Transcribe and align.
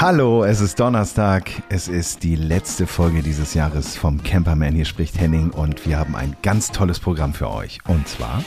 Hallo, 0.00 0.42
es 0.42 0.60
ist 0.62 0.80
Donnerstag. 0.80 1.50
Es 1.68 1.86
ist 1.86 2.22
die 2.22 2.34
letzte 2.34 2.86
Folge 2.86 3.22
dieses 3.22 3.52
Jahres 3.52 3.96
vom 3.96 4.22
Camperman. 4.22 4.74
Hier 4.74 4.86
spricht 4.86 5.20
Henning 5.20 5.50
und 5.50 5.86
wir 5.86 5.98
haben 5.98 6.16
ein 6.16 6.34
ganz 6.42 6.72
tolles 6.72 6.98
Programm 6.98 7.34
für 7.34 7.50
euch. 7.50 7.80
Und 7.86 8.08
zwar. 8.08 8.42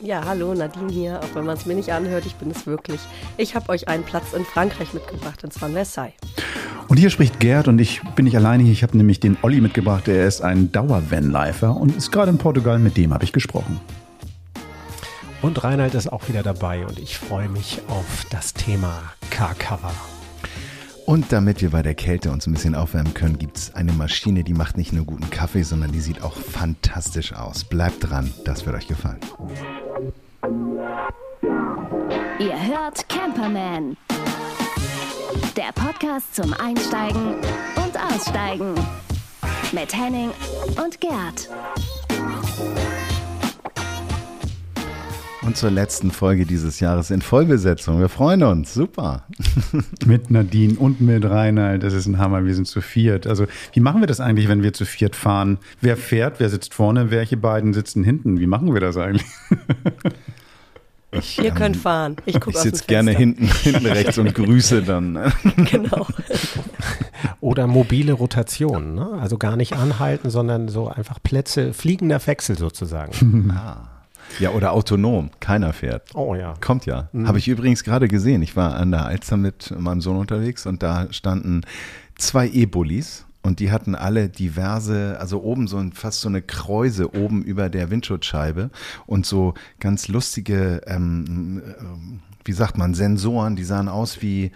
Ja, 0.00 0.24
hallo, 0.24 0.54
Nadine 0.54 0.92
hier. 0.92 1.20
Auch 1.20 1.34
wenn 1.34 1.44
man 1.46 1.56
es 1.56 1.66
mir 1.66 1.74
nicht 1.74 1.90
anhört, 1.90 2.26
ich 2.26 2.36
bin 2.36 2.50
es 2.52 2.64
wirklich. 2.64 3.00
Ich 3.38 3.56
habe 3.56 3.68
euch 3.70 3.88
einen 3.88 4.04
Platz 4.04 4.32
in 4.32 4.44
Frankreich 4.44 4.94
mitgebracht, 4.94 5.42
und 5.42 5.52
zwar 5.52 5.68
in 5.68 5.74
Versailles. 5.74 6.14
Und 6.86 6.98
hier 6.98 7.10
spricht 7.10 7.40
Gerd 7.40 7.66
und 7.66 7.80
ich 7.80 8.02
bin 8.14 8.24
nicht 8.24 8.36
alleine 8.36 8.62
hier. 8.62 8.72
Ich 8.72 8.84
habe 8.84 8.96
nämlich 8.96 9.18
den 9.18 9.36
Olli 9.42 9.60
mitgebracht. 9.60 10.06
Er 10.06 10.28
ist 10.28 10.42
ein 10.42 10.70
Dauer-Vanlifer 10.70 11.76
und 11.76 11.96
ist 11.96 12.12
gerade 12.12 12.30
in 12.30 12.38
Portugal. 12.38 12.78
Mit 12.78 12.96
dem 12.96 13.12
habe 13.12 13.24
ich 13.24 13.32
gesprochen. 13.32 13.80
Und 15.44 15.62
Reinhard 15.62 15.92
ist 15.94 16.10
auch 16.10 16.26
wieder 16.30 16.42
dabei 16.42 16.86
und 16.86 16.98
ich 16.98 17.18
freue 17.18 17.50
mich 17.50 17.82
auf 17.88 18.24
das 18.30 18.54
Thema 18.54 19.12
Car-Cover. 19.28 19.92
Und 21.04 21.32
damit 21.32 21.60
wir 21.60 21.68
bei 21.68 21.82
der 21.82 21.94
Kälte 21.94 22.30
uns 22.30 22.46
ein 22.46 22.54
bisschen 22.54 22.74
aufwärmen 22.74 23.12
können, 23.12 23.38
gibt 23.38 23.58
es 23.58 23.74
eine 23.74 23.92
Maschine, 23.92 24.42
die 24.42 24.54
macht 24.54 24.78
nicht 24.78 24.94
nur 24.94 25.04
guten 25.04 25.28
Kaffee, 25.28 25.62
sondern 25.62 25.92
die 25.92 26.00
sieht 26.00 26.22
auch 26.22 26.34
fantastisch 26.34 27.34
aus. 27.34 27.64
Bleibt 27.64 28.08
dran, 28.08 28.32
das 28.46 28.64
wird 28.64 28.74
euch 28.74 28.86
gefallen. 28.86 29.20
Ihr 32.38 32.66
hört 32.66 33.06
Camperman. 33.10 33.98
Der 35.58 35.72
Podcast 35.74 36.34
zum 36.34 36.54
Einsteigen 36.54 37.34
und 37.76 38.00
Aussteigen. 38.14 38.74
Mit 39.72 39.94
Henning 39.94 40.30
und 40.82 40.98
Gerd. 41.02 41.50
Und 45.44 45.58
zur 45.58 45.70
letzten 45.70 46.10
Folge 46.10 46.46
dieses 46.46 46.80
Jahres 46.80 47.10
in 47.10 47.20
Vollbesetzung. 47.20 48.00
Wir 48.00 48.08
freuen 48.08 48.42
uns. 48.44 48.72
Super. 48.72 49.24
mit 50.06 50.30
Nadine 50.30 50.78
und 50.78 51.02
mit 51.02 51.24
Reinhard. 51.24 51.82
Das 51.82 51.92
ist 51.92 52.06
ein 52.06 52.18
Hammer. 52.18 52.46
Wir 52.46 52.54
sind 52.54 52.66
zu 52.66 52.80
viert. 52.80 53.26
Also, 53.26 53.46
wie 53.72 53.80
machen 53.80 54.00
wir 54.00 54.06
das 54.06 54.20
eigentlich, 54.20 54.48
wenn 54.48 54.62
wir 54.62 54.72
zu 54.72 54.86
viert 54.86 55.14
fahren? 55.14 55.58
Wer 55.82 55.98
fährt? 55.98 56.40
Wer 56.40 56.48
sitzt 56.48 56.72
vorne? 56.72 57.10
Welche 57.10 57.36
beiden 57.36 57.74
sitzen 57.74 58.04
hinten? 58.04 58.40
Wie 58.40 58.46
machen 58.46 58.72
wir 58.72 58.80
das 58.80 58.96
eigentlich? 58.96 59.26
Ich, 61.16 61.38
Ihr 61.38 61.50
ähm, 61.50 61.54
könnt 61.54 61.76
fahren. 61.76 62.16
Ich 62.26 62.40
gucke 62.40 62.56
Ich 62.56 62.62
sitze 62.64 62.86
gerne 62.86 63.12
hinten, 63.12 63.46
hinten 63.46 63.86
rechts 63.86 64.18
und 64.18 64.34
grüße 64.34 64.82
dann. 64.82 65.32
genau. 65.70 66.08
Oder 67.40 67.68
mobile 67.68 68.14
Rotation. 68.14 68.96
Ne? 68.96 69.10
Also 69.20 69.38
gar 69.38 69.56
nicht 69.56 69.74
anhalten, 69.74 70.30
sondern 70.30 70.66
so 70.66 70.88
einfach 70.88 71.22
Plätze, 71.22 71.72
fliegender 71.72 72.20
Wechsel 72.26 72.58
sozusagen. 72.58 73.52
ah. 73.52 73.93
Ja, 74.38 74.50
oder 74.50 74.72
autonom. 74.72 75.30
Keiner 75.40 75.72
fährt. 75.72 76.14
Oh 76.14 76.34
ja. 76.34 76.54
Kommt 76.60 76.86
ja. 76.86 77.08
Mhm. 77.12 77.28
Habe 77.28 77.38
ich 77.38 77.48
übrigens 77.48 77.84
gerade 77.84 78.08
gesehen. 78.08 78.42
Ich 78.42 78.56
war 78.56 78.76
an 78.76 78.90
der 78.90 79.06
Alster 79.06 79.36
mit 79.36 79.74
meinem 79.78 80.00
Sohn 80.00 80.16
unterwegs 80.16 80.66
und 80.66 80.82
da 80.82 81.12
standen 81.12 81.62
zwei 82.16 82.48
E-Bullis 82.48 83.26
und 83.42 83.60
die 83.60 83.70
hatten 83.70 83.94
alle 83.94 84.28
diverse, 84.28 85.18
also 85.20 85.42
oben 85.42 85.66
so 85.66 85.76
ein, 85.76 85.92
fast 85.92 86.20
so 86.22 86.28
eine 86.28 86.42
Kräuse 86.42 87.14
oben 87.14 87.42
über 87.42 87.68
der 87.68 87.90
Windschutzscheibe 87.90 88.70
und 89.06 89.26
so 89.26 89.54
ganz 89.80 90.08
lustige, 90.08 90.80
ähm, 90.86 91.62
äh, 91.64 91.84
wie 92.46 92.52
sagt 92.52 92.78
man, 92.78 92.94
Sensoren, 92.94 93.54
die 93.54 93.64
sahen 93.64 93.88
aus 93.88 94.22
wie, 94.22 94.50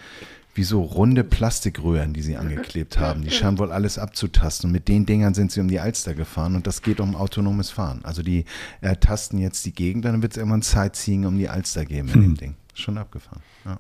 wie 0.59 0.65
so 0.65 0.83
runde 0.83 1.25
Plastikröhren, 1.25 2.13
die 2.13 2.21
sie 2.21 2.37
angeklebt 2.37 2.99
haben. 3.01 3.23
Die 3.23 3.31
scheinen 3.31 3.59
wohl 3.59 3.73
alles 3.73 3.97
abzutasten. 3.97 4.69
Und 4.69 4.73
mit 4.73 4.89
den 4.89 5.07
Dingern 5.07 5.33
sind 5.33 5.53
sie 5.53 5.61
um 5.61 5.69
die 5.69 5.81
Alster 5.81 6.15
gefahren 6.15 6.57
und 6.57 6.67
das 6.67 6.83
geht 6.83 7.01
um 7.01 7.15
autonomes 7.15 7.71
Fahren. 7.71 8.01
Also 8.05 8.23
die 8.23 8.45
äh, 8.81 8.97
tasten 8.97 9.39
jetzt 9.39 9.65
die 9.65 9.73
Gegend, 9.73 10.05
dann 10.05 10.21
wird 10.21 10.33
es 10.33 10.37
irgendwann 10.37 10.63
Sightseeing 10.63 11.25
um 11.25 11.39
die 11.39 11.49
Alster 11.49 11.85
geben 11.85 12.09
in 12.09 12.15
hm. 12.15 12.23
dem 12.23 12.37
Ding. 12.37 12.55
Schon 12.75 12.99
abgefahren. 12.99 13.43
Ja. 13.65 13.79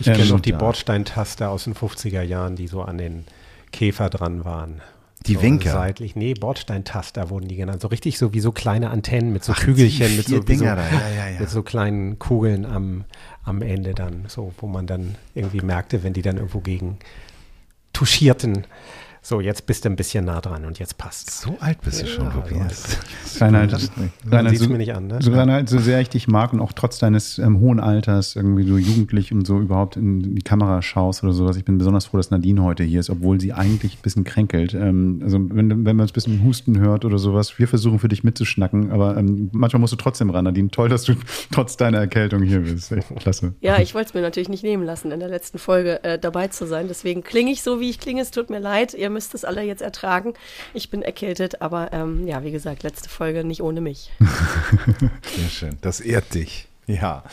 Ich 0.00 0.06
kenne 0.06 0.26
noch 0.26 0.40
die 0.40 0.52
Bordsteintaster 0.52 1.48
aus 1.50 1.64
den 1.64 1.74
50er 1.74 2.22
Jahren, 2.22 2.56
die 2.56 2.66
so 2.66 2.82
an 2.82 2.98
den 2.98 3.24
Käfer 3.70 4.10
dran 4.10 4.44
waren. 4.44 4.82
Die 5.26 5.34
so 5.34 5.42
Winker. 5.42 5.72
Seitlich. 5.72 6.16
Nee, 6.16 6.34
Bordsteintaster 6.34 7.30
wurden 7.30 7.48
die 7.48 7.56
genannt. 7.56 7.80
So 7.80 7.88
richtig 7.88 8.18
so 8.18 8.34
wie 8.34 8.40
so 8.40 8.52
kleine 8.52 8.90
Antennen 8.90 9.32
mit 9.32 9.44
so 9.44 9.52
Ach, 9.52 9.60
Kügelchen, 9.60 10.16
mit 10.16 10.26
so, 10.26 10.42
so, 10.42 10.64
ja, 10.64 10.76
ja, 10.76 11.28
ja. 11.30 11.40
mit 11.40 11.48
so 11.48 11.62
kleinen 11.62 12.18
Kugeln 12.18 12.66
am, 12.66 13.04
am 13.44 13.62
Ende 13.62 13.94
dann, 13.94 14.24
so, 14.28 14.52
wo 14.58 14.66
man 14.66 14.86
dann 14.86 15.16
irgendwie 15.34 15.60
merkte, 15.60 16.02
wenn 16.02 16.12
die 16.12 16.22
dann 16.22 16.36
irgendwo 16.36 16.60
gegen 16.60 16.98
touchierten, 17.92 18.66
so, 19.26 19.40
jetzt 19.40 19.64
bist 19.64 19.86
du 19.86 19.88
ein 19.88 19.96
bisschen 19.96 20.26
nah 20.26 20.42
dran 20.42 20.66
und 20.66 20.78
jetzt 20.78 20.98
passt. 20.98 21.30
So 21.30 21.56
alt 21.58 21.80
bist 21.80 22.02
du 22.02 22.06
schon, 22.06 22.30
Tobias. 22.30 22.98
Reinhard, 23.40 23.72
Reinhard, 24.30 24.58
so, 24.58 24.68
mir 24.68 24.76
nicht 24.76 24.94
an, 24.94 25.06
ne? 25.06 25.18
so, 25.22 25.32
Reinhard, 25.32 25.66
so 25.66 25.78
sehr 25.78 25.98
ich 26.02 26.10
dich 26.10 26.28
mag 26.28 26.52
und 26.52 26.60
auch 26.60 26.74
trotz 26.74 26.98
deines 26.98 27.38
ähm, 27.38 27.58
hohen 27.58 27.80
Alters 27.80 28.36
irgendwie 28.36 28.68
so 28.68 28.76
jugendlich 28.76 29.32
und 29.32 29.46
so 29.46 29.58
überhaupt 29.60 29.96
in 29.96 30.34
die 30.34 30.42
Kamera 30.42 30.82
schaust 30.82 31.24
oder 31.24 31.32
sowas. 31.32 31.56
Ich 31.56 31.64
bin 31.64 31.78
besonders 31.78 32.04
froh, 32.04 32.18
dass 32.18 32.30
Nadine 32.30 32.62
heute 32.62 32.84
hier 32.84 33.00
ist, 33.00 33.08
obwohl 33.08 33.40
sie 33.40 33.54
eigentlich 33.54 33.96
ein 33.96 34.02
bisschen 34.02 34.24
kränkelt. 34.24 34.74
Ähm, 34.74 35.20
also 35.24 35.38
wenn, 35.40 35.70
wenn 35.70 35.96
man 35.96 36.06
ein 36.06 36.12
bisschen 36.12 36.44
Husten 36.44 36.78
hört 36.78 37.06
oder 37.06 37.16
sowas, 37.16 37.58
wir 37.58 37.66
versuchen 37.66 37.98
für 38.00 38.08
dich 38.08 38.24
mitzuschnacken, 38.24 38.90
aber 38.90 39.16
ähm, 39.16 39.48
manchmal 39.52 39.80
musst 39.80 39.94
du 39.94 39.96
trotzdem 39.96 40.28
ran, 40.28 40.44
Nadine. 40.44 40.68
Toll, 40.68 40.90
dass 40.90 41.04
du 41.04 41.14
trotz 41.50 41.78
deiner 41.78 41.96
Erkältung 41.96 42.42
hier 42.42 42.60
bist. 42.60 42.92
Echt 42.92 43.08
klasse. 43.16 43.54
Ja, 43.62 43.78
ich 43.80 43.94
wollte 43.94 44.08
es 44.08 44.14
mir 44.14 44.20
natürlich 44.20 44.50
nicht 44.50 44.64
nehmen 44.64 44.84
lassen, 44.84 45.12
in 45.12 45.20
der 45.20 45.30
letzten 45.30 45.56
Folge 45.56 46.04
äh, 46.04 46.18
dabei 46.18 46.48
zu 46.48 46.66
sein. 46.66 46.88
Deswegen 46.88 47.22
klinge 47.22 47.50
ich 47.50 47.62
so, 47.62 47.80
wie 47.80 47.88
ich 47.88 47.98
klinge. 47.98 48.20
Es 48.20 48.30
tut 48.30 48.50
mir 48.50 48.58
leid. 48.58 48.92
Ihr 48.92 49.13
müsst 49.14 49.34
es 49.34 49.44
alle 49.44 49.62
jetzt 49.62 49.80
ertragen. 49.80 50.34
Ich 50.74 50.90
bin 50.90 51.00
erkältet, 51.02 51.62
aber 51.62 51.92
ähm, 51.92 52.26
ja, 52.26 52.44
wie 52.44 52.52
gesagt, 52.52 52.82
letzte 52.82 53.08
Folge 53.08 53.44
nicht 53.44 53.62
ohne 53.62 53.80
mich. 53.80 54.10
Sehr 55.36 55.48
schön. 55.48 55.78
Das 55.80 56.00
ehrt 56.00 56.34
dich. 56.34 56.68
Ja. 56.86 57.24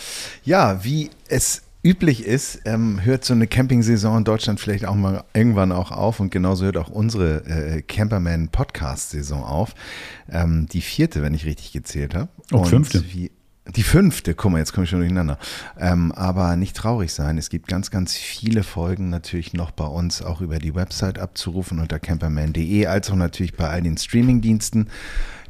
Ja, 0.44 0.84
wie 0.84 1.10
es 1.28 1.64
üblich 1.84 2.26
ist, 2.26 2.62
ähm, 2.66 3.04
hört 3.04 3.26
so 3.26 3.34
eine 3.34 3.48
Camping-Saison 3.48 4.20
in 4.20 4.24
Deutschland 4.24 4.60
vielleicht 4.60 4.86
auch 4.86 4.96
mal 4.96 5.24
irgendwann 5.34 5.72
auch 5.72 5.92
auf 5.92 6.20
und 6.20 6.32
genauso 6.32 6.66
hört 6.66 6.78
auch 6.78 6.90
unsere 6.90 7.44
äh, 7.46 7.82
Camperman 7.82 8.50
Podcast-Saison 8.50 9.44
auf. 9.44 9.74
Ähm, 10.30 10.68
die 10.72 10.82
vierte, 10.82 11.22
wenn 11.22 11.34
ich 11.34 11.46
richtig 11.46 11.72
gezählt 11.72 12.14
habe. 12.14 12.30
Und, 12.52 12.60
und 12.60 12.68
fünfte. 12.68 13.04
Wie, 13.12 13.32
die 13.68 13.84
fünfte, 13.84 14.34
guck 14.34 14.52
mal, 14.52 14.58
jetzt 14.58 14.74
komme 14.74 14.86
ich 14.86 14.90
schon 14.90 15.00
durcheinander. 15.00 15.38
Ähm, 15.80 16.12
aber 16.14 16.56
nicht 16.56 16.76
traurig 16.76 17.14
sein. 17.14 17.38
Es 17.38 17.50
gibt 17.50 17.68
ganz, 17.68 17.92
ganz 17.92 18.16
viele 18.16 18.64
Folgen 18.64 19.10
natürlich 19.10 19.54
noch 19.54 19.72
bei 19.72 19.86
uns 19.86 20.22
auch 20.24 20.42
über 20.42 20.58
die 20.58 20.74
Website 20.74 21.20
abzurufen 21.20 21.80
unter 21.80 22.00
camperman.de, 22.00 22.88
als 22.88 23.12
auch 23.12 23.16
natürlich 23.16 23.54
bei 23.54 23.70
all 23.70 23.82
den 23.84 23.98
Streamingdiensten. 23.98 24.90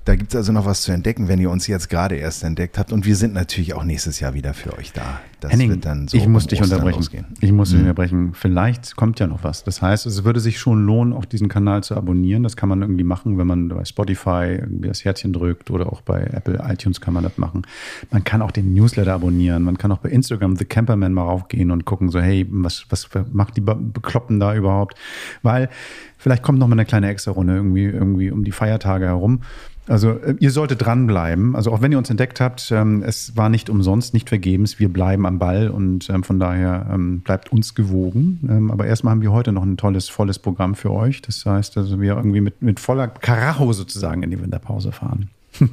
Da 0.03 0.15
gibt 0.15 0.31
es 0.31 0.35
also 0.35 0.51
noch 0.51 0.65
was 0.65 0.81
zu 0.81 0.91
entdecken, 0.91 1.27
wenn 1.27 1.39
ihr 1.39 1.51
uns 1.51 1.67
jetzt 1.67 1.87
gerade 1.87 2.15
erst 2.15 2.43
entdeckt 2.43 2.79
habt. 2.79 2.91
Und 2.91 3.05
wir 3.05 3.15
sind 3.15 3.35
natürlich 3.35 3.75
auch 3.75 3.83
nächstes 3.83 4.19
Jahr 4.19 4.33
wieder 4.33 4.55
für 4.55 4.75
euch 4.75 4.93
da. 4.93 5.21
Das 5.39 5.51
Henning, 5.51 5.69
wird 5.69 5.85
dann 5.85 6.07
so 6.07 6.17
ich 6.17 6.27
muss 6.27 6.43
um 6.43 6.49
dich 6.49 6.61
unterbrechen. 6.61 6.97
Losgehen. 6.97 7.25
Ich 7.39 7.51
muss 7.51 7.69
dich 7.69 7.77
mhm. 7.77 7.85
unterbrechen. 7.85 8.33
Vielleicht 8.33 8.95
kommt 8.95 9.19
ja 9.19 9.27
noch 9.27 9.43
was. 9.43 9.63
Das 9.63 9.81
heißt, 9.81 10.07
es 10.07 10.23
würde 10.23 10.39
sich 10.39 10.59
schon 10.59 10.85
lohnen, 10.85 11.13
auch 11.13 11.25
diesen 11.25 11.49
Kanal 11.49 11.83
zu 11.83 11.95
abonnieren. 11.95 12.41
Das 12.41 12.55
kann 12.57 12.69
man 12.69 12.81
irgendwie 12.81 13.03
machen, 13.03 13.37
wenn 13.37 13.45
man 13.45 13.67
bei 13.69 13.85
Spotify 13.85 14.57
irgendwie 14.59 14.87
das 14.87 15.05
Herzchen 15.05 15.33
drückt 15.33 15.69
oder 15.69 15.93
auch 15.93 16.01
bei 16.01 16.21
Apple 16.21 16.63
iTunes 16.67 16.99
kann 16.99 17.13
man 17.13 17.23
das 17.23 17.37
machen. 17.37 17.61
Man 18.09 18.23
kann 18.23 18.41
auch 18.41 18.51
den 18.51 18.73
Newsletter 18.73 19.13
abonnieren. 19.13 19.61
Man 19.61 19.77
kann 19.77 19.91
auch 19.91 19.99
bei 19.99 20.09
Instagram 20.09 20.55
The 20.55 20.65
Camperman 20.65 21.13
mal 21.13 21.23
raufgehen 21.23 21.69
und 21.69 21.85
gucken, 21.85 22.09
so, 22.09 22.19
hey, 22.19 22.47
was, 22.49 22.85
was 22.89 23.07
macht 23.31 23.55
die 23.55 23.61
Bekloppen 23.61 24.39
da 24.39 24.55
überhaupt? 24.55 24.97
Weil 25.43 25.69
vielleicht 26.17 26.41
kommt 26.41 26.57
noch 26.59 26.67
mal 26.67 26.73
eine 26.73 26.85
kleine 26.85 27.09
extra 27.09 27.31
Runde 27.31 27.55
irgendwie, 27.55 27.85
irgendwie 27.85 28.31
um 28.31 28.43
die 28.43 28.51
Feiertage 28.51 29.05
herum. 29.05 29.41
Also 29.87 30.11
äh, 30.11 30.35
ihr 30.39 30.51
solltet 30.51 30.85
dranbleiben. 30.85 31.55
Also 31.55 31.71
auch 31.71 31.81
wenn 31.81 31.91
ihr 31.91 31.97
uns 31.97 32.09
entdeckt 32.09 32.39
habt, 32.39 32.71
ähm, 32.71 33.03
es 33.03 33.35
war 33.35 33.49
nicht 33.49 33.69
umsonst, 33.69 34.13
nicht 34.13 34.29
vergebens. 34.29 34.79
Wir 34.79 34.91
bleiben 34.91 35.25
am 35.25 35.39
Ball 35.39 35.69
und 35.69 36.09
ähm, 36.09 36.23
von 36.23 36.39
daher 36.39 36.87
ähm, 36.91 37.21
bleibt 37.21 37.51
uns 37.51 37.75
gewogen. 37.75 38.69
Aber 38.71 38.85
erstmal 38.85 39.11
haben 39.11 39.21
wir 39.21 39.31
heute 39.31 39.51
noch 39.51 39.63
ein 39.63 39.77
tolles, 39.77 40.09
volles 40.09 40.39
Programm 40.39 40.75
für 40.75 40.91
euch. 40.91 41.21
Das 41.21 41.45
heißt, 41.45 41.77
also 41.77 41.99
wir 41.99 42.15
irgendwie 42.15 42.41
mit, 42.41 42.61
mit 42.61 42.79
voller 42.79 43.07
Karacho 43.07 43.73
sozusagen 43.73 44.23
in 44.23 44.31
die 44.31 44.41
Winterpause 44.41 44.91
fahren. 44.91 45.29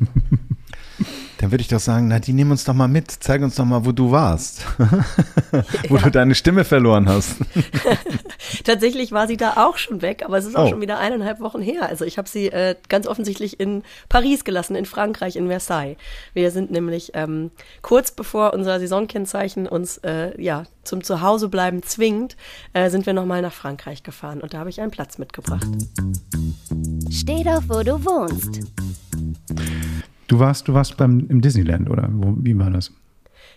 Dann 1.39 1.53
würde 1.53 1.63
ich 1.63 1.69
doch 1.69 1.79
sagen, 1.79 2.09
na, 2.09 2.19
die 2.19 2.33
nehmen 2.33 2.51
uns 2.51 2.65
doch 2.65 2.75
mal 2.75 2.89
mit. 2.89 3.11
Zeig 3.11 3.43
uns 3.43 3.55
doch 3.55 3.65
mal, 3.65 3.85
wo 3.85 3.93
du 3.93 4.11
warst. 4.11 4.65
wo 5.89 5.97
ja. 5.97 6.03
du 6.03 6.11
deine 6.11 6.35
Stimme 6.35 6.65
verloren 6.65 7.09
hast. 7.09 7.37
Tatsächlich 8.65 9.13
war 9.13 9.29
sie 9.29 9.37
da 9.37 9.53
auch 9.57 9.77
schon 9.77 10.03
weg, 10.03 10.25
aber 10.25 10.39
es 10.39 10.47
ist 10.47 10.57
auch 10.57 10.67
oh. 10.67 10.71
schon 10.71 10.81
wieder 10.81 10.99
eineinhalb 10.99 11.39
Wochen 11.39 11.63
her. 11.63 11.89
Also 11.89 12.05
ich 12.05 12.19
habe 12.19 12.29
sie 12.29 12.49
äh, 12.49 12.75
ganz 12.89 13.07
offensichtlich 13.07 13.61
in 13.61 13.85
Paris 14.09 14.43
gelassen, 14.43 14.75
in 14.75 14.85
Frankreich, 14.85 15.37
in 15.37 15.47
Versailles. 15.47 15.97
Wir 16.35 16.51
sind 16.51 16.73
nämlich 16.73 17.13
ähm, 17.15 17.53
kurz 17.83 18.11
bevor 18.11 18.53
unser 18.53 18.81
Saisonkennzeichen 18.81 19.69
uns 19.69 19.99
äh, 19.99 20.41
ja 20.43 20.65
zum 20.83 21.05
Zuhausebleiben 21.05 21.85
zwingt, 21.85 22.37
äh, 22.73 22.91
sind 22.91 23.07
wir 23.07 23.13
nochmal 23.13 23.43
nach 23.43 23.53
Frankreich 23.53 24.03
gefahren 24.03 24.41
und 24.41 24.55
da 24.55 24.59
habe 24.59 24.71
ich 24.71 24.81
einen 24.81 24.91
Platz 24.91 25.19
mitgebracht. 25.19 25.69
Steh 27.11 27.45
doch, 27.45 27.63
wo 27.69 27.83
du 27.83 28.05
wohnst. 28.05 28.61
Du 30.29 30.39
warst, 30.39 30.69
du 30.69 30.75
warst 30.75 30.97
beim, 30.97 31.27
im 31.29 31.41
Disneyland, 31.41 31.91
oder? 31.91 32.09
Wo, 32.13 32.35
wie 32.37 32.57
war 32.59 32.71
das? 32.71 32.93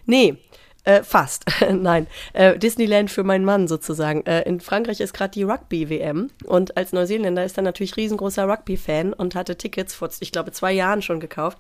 Nee, 0.06 0.38
äh, 0.84 1.04
fast. 1.04 1.46
Nein. 1.72 2.08
Äh, 2.34 2.58
Disneyland 2.58 3.12
für 3.12 3.24
meinen 3.24 3.46
Mann 3.46 3.68
sozusagen. 3.68 4.26
Äh, 4.26 4.42
in 4.44 4.60
Frankreich 4.60 5.00
ist 5.00 5.14
gerade 5.14 5.32
die 5.32 5.44
Rugby-WM 5.44 6.32
und 6.46 6.78
als 6.78 6.92
Neuseeländer 6.94 7.46
ist 7.46 7.58
er 7.58 7.64
natürlich 7.64 7.98
riesengroßer 7.98 8.48
Rugby-Fan 8.48 9.14
und 9.14 9.36
hatte 9.36 9.58
Tickets 9.58 9.94
vor, 9.94 10.10
ich 10.20 10.32
glaube, 10.32 10.52
zwei 10.52 10.72
Jahren 10.72 11.02
schon 11.02 11.20
gekauft. 11.20 11.60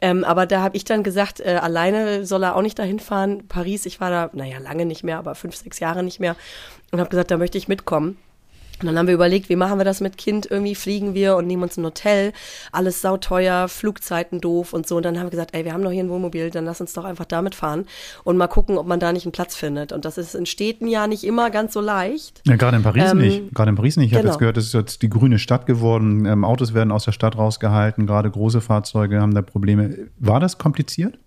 Ähm, 0.00 0.22
aber 0.22 0.46
da 0.46 0.60
habe 0.60 0.76
ich 0.76 0.84
dann 0.84 1.02
gesagt, 1.02 1.40
äh, 1.40 1.58
alleine 1.60 2.26
soll 2.26 2.44
er 2.44 2.56
auch 2.56 2.62
nicht 2.62 2.78
dahin 2.78 3.00
fahren. 3.00 3.48
Paris, 3.48 3.86
ich 3.86 4.00
war 4.00 4.10
da, 4.10 4.30
naja, 4.34 4.58
lange 4.58 4.84
nicht 4.86 5.02
mehr, 5.02 5.18
aber 5.18 5.34
fünf, 5.34 5.56
sechs 5.56 5.80
Jahre 5.80 6.02
nicht 6.02 6.20
mehr. 6.20 6.36
Und 6.92 7.00
habe 7.00 7.10
gesagt, 7.10 7.30
da 7.30 7.38
möchte 7.38 7.58
ich 7.58 7.68
mitkommen. 7.68 8.18
Und 8.80 8.86
dann 8.86 8.98
haben 8.98 9.06
wir 9.06 9.14
überlegt, 9.14 9.48
wie 9.48 9.56
machen 9.56 9.78
wir 9.78 9.84
das 9.84 10.00
mit 10.00 10.18
Kind? 10.18 10.46
Irgendwie 10.50 10.74
fliegen 10.74 11.14
wir 11.14 11.36
und 11.36 11.46
nehmen 11.46 11.62
uns 11.62 11.76
ein 11.76 11.84
Hotel. 11.84 12.32
Alles 12.72 13.00
sauteuer, 13.00 13.68
Flugzeiten 13.68 14.40
doof 14.40 14.72
und 14.72 14.86
so. 14.86 14.96
Und 14.96 15.04
dann 15.04 15.18
haben 15.18 15.26
wir 15.26 15.30
gesagt, 15.30 15.54
ey, 15.54 15.64
wir 15.64 15.72
haben 15.72 15.82
doch 15.82 15.90
hier 15.90 16.02
ein 16.02 16.10
Wohnmobil, 16.10 16.50
dann 16.50 16.64
lass 16.64 16.80
uns 16.80 16.92
doch 16.92 17.04
einfach 17.04 17.24
damit 17.24 17.54
fahren 17.54 17.86
und 18.24 18.36
mal 18.36 18.48
gucken, 18.48 18.78
ob 18.78 18.86
man 18.86 19.00
da 19.00 19.12
nicht 19.12 19.26
einen 19.26 19.32
Platz 19.32 19.54
findet. 19.54 19.92
Und 19.92 20.04
das 20.04 20.18
ist 20.18 20.34
in 20.34 20.46
Städten 20.46 20.86
ja 20.86 21.06
nicht 21.06 21.24
immer 21.24 21.50
ganz 21.50 21.72
so 21.72 21.80
leicht. 21.80 22.42
Ja, 22.46 22.56
gerade 22.56 22.76
in 22.76 22.82
Paris 22.82 23.12
ähm, 23.12 23.18
nicht. 23.18 23.54
Gerade 23.54 23.70
in 23.70 23.76
Paris 23.76 23.96
nicht. 23.96 24.06
Ich 24.06 24.12
genau. 24.12 24.20
habe 24.20 24.28
jetzt 24.28 24.38
gehört, 24.38 24.56
es 24.56 24.66
ist 24.66 24.74
jetzt 24.74 25.02
die 25.02 25.08
grüne 25.08 25.38
Stadt 25.38 25.66
geworden. 25.66 26.26
Ähm, 26.26 26.44
Autos 26.44 26.74
werden 26.74 26.90
aus 26.90 27.04
der 27.04 27.12
Stadt 27.12 27.36
rausgehalten. 27.36 28.06
Gerade 28.06 28.30
große 28.30 28.60
Fahrzeuge 28.60 29.20
haben 29.20 29.34
da 29.34 29.42
Probleme. 29.42 30.08
War 30.18 30.40
das 30.40 30.58
kompliziert? 30.58 31.18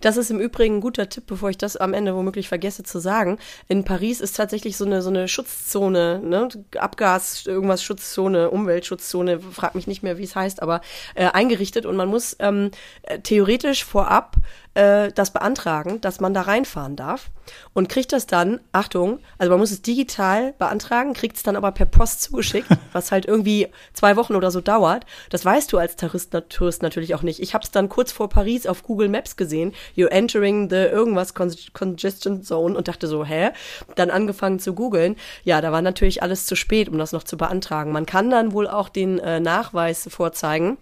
Das 0.00 0.16
ist 0.16 0.30
im 0.30 0.40
Übrigen 0.40 0.76
ein 0.76 0.80
guter 0.80 1.08
Tipp, 1.08 1.24
bevor 1.26 1.50
ich 1.50 1.58
das 1.58 1.76
am 1.76 1.94
Ende 1.94 2.14
womöglich 2.14 2.48
vergesse 2.48 2.82
zu 2.82 2.98
sagen. 2.98 3.38
In 3.68 3.84
Paris 3.84 4.20
ist 4.20 4.36
tatsächlich 4.36 4.76
so 4.76 4.84
eine, 4.84 5.02
so 5.02 5.10
eine 5.10 5.28
Schutzzone, 5.28 6.20
ne? 6.20 6.48
Abgas, 6.78 7.46
irgendwas 7.46 7.82
Schutzzone, 7.82 8.50
Umweltschutzzone, 8.50 9.40
frag 9.40 9.74
mich 9.74 9.86
nicht 9.86 10.02
mehr, 10.02 10.18
wie 10.18 10.24
es 10.24 10.36
heißt, 10.36 10.62
aber 10.62 10.80
äh, 11.14 11.26
eingerichtet 11.26 11.86
und 11.86 11.96
man 11.96 12.08
muss 12.08 12.36
ähm, 12.38 12.70
äh, 13.02 13.18
theoretisch 13.20 13.84
vorab 13.84 14.36
äh, 14.74 15.12
das 15.12 15.32
beantragen, 15.32 16.00
dass 16.00 16.20
man 16.20 16.32
da 16.32 16.42
reinfahren 16.42 16.96
darf 16.96 17.30
und 17.74 17.88
kriegt 17.88 18.12
das 18.12 18.26
dann, 18.26 18.60
Achtung, 18.72 19.18
also 19.36 19.50
man 19.50 19.60
muss 19.60 19.70
es 19.70 19.82
digital 19.82 20.54
beantragen, 20.58 21.12
kriegt 21.12 21.36
es 21.36 21.42
dann 21.42 21.56
aber 21.56 21.72
per 21.72 21.86
Post 21.86 22.22
zugeschickt, 22.22 22.68
was 22.92 23.12
halt 23.12 23.26
irgendwie 23.26 23.68
zwei 23.92 24.16
Wochen 24.16 24.34
oder 24.34 24.50
so 24.50 24.60
dauert. 24.60 25.04
Das 25.30 25.44
weißt 25.44 25.72
du 25.72 25.78
als 25.78 25.96
Tourist, 25.96 26.34
Tourist 26.48 26.82
natürlich 26.82 27.14
auch 27.14 27.22
nicht. 27.22 27.40
Ich 27.40 27.54
habe 27.54 27.64
es 27.64 27.70
dann 27.70 27.88
kurz 27.88 28.12
vor 28.12 28.28
Paris 28.28 28.66
auf 28.66 28.82
Google 28.82 29.08
Maps 29.08 29.36
gesehen, 29.36 29.74
you're 29.96 30.08
entering 30.08 30.70
the 30.70 30.76
irgendwas 30.76 31.34
Congestion 31.34 32.42
Zone 32.42 32.76
und 32.76 32.88
dachte 32.88 33.06
so, 33.06 33.24
hä? 33.24 33.50
Dann 33.96 34.10
angefangen 34.10 34.58
zu 34.58 34.74
googeln. 34.74 35.16
Ja, 35.44 35.60
da 35.60 35.72
war 35.72 35.82
natürlich 35.82 36.22
alles 36.22 36.46
zu 36.46 36.56
spät, 36.56 36.88
um 36.88 36.98
das 36.98 37.12
noch 37.12 37.24
zu 37.24 37.36
beantragen. 37.36 37.92
Man 37.92 38.06
kann 38.06 38.30
dann 38.30 38.52
wohl 38.52 38.68
auch 38.68 38.88
den 38.88 39.18
äh, 39.18 39.40
Nachweis 39.40 40.08
vorzeigen 40.10 40.78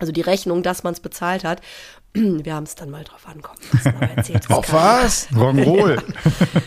also 0.00 0.12
die 0.12 0.22
Rechnung, 0.22 0.62
dass 0.62 0.82
man 0.82 0.94
es 0.94 1.00
bezahlt 1.00 1.44
hat. 1.44 1.60
Wir 2.14 2.54
haben 2.54 2.64
es 2.64 2.74
dann 2.74 2.90
mal 2.90 3.04
drauf 3.04 3.26
ankommen 3.28 3.58
lassen, 3.72 3.94
aber 3.96 4.10
erzählt 4.16 4.50
Auf 4.50 4.72
was? 4.72 5.28
Rock'n'Roll. 5.30 6.02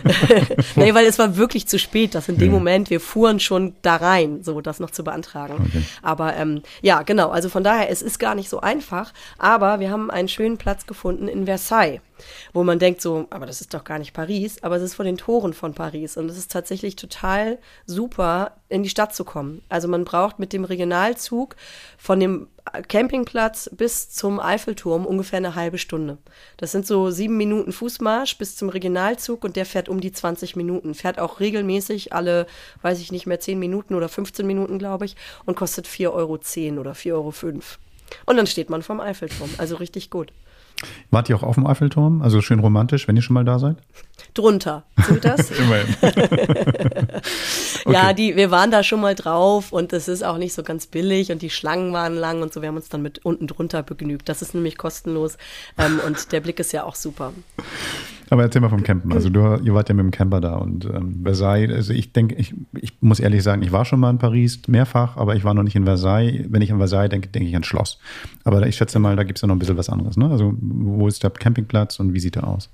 nee, 0.75 0.93
weil 0.93 1.05
es 1.05 1.19
war 1.19 1.35
wirklich 1.35 1.67
zu 1.67 1.77
spät, 1.77 2.15
dass 2.15 2.29
in 2.29 2.37
dem 2.37 2.47
ja. 2.47 2.53
Moment, 2.53 2.89
wir 2.89 3.01
fuhren 3.01 3.39
schon 3.39 3.75
da 3.81 3.97
rein, 3.97 4.41
so 4.41 4.61
das 4.61 4.79
noch 4.79 4.91
zu 4.91 5.03
beantragen. 5.03 5.55
Okay. 5.67 5.83
Aber 6.01 6.35
ähm, 6.35 6.63
ja, 6.81 7.01
genau, 7.01 7.29
also 7.29 7.49
von 7.49 7.63
daher, 7.63 7.89
es 7.89 8.01
ist 8.01 8.19
gar 8.19 8.35
nicht 8.35 8.49
so 8.49 8.61
einfach, 8.61 9.13
aber 9.37 9.81
wir 9.81 9.91
haben 9.91 10.09
einen 10.09 10.29
schönen 10.29 10.57
Platz 10.57 10.85
gefunden 10.85 11.27
in 11.27 11.45
Versailles 11.45 11.99
wo 12.53 12.63
man 12.63 12.79
denkt 12.79 13.01
so, 13.01 13.27
aber 13.29 13.45
das 13.45 13.61
ist 13.61 13.73
doch 13.73 13.83
gar 13.83 13.99
nicht 13.99 14.13
Paris, 14.13 14.61
aber 14.61 14.75
es 14.77 14.83
ist 14.83 14.95
vor 14.95 15.05
den 15.05 15.17
Toren 15.17 15.53
von 15.53 15.73
Paris 15.73 16.17
und 16.17 16.29
es 16.29 16.37
ist 16.37 16.51
tatsächlich 16.51 16.95
total 16.95 17.59
super, 17.85 18.57
in 18.69 18.83
die 18.83 18.89
Stadt 18.89 19.13
zu 19.13 19.23
kommen. 19.23 19.61
Also 19.69 19.87
man 19.87 20.05
braucht 20.05 20.39
mit 20.39 20.53
dem 20.53 20.63
Regionalzug 20.65 21.55
von 21.97 22.19
dem 22.19 22.47
Campingplatz 22.87 23.69
bis 23.73 24.09
zum 24.09 24.39
Eiffelturm 24.39 25.05
ungefähr 25.05 25.37
eine 25.37 25.55
halbe 25.55 25.77
Stunde. 25.77 26.17
Das 26.57 26.71
sind 26.71 26.87
so 26.87 27.11
sieben 27.11 27.37
Minuten 27.37 27.71
Fußmarsch 27.71 28.37
bis 28.37 28.55
zum 28.55 28.69
Regionalzug 28.69 29.43
und 29.43 29.55
der 29.55 29.65
fährt 29.65 29.89
um 29.89 29.99
die 29.99 30.11
20 30.11 30.55
Minuten. 30.55 30.95
Fährt 30.95 31.19
auch 31.19 31.39
regelmäßig 31.39 32.13
alle, 32.13 32.47
weiß 32.81 32.99
ich 32.99 33.11
nicht 33.11 33.27
mehr, 33.27 33.39
10 33.39 33.59
Minuten 33.59 33.95
oder 33.95 34.09
15 34.09 34.47
Minuten, 34.47 34.79
glaube 34.79 35.05
ich, 35.05 35.15
und 35.45 35.55
kostet 35.55 35.87
4,10 35.87 36.11
Euro 36.13 36.33
oder 36.79 36.93
4,05 36.93 37.13
Euro. 37.13 37.33
Und 38.25 38.37
dann 38.37 38.47
steht 38.47 38.69
man 38.69 38.81
vom 38.81 38.99
Eiffelturm. 38.99 39.49
Also 39.57 39.75
richtig 39.75 40.09
gut. 40.09 40.31
Wart 41.11 41.29
ihr 41.29 41.35
auch 41.35 41.43
auf 41.43 41.55
dem 41.55 41.65
Eiffelturm? 41.65 42.21
Also 42.21 42.41
schön 42.41 42.59
romantisch, 42.59 43.07
wenn 43.07 43.15
ihr 43.15 43.21
schon 43.21 43.33
mal 43.33 43.45
da 43.45 43.59
seid? 43.59 43.77
Drunter. 44.33 44.83
Tut 45.07 45.25
das? 45.25 45.51
Immerhin. 45.59 45.95
okay. 46.01 47.21
Ja, 47.91 48.13
die, 48.13 48.35
wir 48.35 48.51
waren 48.51 48.71
da 48.71 48.83
schon 48.83 49.01
mal 49.01 49.15
drauf 49.15 49.71
und 49.71 49.93
es 49.93 50.07
ist 50.07 50.23
auch 50.23 50.37
nicht 50.37 50.53
so 50.53 50.63
ganz 50.63 50.87
billig 50.87 51.31
und 51.31 51.41
die 51.41 51.49
Schlangen 51.49 51.93
waren 51.93 52.15
lang 52.15 52.41
und 52.41 52.53
so. 52.53 52.61
Wir 52.61 52.69
haben 52.69 52.77
uns 52.77 52.89
dann 52.89 53.01
mit 53.01 53.25
unten 53.25 53.47
drunter 53.47 53.83
begnügt. 53.83 54.29
Das 54.29 54.41
ist 54.41 54.53
nämlich 54.53 54.77
kostenlos 54.77 55.37
ähm, 55.77 55.99
und 56.05 56.31
der 56.31 56.41
Blick 56.41 56.59
ist 56.59 56.71
ja 56.71 56.83
auch 56.83 56.95
super. 56.95 57.33
Aber 58.33 58.41
erzähl 58.41 58.61
mal 58.61 58.69
vom 58.69 58.81
Campen. 58.81 59.13
Also 59.13 59.29
du, 59.29 59.59
ihr 59.63 59.75
wart 59.75 59.89
ja 59.89 59.93
mit 59.93 60.03
dem 60.03 60.09
Camper 60.09 60.41
da 60.41 60.55
und 60.55 60.85
ähm, 60.85 61.19
Versailles, 61.21 61.71
also 61.71 61.93
ich 61.93 62.13
denke, 62.13 62.33
ich, 62.33 62.55
ich 62.81 62.93
muss 62.99 63.19
ehrlich 63.19 63.43
sagen, 63.43 63.61
ich 63.61 63.71
war 63.71 63.85
schon 63.85 63.99
mal 63.99 64.09
in 64.09 64.17
Paris, 64.17 64.59
mehrfach, 64.67 65.17
aber 65.17 65.35
ich 65.35 65.43
war 65.43 65.53
noch 65.53 65.61
nicht 65.61 65.75
in 65.75 65.85
Versailles. 65.85 66.47
Wenn 66.49 66.63
ich 66.63 66.71
an 66.71 66.79
Versailles 66.79 67.09
denke, 67.09 67.27
denke 67.27 67.47
ich 67.47 67.55
an 67.55 67.63
Schloss. 67.63 67.99
Aber 68.43 68.65
ich 68.65 68.75
schätze 68.75 68.97
mal, 68.97 69.15
da 69.15 69.21
gibt 69.21 69.37
es 69.37 69.43
ja 69.43 69.47
noch 69.47 69.55
ein 69.55 69.59
bisschen 69.59 69.77
was 69.77 69.87
anderes. 69.87 70.17
Ne? 70.17 70.31
Also 70.31 70.51
wo 70.59 71.07
ist 71.07 71.21
der 71.21 71.29
Campingplatz 71.29 71.99
und 71.99 72.15
wie 72.15 72.19
sieht 72.19 72.35
er 72.35 72.47
aus? 72.47 72.71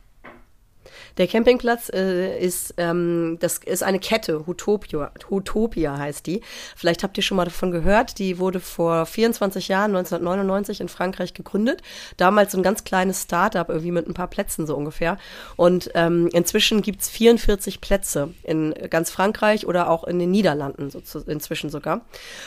Der 1.20 1.28
Campingplatz 1.28 1.90
äh, 1.94 2.40
ist, 2.40 2.76
ähm, 2.78 3.38
das 3.42 3.58
ist 3.58 3.84
eine 3.84 4.00
Kette, 4.00 4.48
Hutopia, 4.48 5.12
Hutopia 5.30 5.98
heißt 5.98 6.26
die. 6.26 6.40
Vielleicht 6.78 7.04
habt 7.04 7.18
ihr 7.18 7.24
schon 7.24 7.36
mal 7.36 7.44
davon 7.44 7.72
gehört. 7.72 8.20
Die 8.20 8.40
wurde 8.40 8.62
vor 8.62 9.06
24 9.06 9.68
Jahren, 9.68 9.96
1999 9.98 10.80
in 10.80 10.88
Frankreich 10.88 11.34
gegründet. 11.34 11.82
Damals 12.16 12.54
so 12.54 12.58
ein 12.58 12.64
ganz 12.64 12.86
kleines 12.86 13.24
Startup, 13.24 13.68
irgendwie 13.68 13.92
mit 13.92 14.08
ein 14.08 14.14
paar 14.14 14.30
Plätzen 14.30 14.66
so 14.66 14.78
ungefähr. 14.78 15.18
Und 15.58 15.92
ähm, 15.94 16.30
inzwischen 16.32 16.82
gibt's 16.82 17.10
44 17.10 17.82
Plätze 17.82 18.34
in 18.44 18.74
ganz 18.90 19.12
Frankreich 19.12 19.68
oder 19.68 19.90
auch 19.90 20.06
in 20.06 20.20
den 20.20 20.32
Niederlanden 20.32 20.90
so 20.90 21.02
zu, 21.02 21.20
inzwischen 21.28 21.70
sogar. 21.70 22.00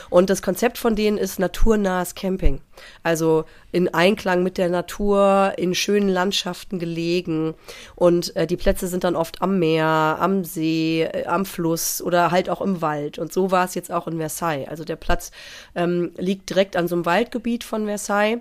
Und 0.08 0.30
das 0.30 0.40
Konzept 0.40 0.78
von 0.78 0.96
denen 0.96 1.18
ist 1.18 1.38
naturnahes 1.38 2.14
Camping. 2.14 2.62
Also 3.02 3.44
in 3.70 3.92
Einklang 3.92 4.42
mit 4.42 4.58
der 4.58 4.68
Natur, 4.68 5.54
in 5.56 5.74
schönen 5.74 6.08
Landschaften 6.08 6.78
gelegen. 6.78 7.54
Und 7.94 8.34
äh, 8.36 8.46
die 8.46 8.56
Plätze 8.56 8.88
sind 8.88 9.04
dann 9.04 9.16
oft 9.16 9.42
am 9.42 9.58
Meer, 9.58 10.16
am 10.20 10.44
See, 10.44 11.02
äh, 11.02 11.26
am 11.26 11.44
Fluss 11.44 12.02
oder 12.02 12.30
halt 12.30 12.50
auch 12.50 12.60
im 12.60 12.82
Wald. 12.82 13.18
Und 13.18 13.32
so 13.32 13.50
war 13.50 13.64
es 13.64 13.74
jetzt 13.74 13.90
auch 13.90 14.06
in 14.06 14.18
Versailles. 14.18 14.68
Also 14.68 14.84
der 14.84 14.96
Platz 14.96 15.30
ähm, 15.74 16.12
liegt 16.16 16.50
direkt 16.50 16.76
an 16.76 16.88
so 16.88 16.94
einem 16.94 17.06
Waldgebiet 17.06 17.64
von 17.64 17.86
Versailles 17.86 18.40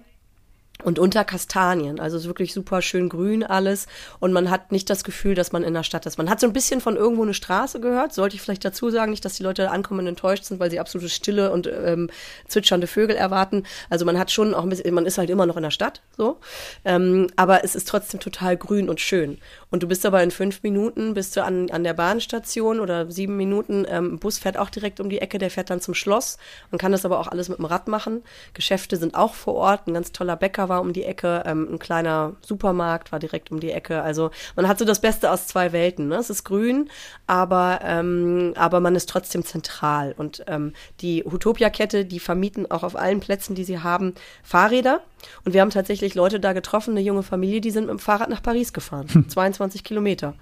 und 0.84 1.00
unter 1.00 1.24
Kastanien. 1.24 2.00
Also 2.00 2.18
ist 2.18 2.26
wirklich 2.26 2.54
super 2.54 2.82
schön 2.82 3.10
grün 3.10 3.44
alles 3.44 3.88
und 4.20 4.34
man 4.34 4.50
hat 4.50 4.72
nicht 4.72 4.90
das 4.90 5.04
Gefühl, 5.04 5.36
dass 5.36 5.52
man 5.52 5.64
in 5.64 5.74
der 5.74 5.84
Stadt 5.84 6.06
ist. 6.06 6.18
Man 6.18 6.30
hat 6.30 6.40
so 6.40 6.48
ein 6.48 6.54
bisschen 6.54 6.82
von 6.82 6.96
irgendwo 6.96 7.24
eine 7.24 7.34
Straße 7.34 7.80
gehört, 7.80 8.14
sollte 8.14 8.36
ich 8.36 8.42
vielleicht 8.42 8.66
dazu 8.66 8.90
sagen, 8.90 9.12
nicht, 9.12 9.26
dass 9.26 9.36
die 9.36 9.44
Leute 9.44 9.72
ankommen 9.72 10.02
und 10.02 10.08
enttäuscht 10.08 10.46
sind, 10.46 10.60
weil 10.60 10.72
sie 10.72 10.80
absolute 10.80 11.10
Stille 11.10 11.52
und 11.52 11.68
ähm, 11.68 12.10
zwitschernde 12.48 12.88
Vögel 12.88 13.16
erwarten. 13.16 13.64
Also 13.90 14.06
man 14.06 14.18
hat 14.18 14.32
schon 14.32 14.54
auch 14.54 14.64
ein 14.64 14.70
bisschen, 14.70 14.94
man 14.94 15.06
ist 15.06 15.18
halt 15.18 15.30
immer 15.30 15.46
noch 15.46 15.58
in 15.58 15.64
der 15.64 15.72
Stadt, 15.72 16.02
so, 16.18 16.38
ähm, 16.86 17.28
aber 17.36 17.64
es 17.64 17.76
ist 17.76 17.88
trotzdem 17.88 18.20
total 18.20 18.58
grün 18.58 18.90
und 18.90 19.00
schön. 19.00 19.38
Und 19.70 19.84
du 19.84 19.88
bist 19.88 20.06
aber 20.06 20.22
in 20.22 20.32
fünf 20.32 20.64
Minuten, 20.64 21.14
bist 21.14 21.36
du 21.36 21.44
an, 21.44 21.70
an 21.72 21.84
der 21.84 21.94
Bahnstation 21.94 22.80
oder 22.80 23.10
sieben 23.10 23.38
Minuten, 23.38 23.86
ähm, 23.88 24.20
Bus 24.20 24.38
fährt 24.38 24.58
auch 24.58 24.70
direkt 24.70 25.00
um 25.00 25.10
die 25.10 25.20
Ecke, 25.20 25.38
der 25.38 25.50
fährt 25.50 25.70
dann 25.70 25.82
zum 25.82 25.94
Schloss. 25.94 26.38
Man 26.72 26.80
kann 26.80 26.92
das 26.92 27.06
aber 27.06 27.20
auch 27.20 27.28
alles 27.28 27.50
mit 27.50 27.58
dem 27.58 27.66
Rad 27.66 27.88
machen. 27.88 28.24
Geschäfte 28.54 28.98
sind 28.98 29.16
auch 29.16 29.34
vor 29.34 29.56
Ort, 29.56 29.88
ein 29.88 29.94
ganz 29.94 30.12
toller 30.12 30.36
Bäcker 30.36 30.70
war 30.72 30.82
um 30.82 30.94
die 30.94 31.04
Ecke, 31.04 31.44
ähm, 31.46 31.68
ein 31.74 31.80
kleiner 31.80 32.38
Supermarkt 32.42 33.12
war 33.12 33.20
direkt 33.20 33.52
um 33.52 33.60
die 33.60 33.72
Ecke. 33.72 34.02
Also 34.02 34.32
man 34.56 34.70
hat 34.70 34.80
so 34.80 34.86
das 34.86 35.02
Beste 35.02 35.30
aus 35.30 35.48
zwei 35.48 35.74
Welten. 35.74 36.08
Ne? 36.08 36.16
Es 36.16 36.30
ist 36.30 36.46
grün, 36.46 36.90
aber, 37.28 37.82
ähm, 37.84 38.54
aber 38.56 38.80
man 38.80 38.96
ist 38.96 39.10
trotzdem 39.10 39.44
zentral. 39.44 40.16
Und 40.18 40.46
ähm, 40.48 40.72
die 41.02 41.26
Utopia-Kette, 41.26 42.06
die 42.06 42.22
vermieten 42.22 42.72
auch 42.72 42.84
auf 42.84 42.96
allen 42.96 43.20
Plätzen, 43.20 43.54
die 43.54 43.66
sie 43.66 43.80
haben, 43.80 44.16
Fahrräder. 44.44 45.02
Und 45.44 45.54
wir 45.54 45.60
haben 45.60 45.72
tatsächlich 45.72 46.16
Leute 46.16 46.40
da 46.40 46.54
getroffen, 46.54 46.92
eine 46.92 47.02
junge 47.02 47.24
Familie, 47.24 47.60
die 47.60 47.72
sind 47.72 47.88
mit 47.88 47.92
dem 47.92 48.00
Fahrrad 48.00 48.30
nach 48.30 48.42
Paris 48.42 48.72
gefahren. 48.72 49.26
22 49.28 49.84
Kilometer. 49.84 50.36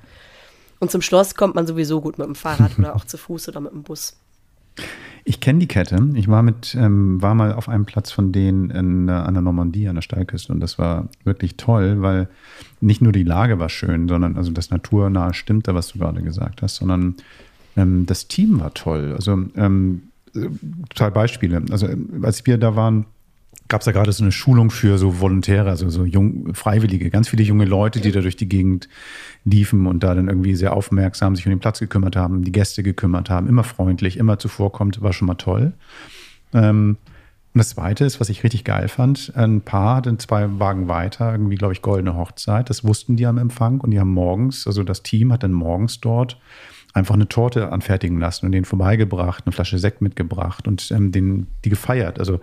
Und 0.80 0.92
zum 0.92 1.02
Schloss 1.02 1.34
kommt 1.34 1.56
man 1.56 1.66
sowieso 1.66 2.02
gut 2.02 2.20
mit 2.20 2.28
dem 2.28 2.36
Fahrrad 2.36 2.78
oder 2.78 2.96
auch 2.96 3.04
zu 3.04 3.18
Fuß 3.18 3.50
oder 3.50 3.62
mit 3.62 3.74
dem 3.74 3.82
Bus. 3.82 4.16
Ich 5.26 5.40
kenne 5.40 5.60
die 5.60 5.68
Kette. 5.68 6.10
Ich 6.14 6.28
war 6.28 6.42
mit, 6.42 6.76
ähm, 6.76 7.22
war 7.22 7.36
mal 7.36 7.54
auf 7.54 7.70
einem 7.70 7.86
Platz 7.86 8.12
von 8.12 8.32
denen 8.32 8.70
in, 8.70 9.10
an 9.10 9.34
der 9.34 9.42
Normandie, 9.42 9.88
an 9.88 9.96
der 9.96 10.02
Steilküste. 10.02 10.54
Und 10.54 10.60
das 10.60 10.80
war 10.80 11.10
wirklich 11.24 11.56
toll, 11.58 12.02
weil 12.02 12.30
nicht 12.82 13.02
nur 13.02 13.12
die 13.12 13.24
Lage 13.24 13.60
war 13.60 13.70
schön, 13.70 14.08
sondern 14.08 14.38
also 14.38 14.52
das 14.52 14.70
Naturnahe 14.70 15.34
stimmte, 15.34 15.76
was 15.76 15.90
du 15.90 16.00
gerade 16.00 16.22
gesagt 16.22 16.62
hast, 16.62 16.78
sondern 16.78 17.16
ähm, 17.76 18.06
das 18.06 18.28
Team 18.28 18.60
war 18.60 18.74
toll. 18.74 19.14
Also 19.16 19.46
ähm, 19.56 20.04
zwei 20.96 21.10
Beispiele. 21.10 21.62
Also 21.72 21.88
als 22.22 22.46
wir 22.46 22.58
da 22.58 22.76
waren, 22.76 23.06
gab 23.70 23.82
es 23.82 23.86
ja 23.86 23.94
gerade 23.94 24.12
so 24.12 24.24
eine 24.24 24.32
Schulung 24.32 24.72
für 24.72 24.98
so 24.98 25.22
Volontäre, 25.22 25.70
also 25.70 25.90
so 25.90 26.04
jung, 26.04 26.54
Freiwillige, 26.54 27.10
ganz 27.10 27.30
viele 27.30 27.44
junge 27.44 27.66
Leute, 27.66 28.02
die 28.02 28.12
da 28.12 28.20
durch 28.20 28.36
die 28.36 28.50
Gegend 28.50 28.90
liefen 29.46 29.86
und 29.86 30.04
da 30.04 30.16
dann 30.16 30.28
irgendwie 30.28 30.56
sehr 30.56 30.74
aufmerksam 30.74 31.36
sich 31.36 31.46
um 31.46 31.52
den 31.52 31.60
Platz 31.60 31.80
gekümmert 31.80 32.16
haben, 32.16 32.44
die 32.44 32.52
Gäste 32.52 32.84
gekümmert 32.84 33.30
haben, 33.30 33.48
immer 33.48 33.64
freundlich, 33.64 34.18
immer 34.18 34.40
zuvorkommt, 34.40 35.02
war 35.02 35.14
schon 35.14 35.28
mal 35.28 35.36
toll. 35.36 35.74
Ähm, 36.54 36.98
und 37.54 37.58
das 37.58 37.70
Zweite 37.70 38.06
ist, 38.06 38.20
was 38.20 38.30
ich 38.30 38.44
richtig 38.44 38.64
geil 38.64 38.88
fand, 38.88 39.34
ein 39.36 39.62
Paar 39.62 39.98
hatte 39.98 40.18
zwei 40.18 40.60
Wagen 40.60 40.88
weiter, 40.88 41.32
irgendwie, 41.32 41.56
glaube 41.56 41.74
ich, 41.74 41.82
goldene 41.82 42.16
Hochzeit. 42.16 42.70
Das 42.70 42.84
wussten 42.84 43.16
die 43.16 43.26
am 43.26 43.38
Empfang 43.38 43.82
und 43.82 43.92
die 43.92 44.00
haben 44.00 44.14
morgens, 44.14 44.68
also 44.68 44.84
das 44.84 45.04
Team 45.04 45.32
hat 45.32 45.44
dann 45.44 45.54
morgens 45.54 46.00
dort 46.00 46.40
einfach 46.94 47.16
eine 47.16 47.28
Torte 47.28 47.72
anfertigen 47.72 48.20
lassen 48.20 48.48
und 48.48 48.52
denen 48.52 48.66
vorbeigebracht, 48.66 49.46
eine 49.46 49.54
Flasche 49.54 49.78
Sekt 49.78 50.02
mitgebracht 50.02 50.68
und 50.68 50.92
ähm, 50.92 51.12
den, 51.12 51.48
die 51.64 51.70
gefeiert. 51.70 52.20
Also 52.20 52.40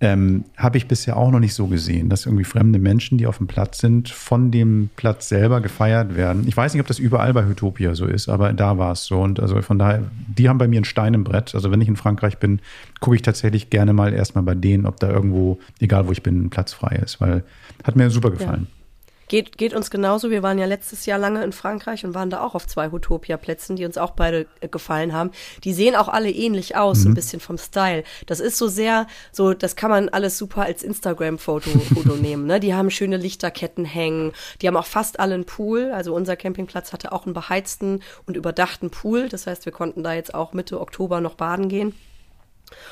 ähm, 0.00 0.44
habe 0.56 0.76
ich 0.76 0.88
bisher 0.88 1.16
auch 1.16 1.30
noch 1.30 1.38
nicht 1.38 1.54
so 1.54 1.66
gesehen, 1.66 2.08
dass 2.08 2.26
irgendwie 2.26 2.44
fremde 2.44 2.78
Menschen, 2.78 3.16
die 3.16 3.26
auf 3.26 3.38
dem 3.38 3.46
Platz 3.46 3.78
sind, 3.78 4.08
von 4.08 4.50
dem 4.50 4.90
Platz 4.96 5.28
selber 5.28 5.60
gefeiert 5.60 6.16
werden. 6.16 6.44
Ich 6.46 6.56
weiß 6.56 6.74
nicht, 6.74 6.80
ob 6.80 6.86
das 6.86 6.98
überall 6.98 7.32
bei 7.32 7.46
Utopia 7.46 7.94
so 7.94 8.06
ist, 8.06 8.28
aber 8.28 8.52
da 8.52 8.76
war 8.76 8.92
es 8.92 9.04
so. 9.04 9.20
Und 9.20 9.40
also 9.40 9.60
von 9.62 9.78
daher, 9.78 10.02
die 10.26 10.48
haben 10.48 10.58
bei 10.58 10.68
mir 10.68 10.80
ein 10.80 10.84
Stein 10.84 11.14
im 11.14 11.24
Brett. 11.24 11.54
Also 11.54 11.70
wenn 11.70 11.80
ich 11.80 11.88
in 11.88 11.96
Frankreich 11.96 12.38
bin, 12.38 12.60
gucke 13.00 13.16
ich 13.16 13.22
tatsächlich 13.22 13.70
gerne 13.70 13.92
mal 13.92 14.12
erstmal 14.12 14.44
bei 14.44 14.54
denen, 14.54 14.84
ob 14.84 14.98
da 14.98 15.10
irgendwo, 15.10 15.58
egal 15.80 16.06
wo 16.08 16.12
ich 16.12 16.22
bin, 16.22 16.44
ein 16.44 16.50
Platz 16.50 16.72
frei 16.72 16.96
ist, 16.96 17.20
weil 17.20 17.44
hat 17.84 17.96
mir 17.96 18.10
super 18.10 18.30
gefallen. 18.30 18.66
Ja. 18.68 18.83
Geht, 19.28 19.58
geht 19.58 19.74
uns 19.74 19.90
genauso. 19.90 20.30
Wir 20.30 20.42
waren 20.42 20.58
ja 20.58 20.66
letztes 20.66 21.06
Jahr 21.06 21.18
lange 21.18 21.42
in 21.42 21.52
Frankreich 21.52 22.04
und 22.04 22.14
waren 22.14 22.30
da 22.30 22.42
auch 22.42 22.54
auf 22.54 22.66
zwei 22.66 22.90
Utopia-Plätzen, 22.90 23.76
die 23.76 23.84
uns 23.84 23.98
auch 23.98 24.12
beide 24.12 24.46
äh, 24.60 24.68
gefallen 24.68 25.12
haben. 25.12 25.30
Die 25.64 25.72
sehen 25.72 25.96
auch 25.96 26.08
alle 26.08 26.30
ähnlich 26.30 26.76
aus, 26.76 27.04
mhm. 27.04 27.12
ein 27.12 27.14
bisschen 27.14 27.40
vom 27.40 27.58
Style. 27.58 28.04
Das 28.26 28.40
ist 28.40 28.58
so 28.58 28.68
sehr, 28.68 29.06
so, 29.32 29.54
das 29.54 29.76
kann 29.76 29.90
man 29.90 30.08
alles 30.08 30.38
super 30.38 30.62
als 30.62 30.82
Instagram-Foto 30.82 31.70
Foto 31.70 32.16
nehmen. 32.20 32.46
Ne? 32.46 32.60
Die 32.60 32.74
haben 32.74 32.90
schöne 32.90 33.16
Lichterketten 33.16 33.84
hängen. 33.84 34.32
Die 34.60 34.68
haben 34.68 34.76
auch 34.76 34.86
fast 34.86 35.20
alle 35.20 35.34
einen 35.34 35.46
Pool. 35.46 35.90
Also 35.92 36.14
unser 36.14 36.36
Campingplatz 36.36 36.92
hatte 36.92 37.12
auch 37.12 37.24
einen 37.24 37.34
beheizten 37.34 38.00
und 38.26 38.36
überdachten 38.36 38.90
Pool. 38.90 39.28
Das 39.28 39.46
heißt, 39.46 39.64
wir 39.64 39.72
konnten 39.72 40.02
da 40.02 40.14
jetzt 40.14 40.34
auch 40.34 40.52
Mitte 40.52 40.80
Oktober 40.80 41.20
noch 41.20 41.34
baden 41.34 41.68
gehen. 41.68 41.94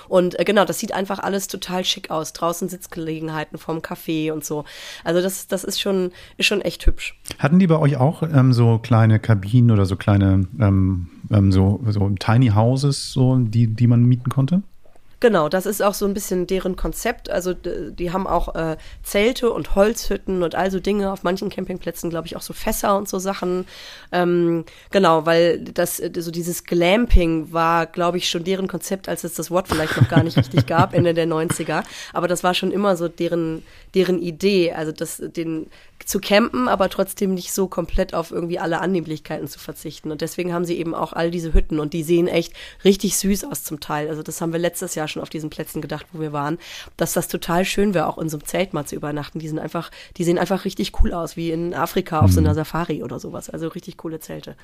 Und 0.08 0.38
äh, 0.38 0.44
genau, 0.44 0.64
das 0.64 0.78
sieht 0.78 0.92
einfach 0.92 1.18
alles 1.18 1.48
total 1.48 1.84
schick 1.84 2.10
aus. 2.10 2.32
Draußen 2.32 2.68
Sitzgelegenheiten 2.68 3.58
vom 3.58 3.78
Café 3.78 4.32
und 4.32 4.44
so. 4.44 4.64
Also 5.04 5.20
das, 5.22 5.46
das 5.46 5.64
ist 5.64 5.80
schon, 5.80 6.12
ist 6.36 6.46
schon 6.46 6.60
echt 6.60 6.86
hübsch. 6.86 7.18
Hatten 7.38 7.58
die 7.58 7.66
bei 7.66 7.78
euch 7.78 7.96
auch 7.96 8.22
ähm, 8.22 8.52
so 8.52 8.78
kleine 8.78 9.18
Kabinen 9.18 9.70
oder 9.70 9.86
so 9.86 9.96
kleine 9.96 10.46
ähm, 10.60 11.08
ähm, 11.30 11.52
so, 11.52 11.80
so 11.88 12.08
Tiny 12.10 12.48
Houses, 12.48 13.12
so, 13.12 13.36
die, 13.36 13.66
die 13.68 13.86
man 13.86 14.04
mieten 14.04 14.30
konnte? 14.30 14.62
Genau, 15.22 15.48
das 15.48 15.66
ist 15.66 15.80
auch 15.82 15.94
so 15.94 16.04
ein 16.04 16.14
bisschen 16.14 16.48
deren 16.48 16.74
Konzept. 16.74 17.30
Also 17.30 17.54
die 17.54 18.10
haben 18.10 18.26
auch 18.26 18.56
äh, 18.56 18.76
Zelte 19.04 19.52
und 19.52 19.76
Holzhütten 19.76 20.42
und 20.42 20.56
also 20.56 20.80
Dinge. 20.80 21.12
Auf 21.12 21.22
manchen 21.22 21.48
Campingplätzen, 21.48 22.10
glaube 22.10 22.26
ich, 22.26 22.34
auch 22.34 22.42
so 22.42 22.52
Fässer 22.52 22.96
und 22.96 23.08
so 23.08 23.20
Sachen. 23.20 23.66
Ähm, 24.10 24.64
genau, 24.90 25.24
weil 25.24 25.60
das 25.60 25.98
so 25.98 26.32
dieses 26.32 26.64
Glamping 26.64 27.52
war, 27.52 27.86
glaube 27.86 28.18
ich, 28.18 28.28
schon 28.28 28.42
deren 28.42 28.66
Konzept, 28.66 29.08
als 29.08 29.22
es 29.22 29.34
das 29.34 29.52
Wort 29.52 29.68
vielleicht 29.68 29.96
noch 29.96 30.08
gar 30.08 30.24
nicht 30.24 30.36
richtig 30.36 30.66
gab, 30.66 30.92
Ende 30.92 31.14
der 31.14 31.28
90er. 31.28 31.84
Aber 32.12 32.26
das 32.26 32.42
war 32.42 32.52
schon 32.52 32.72
immer 32.72 32.96
so 32.96 33.06
deren, 33.06 33.62
deren 33.94 34.20
Idee. 34.20 34.72
Also 34.72 34.92
das, 34.92 35.22
den 35.24 35.68
zu 36.04 36.18
campen, 36.18 36.68
aber 36.68 36.88
trotzdem 36.88 37.34
nicht 37.34 37.52
so 37.52 37.68
komplett 37.68 38.14
auf 38.14 38.30
irgendwie 38.30 38.58
alle 38.58 38.80
Annehmlichkeiten 38.80 39.46
zu 39.46 39.58
verzichten. 39.58 40.10
Und 40.10 40.20
deswegen 40.20 40.52
haben 40.52 40.64
sie 40.64 40.78
eben 40.78 40.94
auch 40.94 41.12
all 41.12 41.30
diese 41.30 41.54
Hütten 41.54 41.78
und 41.78 41.92
die 41.92 42.02
sehen 42.02 42.28
echt 42.28 42.52
richtig 42.84 43.16
süß 43.16 43.44
aus 43.44 43.64
zum 43.64 43.80
Teil. 43.80 44.08
Also 44.08 44.22
das 44.22 44.40
haben 44.40 44.52
wir 44.52 44.58
letztes 44.58 44.94
Jahr 44.94 45.08
schon 45.08 45.22
auf 45.22 45.30
diesen 45.30 45.50
Plätzen 45.50 45.80
gedacht, 45.80 46.06
wo 46.12 46.20
wir 46.20 46.32
waren, 46.32 46.58
dass 46.96 47.12
das 47.12 47.28
total 47.28 47.64
schön 47.64 47.94
wäre, 47.94 48.08
auch 48.08 48.18
in 48.18 48.28
so 48.28 48.36
einem 48.36 48.46
Zelt 48.46 48.72
mal 48.72 48.84
zu 48.84 48.96
übernachten. 48.96 49.38
Die 49.38 49.48
sind 49.48 49.58
einfach, 49.58 49.90
die 50.16 50.24
sehen 50.24 50.38
einfach 50.38 50.64
richtig 50.64 50.92
cool 51.00 51.12
aus, 51.12 51.36
wie 51.36 51.50
in 51.50 51.74
Afrika 51.74 52.20
auf 52.20 52.30
mhm. 52.30 52.34
so 52.34 52.40
einer 52.40 52.54
Safari 52.54 53.02
oder 53.02 53.18
sowas. 53.18 53.50
Also 53.50 53.68
richtig 53.68 53.96
coole 53.96 54.20
Zelte. 54.20 54.56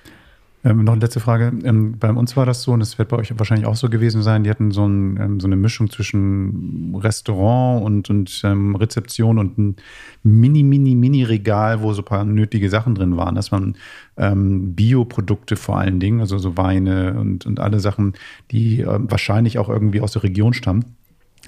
Ähm, 0.64 0.82
noch 0.82 0.92
eine 0.92 1.00
letzte 1.00 1.20
Frage. 1.20 1.52
Ähm, 1.62 1.98
bei 1.98 2.10
uns 2.10 2.36
war 2.36 2.44
das 2.44 2.62
so, 2.62 2.72
und 2.72 2.80
es 2.80 2.98
wird 2.98 3.08
bei 3.10 3.16
euch 3.16 3.32
wahrscheinlich 3.38 3.66
auch 3.66 3.76
so 3.76 3.88
gewesen 3.88 4.22
sein, 4.22 4.42
die 4.42 4.50
hatten 4.50 4.72
so, 4.72 4.86
ein, 4.86 5.16
ähm, 5.16 5.40
so 5.40 5.46
eine 5.46 5.54
Mischung 5.54 5.88
zwischen 5.88 6.96
Restaurant 6.96 7.84
und, 7.84 8.10
und 8.10 8.40
ähm, 8.44 8.74
Rezeption 8.74 9.38
und 9.38 9.56
ein 9.56 9.76
mini, 10.24 10.64
mini, 10.64 10.96
mini 10.96 11.22
Regal, 11.22 11.80
wo 11.82 11.92
so 11.92 12.02
ein 12.02 12.04
paar 12.04 12.24
nötige 12.24 12.70
Sachen 12.70 12.96
drin 12.96 13.16
waren. 13.16 13.36
Das 13.36 13.52
waren 13.52 13.76
ähm, 14.16 14.74
Bioprodukte 14.74 15.54
vor 15.54 15.78
allen 15.78 16.00
Dingen, 16.00 16.20
also 16.20 16.38
so 16.38 16.56
Weine 16.56 17.14
und, 17.20 17.46
und 17.46 17.60
alle 17.60 17.78
Sachen, 17.78 18.14
die 18.50 18.80
äh, 18.80 18.98
wahrscheinlich 18.98 19.58
auch 19.58 19.68
irgendwie 19.68 20.00
aus 20.00 20.12
der 20.12 20.24
Region 20.24 20.54
stammen. 20.54 20.96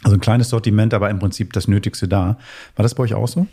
Also 0.04 0.16
ein 0.16 0.20
kleines 0.20 0.50
Sortiment, 0.50 0.94
aber 0.94 1.10
im 1.10 1.18
Prinzip 1.18 1.52
das 1.52 1.66
Nötigste 1.66 2.06
da. 2.06 2.38
War 2.76 2.82
das 2.84 2.94
bei 2.94 3.02
euch 3.02 3.14
auch 3.14 3.28
so? 3.28 3.48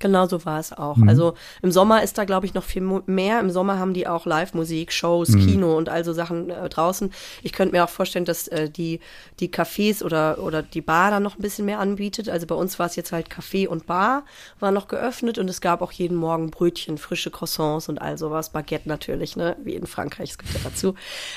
Genau 0.00 0.26
so 0.26 0.44
war 0.46 0.58
es 0.58 0.72
auch. 0.72 0.96
Mhm. 0.96 1.08
Also 1.08 1.34
im 1.62 1.70
Sommer 1.70 2.02
ist 2.02 2.16
da, 2.18 2.24
glaube 2.24 2.46
ich, 2.46 2.54
noch 2.54 2.64
viel 2.64 2.82
mehr. 3.06 3.38
Im 3.38 3.50
Sommer 3.50 3.78
haben 3.78 3.92
die 3.92 4.08
auch 4.08 4.24
Live-Musik, 4.24 4.92
Shows, 4.92 5.28
mhm. 5.28 5.46
Kino 5.46 5.76
und 5.76 5.90
all 5.90 6.04
so 6.04 6.14
Sachen 6.14 6.48
äh, 6.48 6.68
draußen. 6.68 7.12
Ich 7.42 7.52
könnte 7.52 7.74
mir 7.74 7.84
auch 7.84 7.90
vorstellen, 7.90 8.24
dass 8.24 8.48
äh, 8.48 8.70
die, 8.70 9.00
die 9.40 9.50
Cafés 9.50 10.02
oder, 10.02 10.42
oder 10.42 10.62
die 10.62 10.80
Bar 10.80 11.10
da 11.10 11.20
noch 11.20 11.36
ein 11.36 11.42
bisschen 11.42 11.66
mehr 11.66 11.80
anbietet. 11.80 12.30
Also 12.30 12.46
bei 12.46 12.54
uns 12.54 12.78
war 12.78 12.86
es 12.86 12.96
jetzt 12.96 13.12
halt 13.12 13.28
Café 13.28 13.68
und 13.68 13.86
Bar 13.86 14.24
war 14.58 14.70
noch 14.70 14.88
geöffnet 14.88 15.36
und 15.38 15.48
es 15.50 15.60
gab 15.60 15.82
auch 15.82 15.92
jeden 15.92 16.16
Morgen 16.16 16.50
Brötchen, 16.50 16.96
frische 16.96 17.30
Croissants 17.30 17.90
und 17.90 18.00
all 18.00 18.16
sowas. 18.16 18.50
Baguette 18.50 18.88
natürlich, 18.88 19.36
ne? 19.36 19.56
Wie 19.62 19.74
in 19.74 19.86
Frankreich, 19.86 20.30
es 20.30 20.38
gibt 20.38 20.54
ja 20.54 20.60
dazu. 20.64 20.94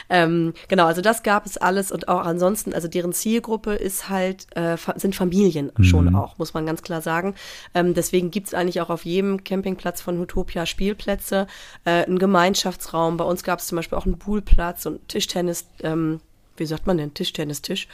Ähm, 0.09 0.53
genau, 0.69 0.85
also 0.85 1.01
das 1.01 1.21
gab 1.23 1.45
es 1.45 1.57
alles 1.57 1.91
und 1.91 2.07
auch 2.07 2.21
ansonsten, 2.21 2.73
also 2.73 2.87
deren 2.87 3.11
Zielgruppe 3.11 3.73
ist 3.73 4.07
halt, 4.07 4.47
äh, 4.55 4.77
sind 4.95 5.15
Familien 5.15 5.69
mhm. 5.77 5.83
schon 5.83 6.15
auch, 6.15 6.37
muss 6.37 6.53
man 6.53 6.65
ganz 6.65 6.81
klar 6.81 7.01
sagen. 7.01 7.35
Ähm, 7.73 7.93
deswegen 7.93 8.31
gibt's 8.31 8.52
eigentlich 8.55 8.81
auch 8.81 8.89
auf 8.89 9.05
jedem 9.05 9.43
Campingplatz 9.43 10.01
von 10.01 10.19
Utopia 10.19 10.65
Spielplätze, 10.65 11.47
äh, 11.85 12.05
einen 12.05 12.19
Gemeinschaftsraum. 12.19 13.17
Bei 13.17 13.25
uns 13.25 13.43
gab 13.43 13.59
es 13.59 13.67
zum 13.67 13.75
Beispiel 13.77 13.97
auch 13.97 14.05
einen 14.05 14.19
Poolplatz 14.19 14.85
und 14.85 15.07
Tischtennis. 15.07 15.67
Ähm, 15.81 16.19
wie 16.57 16.65
sagt 16.65 16.87
man 16.87 16.97
denn, 16.97 17.13
Tischtennistisch. 17.13 17.87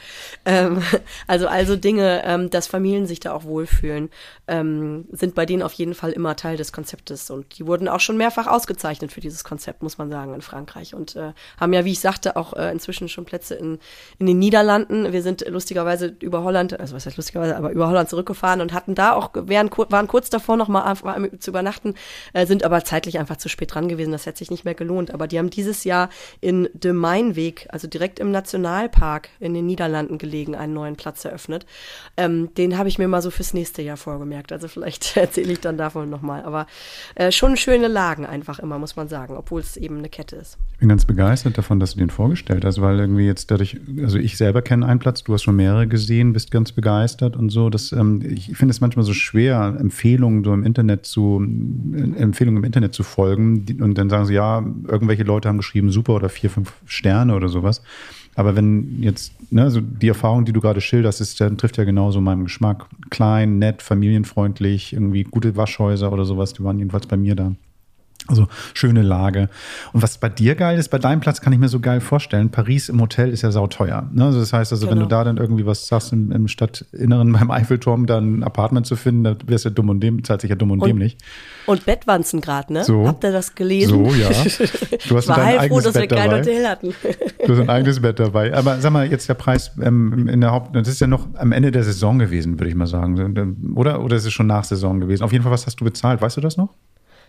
Ähm, 0.44 0.82
also 1.26 1.48
also 1.48 1.76
Dinge, 1.76 2.22
ähm, 2.24 2.50
dass 2.50 2.66
Familien 2.66 3.06
sich 3.06 3.20
da 3.20 3.32
auch 3.32 3.44
wohlfühlen, 3.44 4.10
ähm, 4.46 5.06
sind 5.12 5.34
bei 5.34 5.46
denen 5.46 5.62
auf 5.62 5.72
jeden 5.72 5.94
Fall 5.94 6.12
immer 6.12 6.36
Teil 6.36 6.56
des 6.56 6.72
Konzeptes. 6.72 7.30
Und 7.30 7.58
die 7.58 7.66
wurden 7.66 7.88
auch 7.88 8.00
schon 8.00 8.16
mehrfach 8.16 8.46
ausgezeichnet 8.46 9.12
für 9.12 9.20
dieses 9.20 9.44
Konzept, 9.44 9.82
muss 9.82 9.98
man 9.98 10.10
sagen, 10.10 10.34
in 10.34 10.42
Frankreich. 10.42 10.94
Und 10.94 11.16
äh, 11.16 11.32
haben 11.58 11.72
ja, 11.72 11.84
wie 11.84 11.92
ich 11.92 12.00
sagte, 12.00 12.36
auch 12.36 12.54
äh, 12.54 12.70
inzwischen 12.70 13.08
schon 13.08 13.24
Plätze 13.24 13.54
in, 13.54 13.78
in 14.18 14.26
den 14.26 14.38
Niederlanden. 14.38 15.12
Wir 15.12 15.22
sind 15.22 15.46
lustigerweise 15.48 16.14
über 16.20 16.42
Holland, 16.42 16.78
also 16.78 16.94
was 16.94 17.06
heißt 17.06 17.16
lustigerweise, 17.16 17.56
aber 17.56 17.70
über 17.70 17.88
Holland 17.88 18.08
zurückgefahren 18.08 18.60
und 18.60 18.72
hatten 18.72 18.94
da 18.94 19.12
auch, 19.12 19.30
wären, 19.34 19.70
waren 19.70 20.06
kurz 20.06 20.30
davor 20.30 20.56
noch 20.56 20.68
mal 20.68 20.96
zu 21.38 21.50
übernachten, 21.50 21.94
äh, 22.32 22.46
sind 22.46 22.64
aber 22.64 22.84
zeitlich 22.84 23.18
einfach 23.18 23.36
zu 23.36 23.48
spät 23.48 23.74
dran 23.74 23.88
gewesen. 23.88 24.12
Das 24.12 24.26
hätte 24.26 24.38
sich 24.38 24.50
nicht 24.50 24.64
mehr 24.64 24.74
gelohnt. 24.74 25.12
Aber 25.12 25.26
die 25.26 25.38
haben 25.38 25.50
dieses 25.50 25.84
Jahr 25.84 26.10
in 26.40 26.68
De 26.72 26.92
Mainweg, 26.92 27.66
also 27.70 27.86
direkt 27.86 28.18
im 28.18 28.30
National 28.30 28.49
Nationalpark 28.50 29.28
in 29.38 29.54
den 29.54 29.66
Niederlanden 29.66 30.18
gelegen 30.18 30.56
einen 30.56 30.74
neuen 30.74 30.96
Platz 30.96 31.24
eröffnet. 31.24 31.66
Ähm, 32.16 32.52
den 32.56 32.76
habe 32.76 32.88
ich 32.88 32.98
mir 32.98 33.06
mal 33.06 33.22
so 33.22 33.30
fürs 33.30 33.54
nächste 33.54 33.82
Jahr 33.82 33.96
vorgemerkt. 33.96 34.52
Also 34.52 34.66
vielleicht 34.66 35.16
erzähle 35.16 35.52
ich 35.52 35.60
dann 35.60 35.78
davon 35.78 36.10
nochmal. 36.10 36.42
Aber 36.42 36.66
äh, 37.14 37.30
schon 37.30 37.56
schöne 37.56 37.86
Lagen 37.86 38.26
einfach 38.26 38.58
immer, 38.58 38.78
muss 38.78 38.96
man 38.96 39.08
sagen, 39.08 39.36
obwohl 39.36 39.60
es 39.60 39.76
eben 39.76 39.98
eine 39.98 40.08
Kette 40.08 40.36
ist. 40.36 40.58
Ich 40.72 40.78
bin 40.78 40.88
ganz 40.88 41.04
begeistert 41.04 41.58
davon, 41.58 41.78
dass 41.78 41.92
du 41.92 41.98
den 41.98 42.10
vorgestellt 42.10 42.64
hast, 42.64 42.80
weil 42.80 42.98
irgendwie 42.98 43.26
jetzt 43.26 43.50
dadurch, 43.50 43.78
also 44.02 44.18
ich 44.18 44.36
selber 44.36 44.62
kenne 44.62 44.86
einen 44.86 44.98
Platz, 44.98 45.22
du 45.22 45.34
hast 45.34 45.42
schon 45.42 45.56
mehrere 45.56 45.86
gesehen, 45.86 46.32
bist 46.32 46.50
ganz 46.50 46.72
begeistert 46.72 47.36
und 47.36 47.50
so. 47.50 47.70
Das, 47.70 47.92
ähm, 47.92 48.22
ich 48.24 48.56
finde 48.56 48.72
es 48.72 48.80
manchmal 48.80 49.04
so 49.04 49.14
schwer, 49.14 49.76
Empfehlungen 49.78 50.42
so 50.42 50.52
im 50.52 50.64
Internet 50.64 51.06
zu, 51.06 51.40
Empfehlungen 51.40 52.58
im 52.58 52.64
Internet 52.64 52.94
zu 52.94 53.04
folgen 53.04 53.64
und 53.80 53.96
dann 53.96 54.10
sagen 54.10 54.26
sie, 54.26 54.34
ja, 54.34 54.64
irgendwelche 54.88 55.22
Leute 55.22 55.48
haben 55.48 55.58
geschrieben, 55.58 55.90
super 55.90 56.14
oder 56.14 56.28
vier, 56.28 56.50
fünf 56.50 56.72
Sterne 56.86 57.34
oder 57.34 57.48
sowas. 57.48 57.82
Aber 58.36 58.56
wenn 58.56 59.02
jetzt, 59.02 59.32
ne, 59.52 59.70
so 59.70 59.80
die 59.80 60.08
Erfahrung, 60.08 60.44
die 60.44 60.52
du 60.52 60.60
gerade 60.60 60.80
schilderst, 60.80 61.20
ist, 61.20 61.40
dann 61.40 61.58
trifft 61.58 61.76
ja 61.76 61.84
genauso 61.84 62.20
meinen 62.20 62.44
Geschmack. 62.44 62.86
Klein, 63.10 63.58
nett, 63.58 63.82
familienfreundlich, 63.82 64.92
irgendwie 64.92 65.24
gute 65.24 65.56
Waschhäuser 65.56 66.12
oder 66.12 66.24
sowas, 66.24 66.52
die 66.52 66.62
waren 66.62 66.78
jedenfalls 66.78 67.06
bei 67.06 67.16
mir 67.16 67.34
da. 67.34 67.52
Also 68.30 68.46
schöne 68.74 69.02
Lage. 69.02 69.48
Und 69.92 70.02
was 70.02 70.18
bei 70.18 70.28
dir 70.28 70.54
geil 70.54 70.78
ist, 70.78 70.88
bei 70.88 70.98
deinem 70.98 71.20
Platz 71.20 71.40
kann 71.40 71.52
ich 71.52 71.58
mir 71.58 71.68
so 71.68 71.80
geil 71.80 72.00
vorstellen, 72.00 72.50
Paris 72.50 72.88
im 72.88 73.00
Hotel 73.00 73.30
ist 73.30 73.42
ja 73.42 73.50
sauteuer. 73.50 74.08
Ne? 74.12 74.24
Also 74.24 74.38
das 74.38 74.52
heißt 74.52 74.72
also, 74.72 74.86
genau. 74.86 74.92
wenn 74.92 74.98
du 75.00 75.08
genau. 75.08 75.18
da 75.18 75.24
dann 75.24 75.36
irgendwie 75.36 75.66
was 75.66 75.86
sagst 75.88 76.12
im, 76.12 76.30
im 76.30 76.48
Stadtinneren 76.48 77.32
beim 77.38 77.50
Eiffelturm, 77.50 78.06
dann 78.06 78.38
ein 78.38 78.44
Apartment 78.44 78.86
zu 78.86 78.96
finden, 78.96 79.24
da 79.24 79.36
wärst 79.46 79.64
du 79.64 79.70
dumm 79.70 79.88
und 79.88 80.00
dämlich, 80.00 80.26
zahlt 80.26 80.42
sich 80.42 80.50
ja 80.50 80.56
dumm 80.56 80.70
und, 80.70 80.80
und 80.80 80.88
dämlich. 80.88 81.18
Und 81.66 81.84
Bettwanzen 81.84 82.40
gerade, 82.40 82.72
ne? 82.72 82.84
So. 82.84 83.06
Habt 83.06 83.24
ihr 83.24 83.32
das 83.32 83.54
gelesen? 83.54 84.04
So, 84.06 84.14
ja. 84.14 84.28
Du 85.08 85.16
hast 85.16 85.24
ich 85.24 85.28
war 85.28 85.36
dein 85.36 85.58
eigenes 85.58 85.68
froh, 85.68 85.80
dass 85.80 85.92
Bett 85.94 86.10
wir 86.10 86.16
kein 86.16 86.30
dabei. 86.30 86.42
Hotel 86.42 86.68
hatten. 86.68 86.94
Du 87.46 87.54
hast 87.54 87.62
ein 87.62 87.70
eigenes 87.70 88.00
Bett 88.00 88.20
dabei. 88.20 88.54
Aber 88.54 88.80
sag 88.80 88.92
mal, 88.92 89.10
jetzt 89.10 89.28
der 89.28 89.34
Preis 89.34 89.72
ähm, 89.80 90.28
in 90.28 90.40
der 90.40 90.52
Haupt, 90.52 90.76
das 90.76 90.86
ist 90.86 91.00
ja 91.00 91.06
noch 91.06 91.26
am 91.34 91.52
Ende 91.52 91.70
der 91.70 91.82
Saison 91.82 92.18
gewesen, 92.18 92.60
würde 92.60 92.68
ich 92.68 92.74
mal 92.74 92.86
sagen. 92.86 93.74
Oder, 93.74 94.02
oder 94.02 94.16
ist 94.16 94.26
es 94.26 94.32
schon 94.32 94.46
nach 94.46 94.64
Saison 94.64 95.00
gewesen? 95.00 95.24
Auf 95.24 95.32
jeden 95.32 95.42
Fall, 95.42 95.52
was 95.52 95.66
hast 95.66 95.80
du 95.80 95.84
bezahlt? 95.84 96.20
Weißt 96.20 96.36
du 96.36 96.40
das 96.40 96.56
noch? 96.56 96.74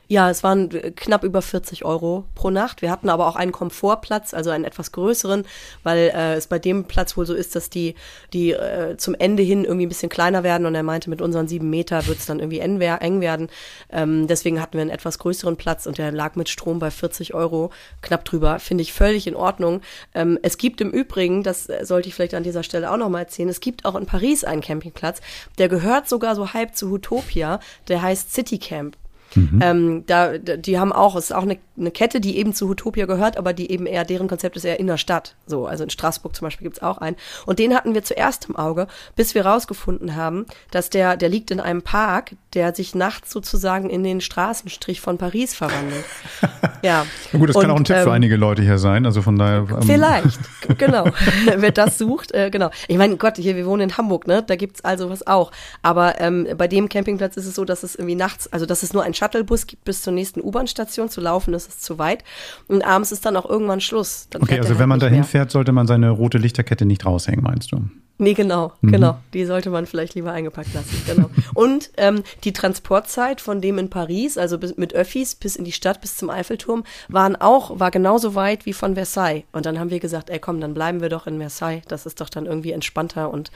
Ja, 0.07 0.29
es 0.29 0.43
waren 0.43 0.67
knapp 0.97 1.23
über 1.23 1.41
40 1.41 1.85
Euro 1.85 2.25
pro 2.35 2.49
Nacht. 2.49 2.81
Wir 2.81 2.91
hatten 2.91 3.07
aber 3.07 3.27
auch 3.27 3.37
einen 3.37 3.53
Komfortplatz, 3.53 4.33
also 4.33 4.49
einen 4.49 4.65
etwas 4.65 4.91
größeren, 4.91 5.45
weil 5.83 6.11
äh, 6.13 6.33
es 6.33 6.47
bei 6.47 6.59
dem 6.59 6.83
Platz 6.83 7.15
wohl 7.15 7.25
so 7.25 7.33
ist, 7.33 7.55
dass 7.55 7.69
die, 7.69 7.95
die 8.33 8.51
äh, 8.51 8.97
zum 8.97 9.15
Ende 9.15 9.41
hin 9.41 9.63
irgendwie 9.63 9.85
ein 9.85 9.89
bisschen 9.89 10.09
kleiner 10.09 10.43
werden 10.43 10.65
und 10.65 10.75
er 10.75 10.83
meinte, 10.83 11.09
mit 11.09 11.21
unseren 11.21 11.47
sieben 11.47 11.69
Meter 11.69 12.07
wird 12.07 12.19
es 12.19 12.25
dann 12.25 12.39
irgendwie 12.39 12.59
eng 12.59 12.81
werden. 13.21 13.47
Ähm, 13.89 14.27
deswegen 14.27 14.61
hatten 14.61 14.73
wir 14.73 14.81
einen 14.81 14.89
etwas 14.89 15.17
größeren 15.17 15.55
Platz 15.55 15.85
und 15.85 15.97
der 15.97 16.11
lag 16.11 16.35
mit 16.35 16.49
Strom 16.49 16.79
bei 16.79 16.91
40 16.91 17.33
Euro 17.33 17.71
knapp 18.01 18.25
drüber. 18.25 18.59
Finde 18.59 18.81
ich 18.81 18.91
völlig 18.91 19.27
in 19.27 19.35
Ordnung. 19.35 19.79
Ähm, 20.13 20.37
es 20.41 20.57
gibt 20.57 20.81
im 20.81 20.91
Übrigen, 20.91 21.41
das 21.43 21.69
sollte 21.83 22.09
ich 22.09 22.15
vielleicht 22.15 22.33
an 22.33 22.43
dieser 22.43 22.63
Stelle 22.63 22.91
auch 22.91 22.97
nochmal 22.97 23.21
erzählen, 23.21 23.47
es 23.47 23.61
gibt 23.61 23.85
auch 23.85 23.95
in 23.95 24.05
Paris 24.05 24.43
einen 24.43 24.59
Campingplatz, 24.61 25.21
der 25.57 25.69
gehört 25.69 26.09
sogar 26.09 26.35
so 26.35 26.53
halb 26.53 26.75
zu 26.75 26.91
Utopia, 26.91 27.61
der 27.87 28.01
heißt 28.01 28.33
City 28.33 28.57
Camp. 28.57 28.97
Mhm. 29.35 29.59
Ähm, 29.61 30.03
da, 30.05 30.37
die 30.37 30.79
haben 30.79 30.91
auch, 30.91 31.15
es 31.15 31.25
ist 31.25 31.31
auch 31.31 31.43
eine, 31.43 31.57
eine 31.77 31.91
Kette, 31.91 32.19
die 32.19 32.37
eben 32.37 32.53
zu 32.53 32.69
Utopia 32.69 33.05
gehört, 33.05 33.37
aber 33.37 33.53
die 33.53 33.71
eben 33.71 33.85
eher, 33.85 34.03
deren 34.03 34.27
Konzept 34.27 34.57
ist 34.57 34.65
eher 34.65 34.79
in 34.79 34.87
der 34.87 34.97
Stadt. 34.97 35.35
So, 35.45 35.65
also 35.65 35.83
in 35.83 35.89
Straßburg 35.89 36.35
zum 36.35 36.45
Beispiel 36.45 36.65
gibt's 36.65 36.81
auch 36.81 36.97
einen. 36.97 37.15
Und 37.45 37.59
den 37.59 37.75
hatten 37.75 37.93
wir 37.93 38.03
zuerst 38.03 38.49
im 38.49 38.55
Auge, 38.55 38.87
bis 39.15 39.35
wir 39.35 39.45
rausgefunden 39.45 40.15
haben, 40.15 40.45
dass 40.71 40.89
der, 40.89 41.17
der 41.17 41.29
liegt 41.29 41.51
in 41.51 41.59
einem 41.59 41.81
Park, 41.81 42.35
der 42.53 42.75
sich 42.75 42.95
nachts 42.95 43.31
sozusagen 43.31 43.89
in 43.89 44.03
den 44.03 44.21
Straßenstrich 44.21 45.01
von 45.01 45.17
Paris 45.17 45.55
verwandelt. 45.55 46.05
ja. 46.83 47.05
Na 47.31 47.39
gut, 47.39 47.49
das 47.49 47.55
Und, 47.55 47.61
kann 47.63 47.71
auch 47.71 47.77
ein 47.77 47.83
Tipp 47.83 47.97
ähm, 47.97 48.03
für 48.03 48.11
einige 48.11 48.35
Leute 48.35 48.61
hier 48.61 48.77
sein. 48.77 49.05
Also 49.05 49.21
von 49.21 49.37
daher. 49.37 49.65
Ähm, 49.69 49.83
vielleicht, 49.83 50.39
genau. 50.77 51.05
Wer 51.55 51.71
das 51.71 51.97
sucht, 51.97 52.33
äh, 52.33 52.49
genau. 52.49 52.69
Ich 52.87 52.97
meine, 52.97 53.17
Gott, 53.17 53.37
hier, 53.37 53.55
wir 53.55 53.65
wohnen 53.65 53.89
in 53.89 53.97
Hamburg, 53.97 54.27
ne? 54.27 54.43
Da 54.43 54.55
gibt's 54.55 54.83
also 54.83 55.09
was 55.09 55.25
auch. 55.25 55.51
Aber 55.81 56.19
ähm, 56.19 56.47
bei 56.57 56.67
dem 56.67 56.89
Campingplatz 56.89 57.37
ist 57.37 57.45
es 57.45 57.55
so, 57.55 57.65
dass 57.65 57.83
es 57.83 57.95
irgendwie 57.95 58.15
nachts, 58.15 58.51
also 58.51 58.65
dass 58.65 58.83
es 58.83 58.93
nur 58.93 59.03
ein 59.03 59.13
Shuttlebus 59.13 59.67
gibt 59.67 59.83
bis 59.85 60.01
zur 60.01 60.13
nächsten 60.13 60.41
U-Bahn-Station. 60.41 61.09
Zu 61.09 61.21
laufen 61.21 61.53
ist 61.53 61.69
es 61.69 61.79
zu 61.79 61.97
weit. 61.99 62.23
Und 62.67 62.83
abends 62.83 63.11
ist 63.11 63.25
dann 63.25 63.35
auch 63.37 63.49
irgendwann 63.49 63.81
Schluss. 63.81 64.27
Dann 64.29 64.41
okay, 64.41 64.59
also 64.59 64.71
wenn 64.71 64.79
halt 64.79 64.89
man 64.89 64.99
da 64.99 65.07
hinfährt, 65.07 65.51
sollte 65.51 65.71
man 65.71 65.87
seine 65.87 66.09
rote 66.09 66.37
Lichterkette 66.37 66.85
nicht 66.85 67.05
raushängen, 67.05 67.43
meinst 67.43 67.71
du? 67.71 67.81
Nee, 68.21 68.35
genau, 68.35 68.71
mhm. 68.81 68.91
genau. 68.91 69.17
Die 69.33 69.45
sollte 69.45 69.71
man 69.71 69.87
vielleicht 69.87 70.13
lieber 70.13 70.31
eingepackt 70.31 70.75
lassen, 70.75 71.01
genau. 71.07 71.31
Und 71.55 71.89
ähm, 71.97 72.23
die 72.43 72.53
Transportzeit 72.53 73.41
von 73.41 73.61
dem 73.61 73.79
in 73.79 73.89
Paris, 73.89 74.37
also 74.37 74.59
bis, 74.59 74.77
mit 74.77 74.93
Öffis 74.93 75.33
bis 75.33 75.55
in 75.55 75.65
die 75.65 75.71
Stadt, 75.71 76.01
bis 76.01 76.17
zum 76.17 76.29
Eiffelturm, 76.29 76.83
waren 77.07 77.35
auch, 77.35 77.79
war 77.79 77.89
genauso 77.89 78.35
weit 78.35 78.67
wie 78.67 78.73
von 78.73 78.93
Versailles. 78.93 79.45
Und 79.53 79.65
dann 79.65 79.79
haben 79.79 79.89
wir 79.89 79.99
gesagt, 79.99 80.29
ey 80.29 80.37
komm, 80.37 80.61
dann 80.61 80.75
bleiben 80.75 81.01
wir 81.01 81.09
doch 81.09 81.25
in 81.25 81.39
Versailles. 81.39 81.81
Das 81.87 82.05
ist 82.05 82.21
doch 82.21 82.29
dann 82.29 82.45
irgendwie 82.45 82.73
entspannter 82.73 83.31
und 83.31 83.49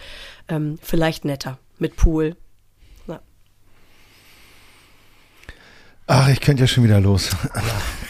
ähm, 0.47 0.79
vielleicht 0.81 1.25
netter. 1.25 1.59
Mit 1.77 1.95
Pool, 1.95 2.35
Ach, 6.07 6.29
ich 6.29 6.39
könnte 6.39 6.61
ja 6.61 6.67
schon 6.67 6.83
wieder 6.83 7.01
los. 7.01 7.31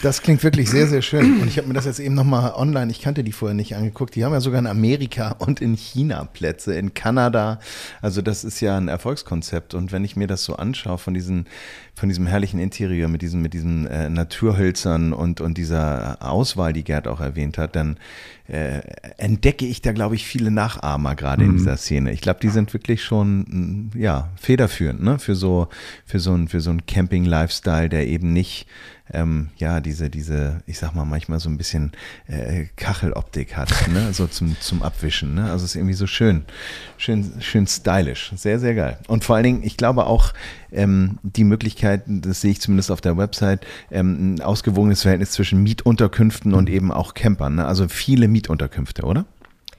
Das 0.02 0.20
klingt 0.20 0.44
wirklich 0.44 0.68
sehr, 0.68 0.86
sehr 0.86 1.00
schön. 1.00 1.40
Und 1.40 1.48
ich 1.48 1.56
habe 1.56 1.66
mir 1.66 1.72
das 1.72 1.86
jetzt 1.86 1.98
eben 1.98 2.14
nochmal 2.14 2.52
online, 2.54 2.90
ich 2.90 3.00
kannte 3.00 3.24
die 3.24 3.32
vorher 3.32 3.54
nicht 3.54 3.74
angeguckt. 3.74 4.14
Die 4.14 4.24
haben 4.24 4.34
ja 4.34 4.42
sogar 4.42 4.58
in 4.58 4.66
Amerika 4.66 5.34
und 5.38 5.62
in 5.62 5.74
China 5.74 6.24
Plätze, 6.24 6.74
in 6.74 6.92
Kanada. 6.92 7.58
Also 8.02 8.20
das 8.20 8.44
ist 8.44 8.60
ja 8.60 8.76
ein 8.76 8.88
Erfolgskonzept. 8.88 9.72
Und 9.72 9.92
wenn 9.92 10.04
ich 10.04 10.14
mir 10.14 10.26
das 10.26 10.44
so 10.44 10.56
anschaue 10.56 10.98
von 10.98 11.14
diesen 11.14 11.46
von 11.96 12.10
diesem 12.10 12.26
herrlichen 12.26 12.60
Interieur 12.60 13.08
mit 13.08 13.22
diesen, 13.22 13.40
mit 13.40 13.54
diesen 13.54 13.86
äh, 13.86 14.10
Naturhölzern 14.10 15.14
und, 15.14 15.40
und 15.40 15.56
dieser 15.56 16.18
Auswahl, 16.20 16.74
die 16.74 16.84
Gerd 16.84 17.08
auch 17.08 17.20
erwähnt 17.20 17.56
hat, 17.56 17.74
dann 17.74 17.96
äh, 18.48 18.80
entdecke 19.16 19.64
ich 19.64 19.80
da, 19.80 19.92
glaube 19.92 20.14
ich, 20.14 20.26
viele 20.26 20.50
Nachahmer 20.50 21.14
gerade 21.14 21.42
mhm. 21.42 21.50
in 21.50 21.56
dieser 21.56 21.78
Szene. 21.78 22.12
Ich 22.12 22.20
glaube, 22.20 22.38
die 22.40 22.50
sind 22.50 22.74
wirklich 22.74 23.02
schon, 23.02 23.90
ja, 23.94 24.28
federführend, 24.38 25.02
ne, 25.02 25.18
für 25.18 25.34
so, 25.34 25.68
für 26.04 26.20
so 26.20 26.34
ein, 26.34 26.48
für 26.48 26.60
so 26.60 26.68
ein 26.70 26.84
Camping-Lifestyle, 26.84 27.85
der 27.88 28.06
eben 28.06 28.32
nicht 28.32 28.66
ähm, 29.12 29.50
ja, 29.56 29.80
diese, 29.80 30.10
diese, 30.10 30.62
ich 30.66 30.78
sag 30.78 30.94
mal, 30.94 31.04
manchmal 31.04 31.38
so 31.38 31.48
ein 31.48 31.56
bisschen 31.56 31.92
äh, 32.26 32.66
Kacheloptik 32.76 33.56
hat, 33.56 33.70
ne? 33.88 34.12
so 34.12 34.26
zum, 34.26 34.56
zum 34.60 34.82
Abwischen. 34.82 35.34
Ne? 35.34 35.44
Also 35.44 35.64
es 35.64 35.70
ist 35.70 35.76
irgendwie 35.76 35.94
so 35.94 36.06
schön, 36.06 36.44
schön, 36.98 37.32
schön 37.40 37.66
stylisch. 37.66 38.32
Sehr, 38.34 38.58
sehr 38.58 38.74
geil. 38.74 38.98
Und 39.06 39.24
vor 39.24 39.36
allen 39.36 39.44
Dingen, 39.44 39.62
ich 39.62 39.76
glaube 39.76 40.06
auch, 40.06 40.32
ähm, 40.72 41.18
die 41.22 41.44
Möglichkeit, 41.44 42.02
das 42.06 42.40
sehe 42.40 42.50
ich 42.50 42.60
zumindest 42.60 42.90
auf 42.90 43.00
der 43.00 43.16
Website, 43.16 43.64
ähm, 43.90 44.34
ein 44.34 44.40
ausgewogenes 44.40 45.02
Verhältnis 45.02 45.30
zwischen 45.30 45.62
Mietunterkünften 45.62 46.52
und 46.52 46.68
eben 46.68 46.90
auch 46.90 47.14
Campern. 47.14 47.56
Ne? 47.56 47.66
Also 47.66 47.88
viele 47.88 48.26
Mietunterkünfte, 48.26 49.02
oder? 49.02 49.24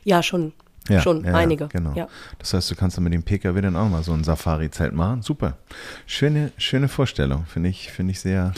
Ja, 0.05 0.23
schon. 0.23 0.53
Ja, 0.89 1.01
schon 1.01 1.23
ja, 1.23 1.33
einige. 1.33 1.67
Genau. 1.67 1.93
Ja. 1.95 2.07
Das 2.39 2.53
heißt, 2.53 2.69
du 2.71 2.75
kannst 2.75 2.97
dann 2.97 3.03
mit 3.03 3.13
dem 3.13 3.23
PKW 3.23 3.61
dann 3.61 3.75
auch 3.75 3.89
mal 3.89 4.03
so 4.03 4.13
ein 4.13 4.23
Safari-Zelt 4.23 4.93
machen. 4.93 5.21
Super. 5.21 5.57
Schöne, 6.05 6.51
schöne 6.57 6.87
Vorstellung. 6.87 7.45
Finde 7.45 7.69
ich, 7.69 7.91
finde 7.91 8.11
ich 8.11 8.19
sehr, 8.19 8.53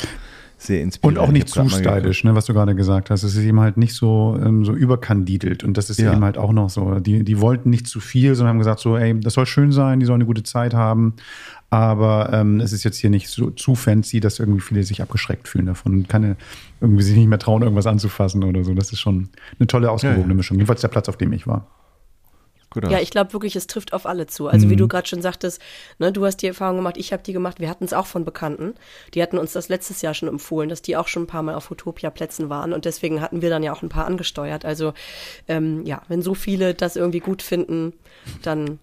sehr 0.59 0.81
inspirierend. 0.81 1.17
Und 1.17 1.23
auch 1.23 1.31
nicht 1.31 1.49
zu 1.49 1.67
stylisch, 1.69 2.23
ne, 2.23 2.35
was 2.35 2.45
du 2.45 2.53
gerade 2.53 2.75
gesagt 2.75 3.09
hast. 3.09 3.23
Es 3.23 3.35
ist 3.35 3.43
eben 3.43 3.59
halt 3.59 3.77
nicht 3.77 3.93
so, 3.93 4.37
ähm, 4.43 4.65
so 4.65 4.73
überkandidelt. 4.73 5.63
Und 5.63 5.77
das 5.77 5.89
ist 5.89 5.99
ja. 5.99 6.11
eben 6.11 6.23
halt 6.23 6.37
auch 6.37 6.51
noch 6.51 6.69
so. 6.69 6.99
Die, 6.99 7.23
die 7.23 7.39
wollten 7.39 7.69
nicht 7.69 7.87
zu 7.87 7.99
viel, 7.99 8.35
sondern 8.35 8.51
haben 8.51 8.59
gesagt 8.59 8.79
so, 8.79 8.97
ey, 8.97 9.17
das 9.19 9.33
soll 9.33 9.45
schön 9.45 9.71
sein, 9.71 9.99
die 9.99 10.05
sollen 10.05 10.17
eine 10.17 10.25
gute 10.25 10.43
Zeit 10.43 10.73
haben. 10.73 11.13
Aber 11.69 12.31
ähm, 12.33 12.59
es 12.59 12.73
ist 12.73 12.83
jetzt 12.83 12.97
hier 12.97 13.09
nicht 13.09 13.29
so 13.29 13.51
zu 13.51 13.75
fancy, 13.75 14.19
dass 14.19 14.39
irgendwie 14.39 14.59
viele 14.59 14.83
sich 14.83 15.01
abgeschreckt 15.01 15.47
fühlen 15.47 15.67
davon 15.67 15.93
und 15.93 16.09
keine, 16.09 16.35
irgendwie 16.81 17.03
sich 17.03 17.15
nicht 17.15 17.27
mehr 17.27 17.39
trauen, 17.39 17.61
irgendwas 17.61 17.85
anzufassen 17.85 18.43
oder 18.43 18.63
so. 18.63 18.73
Das 18.73 18.91
ist 18.91 18.99
schon 18.99 19.29
eine 19.59 19.67
tolle, 19.67 19.91
ausgewogene 19.91 20.23
ja, 20.23 20.29
ja. 20.29 20.35
Mischung. 20.35 20.57
Jedenfalls 20.57 20.81
der 20.81 20.87
Platz, 20.89 21.07
auf 21.09 21.17
dem 21.17 21.31
ich 21.31 21.47
war. 21.47 21.67
Gut 22.71 22.89
ja, 22.89 22.99
ich 22.99 23.09
glaube 23.09 23.33
wirklich, 23.33 23.55
es 23.55 23.67
trifft 23.67 23.93
auf 23.93 24.05
alle 24.05 24.27
zu. 24.27 24.47
Also 24.47 24.67
mhm. 24.67 24.71
wie 24.71 24.75
du 24.75 24.87
gerade 24.87 25.07
schon 25.07 25.21
sagtest, 25.21 25.59
ne, 25.97 26.11
du 26.11 26.25
hast 26.25 26.37
die 26.37 26.47
Erfahrung 26.47 26.77
gemacht, 26.77 26.97
ich 26.97 27.11
habe 27.11 27.23
die 27.23 27.33
gemacht, 27.33 27.59
wir 27.59 27.69
hatten 27.69 27.83
es 27.83 27.93
auch 27.93 28.05
von 28.05 28.25
Bekannten. 28.25 28.75
Die 29.13 29.23
hatten 29.23 29.37
uns 29.37 29.53
das 29.53 29.69
letztes 29.69 30.01
Jahr 30.01 30.13
schon 30.13 30.29
empfohlen, 30.29 30.69
dass 30.69 30.81
die 30.81 30.95
auch 30.95 31.07
schon 31.07 31.23
ein 31.23 31.27
paar 31.27 31.41
Mal 31.41 31.55
auf 31.55 31.71
Utopia-Plätzen 31.71 32.49
waren 32.49 32.73
und 32.73 32.85
deswegen 32.85 33.21
hatten 33.21 33.41
wir 33.41 33.49
dann 33.49 33.63
ja 33.63 33.73
auch 33.73 33.81
ein 33.81 33.89
paar 33.89 34.05
angesteuert. 34.05 34.65
Also 34.65 34.93
ähm, 35.47 35.85
ja, 35.85 36.03
wenn 36.07 36.21
so 36.21 36.35
viele 36.35 36.73
das 36.73 36.95
irgendwie 36.95 37.19
gut 37.19 37.41
finden, 37.41 37.93
dann 38.43 38.79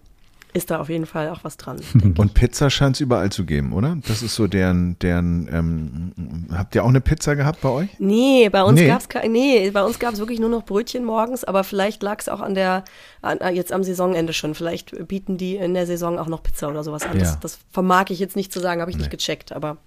ist 0.57 0.71
da 0.71 0.79
auf 0.79 0.89
jeden 0.89 1.05
Fall 1.05 1.29
auch 1.29 1.43
was 1.43 1.55
dran. 1.57 1.79
Und 2.17 2.33
Pizza 2.33 2.69
scheint 2.69 2.95
es 2.95 3.01
überall 3.01 3.31
zu 3.31 3.45
geben, 3.45 3.73
oder? 3.73 3.97
Das 4.07 4.21
ist 4.21 4.35
so 4.35 4.47
deren, 4.47 4.97
deren 4.99 5.47
ähm, 5.51 6.47
habt 6.51 6.75
ihr 6.75 6.83
auch 6.83 6.89
eine 6.89 6.99
Pizza 6.99 7.35
gehabt 7.35 7.61
bei 7.61 7.69
euch? 7.69 7.89
Nee, 7.99 8.49
bei 8.49 8.63
uns 8.63 8.79
nee. 8.79 8.87
gab's 8.87 9.07
nee, 9.29 9.69
bei 9.71 9.83
uns 9.83 9.99
gab's 9.99 10.19
wirklich 10.19 10.39
nur 10.39 10.49
noch 10.49 10.65
Brötchen 10.65 11.05
morgens, 11.05 11.43
aber 11.43 11.63
vielleicht 11.63 12.03
lag 12.03 12.19
es 12.19 12.27
auch 12.27 12.41
an 12.41 12.55
der, 12.55 12.83
an, 13.21 13.39
äh, 13.39 13.51
jetzt 13.51 13.71
am 13.71 13.83
Saisonende 13.83 14.33
schon. 14.33 14.55
Vielleicht 14.55 15.07
bieten 15.07 15.37
die 15.37 15.55
in 15.55 15.73
der 15.73 15.85
Saison 15.85 16.19
auch 16.19 16.27
noch 16.27 16.43
Pizza 16.43 16.67
oder 16.67 16.83
sowas 16.83 17.03
an. 17.03 17.13
Ja. 17.13 17.19
Das, 17.19 17.39
das, 17.39 17.59
vermag 17.71 18.05
ich 18.09 18.19
jetzt 18.19 18.35
nicht 18.35 18.51
zu 18.51 18.59
sagen, 18.59 18.81
habe 18.81 18.91
ich 18.91 18.97
nee. 18.97 19.03
nicht 19.03 19.11
gecheckt, 19.11 19.51
aber. 19.51 19.77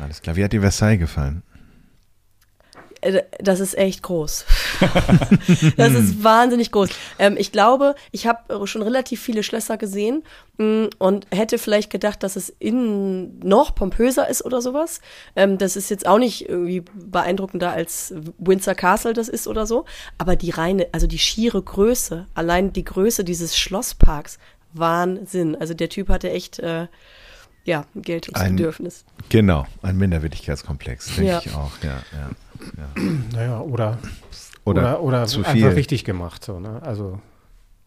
Alles 0.00 0.22
klar. 0.22 0.36
Wie 0.36 0.44
hat 0.44 0.52
dir 0.52 0.60
Versailles 0.60 1.00
gefallen? 1.00 1.42
Äh, 3.00 3.22
das 3.38 3.60
ist 3.60 3.76
echt 3.76 4.02
groß. 4.02 4.44
das 5.76 5.92
ist 5.92 6.22
wahnsinnig 6.24 6.72
groß. 6.72 6.90
Ähm, 7.18 7.36
ich 7.38 7.52
glaube, 7.52 7.94
ich 8.12 8.26
habe 8.26 8.66
schon 8.66 8.82
relativ 8.82 9.20
viele 9.20 9.42
Schlösser 9.42 9.76
gesehen 9.76 10.24
mh, 10.58 10.64
mm, 10.66 10.90
und 10.98 11.26
hätte 11.30 11.58
vielleicht 11.58 11.90
gedacht, 11.90 12.22
dass 12.22 12.36
es 12.36 12.50
innen 12.58 13.38
noch 13.40 13.74
pompöser 13.74 14.28
ist 14.28 14.44
oder 14.44 14.60
sowas. 14.62 15.00
Ähm, 15.36 15.58
das 15.58 15.76
ist 15.76 15.90
jetzt 15.90 16.06
auch 16.06 16.18
nicht 16.18 16.48
irgendwie 16.48 16.82
beeindruckender 16.94 17.72
als 17.72 18.14
Windsor 18.38 18.74
Castle 18.74 19.12
das 19.12 19.28
ist 19.28 19.46
oder 19.46 19.66
so. 19.66 19.84
Aber 20.18 20.36
die 20.36 20.50
reine, 20.50 20.88
also 20.92 21.06
die 21.06 21.18
schiere 21.18 21.62
Größe, 21.62 22.26
allein 22.34 22.72
die 22.72 22.84
Größe 22.84 23.24
dieses 23.24 23.56
Schlossparks, 23.56 24.38
Wahnsinn. 24.72 25.56
Also 25.56 25.74
der 25.74 25.88
Typ 25.88 26.08
hatte 26.08 26.30
echt 26.30 26.58
äh, 26.58 26.88
ja, 27.68 27.84
Geltungsbedürfnis. 27.94 29.04
Ein, 29.06 29.24
genau, 29.28 29.66
ein 29.82 29.98
Minderwertigkeitskomplex, 29.98 31.16
denke 31.16 31.30
ja. 31.30 31.42
ich 31.44 31.54
auch, 31.54 31.70
ja, 31.82 31.98
ja. 32.12 32.30
Ja. 32.76 33.02
Naja, 33.34 33.60
oder, 33.60 33.98
oder, 34.64 34.82
oder, 34.82 35.02
oder 35.02 35.26
zu 35.26 35.44
viel. 35.44 35.64
einfach 35.64 35.76
richtig 35.76 36.04
gemacht. 36.04 36.44
So, 36.44 36.58
ne? 36.58 36.80
Also, 36.82 37.20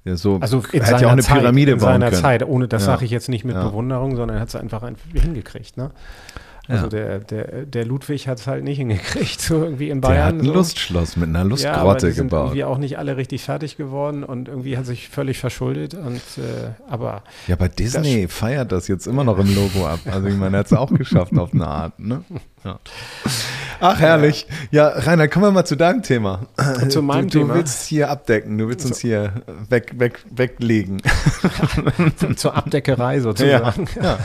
ja, 0.06 0.15
so 0.15 0.38
also 0.39 0.63
in 0.72 0.84
seiner 0.86 1.02
ja 1.02 1.08
auch 1.08 1.12
eine 1.12 1.24
Zeit, 1.24 1.39
Pyramide 1.39 1.74
in 1.74 1.78
bauen 1.80 1.94
seiner 1.94 2.10
können. 2.12 2.22
Zeit, 2.22 2.44
ohne 2.44 2.67
das 2.67 2.84
ja. 2.84 2.94
sage 2.94 3.06
ich 3.06 3.12
jetzt 3.12 3.28
nicht 3.28 3.44
mit 3.44 3.56
ja. 3.56 3.63
Bewunderung, 3.67 4.15
sondern 4.15 4.38
er 4.38 4.41
hat 4.41 4.50
es 4.50 4.56
einfach 4.56 4.88
hingekriegt. 5.13 5.78
Ne? 5.78 5.91
Also 6.71 6.88
der, 6.88 7.19
der, 7.19 7.65
der 7.65 7.86
Ludwig 7.86 8.27
hat 8.27 8.39
es 8.39 8.47
halt 8.47 8.63
nicht 8.63 8.77
hingekriegt, 8.77 9.41
so 9.41 9.63
irgendwie 9.63 9.89
in 9.89 10.01
Bayern. 10.01 10.15
Der 10.15 10.25
hat 10.25 10.34
ein 10.36 10.45
so. 10.45 10.53
Lustschloss 10.53 11.17
mit 11.17 11.29
einer 11.29 11.43
Lustgrotte 11.43 11.77
ja, 11.77 11.81
aber 11.81 11.95
die 11.95 12.12
sind 12.12 12.29
gebaut. 12.29 12.45
irgendwie 12.47 12.63
auch 12.63 12.77
nicht 12.77 12.97
alle 12.97 13.17
richtig 13.17 13.43
fertig 13.43 13.77
geworden 13.77 14.23
und 14.23 14.47
irgendwie 14.47 14.77
hat 14.77 14.86
sich 14.86 15.10
völlig 15.10 15.39
verschuldet. 15.39 15.93
Und, 15.93 16.21
äh, 16.38 16.71
aber 16.89 17.23
ja, 17.47 17.55
aber 17.55 17.69
Disney 17.69 18.25
das 18.25 18.34
feiert 18.34 18.71
das 18.71 18.88
jetzt 18.88 19.07
immer 19.07 19.23
noch 19.23 19.38
im 19.38 19.53
Logo 19.53 19.86
ab. 19.86 19.99
Also 20.05 20.27
ich 20.27 20.36
meine, 20.36 20.57
er 20.57 20.60
hat 20.60 20.67
es 20.67 20.73
auch 20.73 20.91
geschafft 20.91 21.38
auf 21.38 21.53
eine 21.53 21.67
Art. 21.67 21.99
Ne? 21.99 22.23
Ja. 22.63 22.79
Ach, 23.79 23.99
herrlich. 23.99 24.45
Ja, 24.69 24.89
Rainer, 24.89 25.27
kommen 25.27 25.45
wir 25.45 25.51
mal 25.51 25.65
zu 25.65 25.75
deinem 25.75 26.03
Thema. 26.03 26.45
Zu 26.89 27.01
meinem 27.01 27.29
du, 27.29 27.39
Thema. 27.39 27.53
Du 27.53 27.60
willst 27.60 27.88
hier 27.88 28.10
abdecken, 28.12 28.57
du 28.57 28.67
willst 28.67 28.86
uns 28.86 28.99
hier 28.99 29.34
weg, 29.69 29.93
weg, 29.97 30.19
weglegen. 30.29 31.01
Zur 32.36 32.55
Abdeckerei 32.55 33.19
sozusagen. 33.19 33.88
Ja. 33.95 34.03
ja. 34.03 34.19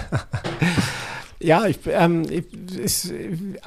Ja, 1.38 1.66
ich, 1.66 1.80
ähm, 1.86 2.24
ist 2.76 3.12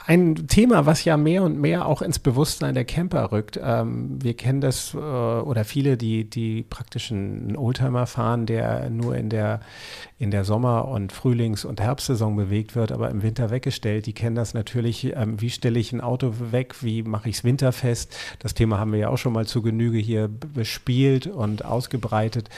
ein 0.08 0.48
Thema, 0.48 0.88
was 0.88 1.06
ja 1.06 1.18
mehr 1.18 1.44
und 1.44 1.60
mehr 1.62 1.86
auch 1.86 2.02
ins 2.02 2.18
Bewusstsein 2.18 2.74
der 2.74 2.84
Camper 2.84 3.32
rückt. 3.32 3.60
Ähm, 3.64 4.18
wir 4.24 4.34
kennen 4.34 4.60
das 4.60 4.96
äh, 4.96 4.98
oder 4.98 5.64
viele, 5.64 5.96
die, 5.96 6.28
die 6.28 6.64
praktisch 6.64 7.12
einen 7.12 7.56
Oldtimer 7.56 8.08
fahren, 8.08 8.48
der 8.48 8.90
nur 8.90 9.16
in 9.16 9.30
der, 9.30 9.60
in 10.18 10.32
der 10.32 10.46
Sommer- 10.46 10.88
und 10.88 11.14
Frühlings- 11.14 11.64
und 11.64 11.80
Herbstsaison 11.80 12.36
bewegt 12.36 12.76
wird, 12.76 12.92
aber 12.92 13.12
im 13.12 13.22
Winter 13.22 13.52
weggestellt. 13.52 14.08
Die 14.08 14.14
kennen 14.14 14.36
das 14.36 14.56
natürlich. 14.56 15.16
Ähm, 15.16 15.40
wie 15.40 15.52
stelle 15.52 15.80
ich 15.80 15.94
ein 15.94 16.02
Auto 16.02 16.34
weg? 16.52 16.82
Wie 16.82 17.04
mache 17.04 17.30
ich 17.30 17.36
es 17.36 17.44
winterfest? 17.44 18.18
Das 18.40 18.56
Thema 18.56 18.80
haben 18.80 18.94
wir 18.94 19.00
ja 19.00 19.10
auch 19.10 19.18
schon 19.18 19.34
mal 19.34 19.46
zu 19.46 19.62
Genüge 19.62 20.00
hier 20.00 20.28
bespielt 20.28 21.28
und 21.28 21.66
ausgebreitet. 21.66 22.50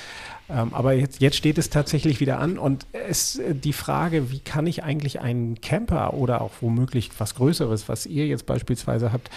Ähm, 0.53 0.73
aber 0.73 0.93
jetzt, 0.93 1.21
jetzt 1.21 1.37
steht 1.37 1.57
es 1.57 1.69
tatsächlich 1.69 2.19
wieder 2.19 2.39
an 2.39 2.57
und 2.57 2.85
es, 2.91 3.37
äh, 3.39 3.55
die 3.55 3.73
Frage, 3.73 4.31
wie 4.31 4.39
kann 4.39 4.67
ich 4.67 4.83
eigentlich 4.83 5.21
einen 5.21 5.61
Camper 5.61 6.13
oder 6.13 6.41
auch 6.41 6.51
womöglich 6.61 7.09
was 7.17 7.35
Größeres, 7.35 7.87
was 7.87 8.05
ihr 8.05 8.27
jetzt 8.27 8.45
beispielsweise 8.45 9.11
habt, 9.13 9.29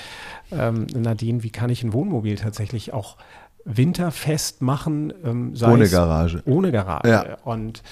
ähm, 0.51 0.87
Nadine, 0.95 1.43
wie 1.43 1.51
kann 1.51 1.71
ich 1.71 1.83
ein 1.83 1.93
Wohnmobil 1.93 2.37
tatsächlich 2.37 2.93
auch 2.93 3.17
winterfest 3.65 4.61
machen. 4.61 5.13
Ähm, 5.25 5.55
ohne 5.63 5.89
Garage. 5.89 6.43
Ohne 6.45 6.73
Garage. 6.73 7.09
Ja. 7.09 7.37
Und 7.45 7.83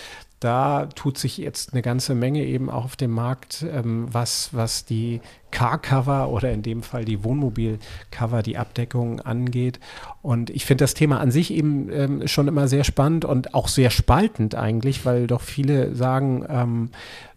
da 0.42 0.87
tut 0.87 1.18
sich 1.18 1.38
jetzt 1.38 1.72
eine 1.72 1.83
ganze 1.83 2.14
Menge 2.14 2.44
eben 2.44 2.68
auch 2.68 2.85
auf 2.85 2.96
dem 2.96 3.12
Markt, 3.12 3.64
ähm, 3.72 4.09
was, 4.11 4.50
was 4.52 4.85
die 4.85 5.20
Car-Cover 5.52 6.31
oder 6.31 6.50
in 6.50 6.62
dem 6.62 6.83
Fall 6.83 7.05
die 7.05 7.22
Wohnmobil-Cover, 7.22 8.42
die 8.42 8.59
Abdeckung 8.59 9.20
angeht. 9.20 9.78
Und 10.20 10.50
ich 10.50 10.64
finde 10.64 10.83
das 10.83 10.94
Thema 10.94 11.20
an 11.20 11.31
sich 11.31 11.52
eben 11.52 11.88
ähm, 11.92 12.26
schon 12.26 12.48
immer 12.48 12.66
sehr 12.66 12.85
spannend 12.85 13.24
und 13.24 13.55
auch 13.55 13.68
sehr 13.68 13.90
spaltend 13.90 14.55
eigentlich, 14.55 15.07
weil 15.07 15.26
doch 15.26 15.42
viele 15.42 15.94
sagen, 15.94 16.44
ähm, 16.48 16.90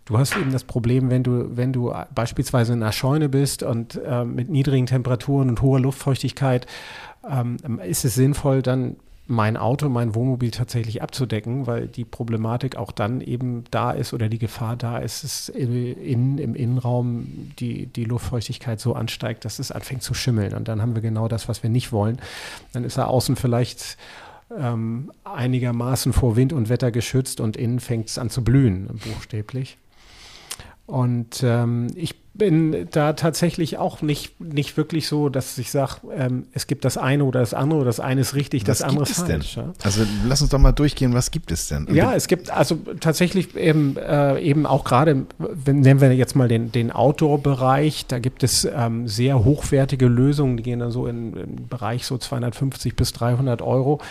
Du 0.07 0.19
hast 0.19 0.37
eben 0.37 0.51
das 0.51 0.63
Problem, 0.63 1.09
wenn 1.09 1.23
du, 1.23 1.57
wenn 1.57 1.73
du 1.73 1.91
beispielsweise 2.13 2.73
in 2.73 2.83
einer 2.83 2.91
Scheune 2.91 3.27
bist 3.27 3.63
und 3.63 3.99
äh, 4.05 4.23
mit 4.23 4.51
niedrigen 4.51 4.85
Temperaturen 4.85 5.49
und 5.49 5.63
hoher 5.63 5.79
Luftfeuchtigkeit, 5.79 6.67
ähm, 7.27 7.57
ist 7.83 8.05
es 8.05 8.13
sinnvoll, 8.13 8.61
dann 8.61 8.97
mein 9.27 9.57
Auto, 9.57 9.89
mein 9.89 10.13
Wohnmobil 10.13 10.51
tatsächlich 10.51 11.01
abzudecken, 11.01 11.65
weil 11.65 11.87
die 11.87 12.05
Problematik 12.05 12.75
auch 12.75 12.91
dann 12.91 13.21
eben 13.21 13.63
da 13.71 13.91
ist 13.91 14.13
oder 14.13 14.29
die 14.29 14.37
Gefahr 14.37 14.75
da 14.75 14.99
ist, 14.99 15.23
dass 15.23 15.49
in, 15.49 16.37
im 16.37 16.53
Innenraum 16.53 17.51
die, 17.57 17.87
die 17.87 18.05
Luftfeuchtigkeit 18.05 18.79
so 18.79 18.93
ansteigt, 18.93 19.43
dass 19.43 19.57
es 19.57 19.71
anfängt 19.71 20.03
zu 20.03 20.13
schimmeln. 20.13 20.53
Und 20.53 20.67
dann 20.67 20.81
haben 20.81 20.93
wir 20.93 21.01
genau 21.01 21.27
das, 21.27 21.49
was 21.49 21.63
wir 21.63 21.71
nicht 21.71 21.91
wollen. 21.91 22.19
Dann 22.73 22.83
ist 22.83 22.97
er 22.97 23.07
außen 23.07 23.35
vielleicht 23.35 23.97
ähm, 24.55 25.11
einigermaßen 25.23 26.13
vor 26.13 26.35
Wind 26.35 26.53
und 26.53 26.69
Wetter 26.69 26.91
geschützt 26.91 27.39
und 27.39 27.57
innen 27.57 27.79
fängt 27.79 28.09
es 28.09 28.19
an 28.19 28.29
zu 28.29 28.43
blühen, 28.43 28.87
buchstäblich. 29.03 29.77
Und 30.85 31.41
ähm, 31.43 31.87
ich 31.95 32.24
bin 32.37 32.87
da 32.91 33.13
tatsächlich 33.13 33.77
auch 33.77 34.01
nicht, 34.01 34.39
nicht 34.41 34.75
wirklich 34.75 35.07
so, 35.07 35.29
dass 35.29 35.57
ich 35.57 35.71
sage, 35.71 36.01
ähm, 36.13 36.47
es 36.51 36.67
gibt 36.67 36.83
das 36.83 36.97
eine 36.97 37.23
oder 37.23 37.39
das 37.39 37.53
andere, 37.53 37.85
das 37.85 37.99
eine 37.99 38.21
ist 38.21 38.35
richtig, 38.35 38.63
was 38.63 38.79
das 38.79 38.87
andere 38.87 39.03
ist 39.03 39.13
falsch. 39.13 39.55
Ja? 39.57 39.73
Also 39.83 40.03
lass 40.27 40.41
uns 40.41 40.51
doch 40.51 40.59
mal 40.59 40.73
durchgehen, 40.73 41.13
was 41.13 41.31
gibt 41.31 41.51
es 41.51 41.69
denn? 41.69 41.87
Ja, 41.93 42.13
es 42.13 42.27
gibt 42.27 42.49
also 42.49 42.77
tatsächlich 42.99 43.55
eben, 43.55 43.95
äh, 43.97 44.39
eben 44.41 44.65
auch 44.65 44.83
gerade, 44.83 45.25
nennen 45.65 46.01
wir 46.01 46.13
jetzt 46.13 46.35
mal 46.35 46.47
den, 46.47 46.71
den 46.71 46.91
Outdoor-Bereich, 46.91 48.05
da 48.07 48.19
gibt 48.19 48.43
es 48.43 48.65
ähm, 48.65 49.07
sehr 49.07 49.43
hochwertige 49.43 50.07
Lösungen, 50.07 50.57
die 50.57 50.63
gehen 50.63 50.79
dann 50.79 50.91
so 50.91 51.07
in, 51.07 51.33
den 51.33 51.67
Bereich 51.69 52.05
so 52.05 52.17
250 52.17 52.95
bis 52.95 53.13
300 53.13 53.61
Euro, 53.61 54.01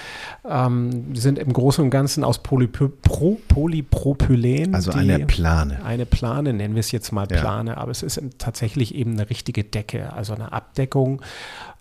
ähm, 0.49 1.15
sind 1.15 1.39
im 1.39 1.53
Großen 1.53 1.85
und 1.85 1.91
Ganzen 1.91 2.25
aus 2.25 2.43
Polypro 2.43 2.89
Polypropylen. 3.49 4.75
Also 4.75 4.93
eine 4.93 5.27
Plane. 5.27 5.85
Eine 5.85 6.07
Plane, 6.07 6.53
nennen 6.53 6.75
wir 6.75 6.81
es 6.81 6.91
jetzt 6.91 7.13
mal 7.13 7.27
Plane, 7.27 7.73
ja. 7.73 7.77
aber 7.77 7.91
es 7.91 8.03
ist 8.03 8.14
ist 8.17 8.39
tatsächlich 8.39 8.95
eben 8.95 9.13
eine 9.13 9.31
richtige 9.31 9.65
Decke, 9.65 10.13
also 10.13 10.35
eine 10.35 10.53
Abdeckung 10.53 11.23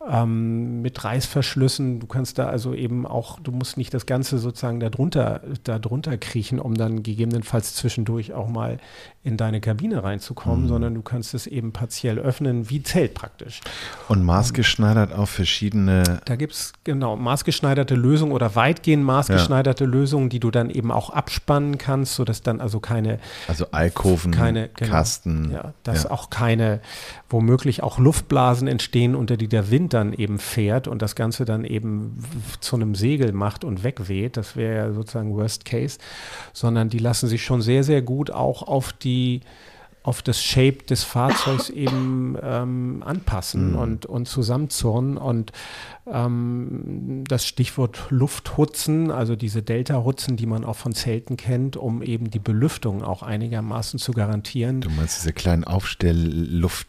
ähm, 0.10 0.82
mit 0.82 1.04
Reißverschlüssen. 1.04 2.00
Du 2.00 2.08
kannst 2.08 2.38
da 2.38 2.48
also 2.48 2.74
eben 2.74 3.06
auch, 3.06 3.40
du 3.40 3.52
musst 3.52 3.78
nicht 3.78 3.94
das 3.94 4.06
Ganze 4.06 4.38
sozusagen 4.38 4.80
darunter, 4.80 5.42
darunter 5.64 6.18
kriechen, 6.18 6.60
um 6.60 6.76
dann 6.76 7.04
gegebenenfalls 7.04 7.76
zwischendurch 7.76 8.34
auch 8.34 8.50
mal 8.50 8.80
in 9.24 9.38
deine 9.38 9.62
Kabine 9.62 10.04
reinzukommen, 10.04 10.66
mhm. 10.66 10.68
sondern 10.68 10.94
du 10.96 11.02
kannst 11.02 11.34
es 11.34 11.48
eben 11.48 11.72
partiell 11.72 12.20
öffnen, 12.20 12.70
wie 12.70 12.84
Zelt 12.84 13.14
praktisch. 13.14 13.62
Und 14.10 14.24
maßgeschneidert 14.24 15.14
auf 15.14 15.30
verschiedene. 15.30 16.20
Da 16.26 16.36
gibt 16.36 16.54
es 16.54 16.74
genau 16.84 17.16
maßgeschneiderte 17.16 17.96
Lösungen 17.96 18.34
oder 18.34 18.56
weitgehend 18.56 19.06
maßgeschneiderte 19.06 19.86
ja. 19.86 19.90
Lösungen, 19.90 20.28
die 20.28 20.42
du 20.42 20.52
dann 20.52 20.70
eben 20.70 20.92
auch 20.92 21.10
abspannen 21.10 21.78
kannst, 21.78 22.16
sodass 22.16 22.42
dann 22.42 22.60
also 22.60 22.82
keine. 22.82 23.20
Also 23.48 23.68
Alkoven, 23.72 24.32
keine, 24.32 24.70
genau, 24.76 24.92
Kasten. 24.92 25.52
Ja, 25.52 25.74
dass 25.84 26.04
ja. 26.04 26.12
auch 26.12 26.30
keine, 26.30 26.82
womöglich 27.30 27.82
auch 27.82 28.00
Luftblasen 28.00 28.68
entstehen, 28.68 29.16
unter 29.16 29.38
die 29.38 29.48
der 29.48 29.72
Wind 29.72 29.93
dann 29.94 30.14
eben 30.14 30.40
fährt 30.40 30.88
und 30.88 31.02
das 31.02 31.16
Ganze 31.16 31.46
dann 31.46 31.64
eben 31.66 32.24
zu 32.60 32.76
einem 32.76 32.96
Segel 32.96 33.32
macht 33.32 33.64
und 33.64 33.84
wegweht. 33.84 34.38
Das 34.38 34.56
wäre 34.56 34.76
ja 34.76 34.94
sozusagen 34.94 35.36
Worst 35.36 35.66
Case. 35.66 35.98
Sondern 36.54 36.90
die 36.90 37.00
lassen 37.00 37.28
sich 37.28 37.44
schon 37.44 37.62
sehr, 37.62 37.84
sehr 37.84 38.02
gut 38.02 38.32
auch 38.32 38.64
auf 38.64 38.94
die 38.94 39.42
auf 40.04 40.22
das 40.22 40.44
Shape 40.44 40.84
des 40.84 41.04
Fahrzeugs 41.04 41.70
eben 41.70 42.38
ähm, 42.42 43.04
anpassen 43.06 43.72
mhm. 43.72 43.78
und, 43.80 44.06
und 44.06 44.28
zusammenzurren. 44.28 45.18
Und 45.18 45.54
ähm, 46.06 47.24
das 47.28 47.48
Stichwort 47.48 48.08
Lufthutzen, 48.10 49.12
also 49.12 49.36
diese 49.36 49.64
Delta-Hutzen, 49.64 50.36
die 50.36 50.46
man 50.46 50.66
auch 50.66 50.76
von 50.76 50.94
Zelten 50.94 51.38
kennt, 51.38 51.78
um 51.78 52.02
eben 52.04 52.30
die 52.30 52.40
Belüftung 52.40 53.02
auch 53.02 53.24
einigermaßen 53.24 53.98
zu 53.98 54.12
garantieren. 54.12 54.82
Du 54.82 54.90
meinst 54.90 55.20
diese 55.20 55.32
kleinen 55.32 55.64
Aufstellluft 55.64 56.88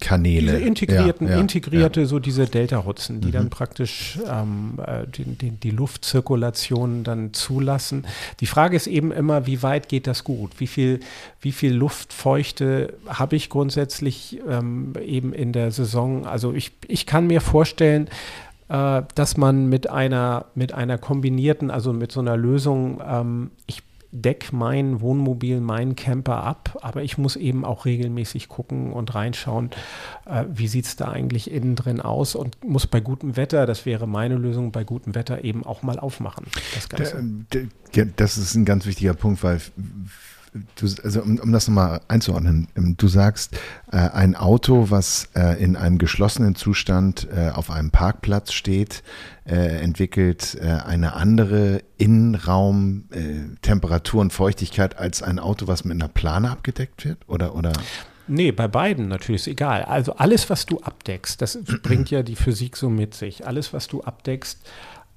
Kanäle. 0.00 0.52
Diese 0.52 0.64
integrierten, 0.64 1.26
ja, 1.26 1.34
ja, 1.34 1.40
integrierte, 1.40 2.00
ja. 2.00 2.06
so 2.06 2.18
diese 2.18 2.46
Delta-Hutzen, 2.46 3.20
die 3.20 3.28
mhm. 3.28 3.32
dann 3.32 3.50
praktisch 3.50 4.18
ähm, 4.28 4.78
äh, 4.84 5.06
die, 5.06 5.24
die, 5.24 5.50
die, 5.50 5.70
Luftzirkulation 5.70 7.02
dann 7.02 7.32
zulassen. 7.32 8.06
Die 8.40 8.46
Frage 8.46 8.76
ist 8.76 8.86
eben 8.86 9.10
immer, 9.10 9.46
wie 9.46 9.62
weit 9.62 9.88
geht 9.88 10.06
das 10.06 10.24
gut? 10.24 10.52
Wie 10.58 10.66
viel, 10.66 11.00
wie 11.40 11.52
viel 11.52 11.72
Luftfeuchte 11.72 12.94
habe 13.08 13.36
ich 13.36 13.48
grundsätzlich 13.48 14.40
ähm, 14.48 14.92
eben 15.02 15.32
in 15.32 15.52
der 15.52 15.70
Saison? 15.70 16.26
Also 16.26 16.52
ich, 16.52 16.72
ich 16.86 17.06
kann 17.06 17.26
mir 17.26 17.40
vorstellen, 17.40 18.08
äh, 18.68 19.02
dass 19.14 19.36
man 19.36 19.68
mit 19.68 19.88
einer, 19.88 20.46
mit 20.54 20.72
einer 20.72 20.98
kombinierten, 20.98 21.70
also 21.70 21.92
mit 21.92 22.12
so 22.12 22.20
einer 22.20 22.36
Lösung, 22.36 23.02
ähm, 23.06 23.50
ich 23.66 23.82
deck 24.12 24.52
mein 24.52 25.00
Wohnmobil, 25.00 25.60
mein 25.60 25.96
Camper 25.96 26.44
ab, 26.44 26.78
aber 26.82 27.02
ich 27.02 27.16
muss 27.16 27.34
eben 27.34 27.64
auch 27.64 27.86
regelmäßig 27.86 28.48
gucken 28.48 28.92
und 28.92 29.14
reinschauen, 29.14 29.70
äh, 30.26 30.44
wie 30.52 30.68
sieht 30.68 30.84
es 30.84 30.96
da 30.96 31.08
eigentlich 31.08 31.50
innen 31.50 31.74
drin 31.74 32.00
aus 32.00 32.34
und 32.34 32.62
muss 32.62 32.86
bei 32.86 33.00
gutem 33.00 33.36
Wetter, 33.36 33.66
das 33.66 33.86
wäre 33.86 34.06
meine 34.06 34.36
Lösung, 34.36 34.70
bei 34.70 34.84
gutem 34.84 35.14
Wetter 35.14 35.42
eben 35.44 35.64
auch 35.64 35.82
mal 35.82 35.98
aufmachen. 35.98 36.46
Das, 36.74 36.88
Ganze. 36.90 37.36
das 38.16 38.36
ist 38.36 38.54
ein 38.54 38.66
ganz 38.66 38.84
wichtiger 38.84 39.14
Punkt, 39.14 39.42
weil 39.42 39.60
Du, 40.74 40.86
also 41.02 41.22
um, 41.22 41.38
um 41.38 41.50
das 41.50 41.66
nochmal 41.66 42.02
einzuordnen, 42.08 42.68
ähm, 42.76 42.94
du 42.98 43.08
sagst, 43.08 43.56
äh, 43.90 43.96
ein 43.96 44.36
Auto, 44.36 44.90
was 44.90 45.30
äh, 45.34 45.58
in 45.62 45.76
einem 45.76 45.96
geschlossenen 45.96 46.56
Zustand 46.56 47.26
äh, 47.34 47.48
auf 47.48 47.70
einem 47.70 47.90
Parkplatz 47.90 48.52
steht, 48.52 49.02
äh, 49.46 49.80
entwickelt 49.80 50.58
äh, 50.60 50.66
eine 50.66 51.14
andere 51.14 51.82
Innenraumtemperatur 51.96 54.18
äh, 54.18 54.20
und 54.20 54.34
Feuchtigkeit 54.34 54.98
als 54.98 55.22
ein 55.22 55.38
Auto, 55.38 55.68
was 55.68 55.86
mit 55.86 55.94
einer 55.94 56.08
Plane 56.08 56.50
abgedeckt 56.50 57.06
wird? 57.06 57.26
Oder, 57.28 57.54
oder? 57.54 57.72
Nee, 58.28 58.52
bei 58.52 58.68
beiden 58.68 59.08
natürlich 59.08 59.42
ist 59.42 59.48
egal. 59.48 59.82
Also 59.84 60.16
alles, 60.16 60.50
was 60.50 60.66
du 60.66 60.80
abdeckst, 60.80 61.40
das 61.40 61.58
bringt 61.82 62.10
ja 62.10 62.22
die 62.22 62.36
Physik 62.36 62.76
so 62.76 62.90
mit 62.90 63.14
sich. 63.14 63.46
Alles, 63.46 63.72
was 63.72 63.88
du 63.88 64.02
abdeckst, 64.02 64.58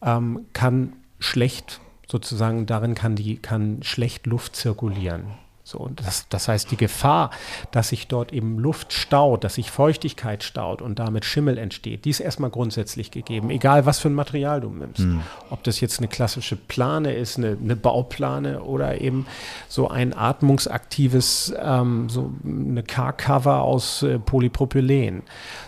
ähm, 0.02 0.46
kann 0.54 0.94
schlecht 1.20 1.82
sozusagen 2.10 2.66
darin 2.66 2.96
kann 2.96 3.16
die 3.16 3.38
kann 3.38 3.82
schlecht 3.84 4.26
Luft 4.28 4.56
zirkulieren. 4.56 5.26
So, 5.68 5.80
und 5.80 6.06
das, 6.06 6.30
das 6.30 6.48
heißt, 6.48 6.70
die 6.70 6.78
Gefahr, 6.78 7.32
dass 7.72 7.90
sich 7.90 8.08
dort 8.08 8.32
eben 8.32 8.60
Luft 8.60 8.94
staut, 8.94 9.44
dass 9.44 9.56
sich 9.56 9.72
Feuchtigkeit 9.72 10.44
staut 10.44 10.80
und 10.80 11.00
damit 11.00 11.26
Schimmel 11.26 11.58
entsteht, 11.58 12.06
die 12.06 12.12
ist 12.12 12.20
erstmal 12.20 12.52
grundsätzlich 12.52 13.10
gegeben, 13.10 13.50
egal 13.50 13.88
was 13.88 13.98
für 13.98 14.10
ein 14.10 14.14
Material 14.14 14.62
du 14.62 14.70
nimmst. 14.70 15.00
Mhm. 15.00 15.22
Ob 15.50 15.64
das 15.64 15.80
jetzt 15.82 15.98
eine 15.98 16.08
klassische 16.08 16.56
Plane 16.56 17.16
ist, 17.16 17.40
eine, 17.40 17.58
eine 17.60 17.76
Bauplane 17.76 18.62
oder 18.62 19.02
eben 19.02 19.26
so 19.68 19.88
ein 19.88 20.16
atmungsaktives, 20.16 21.52
ähm, 21.60 22.10
so 22.10 22.32
eine 22.46 22.84
Car-Cover 22.84 23.64
aus 23.64 24.04
äh, 24.04 24.20
Polypropylen. 24.20 25.24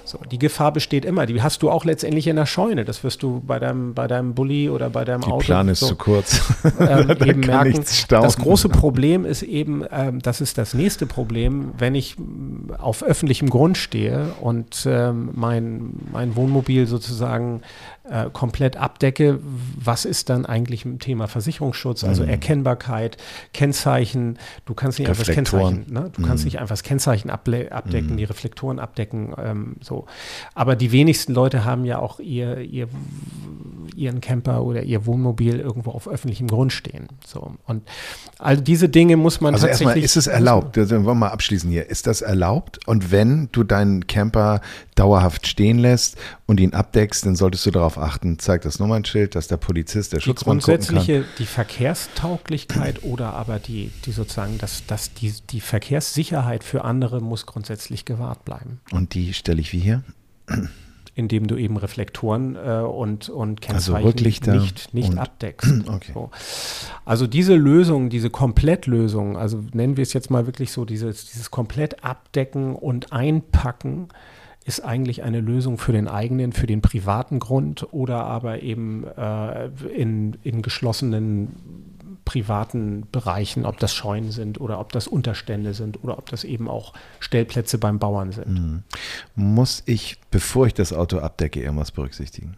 So, 0.08 0.20
die 0.32 0.40
Gefahr 0.40 0.72
besteht 0.72 1.04
immer. 1.04 1.26
Die 1.26 1.42
hast 1.42 1.62
du 1.62 1.70
auch 1.70 1.84
letztendlich 1.84 2.28
in 2.28 2.38
der 2.38 2.46
Scheune. 2.46 2.86
Das 2.86 3.04
wirst 3.04 3.24
du 3.24 3.42
bei 3.46 3.60
deinem, 3.60 3.94
bei 3.94 4.08
deinem 4.08 4.36
Bulli 4.36 4.70
oder 4.70 4.90
bei 4.90 5.04
deinem 5.04 5.20
die 5.20 5.28
Auto. 5.28 5.40
Die 5.40 5.46
Plane 5.48 5.74
ist 5.74 5.82
so, 5.82 5.88
zu 5.88 5.96
kurz. 5.98 6.42
Ähm, 6.80 7.10
eben 7.26 7.42
merken. 7.42 7.84
Das 8.10 8.38
große 8.38 8.70
Problem 8.70 9.26
ist 9.26 9.44
eben, 9.44 9.84
ähm, 9.92 10.22
das 10.22 10.40
ist 10.40 10.58
das 10.58 10.74
nächste 10.74 11.08
Problem, 11.08 11.74
wenn 11.78 11.94
ich 11.94 12.16
auf 12.78 13.04
öffentlichem 13.04 13.50
Grund 13.50 13.78
stehe 13.78 14.30
und 14.40 14.88
ähm, 14.90 15.32
mein, 15.34 15.94
mein 16.14 16.38
Wohnmobil 16.38 16.88
sozusagen 16.88 17.62
äh, 18.10 18.30
komplett 18.32 18.78
abdecke, 18.78 19.40
was 19.76 20.06
ist 20.06 20.30
dann 20.30 20.46
eigentlich 20.46 20.86
im 20.86 21.00
Thema 21.00 21.28
Versicherungsschutz, 21.28 22.04
also 22.04 22.24
mhm. 22.24 22.30
Erkennbarkeit, 22.30 23.18
Kennzeichen, 23.54 24.38
du 24.66 24.74
kannst 24.74 25.00
nicht 25.00 25.10
einfach 25.10 25.26
das 25.26 25.36
Kennzeichen, 25.36 25.86
ne? 25.90 26.10
du 26.14 26.22
mhm. 26.22 26.26
kannst 26.26 26.46
nicht 26.46 26.60
einfach 26.60 26.74
das 26.74 26.84
Kennzeichen 26.84 27.30
abdecken, 27.30 28.14
mhm. 28.14 28.18
die 28.18 28.24
Reflektoren 28.24 28.80
abdecken, 28.80 29.34
ähm, 29.38 29.76
so. 29.82 30.06
Aber 30.56 30.76
die 30.76 30.92
wenigsten 30.92 31.34
Leute 31.34 31.66
haben 31.66 31.86
ja 31.86 32.00
auch 32.00 32.20
ihr, 32.20 32.60
ihr, 32.60 32.88
ihren 33.96 34.22
Camper 34.22 34.64
oder 34.64 34.84
ihr 34.84 35.06
Wohnmobil 35.06 35.60
irgendwo 35.60 35.92
auf 35.92 36.08
öffentlichem 36.08 36.48
Grund 36.48 36.74
stehen. 36.74 37.08
So. 37.26 37.56
Und 37.66 37.84
all 38.40 38.58
diese 38.58 38.90
Dinge 38.90 39.18
muss 39.18 39.42
man 39.42 39.54
also 39.54 39.68
tatsächlich. 39.68 39.88
Erstmal, 39.88 40.06
ist 40.06 40.18
es 40.18 40.28
erlaubt? 40.28 40.78
Wollen 40.78 41.06
wir 41.06 41.16
mal 41.16 41.30
abschließen 41.30 41.70
hier. 41.70 41.90
Ist 41.90 42.08
das 42.08 42.22
erlaubt? 42.22 42.88
Und 42.88 43.12
wenn 43.12 43.50
du 43.52 43.64
deinen 43.64 44.08
Camper 44.08 44.62
dauerhaft 44.98 45.48
stehen 45.48 45.80
lässt 45.80 46.18
und 46.46 46.60
ihn 46.60 46.74
abdeckst, 46.74 47.26
dann 47.26 47.36
solltest 47.36 47.66
du 47.66 47.72
darauf 47.72 47.98
achten, 47.98 48.40
zeigt 48.40 48.66
das 48.66 48.80
Nummernschild, 48.80 49.36
dass 49.36 49.48
der 49.48 49.58
Polizist, 49.58 50.14
der 50.14 50.20
Schutzmann 50.20 50.60
Die 50.60 50.66
grundsätzliche, 50.66 51.26
die 51.38 51.46
Verkehrstauglichkeit 51.46 53.04
oder 53.04 53.34
aber 53.34 53.60
die, 53.60 53.92
die 54.06 54.12
sozusagen, 54.12 54.58
dass, 54.58 54.86
dass 54.86 55.14
die, 55.14 55.34
die 55.50 55.62
Verkehrssicherheit 55.62 56.64
für 56.64 56.84
andere 56.84 57.22
muss 57.22 57.46
grundsätzlich 57.46 58.06
gewahrt 58.06 58.46
bleiben. 58.46 58.80
Und 58.92 59.14
die 59.14 59.34
stelle 59.34 59.62
ich 59.62 59.74
wie 59.74 59.80
hier? 59.80 60.04
indem 61.18 61.48
du 61.48 61.58
eben 61.58 61.78
Reflektoren 61.78 62.56
äh, 62.56 62.82
und, 62.82 63.28
und 63.28 63.68
also 63.68 63.94
Kennzeichen 63.94 64.50
also 64.52 64.64
nicht, 64.64 64.94
nicht 64.94 65.18
abdeckst. 65.18 65.74
Okay. 65.88 66.12
So. 66.14 66.30
Also 67.06 67.26
diese 67.26 67.56
Lösung, 67.56 68.10
diese 68.10 68.30
Komplettlösung, 68.30 69.36
also 69.36 69.64
nennen 69.74 69.98
wir 69.98 70.04
es 70.04 70.14
jetzt 70.14 70.30
mal 70.30 70.46
wirklich 70.46 70.72
so, 70.72 70.86
dieses, 70.86 71.26
dieses 71.26 71.50
komplett 71.50 72.04
abdecken 72.04 72.76
und 72.76 73.14
einpacken, 73.14 74.10
ist 74.68 74.82
eigentlich 74.82 75.24
eine 75.24 75.40
Lösung 75.40 75.78
für 75.78 75.94
den 75.94 76.10
eigenen, 76.10 76.52
für 76.52 76.68
den 76.68 76.82
privaten 76.82 77.40
Grund 77.40 77.88
oder 77.94 78.26
aber 78.26 78.62
eben 78.62 79.06
äh, 79.06 79.68
in, 79.96 80.38
in 80.44 80.62
geschlossenen 80.62 81.56
privaten 82.26 83.08
Bereichen, 83.10 83.66
ob 83.66 83.80
das 83.80 83.96
Scheunen 83.96 84.32
sind 84.32 84.60
oder 84.60 84.82
ob 84.82 84.92
das 84.92 85.08
Unterstände 85.08 85.74
sind 85.74 86.04
oder 86.04 86.18
ob 86.18 86.30
das 86.30 86.44
eben 86.44 86.68
auch 86.68 86.92
Stellplätze 87.22 87.78
beim 87.78 87.98
Bauern 87.98 88.34
sind. 88.34 88.48
Mhm. 88.50 88.84
Muss 89.36 89.84
ich, 89.86 90.20
bevor 90.32 90.68
ich 90.68 90.74
das 90.74 90.92
Auto 90.92 91.20
abdecke, 91.20 91.62
irgendwas 91.62 91.92
berücksichtigen? 91.92 92.58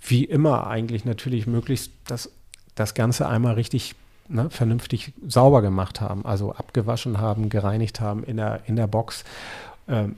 Wie 0.00 0.22
immer 0.22 0.68
eigentlich 0.68 1.04
natürlich 1.04 1.48
möglichst 1.48 1.90
das, 2.06 2.30
das 2.76 2.94
Ganze 2.94 3.26
einmal 3.26 3.54
richtig 3.54 3.96
ne, 4.28 4.50
vernünftig 4.50 5.12
sauber 5.26 5.62
gemacht 5.62 6.00
haben, 6.00 6.24
also 6.24 6.52
abgewaschen 6.52 7.18
haben, 7.18 7.48
gereinigt 7.48 8.00
haben 8.00 8.24
in 8.24 8.36
der, 8.36 8.62
in 8.66 8.76
der 8.76 8.86
Box, 8.86 9.24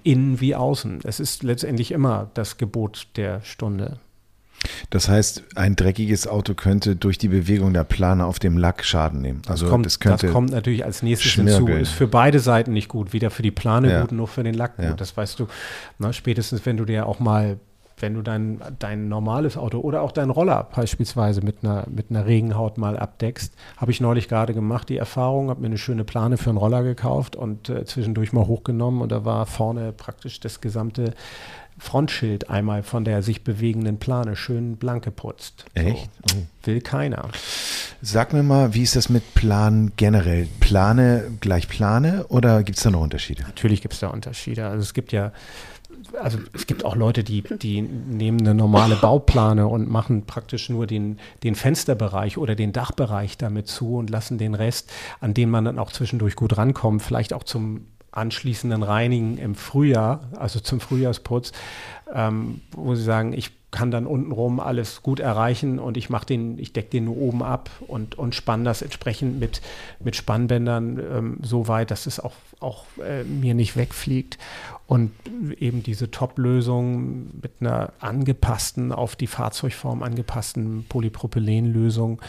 innen 0.05 0.41
wie 0.41 0.55
außen. 0.55 1.01
Es 1.05 1.19
ist 1.19 1.43
letztendlich 1.43 1.91
immer 1.91 2.31
das 2.35 2.57
Gebot 2.57 3.09
der 3.17 3.41
Stunde. 3.43 3.99
Das 4.91 5.09
heißt, 5.09 5.43
ein 5.55 5.77
dreckiges 5.77 6.27
Auto 6.27 6.55
könnte 6.55 6.97
durch 6.97 7.19
die 7.19 7.29
Bewegung 7.29 7.73
der 7.73 7.85
Plane 7.85 8.25
auf 8.25 8.39
dem 8.39 8.59
Lack 8.59 8.85
Schaden 8.85 9.21
nehmen. 9.21 9.43
Also 9.47 9.67
das 9.67 9.71
kommt, 9.71 9.87
das, 9.87 10.01
könnte 10.01 10.27
das 10.27 10.33
kommt 10.33 10.51
natürlich 10.51 10.85
als 10.85 11.03
nächstes 11.03 11.33
hinzu. 11.33 11.69
Ist 11.69 11.91
für 11.91 12.09
beide 12.09 12.41
Seiten 12.41 12.73
nicht 12.73 12.89
gut. 12.89 13.13
Weder 13.13 13.31
für 13.31 13.43
die 13.43 13.51
Plane 13.51 13.91
ja. 13.91 14.01
gut, 14.01 14.13
noch 14.13 14.29
für 14.29 14.43
den 14.43 14.55
Lack 14.55 14.77
gut. 14.77 14.85
Ja. 14.85 14.95
Das 14.95 15.17
weißt 15.17 15.41
du, 15.41 15.47
na, 15.99 16.13
spätestens 16.13 16.65
wenn 16.65 16.77
du 16.77 16.85
dir 16.85 17.07
auch 17.07 17.21
mal 17.21 17.59
wenn 17.99 18.15
du 18.15 18.23
dein, 18.23 18.61
dein 18.79 19.09
normales 19.09 19.57
Auto 19.57 19.81
oder 19.81 20.03
auch 20.03 20.13
dein 20.13 20.31
Roller 20.31 20.69
beispielsweise 20.75 21.41
mit 21.41 21.63
einer, 21.63 21.87
mit 21.89 22.11
einer 22.11 22.27
Regenhaut 22.27 22.77
mal 22.77 22.99
abdeckst, 22.99 23.55
habe 23.77 23.91
ich 23.91 24.01
neulich 24.01 24.29
gerade 24.29 24.53
gemacht, 24.53 24.89
die 24.89 24.99
Erfahrung, 24.99 25.49
habe 25.49 25.61
mir 25.61 25.69
eine 25.69 25.79
schöne 25.79 26.05
Plane 26.05 26.37
für 26.37 26.51
einen 26.51 26.59
Roller 26.59 26.83
gekauft 26.83 27.37
und 27.37 27.69
äh, 27.69 27.85
zwischendurch 27.85 28.33
mal 28.33 28.47
hochgenommen 28.47 29.01
und 29.01 29.13
da 29.13 29.25
war 29.25 29.47
vorne 29.47 29.93
praktisch 29.93 30.41
das 30.41 30.61
gesamte 30.61 31.15
Frontschild 31.79 32.49
einmal 32.49 32.83
von 32.83 33.05
der 33.05 33.23
sich 33.23 33.45
bewegenden 33.45 33.99
Plane 33.99 34.35
schön 34.35 34.77
blank 34.77 35.05
geputzt. 35.05 35.67
Echt? 35.75 36.09
So. 36.31 36.39
Oh. 36.39 36.43
Will 36.65 36.81
keiner. 36.81 37.29
Sag 38.03 38.33
mir 38.33 38.43
mal, 38.43 38.75
wie 38.75 38.83
ist 38.83 38.97
das 38.97 39.09
mit 39.09 39.35
Planen 39.35 39.93
generell? 39.97 40.49
Plane 40.61 41.31
gleich 41.41 41.69
Plane 41.69 42.27
oder 42.29 42.63
gibt 42.63 42.79
es 42.79 42.85
da 42.85 42.91
noch 42.91 43.01
Unterschiede? 43.01 43.43
Natürlich 43.43 43.83
gibt 43.83 43.95
es 43.95 44.01
da 44.01 44.09
Unterschiede. 44.09 44.67
Also 44.67 44.83
es 44.83 44.95
gibt 44.95 45.13
ja, 45.13 45.33
also 46.21 46.39
es 46.53 46.67
gibt 46.67 46.85
auch 46.85 46.97
Leute, 46.97 47.25
die, 47.25 47.43
die 47.43 47.83
nehmen 47.83 48.41
eine 48.41 48.55
normale 48.55 48.97
Bauplane 48.97 49.67
und 49.67 49.89
machen 49.89 50.27
praktisch 50.27 50.69
nur 50.69 50.87
den, 50.87 51.19
den 51.43 51.55
Fensterbereich 51.55 52.39
oder 52.39 52.55
den 52.55 52.73
Dachbereich 52.73 53.39
damit 53.39 53.69
zu 53.69 53.97
und 53.97 54.11
lassen 54.11 54.39
den 54.39 54.55
Rest, 54.55 54.93
an 55.21 55.35
den 55.35 55.51
man 55.51 55.65
dann 55.65 55.79
auch 55.79 55.93
zwischendurch 55.93 56.37
gut 56.37 56.57
rankommt, 56.57 57.03
vielleicht 57.03 57.33
auch 57.33 57.45
zum 57.45 57.87
anschließenden 58.13 58.83
Reinigen 58.83 59.37
im 59.39 59.55
Frühjahr, 59.55 60.31
also 60.37 60.59
zum 60.61 60.81
Frühjahrsputz, 60.81 61.53
ähm, 62.13 62.63
wo 62.73 62.95
sie 62.95 63.05
sagen, 63.05 63.33
ich 63.33 63.53
kann 63.77 63.91
dann 63.91 64.07
untenrum 64.07 64.59
alles 64.59 65.03
gut 65.03 65.21
erreichen 65.21 65.79
und 65.79 65.99
ich 65.99 66.09
mache 66.09 66.25
den, 66.25 66.59
ich 66.59 66.73
decke 66.73 66.89
den 66.89 67.05
nur 67.05 67.19
oben 67.19 67.43
ab 67.43 67.69
und, 67.87 68.15
und 68.15 68.35
spanne 68.35 68.65
das 68.65 68.81
entsprechend 68.81 69.39
mit, 69.39 69.61
mit 70.01 70.17
Spannbändern 70.17 70.99
ähm, 70.99 71.39
so 71.43 71.69
weit, 71.69 71.91
dass 71.91 72.07
es 72.07 72.19
auch, 72.19 72.33
auch 72.59 72.87
äh, 73.07 73.23
mir 73.25 73.53
nicht 73.53 73.77
wegfliegt. 73.77 74.39
Und 74.87 75.13
eben 75.59 75.83
diese 75.83 76.11
Top-Lösung 76.11 77.27
mit 77.43 77.53
einer 77.61 77.93
angepassten, 78.01 78.93
auf 78.93 79.15
die 79.15 79.27
Fahrzeugform 79.27 80.03
angepassten 80.03 80.87
Polypropylenlösung, 80.89 82.23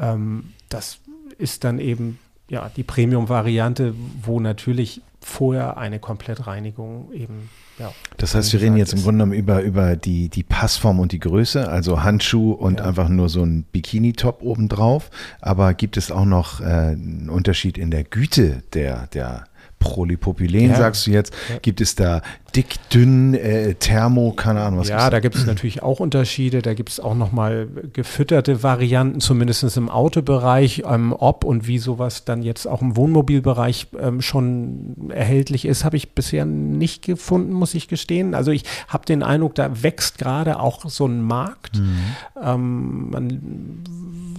ähm, 0.00 0.52
das 0.68 1.00
ist 1.38 1.64
dann 1.64 1.80
eben 1.80 2.20
ja, 2.48 2.70
die 2.76 2.84
Premium-Variante, 2.84 3.96
wo 4.22 4.38
natürlich 4.38 5.02
vorher 5.20 5.76
eine 5.76 5.98
Komplettreinigung 5.98 7.12
eben. 7.12 7.50
Ja, 7.78 7.92
das 8.18 8.34
heißt, 8.34 8.52
wir 8.52 8.60
reden 8.60 8.76
jetzt 8.76 8.92
im 8.92 9.02
Grunde 9.02 9.24
genommen 9.24 9.32
über, 9.32 9.62
über 9.62 9.96
die, 9.96 10.28
die 10.28 10.44
Passform 10.44 11.00
und 11.00 11.12
die 11.12 11.18
Größe, 11.18 11.68
also 11.68 12.02
Handschuh 12.02 12.52
und 12.52 12.78
ja. 12.78 12.86
einfach 12.86 13.08
nur 13.08 13.28
so 13.28 13.42
ein 13.42 13.64
Bikini-Top 13.64 14.42
obendrauf. 14.42 15.10
Aber 15.40 15.74
gibt 15.74 15.96
es 15.96 16.12
auch 16.12 16.24
noch 16.24 16.60
äh, 16.60 16.64
einen 16.64 17.28
Unterschied 17.30 17.76
in 17.76 17.90
der 17.90 18.04
Güte 18.04 18.62
der, 18.74 19.08
der 19.08 19.44
Polypropylen, 19.84 20.70
ja. 20.70 20.76
sagst 20.76 21.06
du 21.06 21.10
jetzt. 21.10 21.32
Ja. 21.50 21.58
Gibt 21.60 21.80
es 21.80 21.94
da 21.94 22.22
dick, 22.56 22.76
dünn, 22.92 23.34
äh, 23.34 23.74
Thermo, 23.74 24.32
keine 24.32 24.62
Ahnung 24.62 24.80
was. 24.80 24.88
Ja, 24.88 25.10
da 25.10 25.18
gibt 25.20 25.34
es 25.34 25.44
natürlich 25.44 25.82
auch 25.82 25.98
Unterschiede. 25.98 26.62
Da 26.62 26.74
gibt 26.74 26.90
es 26.90 27.00
auch 27.00 27.14
nochmal 27.14 27.68
gefütterte 27.92 28.62
Varianten, 28.62 29.20
zumindest 29.20 29.64
im 29.76 29.88
Autobereich, 29.88 30.84
ähm, 30.88 31.12
ob 31.12 31.44
und 31.44 31.66
wie 31.66 31.78
sowas 31.78 32.24
dann 32.24 32.42
jetzt 32.42 32.66
auch 32.66 32.80
im 32.80 32.96
Wohnmobilbereich 32.96 33.88
ähm, 33.98 34.20
schon 34.20 35.10
erhältlich 35.10 35.64
ist, 35.64 35.84
habe 35.84 35.96
ich 35.96 36.12
bisher 36.12 36.44
nicht 36.44 37.02
gefunden, 37.02 37.52
muss 37.52 37.74
ich 37.74 37.88
gestehen. 37.88 38.34
Also 38.34 38.52
ich 38.52 38.64
habe 38.88 39.04
den 39.04 39.22
Eindruck, 39.22 39.54
da 39.56 39.82
wächst 39.82 40.18
gerade 40.18 40.60
auch 40.60 40.88
so 40.88 41.06
ein 41.06 41.22
Markt. 41.22 41.78
Mhm. 41.78 41.98
Ähm, 42.40 43.10
man 43.10 43.84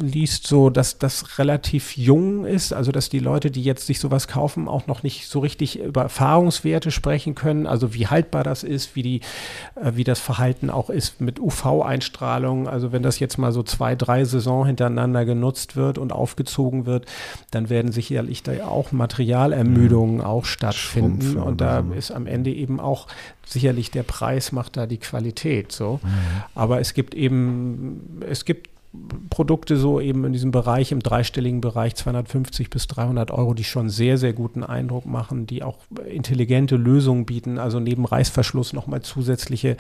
liest 0.02 0.48
so, 0.48 0.70
dass 0.70 1.00
das 1.00 1.38
relativ 1.40 1.98
jung 1.98 2.46
ist, 2.46 2.74
also 2.74 2.92
dass 2.92 3.10
die 3.10 3.20
Leute, 3.20 3.52
die 3.52 3.64
jetzt 3.64 3.88
sich 3.88 4.00
sowas 4.00 4.28
kaufen, 4.28 4.68
auch 4.68 4.88
noch 4.88 5.04
nicht 5.04 5.28
so 5.28 5.35
richtig 5.40 5.80
über 5.80 6.04
Erfahrungswerte 6.04 6.92
sprechen 6.92 7.36
können, 7.36 7.68
also 7.68 7.94
wie 7.94 8.08
haltbar 8.08 8.44
das 8.44 8.64
ist, 8.64 8.96
wie, 8.96 9.04
die, 9.04 9.22
äh, 9.76 9.92
wie 9.96 10.04
das 10.04 10.20
Verhalten 10.20 10.70
auch 10.70 10.90
ist 10.90 11.22
mit 11.22 11.40
UV-Einstrahlung. 11.40 12.68
Also 12.68 12.92
wenn 12.92 13.04
das 13.04 13.20
jetzt 13.20 13.38
mal 13.38 13.52
so 13.52 13.64
zwei, 13.64 13.96
drei 13.96 14.26
Saison 14.26 14.66
hintereinander 14.66 15.26
genutzt 15.26 15.76
wird 15.76 15.98
und 15.98 16.12
aufgezogen 16.12 16.86
wird, 16.86 17.06
dann 17.52 17.70
werden 17.70 17.92
sicherlich 17.92 18.44
da 18.44 18.66
auch 18.66 18.92
Materialermüdungen 18.92 20.18
mhm. 20.18 20.22
auch 20.22 20.46
stattfinden. 20.46 21.22
Schrumpf, 21.34 21.46
und 21.46 21.62
da 21.62 21.84
so. 21.84 21.94
ist 21.94 22.12
am 22.12 22.28
Ende 22.28 22.52
eben 22.52 22.80
auch 22.80 23.08
sicherlich 23.46 23.92
der 23.92 24.04
Preis 24.04 24.52
macht 24.52 24.78
da 24.78 24.88
die 24.88 24.98
Qualität 24.98 25.72
so. 25.72 26.00
Mhm. 26.04 26.10
Aber 26.56 26.80
es 26.80 26.94
gibt 26.94 27.14
eben, 27.14 28.22
es 28.28 28.46
gibt 28.46 28.75
Produkte 29.30 29.78
so 29.78 30.00
eben 30.00 30.26
in 30.26 30.34
diesem 30.34 30.52
Bereich, 30.52 30.92
im 30.92 31.02
dreistelligen 31.02 31.62
Bereich 31.62 31.96
250 31.96 32.70
bis 32.70 32.88
300 32.88 33.32
Euro, 33.32 33.54
die 33.54 33.64
schon 33.64 33.90
sehr, 33.90 34.18
sehr 34.18 34.34
guten 34.34 34.64
Eindruck 34.64 35.06
machen, 35.06 35.48
die 35.48 35.64
auch 35.64 35.80
intelligente 36.06 36.76
Lösungen 36.76 37.26
bieten, 37.26 37.58
also 37.58 37.80
neben 37.80 38.06
Reißverschluss 38.06 38.74
nochmal 38.74 39.02
zusätzliche 39.02 39.78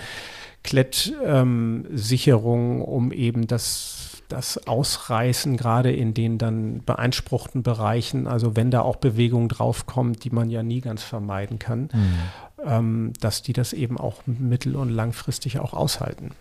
Klettsicherungen, 0.63 2.78
ähm, 2.78 2.82
um 2.82 3.12
eben 3.12 3.47
das, 3.47 4.23
das 4.30 4.67
Ausreißen 4.67 5.58
gerade 5.58 5.91
in 5.91 6.13
den 6.13 6.38
dann 6.38 6.82
beanspruchten 6.86 7.63
Bereichen, 7.63 8.28
also 8.28 8.56
wenn 8.56 8.71
da 8.71 8.82
auch 8.82 8.95
Bewegung 8.95 9.47
draufkommt, 9.47 10.23
die 10.23 10.32
man 10.32 10.49
ja 10.49 10.63
nie 10.63 10.82
ganz 10.82 11.04
vermeiden 11.04 11.60
kann, 11.60 11.89
mhm. 11.93 12.17
ähm, 12.65 13.13
dass 13.19 13.43
die 13.43 13.54
das 13.54 13.73
eben 13.73 13.97
auch 13.97 14.21
mittel- 14.25 14.75
und 14.75 14.89
langfristig 14.89 15.60
auch 15.60 15.73
aushalten. 15.73 16.32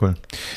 Cool. 0.00 0.14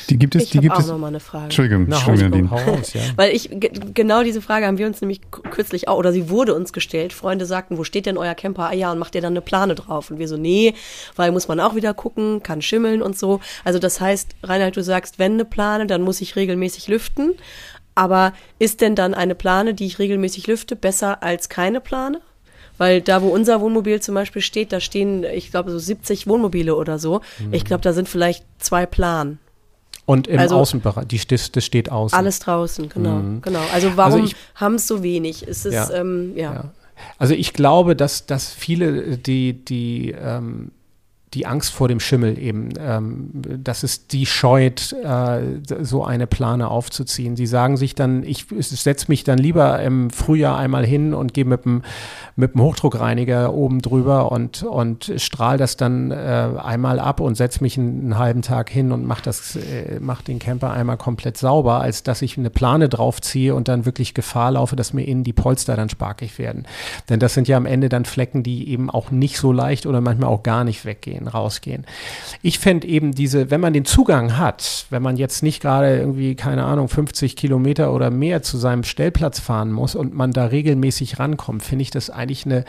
Die 0.08 0.18
gibt 0.18 0.34
es, 0.34 0.44
ich 0.44 0.50
die 0.50 0.60
gibt 0.60 0.74
auch 0.74 0.80
es. 0.80 0.86
noch 0.86 0.98
mal 0.98 1.08
eine 1.08 1.20
Frage. 1.20 1.44
Entschuldigung, 1.44 1.86
Na, 1.88 1.96
Entschuldigung. 1.96 2.46
Raus, 2.48 2.92
ja. 2.92 3.00
Weil 3.16 3.34
ich 3.34 3.50
genau 3.94 4.22
diese 4.22 4.42
Frage 4.42 4.66
haben 4.66 4.78
wir 4.78 4.86
uns 4.86 5.00
nämlich 5.00 5.20
kürzlich 5.50 5.88
auch 5.88 5.98
oder 5.98 6.12
sie 6.12 6.28
wurde 6.28 6.54
uns 6.54 6.72
gestellt. 6.72 7.12
Freunde 7.12 7.46
sagten, 7.46 7.78
wo 7.78 7.84
steht 7.84 8.06
denn 8.06 8.18
euer 8.18 8.34
Camper? 8.34 8.68
Ah 8.70 8.74
ja, 8.74 8.90
und 8.92 8.98
macht 8.98 9.14
ihr 9.14 9.20
dann 9.20 9.32
eine 9.32 9.40
Plane 9.40 9.74
drauf? 9.74 10.10
Und 10.10 10.18
wir 10.18 10.28
so, 10.28 10.36
nee, 10.36 10.74
weil 11.16 11.32
muss 11.32 11.48
man 11.48 11.60
auch 11.60 11.74
wieder 11.74 11.94
gucken, 11.94 12.42
kann 12.42 12.62
schimmeln 12.62 13.02
und 13.02 13.18
so. 13.18 13.40
Also 13.64 13.78
das 13.78 14.00
heißt, 14.00 14.34
Reinhard, 14.42 14.76
du 14.76 14.82
sagst, 14.82 15.18
wenn 15.18 15.34
eine 15.34 15.44
Plane, 15.44 15.86
dann 15.86 16.02
muss 16.02 16.20
ich 16.20 16.36
regelmäßig 16.36 16.88
lüften. 16.88 17.34
Aber 17.94 18.32
ist 18.58 18.80
denn 18.80 18.94
dann 18.94 19.14
eine 19.14 19.34
Plane, 19.34 19.74
die 19.74 19.86
ich 19.86 19.98
regelmäßig 19.98 20.46
lüfte, 20.46 20.76
besser 20.76 21.22
als 21.22 21.48
keine 21.48 21.80
Plane? 21.80 22.20
Weil 22.80 23.02
da, 23.02 23.20
wo 23.20 23.28
unser 23.28 23.60
Wohnmobil 23.60 24.00
zum 24.00 24.14
Beispiel 24.14 24.40
steht, 24.40 24.72
da 24.72 24.80
stehen, 24.80 25.22
ich 25.22 25.50
glaube, 25.50 25.70
so 25.70 25.78
70 25.78 26.26
Wohnmobile 26.26 26.74
oder 26.74 26.98
so. 26.98 27.20
Mhm. 27.38 27.52
Ich 27.52 27.66
glaube, 27.66 27.82
da 27.82 27.92
sind 27.92 28.08
vielleicht 28.08 28.42
zwei 28.58 28.86
Plan. 28.86 29.38
Und 30.06 30.26
im 30.28 30.38
also, 30.38 30.56
Außenbereich, 30.56 31.06
die, 31.06 31.20
das, 31.28 31.52
das 31.52 31.62
steht 31.62 31.92
außen. 31.92 32.16
Alles 32.16 32.38
draußen, 32.38 32.88
genau. 32.88 33.16
Mhm. 33.16 33.42
genau. 33.42 33.60
Also 33.74 33.98
warum 33.98 34.22
also 34.22 34.34
haben 34.54 34.76
es 34.76 34.86
so 34.86 35.02
wenig? 35.02 35.42
Ist 35.42 35.66
es, 35.66 35.74
ja, 35.74 35.90
ähm, 35.90 36.32
ja. 36.36 36.54
ja. 36.54 36.64
Also 37.18 37.34
ich 37.34 37.52
glaube, 37.52 37.94
dass, 37.94 38.24
dass 38.24 38.50
viele, 38.50 39.18
die, 39.18 39.62
die 39.62 40.12
ähm, 40.18 40.70
die 41.34 41.46
Angst 41.46 41.72
vor 41.72 41.86
dem 41.86 42.00
Schimmel 42.00 42.38
eben, 42.38 42.70
ähm, 42.78 43.30
dass 43.62 43.84
es 43.84 44.08
die 44.08 44.26
scheut, 44.26 44.92
äh, 44.92 45.60
so 45.80 46.04
eine 46.04 46.26
Plane 46.26 46.68
aufzuziehen. 46.68 47.36
Sie 47.36 47.46
sagen 47.46 47.76
sich 47.76 47.94
dann, 47.94 48.24
ich 48.24 48.46
setze 48.58 49.06
mich 49.08 49.22
dann 49.22 49.38
lieber 49.38 49.80
im 49.80 50.10
Frühjahr 50.10 50.58
einmal 50.58 50.84
hin 50.84 51.14
und 51.14 51.32
gehe 51.32 51.44
mit 51.44 51.64
dem, 51.64 51.82
mit 52.34 52.54
dem 52.54 52.62
Hochdruckreiniger 52.62 53.54
oben 53.54 53.80
drüber 53.80 54.32
und, 54.32 54.64
und 54.64 55.12
strahl 55.18 55.56
das 55.56 55.76
dann 55.76 56.10
äh, 56.10 56.48
einmal 56.58 56.98
ab 56.98 57.20
und 57.20 57.36
setze 57.36 57.62
mich 57.62 57.78
einen, 57.78 58.00
einen, 58.00 58.18
halben 58.18 58.42
Tag 58.42 58.68
hin 58.68 58.90
und 58.90 59.06
mache 59.06 59.30
äh, 59.30 60.00
mach 60.00 60.22
den 60.22 60.40
Camper 60.40 60.72
einmal 60.72 60.96
komplett 60.96 61.36
sauber, 61.36 61.80
als 61.80 62.02
dass 62.02 62.22
ich 62.22 62.38
eine 62.38 62.50
Plane 62.50 62.88
draufziehe 62.88 63.54
und 63.54 63.68
dann 63.68 63.84
wirklich 63.84 64.14
Gefahr 64.14 64.52
laufe, 64.52 64.74
dass 64.74 64.92
mir 64.92 65.04
innen 65.04 65.22
die 65.22 65.32
Polster 65.32 65.76
dann 65.76 65.88
sparkig 65.88 66.38
werden. 66.38 66.66
Denn 67.08 67.20
das 67.20 67.34
sind 67.34 67.46
ja 67.46 67.56
am 67.56 67.66
Ende 67.66 67.88
dann 67.88 68.04
Flecken, 68.04 68.42
die 68.42 68.68
eben 68.68 68.90
auch 68.90 69.12
nicht 69.12 69.36
so 69.36 69.52
leicht 69.52 69.86
oder 69.86 70.00
manchmal 70.00 70.30
auch 70.30 70.42
gar 70.42 70.64
nicht 70.64 70.84
weggehen. 70.84 71.19
Reingehen, 71.20 71.28
rausgehen. 71.28 71.86
Ich 72.42 72.58
fände 72.58 72.86
eben 72.86 73.12
diese, 73.12 73.50
wenn 73.50 73.60
man 73.60 73.72
den 73.72 73.84
Zugang 73.84 74.38
hat, 74.38 74.86
wenn 74.90 75.02
man 75.02 75.16
jetzt 75.16 75.42
nicht 75.42 75.60
gerade 75.60 75.98
irgendwie, 75.98 76.34
keine 76.34 76.64
Ahnung, 76.64 76.88
50 76.88 77.36
Kilometer 77.36 77.92
oder 77.92 78.10
mehr 78.10 78.42
zu 78.42 78.56
seinem 78.56 78.84
Stellplatz 78.84 79.40
fahren 79.40 79.72
muss 79.72 79.94
und 79.94 80.14
man 80.14 80.32
da 80.32 80.46
regelmäßig 80.46 81.18
rankommt, 81.18 81.62
finde 81.62 81.82
ich 81.82 81.90
das 81.90 82.10
eigentlich 82.10 82.46
eine 82.46 82.64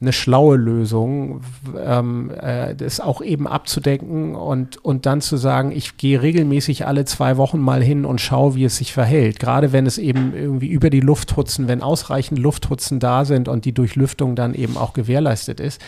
eine 0.00 0.12
schlaue 0.12 0.56
Lösung, 0.56 1.40
ähm, 1.76 2.30
äh, 2.40 2.76
das 2.76 3.00
auch 3.00 3.20
eben 3.20 3.48
abzudecken 3.48 4.36
und, 4.36 4.76
und 4.84 5.06
dann 5.06 5.20
zu 5.20 5.36
sagen, 5.36 5.72
ich 5.72 5.96
gehe 5.96 6.22
regelmäßig 6.22 6.86
alle 6.86 7.04
zwei 7.04 7.36
Wochen 7.36 7.58
mal 7.58 7.82
hin 7.82 8.04
und 8.04 8.20
schaue, 8.20 8.54
wie 8.54 8.64
es 8.64 8.76
sich 8.76 8.92
verhält. 8.92 9.40
Gerade 9.40 9.72
wenn 9.72 9.86
es 9.86 9.98
eben 9.98 10.34
irgendwie 10.36 10.68
über 10.68 10.90
die 10.90 11.00
Lufthutzen, 11.00 11.66
wenn 11.66 11.82
ausreichend 11.82 12.38
Lufthutzen 12.38 13.00
da 13.00 13.24
sind 13.24 13.48
und 13.48 13.64
die 13.64 13.72
Durchlüftung 13.72 14.36
dann 14.36 14.54
eben 14.54 14.76
auch 14.76 14.92
gewährleistet 14.92 15.58
ist, 15.58 15.80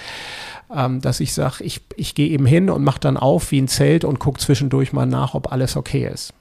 ähm, 0.74 1.00
dass 1.00 1.20
ich 1.20 1.32
sage, 1.32 1.64
ich, 1.64 1.80
ich 1.96 2.14
gehe 2.14 2.28
eben 2.28 2.46
hin 2.46 2.70
und 2.70 2.84
mache 2.84 3.00
dann 3.00 3.16
auf 3.16 3.50
wie 3.50 3.60
ein 3.60 3.68
Zelt 3.68 4.04
und 4.04 4.18
gucke 4.18 4.40
zwischendurch 4.40 4.92
mal 4.92 5.06
nach, 5.06 5.34
ob 5.34 5.52
alles 5.52 5.76
okay 5.76 6.06
ist. 6.06 6.32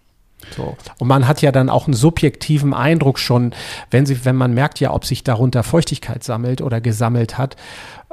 So. 0.56 0.78
Und 1.00 1.08
man 1.08 1.28
hat 1.28 1.42
ja 1.42 1.52
dann 1.52 1.70
auch 1.70 1.86
einen 1.86 1.94
subjektiven 1.94 2.74
Eindruck 2.74 3.20
schon, 3.20 3.54
wenn, 3.92 4.06
sie, 4.06 4.24
wenn 4.26 4.36
man 4.36 4.54
merkt 4.54 4.80
ja, 4.80 4.94
ob 4.94 5.06
sich 5.06 5.24
darunter 5.24 5.64
Feuchtigkeit 5.64 6.24
sammelt 6.24 6.62
oder 6.62 6.80
gesammelt 6.80 7.38
hat, 7.38 7.58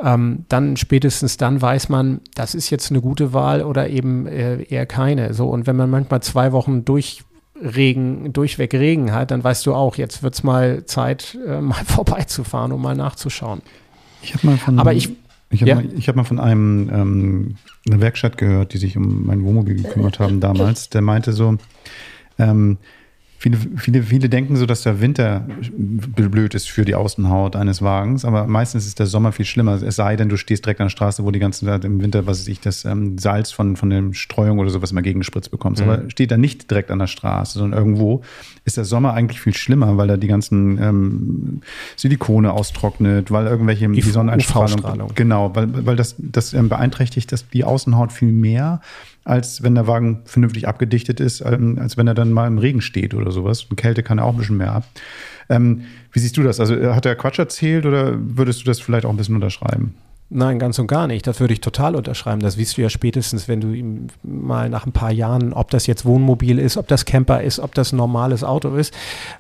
ähm, 0.03 0.45
dann 0.49 0.77
spätestens 0.77 1.37
dann 1.37 1.63
weiß 1.63 1.89
man, 1.89 2.21
das 2.35 2.55
ist 2.55 2.71
jetzt 2.71 2.91
eine 2.91 3.01
gute 3.01 3.33
Wahl 3.33 3.63
oder 3.63 3.89
eben 3.89 4.27
äh, 4.27 4.63
eher 4.63 4.87
keine. 4.87 5.35
So, 5.35 5.49
und 5.49 5.67
wenn 5.67 5.77
man 5.77 5.89
manchmal 5.89 6.21
zwei 6.23 6.53
Wochen 6.53 6.85
durch 6.85 7.23
Regen, 7.63 8.33
durchweg 8.33 8.75
Regen 8.75 9.13
hat, 9.13 9.31
dann 9.31 9.43
weißt 9.43 9.65
du 9.65 9.75
auch, 9.75 9.97
jetzt 9.97 10.23
wird 10.23 10.35
es 10.35 10.43
mal 10.43 10.85
Zeit, 10.85 11.39
äh, 11.47 11.61
mal 11.61 11.85
vorbeizufahren, 11.85 12.73
um 12.73 12.83
mal 12.83 12.97
nachzuschauen. 12.97 13.63
Ich 14.23 14.35
habe 14.35 14.47
mal 14.47 14.57
von. 14.59 14.79
Aber 14.79 14.93
ich. 14.93 15.11
Ich 15.51 15.61
habe 15.61 15.71
ja. 15.71 15.75
mal, 15.77 15.85
hab 15.85 16.17
mal 16.17 16.25
von 16.25 16.41
einem 16.41 16.91
ähm, 16.93 17.57
einer 17.89 18.01
Werkstatt 18.01 18.37
gehört, 18.37 18.73
die 18.73 18.79
sich 18.79 18.97
um 18.97 19.27
mein 19.27 19.45
Wohnmobil 19.45 19.77
gekümmert 19.77 20.19
haben 20.19 20.41
damals. 20.41 20.89
Der 20.91 21.03
meinte 21.03 21.33
so, 21.33 21.57
ähm, 22.39 22.79
Viele, 23.39 23.59
viele, 23.77 24.03
viele 24.03 24.29
denken 24.31 24.57
so, 24.57 24.65
dass 24.65 24.83
der 24.83 25.01
Winter 25.01 25.47
blöd 25.77 26.55
ist 26.55 26.71
für 26.71 26.87
die 26.87 26.95
Außenhaut 26.95 27.55
eines 27.55 27.83
Wagens, 27.83 28.25
aber 28.25 28.47
meistens 28.47 28.87
ist 28.87 28.99
der 28.99 29.07
Sommer 29.07 29.31
viel 29.33 29.45
schlimmer. 29.45 29.83
Es 29.83 29.97
sei 29.97 30.17
denn, 30.17 30.31
du 30.31 30.39
stehst 30.39 30.65
direkt 30.65 30.81
an 30.81 30.87
der 30.87 30.91
Straße, 30.91 31.23
wo 31.23 31.31
die 31.31 31.39
ganze 31.39 31.67
Zeit 31.67 31.85
im 31.85 32.03
Winter, 32.03 32.27
was 32.27 32.41
weiß 32.41 32.49
ich, 32.49 32.61
das 32.61 32.87
ähm, 32.87 33.19
Salz 33.19 33.53
von, 33.53 33.77
von 33.77 33.91
der 33.91 34.03
Streuung 34.13 34.59
oder 34.59 34.71
sowas 34.71 34.93
mal 34.93 35.03
gegengespritzt 35.03 35.51
bekommst. 35.51 35.83
Mhm. 35.83 35.91
Aber 35.91 36.11
steht 36.11 36.31
da 36.31 36.39
nicht 36.39 36.71
direkt 36.71 36.91
an 36.91 36.99
der 36.99 37.09
Straße, 37.09 37.59
sondern 37.59 37.79
irgendwo, 37.79 38.23
ist 38.65 38.79
der 38.79 38.85
Sommer 38.85 39.13
eigentlich 39.13 39.41
viel 39.41 39.55
schlimmer, 39.55 39.99
weil 39.99 40.09
da 40.09 40.17
die 40.17 40.29
ganzen 40.29 40.79
ähm, 40.83 41.61
Silikone 41.97 42.53
austrocknet, 42.53 43.31
weil 43.31 43.47
irgendwelche 43.47 43.87
die, 43.89 44.01
die 44.01 44.11
Sonneneinstrahlung. 44.11 45.13
Genau, 45.15 45.55
weil, 45.55 45.87
weil 45.87 45.97
das, 45.97 46.15
das 46.19 46.55
ähm, 46.55 46.71
beeinträchtigt 46.71 47.31
das, 47.33 47.49
die 47.49 47.65
Außenhaut 47.65 48.13
viel 48.13 48.33
mehr 48.33 48.81
als 49.27 49.63
wenn 49.63 49.75
der 49.75 49.87
Wagen 49.89 50.21
vernünftig 50.25 50.69
abgedichtet 50.69 51.19
ist, 51.19 51.41
ähm, 51.41 51.79
als 51.81 51.97
wenn 51.97 52.07
er 52.07 52.15
dann 52.15 52.33
mal 52.33 52.47
im 52.47 52.59
Regen 52.59 52.81
steht 52.81 53.13
oder 53.13 53.33
sowas. 53.33 53.65
Und 53.65 53.77
Kälte 53.77 54.03
kann 54.03 54.19
er 54.19 54.25
auch 54.25 54.33
ein 54.33 54.39
bisschen 54.39 54.57
mehr 54.57 54.73
ab. 54.73 54.85
Ähm, 55.49 55.83
wie 56.13 56.21
siehst 56.21 56.37
du 56.37 56.43
das? 56.43 56.61
Also 56.61 56.77
äh, 56.77 56.95
hat 56.95 57.07
er 57.07 57.17
Quatsch 57.17 57.39
erzählt 57.39 57.87
oder 57.87 58.15
würdest 58.19 58.61
du 58.61 58.65
das 58.65 58.81
vielleicht 58.81 59.05
auch 59.05 59.11
ein 59.11 59.17
bisschen 59.17 59.35
unterschreiben? 59.35 59.95
Nein, 60.29 60.59
ganz 60.59 60.79
und 60.79 60.87
gar 60.87 61.07
nicht. 61.07 61.27
Das 61.27 61.41
würde 61.41 61.55
ich 61.55 61.61
total 61.61 61.97
unterschreiben. 61.97 62.41
Das 62.41 62.55
siehst 62.55 62.77
du 62.77 62.83
ja 62.83 62.89
spätestens, 62.89 63.49
wenn 63.49 63.61
du 63.61 63.73
ihm 63.73 64.09
mal 64.23 64.69
nach 64.69 64.87
ein 64.87 64.93
paar 64.93 65.13
Jahren, 65.13 65.53
ob 65.53 65.71
das 65.71 65.87
jetzt 65.87 66.05
Wohnmobil 66.05 66.59
ist, 66.59 66.77
ob 66.77 66.89
das 66.89 67.05
Camper 67.05 67.43
ist, 67.43 67.59
ob 67.59 67.75
das 67.75 67.93
normales 67.93 68.43
Auto 68.45 68.75
ist. 68.75 68.95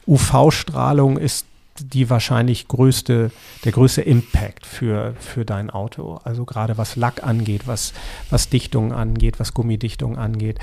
UV-Strahlung 0.06 1.16
ist 1.16 1.46
die 1.80 2.10
wahrscheinlich 2.10 2.68
größte, 2.68 3.30
der 3.64 3.72
größte 3.72 4.02
Impact 4.02 4.66
für, 4.66 5.14
für 5.18 5.44
dein 5.44 5.70
Auto. 5.70 6.20
Also 6.24 6.44
gerade 6.44 6.78
was 6.78 6.96
Lack 6.96 7.24
angeht, 7.24 7.66
was, 7.66 7.92
was 8.30 8.48
Dichtung 8.48 8.92
angeht, 8.92 9.40
was 9.40 9.54
Gummidichtung 9.54 10.18
angeht. 10.18 10.58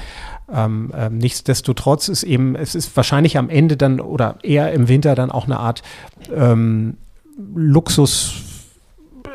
Ähm, 0.51 0.91
ähm, 0.95 1.17
nichtsdestotrotz 1.17 2.07
ist 2.07 2.23
eben, 2.23 2.55
es 2.55 2.75
ist 2.75 2.95
wahrscheinlich 2.95 3.37
am 3.37 3.49
Ende 3.49 3.77
dann 3.77 3.99
oder 3.99 4.37
eher 4.43 4.71
im 4.73 4.87
Winter 4.87 5.15
dann 5.15 5.31
auch 5.31 5.45
eine 5.45 5.59
Art 5.59 5.83
ähm, 6.33 6.97
Luxus 7.55 8.33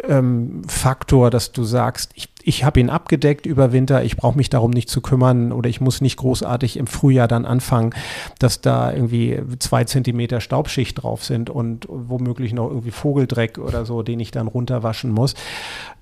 ähm, 0.05 0.62
Faktor, 0.67 1.31
dass 1.31 1.53
du 1.53 1.64
sagst, 1.64 2.12
ich, 2.14 2.29
ich 2.49 2.65
habe 2.65 2.81
ihn 2.81 2.89
abgedeckt 2.89 3.45
über 3.45 3.73
Winter, 3.73 4.03
ich 4.03 4.17
brauche 4.17 4.39
mich 4.39 4.49
darum 4.49 4.71
nicht 4.71 4.89
zu 4.89 5.03
kümmern 5.03 5.53
oder 5.53 5.69
ich 5.69 5.83
muss 5.83 6.01
nicht 6.01 6.17
großartig 6.17 6.79
im 6.79 6.87
Frühjahr 6.87 7.29
dann 7.29 7.45
anfangen, 7.45 7.91
dass 8.39 8.63
da 8.63 8.91
irgendwie 8.91 9.39
zwei 9.59 9.85
Zentimeter 9.85 10.41
Staubschicht 10.41 11.03
drauf 11.03 11.25
sind 11.27 11.51
und 11.51 11.87
womöglich 11.91 12.55
noch 12.55 12.71
irgendwie 12.71 12.91
Vogeldreck 12.91 13.59
oder 13.59 13.85
so, 13.85 14.03
den 14.03 14.19
ich 14.19 14.31
dann 14.31 14.47
runterwaschen 14.47 15.13
muss. 15.13 15.35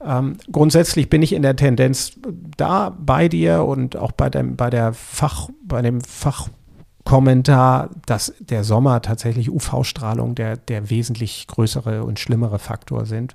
Ähm, 0.07 0.37
grundsätzlich 0.53 1.11
bin 1.11 1.21
ich 1.21 1.33
in 1.33 1.43
der 1.43 1.57
Tendenz 1.57 2.13
da 2.57 2.97
bei 2.97 3.27
dir 3.27 3.65
und 3.65 3.97
auch 3.97 4.13
bei 4.13 4.31
dem, 4.31 4.55
bei 4.55 4.71
der 4.71 4.93
Fach, 4.93 5.49
bei 5.65 5.83
dem 5.83 6.01
Fach 6.01 6.49
Kommentar, 7.07 7.90
dass 8.05 8.35
der 8.40 8.64
Sommer 8.64 9.01
tatsächlich 9.01 9.49
UV-Strahlung 9.49 10.35
der, 10.35 10.57
der 10.57 10.90
wesentlich 10.90 11.47
größere 11.47 12.03
und 12.03 12.19
schlimmere 12.19 12.59
Faktor 12.59 13.07
sind 13.07 13.35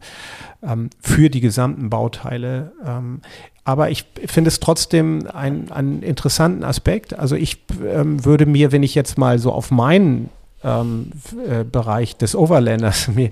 ähm, 0.62 0.90
für 1.00 1.30
die 1.30 1.40
gesamten 1.40 1.90
Bauteile. 1.90 2.74
Ähm, 2.86 3.22
aber 3.64 3.90
ich 3.90 4.06
finde 4.26 4.50
es 4.50 4.60
trotzdem 4.60 5.26
einen 5.32 6.04
interessanten 6.04 6.66
Aspekt. 6.66 7.18
Also 7.18 7.38
ich 7.38 7.64
ähm, 7.88 8.26
würde 8.26 8.46
mir, 8.46 8.74
wenn 8.74 8.84
ich 8.84 8.94
jetzt 8.94 9.18
mal 9.18 9.40
so 9.40 9.54
auf 9.54 9.72
meinen 9.72 10.30
ähm, 10.66 11.12
äh, 11.48 11.64
Bereich 11.64 12.18
des 12.18 12.36
Overlanders 12.36 13.08
mir 13.16 13.30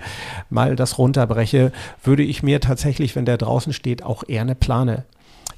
mal 0.48 0.74
das 0.74 0.96
runterbreche, 0.96 1.70
würde 2.02 2.22
ich 2.22 2.42
mir 2.42 2.60
tatsächlich, 2.60 3.14
wenn 3.14 3.26
der 3.26 3.36
draußen 3.36 3.74
steht, 3.74 4.02
auch 4.02 4.24
eher 4.26 4.40
eine 4.40 4.54
Plane 4.54 5.04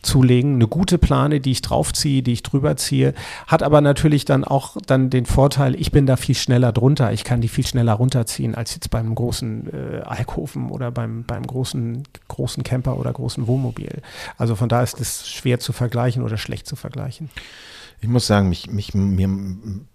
zulegen. 0.03 0.55
Eine 0.55 0.69
gute 0.69 0.99
Plane, 0.99 1.41
die 1.41 1.53
ich 1.53 1.63
draufziehe, 1.63 2.23
die 2.23 2.33
ich 2.33 2.43
drüber 2.43 2.77
ziehe, 2.77 3.15
hat 3.47 3.63
aber 3.63 3.81
natürlich 3.81 4.25
dann 4.25 4.45
auch 4.45 4.77
dann 4.87 5.11
den 5.11 5.27
Vorteil, 5.27 5.75
ich 5.75 5.93
bin 5.93 6.07
da 6.07 6.17
viel 6.17 6.35
schneller 6.35 6.73
drunter. 6.73 7.13
Ich 7.13 7.25
kann 7.25 7.41
die 7.41 7.49
viel 7.49 7.67
schneller 7.67 7.95
runterziehen 7.95 8.55
als 8.55 8.75
jetzt 8.75 8.91
beim 8.91 9.15
großen 9.15 9.73
äh, 9.73 10.01
Alkoven 10.03 10.71
oder 10.71 10.91
beim, 10.91 11.25
beim 11.25 11.47
großen, 11.47 12.03
großen 12.29 12.63
Camper 12.63 12.99
oder 12.99 13.13
großen 13.13 13.47
Wohnmobil. 13.47 14.03
Also 14.37 14.57
von 14.57 14.69
da 14.69 14.83
ist 14.83 15.01
es 15.01 15.29
schwer 15.29 15.61
zu 15.61 15.73
vergleichen 15.73 16.23
oder 16.23 16.37
schlecht 16.37 16.67
zu 16.67 16.77
vergleichen. 16.77 17.31
Ich 18.01 18.09
muss 18.09 18.27
sagen, 18.27 18.49
mich, 18.49 18.69
mich, 18.69 18.95
mir 18.95 19.29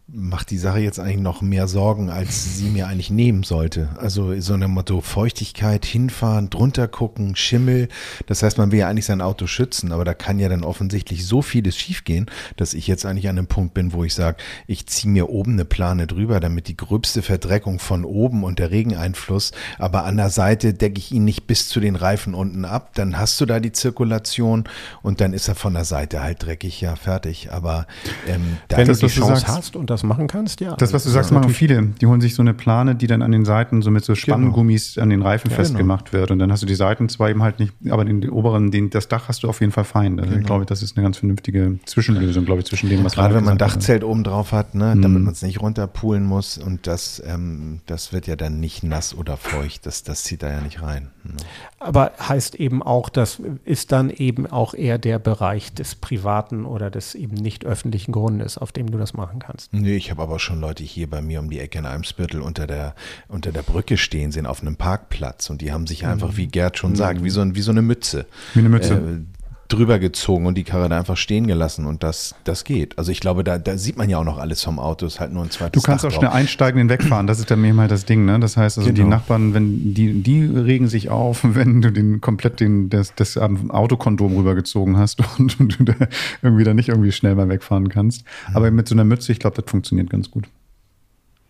macht 0.10 0.52
die 0.52 0.58
Sache 0.58 0.80
jetzt 0.80 1.00
eigentlich 1.00 1.20
noch 1.20 1.42
mehr 1.42 1.68
Sorgen, 1.68 2.10
als 2.10 2.58
sie 2.58 2.70
mir 2.70 2.88
eigentlich 2.88 3.10
nehmen 3.10 3.44
sollte. 3.44 3.90
Also 3.98 4.40
so 4.40 4.54
ein 4.54 4.72
Motto 4.72 5.02
Feuchtigkeit, 5.02 5.86
hinfahren, 5.86 6.50
drunter 6.50 6.88
gucken, 6.88 7.36
Schimmel. 7.36 7.90
Das 8.26 8.42
heißt, 8.42 8.58
man 8.58 8.72
will 8.72 8.80
ja 8.80 8.88
eigentlich 8.88 9.06
sein 9.06 9.20
Auto 9.20 9.48
schützen, 9.48 9.92
aber 9.92 10.06
da 10.06 10.14
kann 10.14 10.40
ja 10.40 10.48
dann 10.48 10.64
offensichtlich 10.64 11.26
so 11.26 11.42
vieles 11.42 11.76
schiefgehen, 11.76 12.28
dass 12.56 12.74
ich 12.74 12.88
jetzt 12.88 13.06
eigentlich 13.06 13.28
an 13.28 13.38
einem 13.38 13.48
Punkt 13.48 13.74
bin, 13.74 13.92
wo 13.92 14.06
ich 14.06 14.14
sage, 14.14 14.38
ich 14.66 14.88
ziehe 14.88 15.12
mir 15.12 15.30
oben 15.30 15.54
eine 15.54 15.66
Plane 15.66 16.08
drüber, 16.08 16.40
damit 16.40 16.70
die 16.70 16.78
gröbste 16.78 17.22
Verdreckung 17.22 17.80
von 17.80 18.06
oben 18.06 18.46
und 18.46 18.60
der 18.60 18.72
Regeneinfluss, 18.72 19.52
aber 19.78 20.06
an 20.06 20.16
der 20.16 20.30
Seite 20.30 20.74
decke 20.74 21.00
ich 21.00 21.12
ihn 21.12 21.26
nicht 21.26 21.48
bis 21.48 21.68
zu 21.68 21.82
den 21.82 21.98
Reifen 21.98 22.34
unten 22.34 22.64
ab, 22.64 22.92
dann 22.96 23.18
hast 23.18 23.42
du 23.42 23.46
da 23.46 23.60
die 23.60 23.74
Zirkulation 23.74 24.70
und 25.02 25.20
dann 25.20 25.34
ist 25.34 25.50
er 25.50 25.56
von 25.56 25.74
der 25.74 25.84
Seite 25.86 26.24
halt 26.24 26.44
dreckig, 26.44 26.80
ja, 26.80 26.96
fertig. 26.96 27.52
Aber 27.52 27.88
ähm, 28.26 28.58
da 28.70 28.78
Wenn 28.78 28.88
du 28.88 28.94
die 28.94 29.08
Chance 29.08 29.48
hast 29.48 29.76
und 29.76 29.90
das 29.90 29.97
machen 30.04 30.28
kannst, 30.28 30.62
ja. 30.62 30.76
Das, 30.76 30.94
was 30.94 31.04
du 31.04 31.10
sagst, 31.10 31.32
machen 31.32 31.50
viele. 31.50 31.84
Die 32.02 32.06
holen 32.06 32.22
sich 32.22 32.36
so 32.36 32.42
eine 32.42 32.54
Plane, 32.54 32.96
die 32.96 33.08
dann 33.08 33.22
an 33.22 33.32
den 33.32 33.46
Seiten 33.46 33.82
so 33.82 33.92
mit 33.92 34.04
so 34.06 34.14
genau. 34.14 34.22
Spanngummis 34.22 34.96
genau. 34.96 35.04
an 35.04 35.10
den 35.10 35.22
Reifen 35.22 35.50
ja, 35.50 35.56
festgemacht 35.56 36.12
genau. 36.12 36.22
wird. 36.22 36.32
Und 36.32 36.40
dann 36.40 36.52
hast 36.52 36.64
du 36.64 36.68
die 36.68 36.76
Seiten 36.76 37.10
zwar 37.10 37.30
eben 37.30 37.44
halt 37.44 37.60
nicht, 37.60 37.74
aber 37.90 38.06
den, 38.06 38.30
oberen, 38.30 38.72
den, 38.72 38.90
das 38.90 39.08
Dach 39.08 39.28
hast 39.28 39.44
du 39.44 39.50
auf 39.50 39.62
jeden 39.62 39.72
Fall 39.72 39.84
fein. 39.84 40.20
Also 40.20 40.30
genau. 40.30 40.42
ich 40.42 40.46
glaube, 40.46 40.66
das 40.66 40.82
ist 40.82 40.98
eine 40.98 41.04
ganz 41.04 41.18
vernünftige 41.18 41.80
Zwischenlösung, 41.86 42.46
glaube 42.46 42.62
ich, 42.62 42.68
zwischen 42.68 42.90
dem, 42.90 43.04
was 43.04 43.14
Gerade 43.14 43.36
wenn 43.36 43.44
man 43.44 43.54
ein 43.54 43.58
Dachzelt 43.58 44.04
oben 44.04 44.24
drauf 44.24 44.52
hat, 44.52 44.76
ne, 44.76 44.96
mhm. 44.96 45.02
damit 45.02 45.24
man 45.24 45.34
es 45.34 45.42
nicht 45.42 45.62
runterpulen 45.62 46.24
muss. 46.24 46.58
Und 46.58 46.88
das, 46.88 47.22
ähm, 47.26 47.82
das 47.86 48.14
wird 48.14 48.28
ja 48.28 48.36
dann 48.36 48.60
nicht 48.60 48.84
nass 48.84 49.16
oder 49.16 49.38
feucht. 49.38 49.86
Das, 49.86 50.04
das 50.04 50.24
zieht 50.24 50.44
da 50.44 50.50
ja 50.50 50.62
nicht 50.62 50.82
rein. 50.82 51.10
Ne. 51.24 51.34
Aber 51.80 52.12
heißt 52.20 52.56
eben 52.56 52.82
auch, 52.82 53.10
das 53.10 53.42
ist 53.66 53.92
dann 53.92 54.10
eben 54.10 54.48
auch 54.48 54.74
eher 54.74 54.98
der 54.98 55.20
Bereich 55.20 55.74
des 55.74 55.96
privaten 55.96 56.66
oder 56.66 56.90
des 56.90 57.16
eben 57.16 57.36
nicht 57.36 57.66
öffentlichen 57.66 58.12
Grundes, 58.12 58.58
auf 58.58 58.72
dem 58.72 58.90
du 58.92 58.98
das 58.98 59.14
machen 59.14 59.40
kannst. 59.40 59.74
Nee, 59.88 59.96
ich 59.96 60.12
habe 60.12 60.22
aber 60.22 60.38
schon 60.38 60.60
Leute 60.60 60.84
hier 60.84 61.10
bei 61.10 61.22
mir 61.22 61.40
um 61.40 61.50
die 61.50 61.62
Ecke 61.62 61.80
in 61.80 61.86
Eimsbüttel 61.86 62.42
unter 62.42 62.68
der, 62.68 62.94
unter 63.30 63.54
der 63.54 63.62
Brücke 63.62 63.96
stehen 63.96 64.34
sehen 64.34 64.46
auf 64.46 64.60
einem 64.60 64.76
Parkplatz 64.76 65.50
und 65.50 65.62
die 65.62 65.72
haben 65.72 65.88
sich 65.88 66.06
einfach, 66.06 66.36
wie 66.36 66.48
Gerd 66.48 66.78
schon 66.78 66.98
sagt, 66.98 67.24
wie 67.24 67.30
so, 67.30 67.40
ein, 67.40 67.56
wie 67.56 67.62
so 67.62 67.72
eine 67.72 67.82
Mütze. 67.82 68.26
Wie 68.54 68.60
eine 68.60 68.68
Mütze. 68.68 68.96
Äh, 68.96 69.37
drüber 69.68 70.00
gezogen 70.00 70.46
und 70.46 70.56
die 70.56 70.64
Karre 70.64 70.88
da 70.90 70.98
einfach 70.98 71.18
stehen 71.18 71.48
gelassen 71.48 71.86
und 71.86 72.04
das, 72.04 72.36
das 72.44 72.64
geht. 72.64 72.98
Also 72.98 73.12
ich 73.12 73.20
glaube, 73.20 73.44
da, 73.44 73.58
da 73.58 73.78
sieht 73.78 73.98
man 73.98 74.10
ja 74.10 74.18
auch 74.18 74.24
noch 74.24 74.38
alles 74.38 74.64
vom 74.64 74.80
Auto, 74.80 75.06
ist 75.06 75.20
halt 75.20 75.34
nur 75.34 75.44
ein 75.44 75.52
zweites 75.52 75.82
Du 75.82 75.86
kannst 75.86 76.04
Dach 76.04 76.10
auch 76.10 76.14
schnell 76.14 76.30
einsteigen 76.30 76.82
und 76.82 76.90
wegfahren, 76.90 77.28
das 77.28 77.40
ist 77.40 77.52
dann 77.52 77.64
eben 77.64 77.80
halt 77.80 77.92
das 77.92 78.06
Ding, 78.06 78.26
ne? 78.26 78.40
Das 78.40 78.56
heißt 78.56 78.78
also 78.78 78.90
genau. 78.90 79.04
die 79.04 79.10
Nachbarn, 79.10 79.54
wenn 79.54 79.94
die, 79.94 80.22
die 80.22 80.46
regen 80.46 80.88
sich 80.88 81.10
auf, 81.10 81.40
wenn 81.44 81.82
du 81.82 81.92
den 81.92 82.22
komplett 82.22 82.60
den, 82.60 82.90
das, 82.90 83.14
das 83.16 83.38
Autokondom 83.38 84.36
rübergezogen 84.38 84.98
hast 84.98 85.22
und, 85.40 85.60
und 85.60 85.80
du 85.80 85.84
da 85.84 85.96
irgendwie 86.42 86.64
da 86.64 86.74
nicht 86.74 86.90
irgendwie 86.90 87.12
schnell 87.12 87.36
mal 87.36 87.50
wegfahren 87.50 87.90
kannst. 87.90 88.24
Mhm. 88.50 88.56
Aber 88.56 88.72
mit 88.72 88.88
so 88.88 88.96
einer 88.96 89.04
Mütze, 89.04 89.32
ich 89.32 89.40
glaube, 89.40 89.62
das 89.62 89.70
funktioniert 89.70 90.10
ganz 90.10 90.32
gut. 90.32 90.46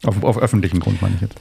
Auf, 0.04 0.24
auf 0.24 0.38
öffentlichen 0.38 0.80
Grund 0.80 1.02
meine 1.02 1.16
ich 1.16 1.22
jetzt. 1.22 1.36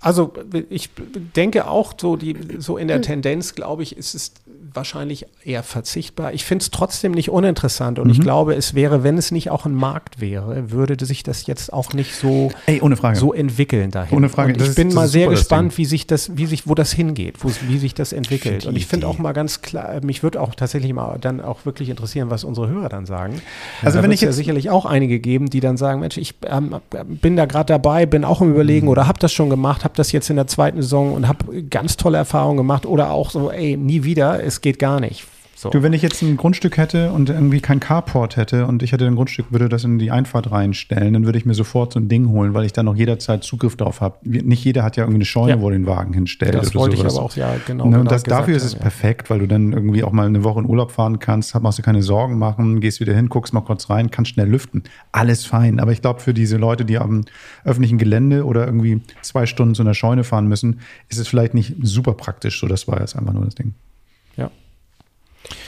also 0.00 0.32
ich 0.70 0.90
denke 1.34 1.68
auch 1.68 1.94
so, 2.00 2.16
die, 2.16 2.36
so 2.58 2.76
in 2.76 2.88
der 2.88 3.02
Tendenz, 3.02 3.54
glaube 3.54 3.82
ich, 3.82 3.96
ist 3.96 4.14
es 4.14 4.32
wahrscheinlich 4.74 5.26
eher 5.44 5.62
verzichtbar. 5.62 6.32
Ich 6.32 6.44
finde 6.44 6.62
es 6.62 6.70
trotzdem 6.70 7.12
nicht 7.12 7.30
uninteressant 7.30 7.98
und 7.98 8.06
mhm. 8.06 8.12
ich 8.12 8.20
glaube, 8.20 8.54
es 8.54 8.74
wäre, 8.74 9.02
wenn 9.02 9.18
es 9.18 9.30
nicht 9.30 9.50
auch 9.50 9.66
ein 9.66 9.74
Markt 9.74 10.20
wäre, 10.20 10.70
würde 10.70 11.04
sich 11.04 11.22
das 11.22 11.46
jetzt 11.46 11.72
auch 11.72 11.92
nicht 11.92 12.14
so, 12.14 12.50
Ey, 12.66 12.80
so 13.14 13.32
entwickeln 13.32 13.90
dahin. 13.90 14.16
Ohne 14.16 14.28
Frage. 14.28 14.54
Und 14.54 14.62
ich 14.62 14.74
bin 14.74 14.88
ist, 14.88 14.94
mal 14.94 15.08
sehr 15.08 15.28
gespannt, 15.28 15.78
wie 15.78 15.84
sich 15.84 16.06
das, 16.06 16.36
wie 16.36 16.46
sich, 16.46 16.68
wo 16.68 16.74
das 16.74 16.92
hingeht, 16.92 17.44
wo, 17.44 17.50
wie 17.68 17.78
sich 17.78 17.94
das 17.94 18.12
entwickelt. 18.12 18.66
Und 18.66 18.76
ich 18.76 18.86
finde 18.86 19.06
auch 19.06 19.18
mal 19.18 19.32
ganz 19.32 19.62
klar, 19.62 20.00
mich 20.02 20.22
würde 20.22 20.40
auch 20.40 20.54
tatsächlich 20.54 20.92
mal 20.92 21.18
dann 21.18 21.40
auch 21.40 21.64
wirklich 21.64 21.88
interessieren, 21.88 22.30
was 22.30 22.44
unsere 22.44 22.68
Hörer 22.68 22.88
dann 22.88 23.06
sagen. 23.06 23.40
Also 23.82 23.98
da 23.98 24.02
wenn 24.02 24.12
ich 24.12 24.20
ja 24.20 24.32
sicherlich 24.32 24.70
auch 24.70 24.84
einige 24.84 25.20
geben, 25.20 25.50
die 25.50 25.60
dann 25.60 25.76
sagen, 25.76 26.00
Mensch, 26.00 26.16
ich 26.16 26.34
ähm, 26.46 26.76
bin 27.06 27.36
da 27.36 27.46
gerade 27.46 27.66
dabei, 27.66 28.06
bin 28.06 28.24
auch 28.24 28.40
im 28.40 28.50
Überlegen 28.50 28.86
mhm. 28.86 28.92
oder 28.92 29.06
habe 29.06 29.18
das 29.18 29.32
schon 29.32 29.50
gemacht, 29.50 29.84
habe 29.84 29.94
das 29.96 30.12
jetzt 30.12 30.30
in 30.30 30.36
der 30.36 30.46
zweiten 30.46 30.82
Saison 30.82 31.14
und 31.14 31.28
habe 31.28 31.62
ganz 31.64 31.96
tolle 31.96 32.18
Erfahrungen 32.18 32.56
gemacht 32.56 32.86
oder 32.86 33.10
auch 33.10 33.30
so, 33.30 33.50
ey, 33.50 33.76
nie 33.76 34.04
wieder, 34.04 34.42
es 34.42 34.57
geht 34.60 34.78
gar 34.78 35.00
nicht. 35.00 35.24
So. 35.58 35.70
Du, 35.70 35.82
wenn 35.82 35.92
ich 35.92 36.02
jetzt 36.02 36.22
ein 36.22 36.36
Grundstück 36.36 36.76
hätte 36.76 37.10
und 37.10 37.30
irgendwie 37.30 37.60
kein 37.60 37.80
Carport 37.80 38.36
hätte 38.36 38.66
und 38.66 38.80
ich 38.84 38.92
hätte 38.92 39.08
ein 39.08 39.16
Grundstück, 39.16 39.46
würde 39.50 39.68
das 39.68 39.82
in 39.82 39.98
die 39.98 40.12
Einfahrt 40.12 40.52
reinstellen, 40.52 41.14
dann 41.14 41.24
würde 41.24 41.36
ich 41.36 41.46
mir 41.46 41.54
sofort 41.54 41.94
so 41.94 41.98
ein 41.98 42.08
Ding 42.08 42.28
holen, 42.28 42.54
weil 42.54 42.64
ich 42.64 42.72
dann 42.72 42.86
noch 42.86 42.94
jederzeit 42.94 43.42
Zugriff 43.42 43.74
drauf 43.74 44.00
habe. 44.00 44.18
Nicht 44.22 44.64
jeder 44.64 44.84
hat 44.84 44.96
ja 44.96 45.02
irgendwie 45.02 45.16
eine 45.16 45.24
Scheune, 45.24 45.50
ja. 45.54 45.60
wo 45.60 45.68
er 45.68 45.72
den 45.72 45.88
Wagen 45.88 46.12
hinstellt. 46.12 46.54
Das 46.54 46.76
wollte 46.76 46.96
sowas. 46.96 47.12
ich 47.12 47.18
aber 47.18 47.26
auch, 47.26 47.34
ja, 47.34 47.56
genau. 47.66 47.86
Ne, 47.86 47.98
und 47.98 48.08
das, 48.08 48.22
dafür 48.22 48.54
ist 48.54 48.62
es 48.62 48.74
ja. 48.74 48.78
perfekt, 48.78 49.30
weil 49.30 49.40
du 49.40 49.48
dann 49.48 49.72
irgendwie 49.72 50.04
auch 50.04 50.12
mal 50.12 50.28
eine 50.28 50.44
Woche 50.44 50.60
in 50.60 50.66
Urlaub 50.66 50.92
fahren 50.92 51.18
kannst, 51.18 51.60
machst 51.60 51.80
du 51.80 51.82
keine 51.82 52.04
Sorgen 52.04 52.38
machen, 52.38 52.78
gehst 52.78 53.00
wieder 53.00 53.14
hin, 53.14 53.28
guckst 53.28 53.52
mal 53.52 53.62
kurz 53.62 53.90
rein, 53.90 54.12
kannst 54.12 54.30
schnell 54.30 54.48
lüften. 54.48 54.84
Alles 55.10 55.44
fein. 55.44 55.80
Aber 55.80 55.90
ich 55.90 56.02
glaube, 56.02 56.20
für 56.20 56.34
diese 56.34 56.56
Leute, 56.56 56.84
die 56.84 56.98
am 56.98 57.24
öffentlichen 57.64 57.98
Gelände 57.98 58.44
oder 58.44 58.64
irgendwie 58.64 59.02
zwei 59.22 59.44
Stunden 59.46 59.74
zu 59.74 59.82
einer 59.82 59.94
Scheune 59.94 60.22
fahren 60.22 60.46
müssen, 60.46 60.78
ist 61.08 61.18
es 61.18 61.26
vielleicht 61.26 61.54
nicht 61.54 61.74
super 61.82 62.12
praktisch. 62.12 62.60
So, 62.60 62.68
das 62.68 62.86
war 62.86 63.00
jetzt 63.00 63.16
einfach 63.16 63.32
nur 63.32 63.44
das 63.44 63.56
Ding. 63.56 63.74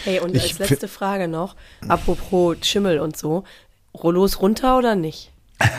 Hey, 0.05 0.21
und 0.21 0.35
ich 0.35 0.43
als 0.43 0.71
letzte 0.71 0.89
Frage 0.89 1.29
noch, 1.29 1.57
apropos 1.89 2.57
Schimmel 2.62 3.01
und 3.01 3.16
so, 3.16 3.45
Rollos 3.95 4.41
runter 4.41 4.79
oder 4.79 4.95
nicht? 4.95 5.31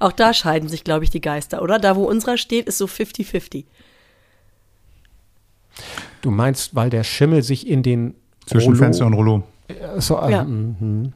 Auch 0.00 0.12
da 0.12 0.32
scheiden 0.34 0.68
sich, 0.68 0.84
glaube 0.84 1.04
ich, 1.04 1.10
die 1.10 1.20
Geister, 1.20 1.62
oder? 1.62 1.78
Da, 1.78 1.96
wo 1.96 2.04
unserer 2.04 2.36
steht, 2.36 2.66
ist 2.66 2.78
so 2.78 2.86
50-50. 2.86 3.64
Du 6.20 6.30
meinst, 6.30 6.74
weil 6.74 6.90
der 6.90 7.04
Schimmel 7.04 7.42
sich 7.42 7.66
in 7.66 7.82
den 7.82 8.14
Zwischen 8.46 8.68
Rollo 8.68 8.78
Fenster 8.78 9.06
und 9.06 9.14
Rollo. 9.14 9.42
So, 9.98 10.14
ja. 10.28 10.44
Mhm. 10.44 11.12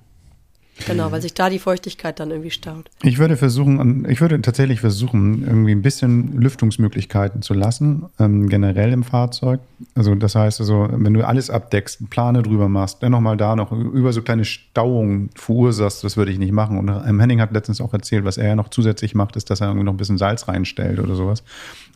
Genau, 0.86 1.12
weil 1.12 1.22
sich 1.22 1.34
da 1.34 1.50
die 1.50 1.58
Feuchtigkeit 1.58 2.20
dann 2.20 2.30
irgendwie 2.30 2.50
staut. 2.50 2.90
Ich 3.02 3.18
würde 3.18 3.36
versuchen, 3.36 4.06
ich 4.08 4.20
würde 4.20 4.40
tatsächlich 4.40 4.80
versuchen, 4.80 5.42
irgendwie 5.46 5.72
ein 5.72 5.82
bisschen 5.82 6.40
Lüftungsmöglichkeiten 6.40 7.42
zu 7.42 7.54
lassen, 7.54 8.06
ähm, 8.18 8.48
generell 8.48 8.92
im 8.92 9.02
Fahrzeug. 9.02 9.60
Also 9.94 10.14
das 10.14 10.34
heißt 10.34 10.60
also, 10.60 10.88
wenn 10.90 11.14
du 11.14 11.26
alles 11.26 11.50
abdeckst, 11.50 12.10
Plane 12.10 12.42
drüber 12.42 12.68
machst, 12.68 13.02
dann 13.02 13.12
nochmal 13.12 13.36
da 13.36 13.56
noch 13.56 13.72
über 13.72 14.12
so 14.12 14.22
kleine 14.22 14.44
Stauungen 14.44 15.30
verursachst, 15.34 16.04
das 16.04 16.16
würde 16.16 16.32
ich 16.32 16.38
nicht 16.38 16.52
machen. 16.52 16.78
Und 16.78 16.88
ähm, 16.88 17.20
Henning 17.20 17.40
hat 17.40 17.52
letztens 17.52 17.80
auch 17.80 17.92
erzählt, 17.92 18.24
was 18.24 18.36
er 18.36 18.48
ja 18.48 18.56
noch 18.56 18.68
zusätzlich 18.68 19.14
macht, 19.14 19.36
ist, 19.36 19.50
dass 19.50 19.60
er 19.60 19.68
irgendwie 19.68 19.84
noch 19.84 19.94
ein 19.94 19.98
bisschen 19.98 20.18
Salz 20.18 20.48
reinstellt 20.48 20.98
oder 20.98 21.14
sowas, 21.14 21.42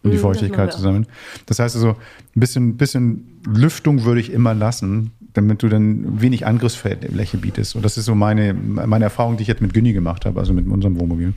um 0.02 0.10
die 0.10 0.16
mm, 0.16 0.20
Feuchtigkeit 0.20 0.72
zu 0.72 0.80
sammeln. 0.80 1.06
Das 1.46 1.58
heißt 1.58 1.74
also, 1.76 1.90
ein 1.90 2.40
bisschen, 2.40 2.76
bisschen 2.76 3.40
Lüftung 3.46 4.04
würde 4.04 4.20
ich 4.20 4.32
immer 4.32 4.54
lassen, 4.54 5.12
damit 5.34 5.62
du 5.62 5.68
dann 5.68 6.20
wenig 6.20 6.46
Angriffsfläche 6.46 7.36
bietest. 7.36 7.76
Und 7.76 7.84
das 7.84 7.98
ist 7.98 8.06
so 8.06 8.14
meine, 8.14 8.54
meine 8.54 9.04
Erfahrung, 9.04 9.36
die 9.36 9.42
ich 9.42 9.48
jetzt 9.48 9.60
mit 9.60 9.74
Günni 9.74 9.92
gemacht 9.92 10.24
habe, 10.24 10.40
also 10.40 10.52
mit 10.52 10.66
unserem 10.66 10.98
Wohnmobil. 10.98 11.34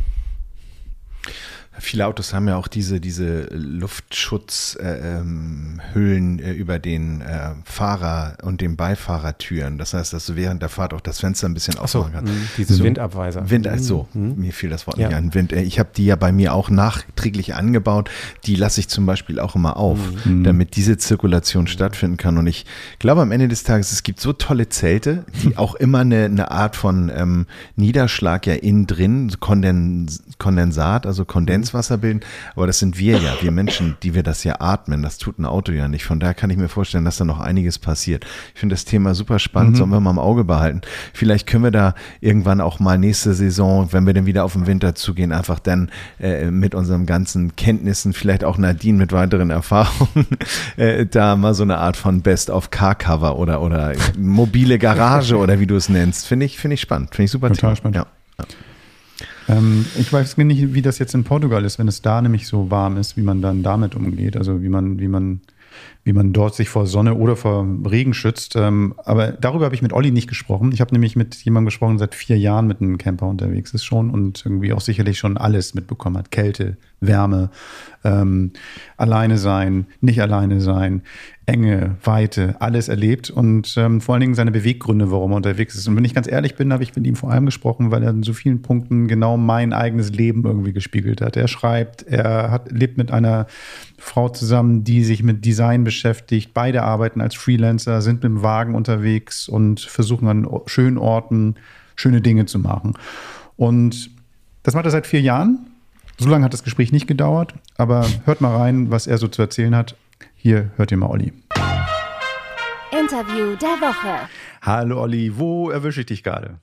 Viele 1.79 2.07
Autos 2.07 2.33
haben 2.33 2.47
ja 2.47 2.55
auch 2.55 2.67
diese, 2.67 2.99
diese 2.99 3.47
Luftschutzhüllen 3.51 4.79
äh, 4.79 5.17
ähm, 5.17 6.39
äh, 6.39 6.51
über 6.51 6.79
den 6.79 7.21
äh, 7.21 7.51
Fahrer 7.65 8.37
und 8.43 8.61
den 8.61 8.75
Beifahrertüren. 8.75 9.77
Das 9.77 9.93
heißt, 9.93 10.13
dass 10.13 10.25
du 10.25 10.35
während 10.35 10.61
der 10.61 10.69
Fahrt 10.69 10.93
auch 10.93 11.01
das 11.01 11.19
Fenster 11.19 11.47
ein 11.47 11.53
bisschen 11.53 11.77
aufmachen 11.77 12.13
kannst. 12.13 12.33
Mh, 12.33 12.39
diese 12.57 12.73
so, 12.75 12.83
Windabweiser. 12.83 13.49
Wind, 13.49 13.67
also, 13.67 14.07
mhm. 14.13 14.35
mir 14.37 14.53
fiel 14.53 14.69
das 14.69 14.87
Wort 14.87 14.97
ja. 14.97 15.07
nicht 15.07 15.17
an. 15.17 15.33
Wind. 15.33 15.53
Äh, 15.53 15.61
ich 15.61 15.79
habe 15.79 15.89
die 15.95 16.05
ja 16.05 16.15
bei 16.15 16.31
mir 16.31 16.53
auch 16.53 16.69
nachträglich 16.69 17.55
angebaut. 17.55 18.09
Die 18.45 18.55
lasse 18.55 18.79
ich 18.79 18.87
zum 18.87 19.05
Beispiel 19.05 19.39
auch 19.39 19.55
immer 19.55 19.77
auf, 19.77 19.99
mhm. 20.25 20.43
damit 20.43 20.75
diese 20.75 20.97
Zirkulation 20.97 21.63
mhm. 21.63 21.67
stattfinden 21.67 22.17
kann. 22.17 22.37
Und 22.37 22.47
ich 22.47 22.65
glaube 22.99 23.21
am 23.21 23.31
Ende 23.31 23.47
des 23.47 23.63
Tages, 23.63 23.91
es 23.91 24.03
gibt 24.03 24.19
so 24.19 24.33
tolle 24.33 24.69
Zelte, 24.69 25.25
die 25.43 25.57
auch 25.57 25.75
immer 25.75 25.99
eine, 25.99 26.25
eine 26.25 26.51
Art 26.51 26.75
von 26.75 27.11
ähm, 27.15 27.45
Niederschlag 27.75 28.45
ja 28.47 28.53
innen 28.53 28.87
drin, 28.87 29.31
Kondens, 29.39 30.23
Kondensat, 30.37 31.05
also 31.05 31.25
Kondens 31.25 31.66
Kondenswasser 31.67 31.97
bilden, 31.97 32.21
aber 32.55 32.67
das 32.67 32.79
sind 32.79 32.97
wir 32.97 33.17
ja, 33.17 33.33
wir 33.41 33.51
Menschen, 33.51 33.97
die 34.03 34.13
wir 34.13 34.23
das 34.23 34.43
ja 34.43 34.59
atmen. 34.59 35.01
Das 35.01 35.17
tut 35.17 35.39
ein 35.39 35.45
Auto 35.45 35.71
ja 35.71 35.87
nicht. 35.87 36.05
Von 36.05 36.19
daher 36.19 36.33
kann 36.33 36.49
ich 36.49 36.57
mir 36.57 36.69
vorstellen, 36.69 37.05
dass 37.05 37.17
da 37.17 37.25
noch 37.25 37.39
einiges 37.39 37.79
passiert. 37.79 38.25
Ich 38.53 38.59
finde 38.59 38.73
das 38.73 38.85
Thema 38.85 39.13
super 39.13 39.39
spannend, 39.39 39.73
mhm. 39.73 39.75
sollen 39.75 39.89
wir 39.89 39.99
mal 39.99 40.11
im 40.11 40.19
Auge 40.19 40.43
behalten. 40.43 40.81
Vielleicht 41.13 41.47
können 41.47 41.63
wir 41.63 41.71
da 41.71 41.95
irgendwann 42.21 42.61
auch 42.61 42.79
mal 42.79 42.97
nächste 42.97 43.33
Saison, 43.33 43.91
wenn 43.91 44.05
wir 44.05 44.13
dann 44.13 44.25
wieder 44.25 44.45
auf 44.45 44.53
den 44.53 44.67
Winter 44.67 44.95
zugehen, 44.95 45.31
einfach 45.31 45.59
dann 45.59 45.91
äh, 46.19 46.49
mit 46.51 46.75
unseren 46.75 47.05
ganzen 47.05 47.55
Kenntnissen, 47.55 48.13
vielleicht 48.13 48.43
auch 48.43 48.57
Nadine 48.57 48.97
mit 48.97 49.11
weiteren 49.11 49.49
Erfahrungen, 49.49 50.27
äh, 50.77 51.05
da 51.05 51.35
mal 51.35 51.53
so 51.53 51.63
eine 51.63 51.77
Art 51.77 51.97
von 51.97 52.21
Best 52.21 52.49
of 52.49 52.71
Car 52.71 52.95
Cover 52.95 53.37
oder 53.37 53.61
oder 53.61 53.93
mobile 54.17 54.79
Garage 54.79 55.37
oder 55.37 55.59
wie 55.59 55.67
du 55.67 55.75
es 55.75 55.89
nennst. 55.89 56.27
Finde 56.27 56.45
ich, 56.45 56.57
finde 56.57 56.75
ich 56.75 56.81
spannend. 56.81 57.11
Finde 57.11 57.25
ich 57.25 57.31
super. 57.31 57.49
Total 57.49 57.59
Thema. 57.61 57.75
spannend. 57.75 57.95
Ja. 57.95 58.05
ja. 58.39 58.45
Ähm, 59.47 59.85
ich 59.97 60.11
weiß 60.11 60.37
nicht, 60.37 60.73
wie 60.73 60.81
das 60.81 60.99
jetzt 60.99 61.13
in 61.15 61.23
Portugal 61.23 61.63
ist, 61.65 61.79
wenn 61.79 61.87
es 61.87 62.01
da 62.01 62.21
nämlich 62.21 62.47
so 62.47 62.69
warm 62.69 62.97
ist, 62.97 63.17
wie 63.17 63.21
man 63.21 63.41
dann 63.41 63.63
damit 63.63 63.95
umgeht. 63.95 64.37
Also 64.37 64.61
wie 64.61 64.69
man, 64.69 64.99
wie 64.99 65.07
man, 65.07 65.41
wie 66.07 66.13
man 66.13 66.31
dort 66.31 66.55
sich 66.55 66.69
vor 66.69 66.87
Sonne 66.87 67.15
oder 67.15 67.35
vor 67.35 67.67
Regen 67.83 68.13
schützt. 68.13 68.55
Ähm, 68.55 68.93
aber 69.03 69.33
darüber 69.33 69.65
habe 69.65 69.75
ich 69.75 69.81
mit 69.81 69.91
Olli 69.91 70.11
nicht 70.11 70.29
gesprochen. 70.29 70.71
Ich 70.71 70.79
habe 70.79 70.93
nämlich 70.93 71.17
mit 71.17 71.35
jemandem 71.35 71.65
gesprochen, 71.65 71.99
seit 71.99 72.15
vier 72.15 72.37
Jahren 72.37 72.65
mit 72.65 72.79
einem 72.79 72.97
Camper 72.97 73.27
unterwegs 73.27 73.73
ist 73.73 73.83
schon 73.83 74.09
und 74.09 74.41
irgendwie 74.45 74.71
auch 74.71 74.79
sicherlich 74.79 75.19
schon 75.19 75.35
alles 75.37 75.73
mitbekommen 75.73 76.17
hat. 76.17 76.31
Kälte, 76.31 76.77
Wärme, 77.01 77.49
ähm, 78.05 78.51
alleine 78.95 79.37
sein, 79.37 79.85
nicht 79.99 80.21
alleine 80.21 80.61
sein, 80.61 81.01
Enge, 81.45 81.95
Weite, 82.03 82.55
alles 82.59 82.89
erlebt 82.89 83.29
und 83.29 83.75
ähm, 83.77 84.01
vor 84.01 84.15
allen 84.15 84.21
Dingen 84.21 84.35
seine 84.35 84.51
Beweggründe, 84.51 85.11
warum 85.11 85.31
er 85.31 85.37
unterwegs 85.37 85.75
ist. 85.75 85.87
Und 85.87 85.95
wenn 85.95 86.03
ich 86.03 86.13
ganz 86.13 86.27
ehrlich 86.27 86.55
bin, 86.55 86.73
habe 86.73 86.83
ich 86.83 86.95
mit 86.95 87.07
ihm 87.07 87.15
vor 87.15 87.31
allem 87.31 87.45
gesprochen, 87.45 87.89
weil 87.89 88.03
er 88.03 88.09
in 88.09 88.23
so 88.23 88.33
vielen 88.33 88.61
Punkten 88.61 89.07
genau 89.07 89.37
mein 89.37 89.71
eigenes 89.71 90.11
Leben 90.11 90.43
irgendwie 90.43 90.73
gespiegelt 90.73 91.21
hat. 91.21 91.37
Er 91.37 91.47
schreibt, 91.47 92.03
er 92.03 92.51
hat, 92.51 92.71
lebt 92.71 92.97
mit 92.97 93.11
einer 93.11 93.47
Frau 93.97 94.27
zusammen, 94.27 94.83
die 94.83 95.03
sich 95.05 95.23
mit 95.23 95.45
Design 95.45 95.83
beschäftigt. 95.83 95.96
Beide 96.53 96.83
arbeiten 96.83 97.21
als 97.21 97.35
Freelancer, 97.35 98.01
sind 98.01 98.15
mit 98.15 98.23
dem 98.23 98.43
Wagen 98.43 98.75
unterwegs 98.75 99.47
und 99.47 99.79
versuchen 99.79 100.27
an 100.27 100.47
schönen 100.65 100.97
Orten 100.97 101.55
schöne 101.95 102.21
Dinge 102.21 102.45
zu 102.45 102.59
machen. 102.59 102.93
Und 103.55 104.11
das 104.63 104.73
macht 104.73 104.85
er 104.85 104.91
seit 104.91 105.07
vier 105.07 105.21
Jahren. 105.21 105.67
So 106.17 106.29
lange 106.29 106.45
hat 106.45 106.53
das 106.53 106.63
Gespräch 106.63 106.91
nicht 106.91 107.07
gedauert, 107.07 107.53
aber 107.77 108.05
hört 108.25 108.41
mal 108.41 108.55
rein, 108.55 108.89
was 108.89 109.07
er 109.07 109.17
so 109.17 109.27
zu 109.27 109.41
erzählen 109.41 109.75
hat. 109.75 109.95
Hier 110.35 110.71
hört 110.77 110.91
ihr 110.91 110.97
mal 110.97 111.09
Olli. 111.09 111.33
Interview 112.91 113.55
der 113.55 113.77
Woche. 113.79 114.27
Hallo 114.61 115.01
Olli, 115.01 115.37
wo 115.37 115.69
erwische 115.69 116.01
ich 116.01 116.07
dich 116.07 116.23
gerade? 116.23 116.59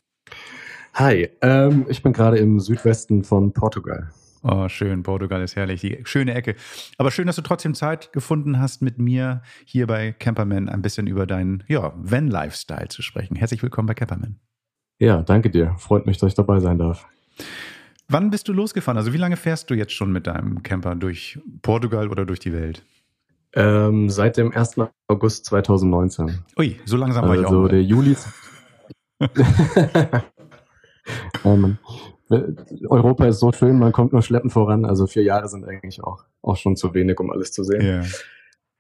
Hi, 0.95 1.29
ähm, 1.43 1.87
ich 1.89 2.03
bin 2.03 2.13
gerade 2.13 2.39
im 2.39 2.61
Südwesten 2.61 3.25
von 3.25 3.53
Portugal. 3.53 4.11
Oh, 4.47 4.69
schön, 4.69 5.03
Portugal 5.03 5.41
ist 5.41 5.57
herrlich, 5.57 5.81
die 5.81 6.01
schöne 6.05 6.35
Ecke. 6.35 6.55
Aber 6.99 7.11
schön, 7.11 7.27
dass 7.27 7.37
du 7.37 7.43
trotzdem 7.43 7.75
Zeit 7.75 8.13
gefunden 8.13 8.61
hast, 8.61 8.83
mit 8.83 8.99
mir 8.99 9.41
hier 9.65 9.87
bei 9.87 10.13
Camperman 10.13 10.69
ein 10.69 10.83
bisschen 10.83 11.07
über 11.07 11.27
deinen 11.27 11.65
ja, 11.67 11.95
Van-Lifestyle 11.97 12.89
zu 12.89 13.01
sprechen. 13.01 13.37
Herzlich 13.37 13.63
willkommen 13.63 13.87
bei 13.87 13.95
Camperman. 13.95 14.39
Ja, 14.99 15.23
danke 15.23 15.49
dir. 15.49 15.75
Freut 15.79 16.05
mich, 16.05 16.19
dass 16.19 16.29
ich 16.29 16.35
dabei 16.35 16.61
sein 16.61 16.77
darf. 16.77 17.09
Wann 18.07 18.29
bist 18.31 18.47
du 18.47 18.53
losgefahren? 18.53 18.99
Also 18.99 19.15
wie 19.15 19.17
lange 19.17 19.37
fährst 19.37 19.71
du 19.71 19.75
jetzt 19.75 19.93
schon 19.93 20.13
mit 20.13 20.27
deinem 20.27 20.63
Camper 20.63 20.95
durch 20.95 21.39
Portugal 21.63 22.11
oder 22.11 22.27
durch 22.27 22.41
die 22.41 22.53
Welt? 22.53 22.85
Ähm, 23.55 24.11
seit 24.11 24.37
dem 24.37 24.53
1. 24.53 24.77
August 25.09 25.47
2019. 25.47 26.41
Ui, 26.59 26.79
so 26.85 26.99
langsam 26.99 27.25
war 27.25 27.31
also 27.31 27.43
ich 27.43 27.47
auch. 27.47 27.53
Also 27.53 27.69
der 27.69 27.83
Juli. 27.83 28.15
ähm, 31.47 31.79
Europa 32.31 33.27
ist 33.27 33.41
so 33.41 33.53
schön, 33.53 33.79
man 33.79 33.93
kommt 33.93 34.13
nur 34.13 34.23
schleppend 34.23 34.53
voran. 34.53 34.85
Also 34.85 35.07
vier 35.07 35.23
Jahre 35.23 35.49
sind 35.49 35.67
eigentlich 35.67 36.03
auch, 36.03 36.25
auch 36.43 36.57
schon 36.57 36.77
zu 36.77 36.95
wenig, 36.95 37.21
um 37.21 37.31
alles 37.31 37.53
zu 37.53 37.65
sehen. 37.65 37.83
Yeah. 37.83 38.05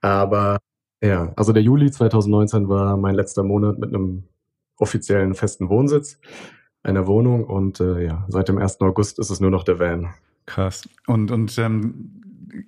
Aber 0.01 0.59
ja, 1.03 1.32
also 1.36 1.53
der 1.53 1.62
Juli 1.62 1.90
2019 1.90 2.68
war 2.68 2.97
mein 2.97 3.14
letzter 3.14 3.42
Monat 3.42 3.78
mit 3.78 3.90
einem 3.90 4.24
offiziellen 4.76 5.34
festen 5.34 5.68
Wohnsitz, 5.68 6.18
einer 6.82 7.07
Wohnung 7.07 7.45
und 7.45 7.80
äh, 7.80 8.05
ja, 8.05 8.26
seit 8.28 8.49
dem 8.49 8.59
1. 8.59 8.80
August 8.80 9.18
ist 9.18 9.30
es 9.30 9.40
nur 9.40 9.51
noch 9.51 9.64
der 9.64 9.78
Van. 9.78 10.14
Krass. 10.47 10.88
Und, 11.07 11.30
und 11.30 11.57
ähm, 11.59 12.22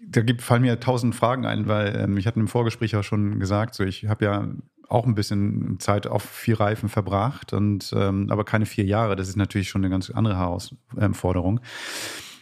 da 0.07 0.22
gibt, 0.22 0.43
fallen 0.43 0.62
mir 0.62 0.81
tausend 0.81 1.14
Fragen 1.14 1.47
ein, 1.47 1.68
weil 1.68 1.97
ähm, 1.97 2.16
ich 2.16 2.27
hatte 2.27 2.41
im 2.41 2.49
Vorgespräch 2.49 2.93
ja 2.93 3.03
schon 3.03 3.39
gesagt, 3.39 3.74
so 3.74 3.85
ich 3.85 4.07
habe 4.07 4.24
ja 4.24 4.49
auch 4.89 5.07
ein 5.07 5.14
bisschen 5.14 5.78
Zeit 5.80 6.07
auf 6.07 6.22
vier 6.22 6.61
Reifen 6.61 6.89
verbracht 6.89 7.53
und 7.53 7.93
ähm, 7.97 8.28
aber 8.30 8.45
keine 8.45 8.66
vier 8.66 8.84
Jahre. 8.84 9.16
Das 9.16 9.28
ist 9.28 9.37
natürlich 9.37 9.68
schon 9.68 9.82
eine 9.82 9.91
ganz 9.91 10.11
andere 10.11 10.37
Herausforderung. 10.37 11.61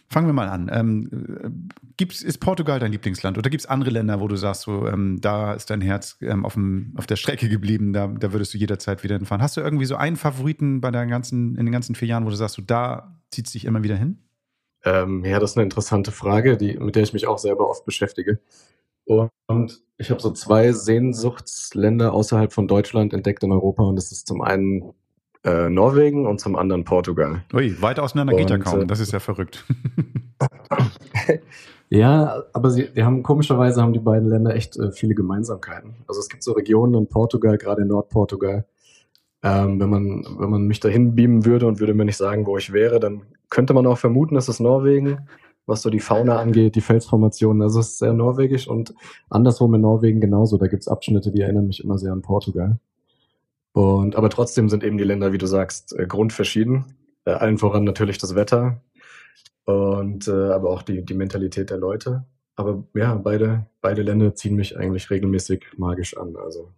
Fangen 0.09 0.27
wir 0.27 0.33
mal 0.35 0.49
an. 0.49 0.71
Ähm, 0.73 1.69
gibt's, 1.97 2.23
ist 2.23 2.39
Portugal 2.39 2.79
dein 2.79 2.93
Lieblingsland 2.93 3.39
oder 3.39 3.51
gibt 3.51 3.63
es 3.63 3.67
andere 3.67 3.91
Länder, 3.91 4.21
wo 4.21 4.29
du 4.29 4.37
sagst, 4.37 4.63
so, 4.63 4.87
ähm, 4.87 5.21
da 5.21 5.55
ist 5.55 5.71
dein 5.71 5.81
Herz 5.81 6.19
ähm, 6.21 6.45
auf, 6.45 6.55
dem, 6.55 6.93
auf 6.97 7.07
der 7.07 7.17
Strecke 7.17 7.49
geblieben, 7.49 7.93
da, 7.93 8.07
da 8.07 8.33
würdest 8.33 8.55
du 8.55 8.59
jederzeit 8.59 9.03
wieder 9.03 9.17
hinfahren? 9.17 9.43
Hast 9.43 9.57
du 9.57 9.61
irgendwie 9.61 9.87
so 9.87 9.97
einen 9.97 10.17
Favoriten 10.17 10.81
bei 10.81 10.91
deinen 10.91 11.09
ganzen, 11.09 11.57
in 11.57 11.67
den 11.67 11.73
ganzen 11.73 11.95
vier 11.95 12.09
Jahren, 12.09 12.27
wo 12.27 12.31
du 12.31 12.37
sagst, 12.37 12.57
so, 12.57 12.63
da 12.63 13.19
zieht 13.31 13.47
es 13.47 13.53
dich 13.53 13.65
immer 13.65 13.83
wieder 13.83 13.97
hin? 13.97 14.19
Ähm, 14.85 15.25
ja, 15.25 15.41
das 15.41 15.53
ist 15.53 15.57
eine 15.57 15.65
interessante 15.65 16.13
Frage, 16.13 16.59
die, 16.59 16.77
mit 16.79 16.95
der 16.95 17.03
ich 17.03 17.15
mich 17.15 17.27
auch 17.27 17.39
selber 17.39 17.69
oft 17.69 17.85
beschäftige. 17.87 18.39
Und 19.07 19.83
ich 19.97 20.11
habe 20.11 20.21
so 20.21 20.31
zwei 20.33 20.73
Sehnsuchtsländer 20.73 22.13
außerhalb 22.13 22.53
von 22.53 22.67
Deutschland 22.67 23.13
entdeckt 23.13 23.43
in 23.43 23.53
Europa 23.53 23.83
und 23.83 23.97
das 23.97 24.13
ist 24.13 24.27
zum 24.27 24.43
einen 24.43 24.95
äh, 25.45 25.69
Norwegen 25.69 26.27
und 26.27 26.41
zum 26.41 26.57
anderen 26.57 26.85
Portugal. 26.85 27.45
Ui, 27.53 27.81
weit 27.81 28.01
auseinander 28.01 28.35
geht 28.35 28.51
ja 28.51 28.59
kaum. 28.59 28.83
Äh, 28.83 28.87
das 28.87 29.01
ist 29.01 29.13
ja 29.13 29.21
verrückt. 29.21 29.65
ja, 31.91 32.43
aber 32.53 32.71
sie, 32.71 32.89
die 32.89 33.05
haben 33.05 33.23
komischerweise 33.23 33.83
haben 33.83 33.93
die 33.93 33.99
beiden 33.99 34.29
Länder 34.29 34.55
echt 34.55 34.77
äh, 34.79 34.91
viele 34.91 35.15
Gemeinsamkeiten. 35.15 35.97
Also 36.09 36.21
es 36.21 36.29
gibt 36.29 36.43
so 36.43 36.53
Regionen 36.53 36.95
in 36.95 37.09
Portugal, 37.09 37.59
gerade 37.59 37.83
in 37.83 37.89
Nordportugal. 37.89 38.65
Ähm, 39.43 39.79
wenn 39.79 39.91
man 39.91 40.25
wenn 40.39 40.49
man 40.49 40.67
mich 40.67 40.81
dahin 40.81 41.15
beamen 41.15 41.45
würde 41.45 41.67
und 41.67 41.79
würde 41.79 41.93
mir 41.93 42.07
nicht 42.07 42.17
sagen, 42.17 42.47
wo 42.47 42.57
ich 42.57 42.73
wäre, 42.73 42.99
dann 42.99 43.23
könnte 43.51 43.75
man 43.75 43.87
auch 43.87 43.99
vermuten, 43.99 44.35
dass 44.35 44.49
es 44.49 44.59
Norwegen, 44.59 45.29
was 45.67 45.83
so 45.83 45.91
die 45.91 46.01
Fauna 46.01 46.39
angeht, 46.39 46.75
die 46.75 46.81
Felsformationen. 46.81 47.63
Also 47.63 47.81
es 47.81 47.91
ist 47.91 47.99
sehr 47.99 48.13
norwegisch 48.13 48.69
und 48.69 48.95
andersrum 49.31 49.75
in 49.75 49.81
Norwegen 49.81 50.21
genauso. 50.21 50.59
Da 50.59 50.67
gibt 50.67 50.83
es 50.83 50.89
Abschnitte, 50.89 51.33
die 51.33 51.41
erinnern 51.41 51.67
mich 51.67 51.83
immer 51.83 51.99
sehr 51.99 52.13
an 52.13 52.23
Portugal. 52.23 52.79
Und 53.73 54.17
aber 54.17 54.31
trotzdem 54.31 54.69
sind 54.69 54.85
eben 54.85 54.99
die 54.99 55.05
Länder, 55.05 55.33
wie 55.33 55.39
du 55.39 55.47
sagst, 55.47 55.99
äh, 55.99 56.07
grundverschieden. 56.07 56.85
Äh, 57.25 57.33
allen 57.33 57.59
voran 57.59 57.85
natürlich 57.85 58.19
das 58.19 58.35
Wetter 58.35 58.81
und 59.65 60.29
äh, 60.29 60.53
aber 60.53 60.71
auch 60.71 60.83
die, 60.83 61.05
die 61.05 61.15
Mentalität 61.15 61.71
der 61.71 61.79
Leute. 61.79 62.25
Aber 62.57 62.85
ja, 62.95 63.15
beide, 63.15 63.67
beide 63.81 64.03
Länder 64.03 64.35
ziehen 64.35 64.55
mich 64.55 64.79
eigentlich 64.79 65.11
regelmäßig 65.11 65.65
magisch 65.77 66.17
an. 66.17 66.37
Also 66.37 66.71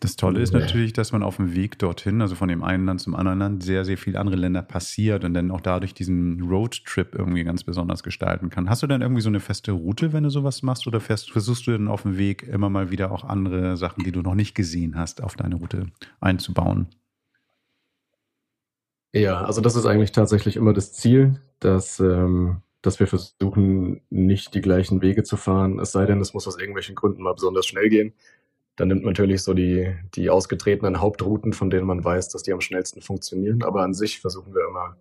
das 0.00 0.16
Tolle 0.16 0.40
ist 0.40 0.52
natürlich, 0.52 0.92
dass 0.92 1.12
man 1.12 1.22
auf 1.22 1.36
dem 1.36 1.54
Weg 1.54 1.78
dorthin, 1.78 2.22
also 2.22 2.34
von 2.34 2.48
dem 2.48 2.62
einen 2.62 2.86
Land 2.86 3.00
zum 3.00 3.16
anderen 3.16 3.38
Land, 3.38 3.62
sehr, 3.62 3.84
sehr 3.84 3.98
viele 3.98 4.20
andere 4.20 4.36
Länder 4.36 4.62
passiert 4.62 5.24
und 5.24 5.34
dann 5.34 5.50
auch 5.50 5.60
dadurch 5.60 5.92
diesen 5.92 6.40
Roadtrip 6.42 7.14
irgendwie 7.14 7.42
ganz 7.42 7.64
besonders 7.64 8.02
gestalten 8.02 8.48
kann. 8.48 8.70
Hast 8.70 8.82
du 8.82 8.86
dann 8.86 9.02
irgendwie 9.02 9.22
so 9.22 9.28
eine 9.28 9.40
feste 9.40 9.72
Route, 9.72 10.12
wenn 10.12 10.22
du 10.22 10.30
sowas 10.30 10.62
machst, 10.62 10.86
oder 10.86 11.00
fährst, 11.00 11.30
versuchst 11.30 11.66
du 11.66 11.72
dann 11.72 11.88
auf 11.88 12.02
dem 12.02 12.16
Weg 12.16 12.44
immer 12.44 12.70
mal 12.70 12.90
wieder 12.90 13.10
auch 13.10 13.24
andere 13.24 13.76
Sachen, 13.76 14.04
die 14.04 14.12
du 14.12 14.22
noch 14.22 14.34
nicht 14.34 14.54
gesehen 14.54 14.96
hast, 14.96 15.22
auf 15.22 15.34
deine 15.34 15.56
Route 15.56 15.86
einzubauen? 16.20 16.88
Ja, 19.12 19.44
also 19.44 19.60
das 19.60 19.74
ist 19.74 19.86
eigentlich 19.86 20.12
tatsächlich 20.12 20.56
immer 20.56 20.72
das 20.72 20.92
Ziel, 20.92 21.40
dass, 21.60 21.98
ähm, 21.98 22.62
dass 22.82 23.00
wir 23.00 23.06
versuchen, 23.06 24.02
nicht 24.10 24.54
die 24.54 24.60
gleichen 24.60 25.02
Wege 25.02 25.24
zu 25.24 25.36
fahren, 25.36 25.78
es 25.80 25.92
sei 25.92 26.06
denn, 26.06 26.20
es 26.20 26.34
muss 26.34 26.46
aus 26.46 26.58
irgendwelchen 26.58 26.94
Gründen 26.94 27.22
mal 27.22 27.32
besonders 27.32 27.66
schnell 27.66 27.88
gehen. 27.88 28.12
Dann 28.78 28.88
nimmt 28.88 29.02
man 29.02 29.10
natürlich 29.10 29.42
so 29.42 29.54
die, 29.54 29.92
die 30.14 30.30
ausgetretenen 30.30 31.00
Hauptrouten, 31.00 31.52
von 31.52 31.68
denen 31.68 31.86
man 31.86 32.02
weiß, 32.02 32.28
dass 32.28 32.44
die 32.44 32.52
am 32.52 32.60
schnellsten 32.60 33.02
funktionieren. 33.02 33.64
Aber 33.64 33.82
an 33.82 33.92
sich 33.92 34.20
versuchen 34.20 34.54
wir 34.54 34.68
immer, 34.68 34.96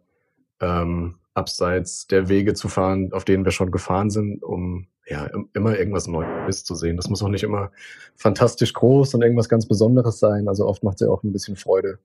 ähm, 0.60 1.16
abseits 1.36 2.08
der 2.08 2.28
Wege 2.28 2.56
zu 2.56 2.70
fahren, 2.70 3.14
auf 3.14 3.24
denen 3.24 3.46
wir 3.46 3.52
schon 3.52 3.70
gefahren 3.70 4.10
sind, 4.10 4.44
um 4.44 4.88
ja 5.06 5.30
immer 5.54 5.78
irgendwas 5.78 6.08
Neues 6.08 6.64
zu 6.64 6.74
sehen. 6.74 6.98
Das 6.98 7.08
muss 7.08 7.22
auch 7.22 7.30
nicht 7.30 7.44
immer 7.44 7.72
fantastisch 8.16 8.74
groß 8.74 9.14
und 9.14 9.22
irgendwas 9.22 9.48
ganz 9.48 9.68
Besonderes 9.68 10.18
sein. 10.18 10.48
Also 10.48 10.66
oft 10.66 10.84
macht 10.84 10.96
es 10.96 11.02
ja 11.02 11.10
auch 11.10 11.22
ein 11.22 11.32
bisschen 11.32 11.56
Freude, 11.56 12.00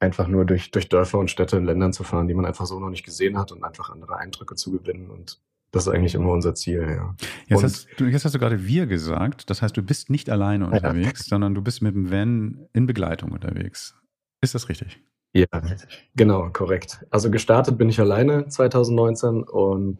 einfach 0.00 0.28
nur 0.28 0.44
durch, 0.44 0.70
durch 0.70 0.90
Dörfer 0.90 1.18
und 1.18 1.30
Städte 1.30 1.56
in 1.56 1.64
Ländern 1.64 1.94
zu 1.94 2.04
fahren, 2.04 2.28
die 2.28 2.34
man 2.34 2.44
einfach 2.44 2.66
so 2.66 2.78
noch 2.78 2.90
nicht 2.90 3.04
gesehen 3.04 3.38
hat 3.38 3.50
und 3.50 3.64
einfach 3.64 3.88
andere 3.88 4.16
Eindrücke 4.16 4.54
zu 4.56 4.70
gewinnen. 4.70 5.08
Und 5.08 5.40
das 5.70 5.86
ist 5.86 5.92
eigentlich 5.92 6.14
immer 6.14 6.30
unser 6.32 6.54
Ziel, 6.54 6.86
ja. 6.88 7.14
Jetzt, 7.46 7.62
hast 7.62 7.88
du, 7.98 8.06
jetzt 8.06 8.24
hast 8.24 8.34
du 8.34 8.38
gerade 8.38 8.66
wir 8.66 8.86
gesagt. 8.86 9.50
Das 9.50 9.60
heißt, 9.60 9.76
du 9.76 9.82
bist 9.82 10.08
nicht 10.08 10.30
alleine 10.30 10.66
unterwegs, 10.66 11.26
sondern 11.26 11.54
du 11.54 11.62
bist 11.62 11.82
mit 11.82 11.94
dem 11.94 12.10
Van 12.10 12.68
in 12.72 12.86
Begleitung 12.86 13.32
unterwegs. 13.32 13.94
Ist 14.40 14.54
das 14.54 14.68
richtig? 14.68 15.00
Ja, 15.34 15.46
genau, 16.16 16.48
korrekt. 16.50 17.04
Also 17.10 17.30
gestartet 17.30 17.76
bin 17.76 17.90
ich 17.90 18.00
alleine 18.00 18.48
2019 18.48 19.42
und 19.42 19.98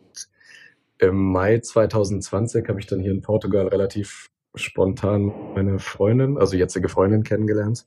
im 0.98 1.32
Mai 1.32 1.58
2020 1.58 2.68
habe 2.68 2.80
ich 2.80 2.86
dann 2.86 3.00
hier 3.00 3.12
in 3.12 3.20
Portugal 3.20 3.68
relativ 3.68 4.30
spontan 4.54 5.32
meine 5.54 5.78
Freundin, 5.78 6.38
also 6.38 6.56
jetzige 6.56 6.88
Freundin 6.88 7.22
kennengelernt. 7.24 7.86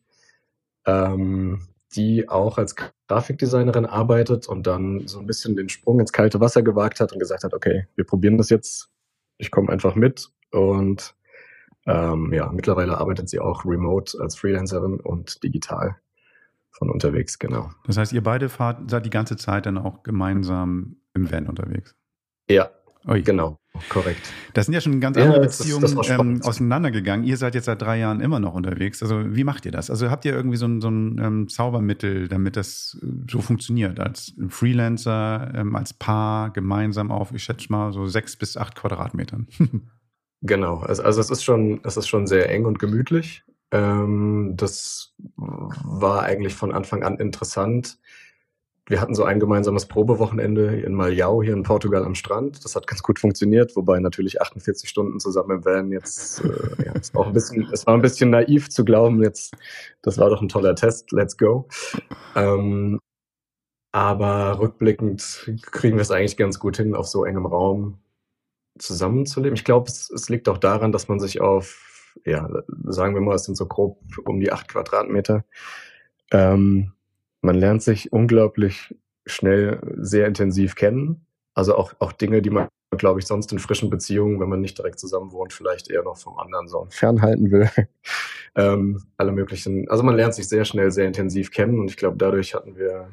Ähm, 0.85 1.67
die 1.95 2.29
auch 2.29 2.57
als 2.57 2.75
Grafikdesignerin 3.11 3.85
arbeitet 3.85 4.47
und 4.47 4.65
dann 4.67 5.05
so 5.05 5.19
ein 5.19 5.25
bisschen 5.25 5.57
den 5.57 5.67
Sprung 5.67 5.99
ins 5.99 6.13
kalte 6.13 6.39
Wasser 6.39 6.61
gewagt 6.61 7.01
hat 7.01 7.11
und 7.11 7.19
gesagt 7.19 7.43
hat, 7.43 7.53
okay, 7.53 7.85
wir 7.95 8.05
probieren 8.05 8.37
das 8.37 8.49
jetzt, 8.49 8.89
ich 9.37 9.51
komme 9.51 9.69
einfach 9.69 9.95
mit 9.95 10.29
und 10.51 11.13
ähm, 11.87 12.31
ja, 12.31 12.49
mittlerweile 12.53 12.97
arbeitet 12.97 13.27
sie 13.27 13.41
auch 13.41 13.65
remote 13.65 14.17
als 14.21 14.37
Freelancerin 14.37 15.01
und 15.01 15.43
digital 15.43 15.97
von 16.69 16.89
unterwegs, 16.89 17.37
genau. 17.37 17.71
Das 17.85 17.97
heißt, 17.97 18.13
ihr 18.13 18.23
beide 18.23 18.47
fahrt, 18.47 18.89
seid 18.89 19.05
die 19.05 19.09
ganze 19.09 19.35
Zeit 19.35 19.65
dann 19.65 19.77
auch 19.77 20.03
gemeinsam 20.03 20.95
im 21.13 21.29
Van 21.29 21.47
unterwegs? 21.47 21.93
Ja, 22.49 22.69
Ui. 23.07 23.23
Genau, 23.23 23.57
korrekt. 23.89 24.31
Das 24.53 24.65
sind 24.65 24.73
ja 24.73 24.81
schon 24.81 24.99
ganz 24.99 25.17
andere 25.17 25.37
ja, 25.37 25.41
Beziehungen 25.41 25.81
das, 25.81 25.95
das 25.95 26.09
ähm, 26.09 26.41
auseinandergegangen. 26.43 27.25
Ihr 27.25 27.37
seid 27.37 27.55
jetzt 27.55 27.65
seit 27.65 27.81
drei 27.81 27.97
Jahren 27.97 28.19
immer 28.19 28.39
noch 28.39 28.53
unterwegs. 28.53 29.01
Also 29.01 29.35
wie 29.35 29.43
macht 29.43 29.65
ihr 29.65 29.71
das? 29.71 29.89
Also 29.89 30.11
habt 30.11 30.23
ihr 30.25 30.33
irgendwie 30.33 30.57
so 30.57 30.67
ein, 30.67 30.81
so 30.81 30.89
ein 30.89 31.19
ähm, 31.19 31.49
Zaubermittel, 31.49 32.27
damit 32.27 32.57
das 32.57 32.97
äh, 33.01 33.07
so 33.29 33.41
funktioniert? 33.41 33.99
Als 33.99 34.33
Freelancer, 34.49 35.51
ähm, 35.55 35.75
als 35.75 35.93
Paar, 35.93 36.51
gemeinsam 36.51 37.11
auf, 37.11 37.31
ich 37.33 37.43
schätze 37.43 37.67
mal, 37.69 37.91
so 37.91 38.05
sechs 38.05 38.35
bis 38.35 38.55
acht 38.55 38.75
Quadratmetern. 38.75 39.47
genau, 40.41 40.79
also, 40.79 41.01
also 41.01 41.21
es 41.21 41.31
ist 41.31 41.43
schon, 41.43 41.81
es 41.83 41.97
ist 41.97 42.07
schon 42.07 42.27
sehr 42.27 42.49
eng 42.49 42.65
und 42.65 42.77
gemütlich. 42.77 43.43
Ähm, 43.71 44.53
das 44.57 45.15
war 45.37 46.23
eigentlich 46.23 46.53
von 46.53 46.71
Anfang 46.71 47.03
an 47.03 47.17
interessant 47.17 47.97
wir 48.91 48.99
hatten 48.99 49.15
so 49.15 49.23
ein 49.23 49.39
gemeinsames 49.39 49.85
Probewochenende 49.85 50.81
in 50.81 50.93
Maljau 50.93 51.41
hier 51.41 51.53
in 51.53 51.63
Portugal 51.63 52.03
am 52.03 52.13
Strand. 52.13 52.63
Das 52.63 52.75
hat 52.75 52.87
ganz 52.87 53.01
gut 53.01 53.19
funktioniert, 53.19 53.75
wobei 53.77 53.99
natürlich 53.99 54.41
48 54.41 54.89
Stunden 54.89 55.19
zusammen 55.19 55.57
im 55.57 55.65
Van 55.65 55.91
jetzt 55.91 56.43
äh, 56.43 56.85
ja, 56.85 56.91
ist 56.91 57.15
auch 57.15 57.27
ein 57.27 57.33
bisschen, 57.33 57.69
es 57.71 57.87
war 57.87 57.93
ein 57.93 58.01
bisschen 58.01 58.29
naiv 58.29 58.69
zu 58.69 58.83
glauben, 58.83 59.23
jetzt, 59.23 59.55
das 60.01 60.17
war 60.17 60.29
doch 60.29 60.41
ein 60.41 60.49
toller 60.49 60.75
Test, 60.75 61.11
let's 61.13 61.37
go. 61.37 61.69
Ähm, 62.35 62.99
aber 63.93 64.59
rückblickend 64.59 65.51
kriegen 65.71 65.97
wir 65.97 66.01
es 66.01 66.11
eigentlich 66.11 66.37
ganz 66.37 66.59
gut 66.59 66.75
hin, 66.75 66.93
auf 66.93 67.07
so 67.07 67.23
engem 67.23 67.45
Raum 67.45 67.97
zusammenzuleben. 68.77 69.55
Ich 69.55 69.65
glaube, 69.65 69.89
es, 69.89 70.09
es 70.09 70.27
liegt 70.27 70.49
auch 70.49 70.57
daran, 70.57 70.91
dass 70.91 71.07
man 71.07 71.19
sich 71.19 71.39
auf, 71.39 72.13
ja, 72.25 72.49
sagen 72.83 73.13
wir 73.13 73.21
mal, 73.21 73.35
es 73.35 73.45
sind 73.45 73.55
so 73.55 73.67
grob 73.67 73.99
um 74.25 74.41
die 74.41 74.51
acht 74.51 74.67
Quadratmeter, 74.67 75.45
ähm, 76.31 76.91
man 77.41 77.55
lernt 77.55 77.83
sich 77.83 78.11
unglaublich 78.11 78.95
schnell 79.25 79.79
sehr 79.97 80.27
intensiv 80.27 80.75
kennen. 80.75 81.25
Also 81.53 81.75
auch, 81.75 81.93
auch 81.99 82.11
Dinge, 82.11 82.41
die 82.41 82.49
man, 82.49 82.67
glaube 82.97 83.19
ich, 83.19 83.27
sonst 83.27 83.51
in 83.51 83.59
frischen 83.59 83.89
Beziehungen, 83.89 84.39
wenn 84.39 84.49
man 84.49 84.61
nicht 84.61 84.77
direkt 84.77 84.99
zusammen 84.99 85.31
wohnt, 85.31 85.53
vielleicht 85.53 85.89
eher 85.89 86.03
noch 86.03 86.17
vom 86.17 86.37
anderen 86.37 86.67
so 86.67 86.87
fernhalten 86.89 87.51
will. 87.51 87.69
ähm, 88.55 89.03
alle 89.17 89.31
möglichen, 89.31 89.89
also 89.89 90.03
man 90.03 90.15
lernt 90.15 90.33
sich 90.33 90.47
sehr 90.47 90.65
schnell 90.65 90.91
sehr 90.91 91.07
intensiv 91.07 91.51
kennen 91.51 91.79
und 91.79 91.89
ich 91.89 91.97
glaube, 91.97 92.17
dadurch 92.17 92.53
hatten 92.53 92.77
wir 92.77 93.09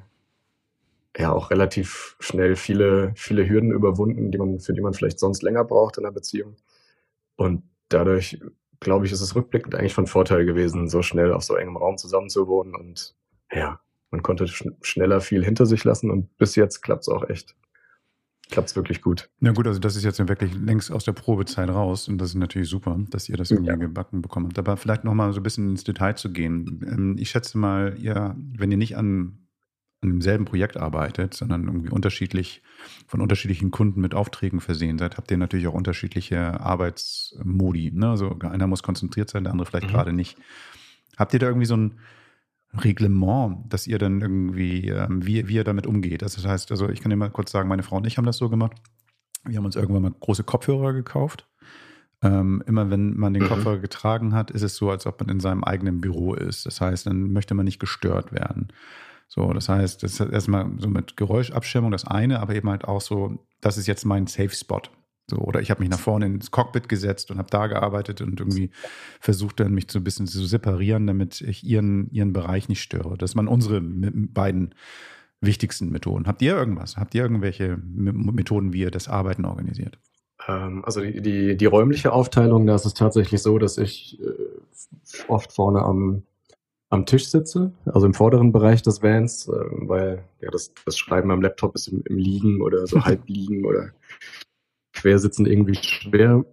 ja 1.16 1.32
auch 1.32 1.50
relativ 1.50 2.16
schnell 2.20 2.54
viele, 2.54 3.12
viele 3.16 3.48
Hürden 3.48 3.72
überwunden, 3.72 4.30
die 4.30 4.38
man, 4.38 4.60
für 4.60 4.72
die 4.72 4.80
man 4.80 4.94
vielleicht 4.94 5.18
sonst 5.18 5.42
länger 5.42 5.64
braucht 5.64 5.98
in 5.98 6.04
einer 6.04 6.12
Beziehung. 6.12 6.56
Und 7.34 7.62
dadurch, 7.88 8.40
glaube 8.78 9.06
ich, 9.06 9.12
ist 9.12 9.20
es 9.20 9.34
rückblickend 9.34 9.74
eigentlich 9.74 9.94
von 9.94 10.06
Vorteil 10.06 10.44
gewesen, 10.44 10.88
so 10.88 11.02
schnell 11.02 11.32
auf 11.32 11.42
so 11.42 11.56
engem 11.56 11.76
Raum 11.76 11.98
zusammenzuwohnen 11.98 12.76
und 12.76 13.16
ja, 13.50 13.80
man 14.10 14.22
konnte 14.22 14.48
schn 14.48 14.76
schneller 14.82 15.20
viel 15.20 15.44
hinter 15.44 15.66
sich 15.66 15.84
lassen 15.84 16.10
und 16.10 16.36
bis 16.38 16.54
jetzt 16.56 16.80
klappt 16.82 17.02
es 17.02 17.08
auch 17.08 17.28
echt. 17.28 17.54
Klappt 18.50 18.70
es 18.70 18.76
wirklich 18.76 19.02
gut. 19.02 19.28
Na 19.40 19.52
gut, 19.52 19.66
also 19.66 19.78
das 19.78 19.94
ist 19.94 20.04
jetzt 20.04 20.26
wirklich 20.26 20.54
längst 20.54 20.90
aus 20.90 21.04
der 21.04 21.12
Probezeit 21.12 21.68
raus 21.68 22.08
und 22.08 22.18
das 22.18 22.30
ist 22.30 22.36
natürlich 22.36 22.68
super, 22.68 22.98
dass 23.10 23.28
ihr 23.28 23.36
das 23.36 23.50
irgendwie 23.50 23.70
ja. 23.70 23.76
gebacken 23.76 24.22
bekommen 24.22 24.46
habt. 24.46 24.58
Aber 24.58 24.78
vielleicht 24.78 25.04
nochmal 25.04 25.32
so 25.34 25.40
ein 25.40 25.42
bisschen 25.42 25.68
ins 25.68 25.84
Detail 25.84 26.14
zu 26.14 26.32
gehen. 26.32 26.82
Ähm, 26.88 27.16
ich 27.18 27.28
schätze 27.28 27.58
mal, 27.58 27.96
ihr, 27.98 28.36
wenn 28.56 28.70
ihr 28.70 28.78
nicht 28.78 28.96
an, 28.96 29.38
an 30.00 30.08
demselben 30.08 30.46
Projekt 30.46 30.78
arbeitet, 30.78 31.34
sondern 31.34 31.64
irgendwie 31.64 31.90
unterschiedlich 31.90 32.62
von 33.06 33.20
unterschiedlichen 33.20 33.70
Kunden 33.70 34.00
mit 34.00 34.14
Aufträgen 34.14 34.60
versehen 34.60 34.96
seid, 34.96 35.18
habt 35.18 35.30
ihr 35.30 35.36
natürlich 35.36 35.66
auch 35.66 35.74
unterschiedliche 35.74 36.58
Arbeitsmodi. 36.58 37.90
Ne? 37.92 38.08
Also 38.08 38.34
einer 38.40 38.66
muss 38.66 38.82
konzentriert 38.82 39.28
sein, 39.28 39.44
der 39.44 39.52
andere 39.52 39.66
vielleicht 39.66 39.88
mhm. 39.88 39.92
gerade 39.92 40.14
nicht. 40.14 40.38
Habt 41.18 41.34
ihr 41.34 41.40
da 41.40 41.48
irgendwie 41.48 41.66
so 41.66 41.76
ein 41.76 41.98
Reglement, 42.76 43.72
dass 43.72 43.86
ihr 43.86 43.98
dann 43.98 44.20
irgendwie, 44.20 44.88
ähm, 44.88 45.24
wie, 45.26 45.48
wie 45.48 45.54
ihr 45.54 45.64
damit 45.64 45.86
umgeht. 45.86 46.22
Das 46.22 46.44
heißt, 46.44 46.70
also 46.70 46.88
ich 46.88 47.00
kann 47.00 47.10
dir 47.10 47.16
mal 47.16 47.30
kurz 47.30 47.50
sagen, 47.50 47.68
meine 47.68 47.82
Frau 47.82 47.96
und 47.96 48.06
ich 48.06 48.18
haben 48.18 48.26
das 48.26 48.36
so 48.36 48.48
gemacht. 48.48 48.76
Wir 49.44 49.56
haben 49.56 49.64
uns 49.64 49.76
irgendwann 49.76 50.02
mal 50.02 50.12
große 50.18 50.44
Kopfhörer 50.44 50.92
gekauft. 50.92 51.46
Ähm, 52.20 52.62
immer 52.66 52.90
wenn 52.90 53.16
man 53.16 53.32
den 53.32 53.44
mhm. 53.44 53.48
Kopfhörer 53.48 53.78
getragen 53.78 54.34
hat, 54.34 54.50
ist 54.50 54.62
es 54.62 54.76
so, 54.76 54.90
als 54.90 55.06
ob 55.06 55.20
man 55.20 55.30
in 55.30 55.40
seinem 55.40 55.64
eigenen 55.64 56.00
Büro 56.00 56.34
ist. 56.34 56.66
Das 56.66 56.80
heißt, 56.80 57.06
dann 57.06 57.32
möchte 57.32 57.54
man 57.54 57.64
nicht 57.64 57.78
gestört 57.78 58.32
werden. 58.32 58.68
So, 59.28 59.52
das 59.52 59.68
heißt, 59.68 60.02
das 60.02 60.20
ist 60.20 60.20
erstmal 60.20 60.70
so 60.78 60.88
mit 60.88 61.16
Geräuschabschirmung 61.16 61.90
das 61.90 62.06
eine, 62.06 62.40
aber 62.40 62.54
eben 62.54 62.68
halt 62.68 62.84
auch 62.84 63.00
so, 63.00 63.38
das 63.60 63.76
ist 63.76 63.86
jetzt 63.86 64.04
mein 64.04 64.26
Safe 64.26 64.50
Spot. 64.50 64.80
So, 65.30 65.36
oder 65.38 65.60
ich 65.60 65.70
habe 65.70 65.80
mich 65.80 65.90
nach 65.90 65.98
vorne 65.98 66.26
ins 66.26 66.50
Cockpit 66.50 66.88
gesetzt 66.88 67.30
und 67.30 67.38
habe 67.38 67.50
da 67.50 67.66
gearbeitet 67.66 68.22
und 68.22 68.40
irgendwie 68.40 68.70
versucht 69.20 69.60
dann 69.60 69.74
mich 69.74 69.90
so 69.90 69.98
ein 69.98 70.04
bisschen 70.04 70.26
zu 70.26 70.44
separieren, 70.46 71.06
damit 71.06 71.40
ich 71.42 71.64
ihren, 71.64 72.10
ihren 72.10 72.32
Bereich 72.32 72.68
nicht 72.68 72.80
störe. 72.80 73.18
Das 73.18 73.36
waren 73.36 73.48
unsere 73.48 73.80
beiden 73.82 74.74
wichtigsten 75.40 75.90
Methoden. 75.90 76.26
Habt 76.26 76.42
ihr 76.42 76.56
irgendwas? 76.56 76.96
Habt 76.96 77.14
ihr 77.14 77.22
irgendwelche 77.22 77.76
Methoden, 77.76 78.72
wie 78.72 78.80
ihr 78.80 78.90
das 78.90 79.08
Arbeiten 79.08 79.44
organisiert? 79.44 79.98
Ähm, 80.46 80.84
also 80.84 81.00
die, 81.00 81.20
die, 81.20 81.56
die 81.56 81.66
räumliche 81.66 82.12
Aufteilung, 82.12 82.66
da 82.66 82.74
ist 82.74 82.86
es 82.86 82.94
tatsächlich 82.94 83.42
so, 83.42 83.58
dass 83.58 83.78
ich 83.78 84.18
äh, 84.20 85.28
oft 85.28 85.52
vorne 85.52 85.82
am, 85.82 86.22
am 86.90 87.06
Tisch 87.06 87.28
sitze, 87.28 87.72
also 87.84 88.06
im 88.06 88.14
vorderen 88.14 88.52
Bereich 88.52 88.82
des 88.82 89.02
Vans, 89.02 89.48
äh, 89.48 89.52
weil 89.52 90.24
ja 90.40 90.50
das, 90.50 90.72
das 90.84 90.96
Schreiben 90.96 91.30
am 91.30 91.42
Laptop 91.42 91.74
ist 91.74 91.88
im, 91.88 92.02
im 92.06 92.16
Liegen 92.16 92.62
oder 92.62 92.86
so 92.86 93.00
halb 93.04 93.28
liegen 93.28 93.64
oder 93.64 93.90
Quersitzen 95.00 95.46
irgendwie 95.46 95.76
schwer. 95.76 96.44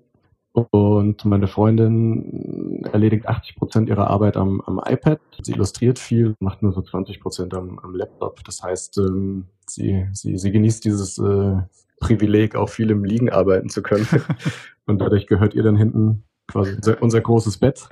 Und 0.53 1.25
meine 1.25 1.47
Freundin 1.47 2.85
erledigt 2.93 3.27
80 3.27 3.57
Prozent 3.57 3.89
ihrer 3.89 4.09
Arbeit 4.09 4.37
am, 4.37 4.61
am 4.61 4.79
iPad. 4.85 5.19
Sie 5.41 5.51
illustriert 5.51 5.99
viel, 5.99 6.33
macht 6.39 6.61
nur 6.61 6.71
so 6.71 6.81
20 6.81 7.19
Prozent 7.19 7.53
am, 7.53 7.77
am 7.79 7.93
Laptop. 7.93 8.41
Das 8.45 8.63
heißt, 8.63 8.97
ähm, 8.99 9.47
sie, 9.67 10.07
sie, 10.13 10.37
sie 10.37 10.51
genießt 10.51 10.85
dieses 10.85 11.17
äh, 11.17 11.57
Privileg, 11.99 12.55
auch 12.55 12.69
viel 12.69 12.89
im 12.89 13.03
Liegen 13.03 13.29
arbeiten 13.29 13.67
zu 13.69 13.81
können. 13.81 14.07
Und 14.85 15.01
dadurch 15.01 15.27
gehört 15.27 15.55
ihr 15.55 15.63
dann 15.63 15.75
hinten 15.75 16.23
quasi 16.47 16.73
unser, 16.75 17.01
unser 17.01 17.21
großes 17.21 17.57
Bett, 17.57 17.89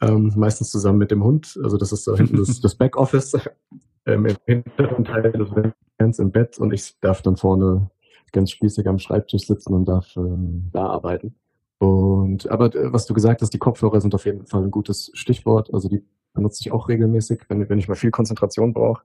ähm, 0.00 0.32
meistens 0.34 0.70
zusammen 0.70 0.98
mit 0.98 1.12
dem 1.12 1.22
Hund. 1.22 1.58
Also 1.62 1.76
das 1.76 1.92
ist 1.92 2.08
da 2.08 2.16
hinten 2.16 2.38
das, 2.38 2.60
das 2.60 2.74
Backoffice 2.74 3.34
ähm, 4.06 4.26
im 4.26 4.36
hinteren 4.46 5.04
Teil 5.04 5.30
des 5.30 5.50
Vans 5.98 6.18
im 6.18 6.32
Bett 6.32 6.58
und 6.58 6.72
ich 6.72 6.98
darf 7.00 7.22
dann 7.22 7.36
vorne 7.36 7.90
ganz 8.32 8.50
spießig 8.50 8.86
am 8.88 8.98
Schreibtisch 8.98 9.46
sitzen 9.46 9.74
und 9.74 9.86
darf 9.86 10.16
ähm, 10.16 10.70
da 10.72 10.86
arbeiten. 10.86 11.34
Und 11.78 12.50
aber 12.50 12.74
äh, 12.74 12.92
was 12.92 13.06
du 13.06 13.14
gesagt 13.14 13.42
hast, 13.42 13.54
die 13.54 13.58
Kopfhörer 13.58 14.00
sind 14.00 14.14
auf 14.14 14.26
jeden 14.26 14.46
Fall 14.46 14.62
ein 14.62 14.70
gutes 14.70 15.10
Stichwort. 15.14 15.72
Also 15.72 15.88
die 15.88 16.04
benutze 16.34 16.60
ich 16.62 16.72
auch 16.72 16.88
regelmäßig, 16.88 17.42
wenn, 17.48 17.68
wenn 17.68 17.78
ich 17.78 17.88
mal 17.88 17.94
viel 17.94 18.10
Konzentration 18.10 18.72
brauche. 18.72 19.02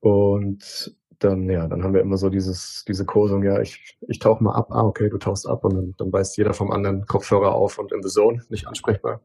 Und 0.00 0.96
dann, 1.20 1.48
ja, 1.48 1.68
dann 1.68 1.84
haben 1.84 1.94
wir 1.94 2.00
immer 2.00 2.16
so 2.16 2.28
dieses, 2.28 2.84
diese 2.86 3.04
Kursung, 3.04 3.44
ja, 3.44 3.60
ich, 3.60 3.96
ich 4.08 4.18
tauche 4.18 4.42
mal 4.42 4.54
ab, 4.54 4.68
ah, 4.70 4.82
okay, 4.84 5.08
du 5.08 5.18
tauchst 5.18 5.46
ab 5.46 5.64
und 5.64 5.74
dann, 5.74 5.94
dann 5.96 6.12
weist 6.12 6.36
jeder 6.36 6.52
vom 6.52 6.72
anderen 6.72 7.06
Kopfhörer 7.06 7.54
auf 7.54 7.78
und 7.78 7.92
in 7.92 8.02
the 8.02 8.08
zone, 8.08 8.42
nicht 8.48 8.66
ansprechbar. 8.66 9.20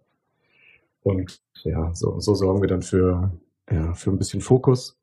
Und 1.02 1.42
ja, 1.64 1.94
so, 1.96 2.20
so 2.20 2.36
sorgen 2.36 2.62
wir 2.62 2.68
dann 2.68 2.82
für, 2.82 3.32
ja, 3.72 3.94
für 3.94 4.12
ein 4.12 4.18
bisschen 4.18 4.42
Fokus. 4.42 4.98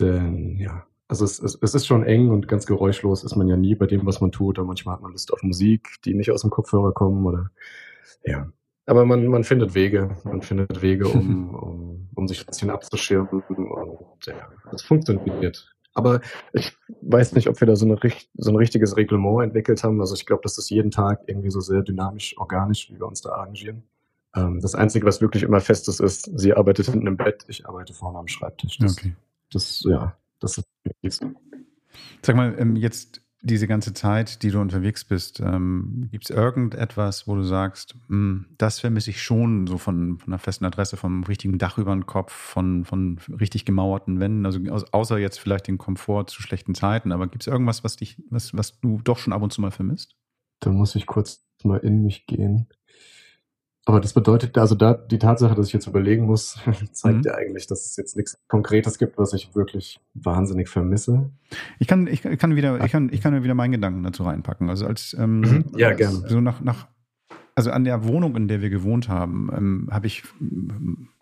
Denn 0.00 0.56
ja, 0.58 0.84
also 1.08 1.24
es, 1.24 1.38
es, 1.38 1.58
es 1.60 1.74
ist 1.74 1.86
schon 1.86 2.04
eng 2.04 2.30
und 2.30 2.48
ganz 2.48 2.66
geräuschlos 2.66 3.24
ist 3.24 3.36
man 3.36 3.48
ja 3.48 3.56
nie 3.56 3.74
bei 3.74 3.86
dem, 3.86 4.06
was 4.06 4.20
man 4.20 4.32
tut. 4.32 4.58
Und 4.58 4.66
manchmal 4.66 4.94
hat 4.94 5.02
man 5.02 5.12
Lust 5.12 5.32
auf 5.32 5.42
Musik, 5.42 5.96
die 6.04 6.14
nicht 6.14 6.30
aus 6.30 6.42
dem 6.42 6.50
Kopfhörer 6.50 6.92
kommen 6.92 7.26
oder 7.26 7.50
ja. 8.24 8.50
Aber 8.86 9.06
man, 9.06 9.26
man 9.26 9.44
findet 9.44 9.74
Wege, 9.74 10.16
man 10.24 10.42
findet 10.42 10.82
Wege, 10.82 11.08
um, 11.08 11.54
um, 11.54 12.08
um 12.14 12.28
sich 12.28 12.42
ein 12.42 12.46
bisschen 12.46 12.70
abzuschirmen 12.70 13.42
und 13.42 14.26
ja, 14.26 14.48
es 14.72 14.82
funktioniert. 14.82 15.70
Aber 15.94 16.20
ich 16.52 16.76
weiß 17.02 17.34
nicht, 17.34 17.48
ob 17.48 17.60
wir 17.60 17.66
da 17.66 17.76
so, 17.76 17.86
eine, 17.86 17.96
so 18.34 18.50
ein 18.50 18.56
richtiges 18.56 18.96
Reglement 18.96 19.44
entwickelt 19.44 19.84
haben. 19.84 20.00
Also 20.00 20.14
ich 20.14 20.26
glaube, 20.26 20.42
das 20.42 20.58
ist 20.58 20.68
jeden 20.68 20.90
Tag 20.90 21.22
irgendwie 21.26 21.50
so 21.50 21.60
sehr 21.60 21.82
dynamisch, 21.82 22.36
organisch, 22.36 22.90
wie 22.90 22.98
wir 22.98 23.06
uns 23.06 23.20
da 23.20 23.30
arrangieren. 23.30 23.84
Ähm, 24.34 24.60
das 24.60 24.74
Einzige, 24.74 25.06
was 25.06 25.20
wirklich 25.20 25.44
immer 25.44 25.60
festes 25.60 26.00
ist, 26.00 26.28
sie 26.36 26.54
arbeitet 26.54 26.86
hinten 26.86 27.06
im 27.06 27.16
Bett, 27.16 27.44
ich 27.46 27.66
arbeite 27.66 27.94
vorne 27.94 28.18
am 28.18 28.26
Schreibtisch. 28.26 28.78
Das, 28.78 28.98
okay. 28.98 29.14
das 29.52 29.84
ja, 29.88 30.16
das 30.44 30.58
ist 30.58 30.68
wichtigste. 30.84 31.34
Sag 32.22 32.36
mal, 32.36 32.54
ähm, 32.58 32.76
jetzt 32.76 33.22
diese 33.40 33.66
ganze 33.66 33.92
Zeit, 33.92 34.42
die 34.42 34.50
du 34.50 34.60
unterwegs 34.60 35.04
bist, 35.04 35.40
ähm, 35.40 36.08
gibt 36.10 36.24
es 36.24 36.30
irgendetwas, 36.34 37.28
wo 37.28 37.34
du 37.34 37.42
sagst, 37.42 37.94
mh, 38.08 38.08
hm, 38.08 38.46
das 38.56 38.80
vermisse 38.80 39.10
ich 39.10 39.22
schon 39.22 39.66
so 39.66 39.76
von, 39.76 40.18
von 40.18 40.32
einer 40.32 40.38
festen 40.38 40.64
Adresse, 40.64 40.96
vom 40.96 41.24
richtigen 41.24 41.58
Dach 41.58 41.76
über 41.76 41.94
den 41.94 42.06
Kopf, 42.06 42.32
von, 42.32 42.84
von 42.84 43.18
richtig 43.28 43.64
gemauerten 43.64 44.18
Wänden, 44.18 44.46
also 44.46 44.60
außer 44.92 45.18
jetzt 45.18 45.38
vielleicht 45.38 45.66
den 45.66 45.78
Komfort 45.78 46.26
zu 46.28 46.40
schlechten 46.40 46.74
Zeiten, 46.74 47.12
aber 47.12 47.26
gibt 47.26 47.42
es 47.42 47.46
irgendwas, 47.46 47.84
was 47.84 47.96
dich, 47.96 48.22
was, 48.30 48.54
was 48.54 48.80
du 48.80 49.00
doch 49.04 49.18
schon 49.18 49.32
ab 49.32 49.42
und 49.42 49.52
zu 49.52 49.60
mal 49.60 49.70
vermisst? 49.70 50.16
Da 50.60 50.70
muss 50.70 50.94
ich 50.94 51.06
kurz 51.06 51.46
mal 51.62 51.78
in 51.78 52.02
mich 52.02 52.26
gehen. 52.26 52.68
Aber 53.86 54.00
das 54.00 54.14
bedeutet, 54.14 54.56
also 54.56 54.74
da 54.74 54.94
die 54.94 55.18
Tatsache, 55.18 55.54
dass 55.54 55.66
ich 55.66 55.72
jetzt 55.74 55.86
überlegen 55.86 56.24
muss, 56.24 56.58
zeigt 56.92 57.18
mhm. 57.18 57.22
ja 57.24 57.34
eigentlich, 57.34 57.66
dass 57.66 57.84
es 57.84 57.96
jetzt 57.96 58.16
nichts 58.16 58.38
Konkretes 58.48 58.98
gibt, 58.98 59.18
was 59.18 59.34
ich 59.34 59.54
wirklich 59.54 60.00
wahnsinnig 60.14 60.68
vermisse. 60.68 61.30
Ich 61.78 61.86
kann, 61.86 62.06
ich 62.06 62.22
kann 62.22 62.56
wieder, 62.56 62.82
ich 62.82 62.90
kann, 62.90 63.10
ich 63.12 63.20
kann 63.20 63.42
wieder 63.42 63.54
meinen 63.54 63.72
Gedanken 63.72 64.02
dazu 64.02 64.22
reinpacken. 64.22 64.70
Also 64.70 64.86
als 64.86 65.14
ähm, 65.18 65.40
mhm. 65.40 65.64
ja 65.76 65.92
gerne. 65.92 66.24
So 66.28 66.40
nach, 66.40 66.62
nach, 66.62 66.86
also 67.54 67.70
an 67.70 67.84
der 67.84 68.04
Wohnung, 68.04 68.36
in 68.36 68.48
der 68.48 68.62
wir 68.62 68.70
gewohnt 68.70 69.08
haben, 69.08 69.48
ähm, 69.56 69.88
habe 69.90 70.06
ich 70.06 70.24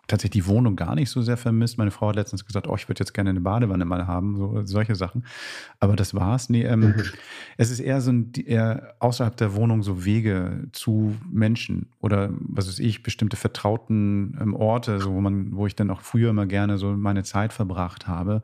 tatsächlich 0.07 0.43
die 0.43 0.47
Wohnung 0.47 0.75
gar 0.75 0.95
nicht 0.95 1.09
so 1.09 1.21
sehr 1.21 1.37
vermisst. 1.37 1.77
Meine 1.77 1.91
Frau 1.91 2.09
hat 2.09 2.15
letztens 2.15 2.45
gesagt, 2.45 2.67
oh, 2.67 2.75
ich 2.75 2.89
würde 2.89 2.99
jetzt 2.99 3.13
gerne 3.13 3.29
eine 3.29 3.39
Badewanne 3.39 3.85
mal 3.85 4.05
haben, 4.05 4.35
so 4.35 4.61
solche 4.65 4.95
Sachen. 4.95 5.25
Aber 5.79 5.95
das 5.95 6.13
war's. 6.13 6.49
Nee, 6.49 6.63
ähm, 6.63 6.79
mhm. 6.79 7.03
es 7.57 7.71
ist 7.71 7.79
eher 7.79 8.01
so 8.01 8.11
ein, 8.11 8.31
eher 8.33 8.95
außerhalb 8.99 9.35
der 9.37 9.55
Wohnung 9.55 9.81
so 9.81 10.03
Wege 10.05 10.67
zu 10.71 11.15
Menschen 11.31 11.87
oder 12.01 12.31
was 12.39 12.67
weiß 12.67 12.79
ich, 12.79 13.03
bestimmte 13.03 13.37
vertrauten 13.37 14.37
ähm, 14.41 14.55
Orte, 14.55 14.99
so 14.99 15.13
wo 15.13 15.21
man, 15.21 15.55
wo 15.55 15.67
ich 15.67 15.75
dann 15.75 15.89
auch 15.89 16.01
früher 16.01 16.31
immer 16.31 16.47
gerne 16.47 16.77
so 16.77 16.91
meine 16.91 17.23
Zeit 17.23 17.53
verbracht 17.53 18.07
habe. 18.07 18.43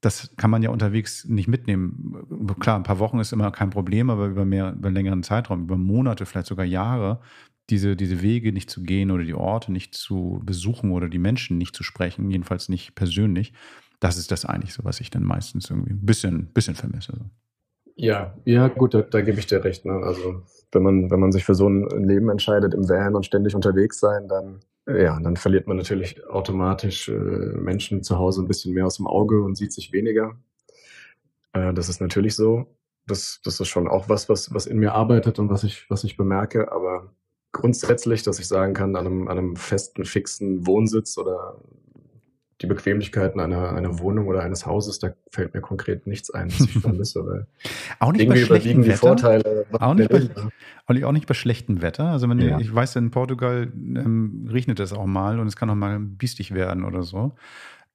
Das 0.00 0.34
kann 0.36 0.50
man 0.50 0.62
ja 0.62 0.70
unterwegs 0.70 1.26
nicht 1.26 1.46
mitnehmen. 1.46 2.54
Klar, 2.58 2.76
ein 2.76 2.84
paar 2.84 2.98
Wochen 2.98 3.18
ist 3.18 3.32
immer 3.32 3.50
kein 3.50 3.70
Problem, 3.70 4.08
aber 4.08 4.26
über 4.26 4.44
mehr, 4.44 4.72
über 4.72 4.90
längeren 4.90 5.22
Zeitraum, 5.22 5.64
über 5.64 5.76
Monate, 5.76 6.24
vielleicht 6.24 6.46
sogar 6.46 6.64
Jahre, 6.64 7.20
diese, 7.68 7.96
diese 7.96 8.22
Wege 8.22 8.52
nicht 8.52 8.70
zu 8.70 8.82
gehen 8.82 9.10
oder 9.10 9.24
die 9.24 9.34
Orte 9.34 9.72
nicht 9.72 9.94
zu 9.94 10.40
besuchen 10.44 10.92
oder 10.92 11.08
die 11.08 11.18
Menschen 11.18 11.58
nicht 11.58 11.76
zu 11.76 11.82
sprechen, 11.82 12.30
jedenfalls 12.30 12.68
nicht 12.68 12.94
persönlich, 12.94 13.52
das 14.00 14.16
ist 14.16 14.32
das 14.32 14.44
eigentlich 14.44 14.72
so, 14.72 14.84
was 14.84 15.00
ich 15.00 15.10
dann 15.10 15.22
meistens 15.22 15.70
irgendwie 15.70 15.92
ein 15.92 16.04
bisschen, 16.04 16.46
bisschen 16.52 16.74
vermisse. 16.74 17.30
Ja, 17.96 18.34
ja, 18.46 18.68
gut, 18.68 18.94
da, 18.94 19.02
da 19.02 19.20
gebe 19.20 19.38
ich 19.38 19.46
dir 19.46 19.62
recht. 19.62 19.84
Ne? 19.84 19.92
Also 19.92 20.42
wenn 20.72 20.82
man, 20.82 21.10
wenn 21.10 21.20
man 21.20 21.32
sich 21.32 21.44
für 21.44 21.54
so 21.54 21.68
ein 21.68 21.86
Leben 22.02 22.30
entscheidet, 22.30 22.72
im 22.72 22.88
Van 22.88 23.14
und 23.14 23.26
ständig 23.26 23.54
unterwegs 23.54 24.00
sein, 24.00 24.26
dann, 24.26 24.60
ja, 24.98 25.20
dann 25.20 25.36
verliert 25.36 25.66
man 25.66 25.76
natürlich 25.76 26.26
automatisch 26.26 27.08
äh, 27.08 27.12
Menschen 27.12 28.02
zu 28.02 28.18
Hause 28.18 28.42
ein 28.42 28.48
bisschen 28.48 28.74
mehr 28.74 28.86
aus 28.86 28.96
dem 28.96 29.06
Auge 29.06 29.42
und 29.42 29.56
sieht 29.56 29.72
sich 29.72 29.92
weniger. 29.92 30.36
Äh, 31.52 31.74
das 31.74 31.88
ist 31.88 32.00
natürlich 32.00 32.34
so. 32.34 32.66
Das, 33.06 33.40
das 33.44 33.60
ist 33.60 33.68
schon 33.68 33.88
auch 33.88 34.08
was, 34.08 34.28
was, 34.28 34.54
was 34.54 34.66
in 34.66 34.78
mir 34.78 34.94
arbeitet 34.94 35.38
und 35.38 35.50
was 35.50 35.64
ich, 35.64 35.88
was 35.90 36.04
ich 36.04 36.16
bemerke. 36.16 36.72
Aber 36.72 37.12
grundsätzlich, 37.52 38.22
dass 38.22 38.38
ich 38.38 38.48
sagen 38.48 38.74
kann, 38.74 38.96
an 38.96 39.06
einem, 39.06 39.28
an 39.28 39.38
einem 39.38 39.56
festen, 39.56 40.04
fixen 40.04 40.66
Wohnsitz 40.66 41.18
oder 41.18 41.60
die 42.60 42.66
Bequemlichkeiten 42.66 43.40
einer, 43.40 43.72
einer 43.72 43.98
Wohnung 43.98 44.26
oder 44.26 44.42
eines 44.42 44.66
Hauses, 44.66 44.98
da 44.98 45.12
fällt 45.30 45.54
mir 45.54 45.60
konkret 45.60 46.06
nichts 46.06 46.30
ein, 46.30 46.52
was 46.52 46.60
ich 46.60 46.72
vermisse. 46.80 47.24
Weil 47.26 47.46
auch 47.98 48.12
nicht 48.12 48.22
irgendwie 48.22 48.40
bei 48.40 48.56
überwiegen 48.56 48.82
die 48.82 48.90
Vorteile. 48.92 49.66
Auch 49.72 49.94
nicht, 49.94 50.10
bei, 50.10 51.04
auch 51.04 51.12
nicht 51.12 51.26
bei 51.26 51.34
schlechtem 51.34 51.80
Wetter. 51.80 52.06
Also 52.06 52.28
wenn 52.28 52.38
ja. 52.38 52.58
ich 52.58 52.74
weiß, 52.74 52.96
in 52.96 53.10
Portugal 53.10 53.72
ähm, 53.74 54.48
regnet 54.50 54.78
es 54.80 54.92
auch 54.92 55.06
mal 55.06 55.40
und 55.40 55.46
es 55.46 55.56
kann 55.56 55.70
auch 55.70 55.74
mal 55.74 55.98
biestig 55.98 56.52
werden 56.52 56.84
oder 56.84 57.02
so. 57.02 57.34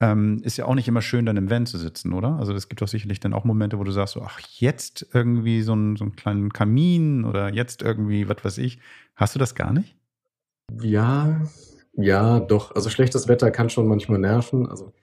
Ähm, 0.01 0.41
ist 0.43 0.57
ja 0.57 0.65
auch 0.65 0.75
nicht 0.75 0.87
immer 0.87 1.01
schön, 1.01 1.25
dann 1.25 1.37
im 1.37 1.49
Van 1.49 1.65
zu 1.65 1.77
sitzen, 1.77 2.11
oder? 2.11 2.37
Also 2.37 2.53
es 2.53 2.67
gibt 2.67 2.81
doch 2.81 2.87
sicherlich 2.87 3.21
dann 3.21 3.33
auch 3.33 3.45
Momente, 3.45 3.79
wo 3.79 3.83
du 3.83 3.91
sagst, 3.91 4.15
so, 4.15 4.21
ach, 4.23 4.39
jetzt 4.39 5.07
irgendwie 5.13 5.61
so, 5.61 5.73
ein, 5.73 5.95
so 5.95 6.03
einen 6.03 6.15
kleinen 6.15 6.51
Kamin 6.51 7.23
oder 7.23 7.53
jetzt 7.53 7.81
irgendwie, 7.81 8.27
was 8.27 8.43
weiß 8.43 8.57
ich. 8.57 8.79
Hast 9.15 9.35
du 9.35 9.39
das 9.39 9.55
gar 9.55 9.71
nicht? 9.71 9.95
Ja, 10.81 11.39
ja, 11.97 12.39
doch. 12.39 12.75
Also 12.75 12.89
schlechtes 12.89 13.27
Wetter 13.27 13.51
kann 13.51 13.69
schon 13.69 13.87
manchmal 13.87 14.19
nerven. 14.19 14.67
Also, 14.67 14.93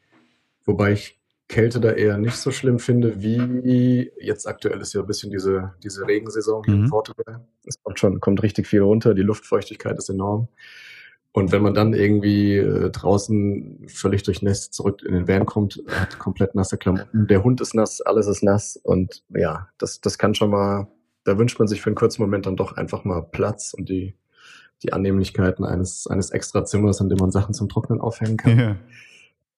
wobei 0.64 0.92
ich 0.92 1.22
Kälte 1.48 1.80
da 1.80 1.92
eher 1.92 2.18
nicht 2.18 2.36
so 2.36 2.50
schlimm 2.50 2.78
finde, 2.78 3.22
wie 3.22 4.10
jetzt 4.18 4.46
aktuell 4.46 4.80
ist 4.80 4.94
ja 4.94 5.02
ein 5.02 5.06
bisschen 5.06 5.30
diese, 5.30 5.74
diese 5.82 6.06
Regensaison 6.06 6.64
hier 6.64 6.74
mhm. 6.74 6.84
in 6.84 6.90
Portugal. 6.90 7.46
Es 7.66 7.82
kommt 7.82 7.98
schon, 7.98 8.20
kommt 8.20 8.42
richtig 8.42 8.66
viel 8.66 8.80
runter, 8.80 9.14
die 9.14 9.22
Luftfeuchtigkeit 9.22 9.98
ist 9.98 10.08
enorm. 10.08 10.48
Und 11.32 11.50
wenn 11.50 11.62
man 11.62 11.74
dann 11.74 11.94
irgendwie 11.94 12.56
äh, 12.56 12.90
draußen 12.90 13.86
völlig 13.86 14.22
durchnässt 14.22 14.74
zurück 14.74 15.02
in 15.02 15.14
den 15.14 15.28
Van 15.28 15.46
kommt, 15.46 15.82
hat 15.88 16.18
komplett 16.18 16.54
nasse 16.54 16.76
Klamotten, 16.76 17.26
der 17.26 17.42
Hund 17.42 17.60
ist 17.62 17.74
nass, 17.74 18.02
alles 18.02 18.26
ist 18.26 18.42
nass 18.42 18.76
und 18.76 19.22
ja, 19.30 19.68
das, 19.78 20.00
das 20.02 20.18
kann 20.18 20.34
schon 20.34 20.50
mal, 20.50 20.88
da 21.24 21.38
wünscht 21.38 21.58
man 21.58 21.68
sich 21.68 21.80
für 21.80 21.88
einen 21.88 21.96
kurzen 21.96 22.20
Moment 22.20 22.44
dann 22.44 22.56
doch 22.56 22.76
einfach 22.76 23.04
mal 23.04 23.22
Platz 23.22 23.74
und 23.74 23.88
die, 23.88 24.14
die 24.82 24.92
Annehmlichkeiten 24.92 25.64
eines, 25.64 26.06
eines 26.06 26.30
extra 26.30 26.64
Zimmers, 26.64 27.00
in 27.00 27.08
dem 27.08 27.18
man 27.18 27.30
Sachen 27.30 27.54
zum 27.54 27.68
Trocknen 27.68 28.00
aufhängen 28.00 28.36
kann. 28.36 28.58
Ja. 28.58 28.76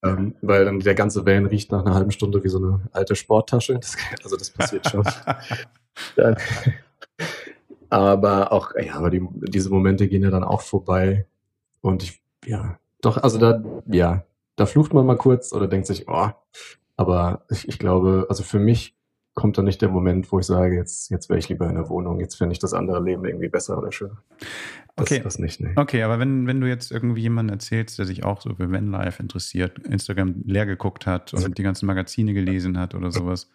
Ähm, 0.03 0.35
weil 0.41 0.65
dann 0.65 0.79
der 0.79 0.95
ganze 0.95 1.25
Van 1.25 1.45
riecht 1.45 1.71
nach 1.71 1.83
einer 1.83 1.95
halben 1.95 2.11
Stunde 2.11 2.43
wie 2.43 2.49
so 2.49 2.57
eine 2.57 2.81
alte 2.91 3.15
Sporttasche. 3.15 3.75
Das, 3.75 3.95
also 4.23 4.37
das 4.37 4.51
passiert 4.51 4.87
schon. 4.89 5.03
aber 7.89 8.51
auch, 8.51 8.73
ja, 8.75 8.95
aber 8.95 9.09
die, 9.09 9.27
diese 9.31 9.69
Momente 9.69 10.07
gehen 10.07 10.23
ja 10.23 10.29
dann 10.29 10.43
auch 10.43 10.61
vorbei 10.61 11.25
und 11.81 12.03
ich, 12.03 12.21
ja, 12.45 12.77
doch, 13.01 13.17
also 13.17 13.37
da, 13.37 13.63
ja, 13.87 14.25
da 14.55 14.65
flucht 14.65 14.93
man 14.93 15.05
mal 15.05 15.17
kurz 15.17 15.53
oder 15.53 15.67
denkt 15.67 15.87
sich, 15.87 16.07
oh, 16.07 16.29
aber 16.97 17.45
ich, 17.49 17.67
ich 17.67 17.79
glaube, 17.79 18.25
also 18.29 18.43
für 18.43 18.59
mich 18.59 18.95
kommt 19.35 19.57
da 19.57 19.61
nicht 19.61 19.81
der 19.81 19.89
Moment, 19.89 20.31
wo 20.31 20.39
ich 20.39 20.45
sage, 20.45 20.75
jetzt, 20.75 21.11
jetzt 21.11 21.29
wäre 21.29 21.37
ich 21.37 21.49
lieber 21.49 21.69
in 21.69 21.75
der 21.75 21.89
Wohnung, 21.89 22.19
jetzt 22.21 22.35
fände 22.35 22.53
ich 22.53 22.59
das 22.59 22.73
andere 22.73 23.03
Leben 23.03 23.25
irgendwie 23.25 23.49
besser 23.49 23.77
oder 23.77 23.91
schöner. 23.91 24.17
Das, 24.95 25.11
okay. 25.11 25.19
Das 25.21 25.39
nicht, 25.39 25.59
nee. 25.59 25.73
Okay, 25.75 26.03
aber 26.03 26.19
wenn, 26.19 26.47
wenn 26.47 26.61
du 26.61 26.67
jetzt 26.67 26.89
irgendwie 26.89 27.21
jemanden 27.21 27.51
erzählst, 27.51 27.99
der 27.99 28.05
sich 28.05 28.23
auch 28.23 28.41
so 28.41 28.55
für 28.55 28.71
Vanlife 28.71 29.21
interessiert, 29.21 29.77
Instagram 29.79 30.35
leer 30.45 30.65
geguckt 30.65 31.05
hat 31.05 31.33
und 31.33 31.57
die 31.57 31.63
ganzen 31.63 31.85
Magazine 31.85 32.33
gelesen 32.33 32.79
hat 32.79 32.95
oder 32.95 33.11
sowas, 33.11 33.51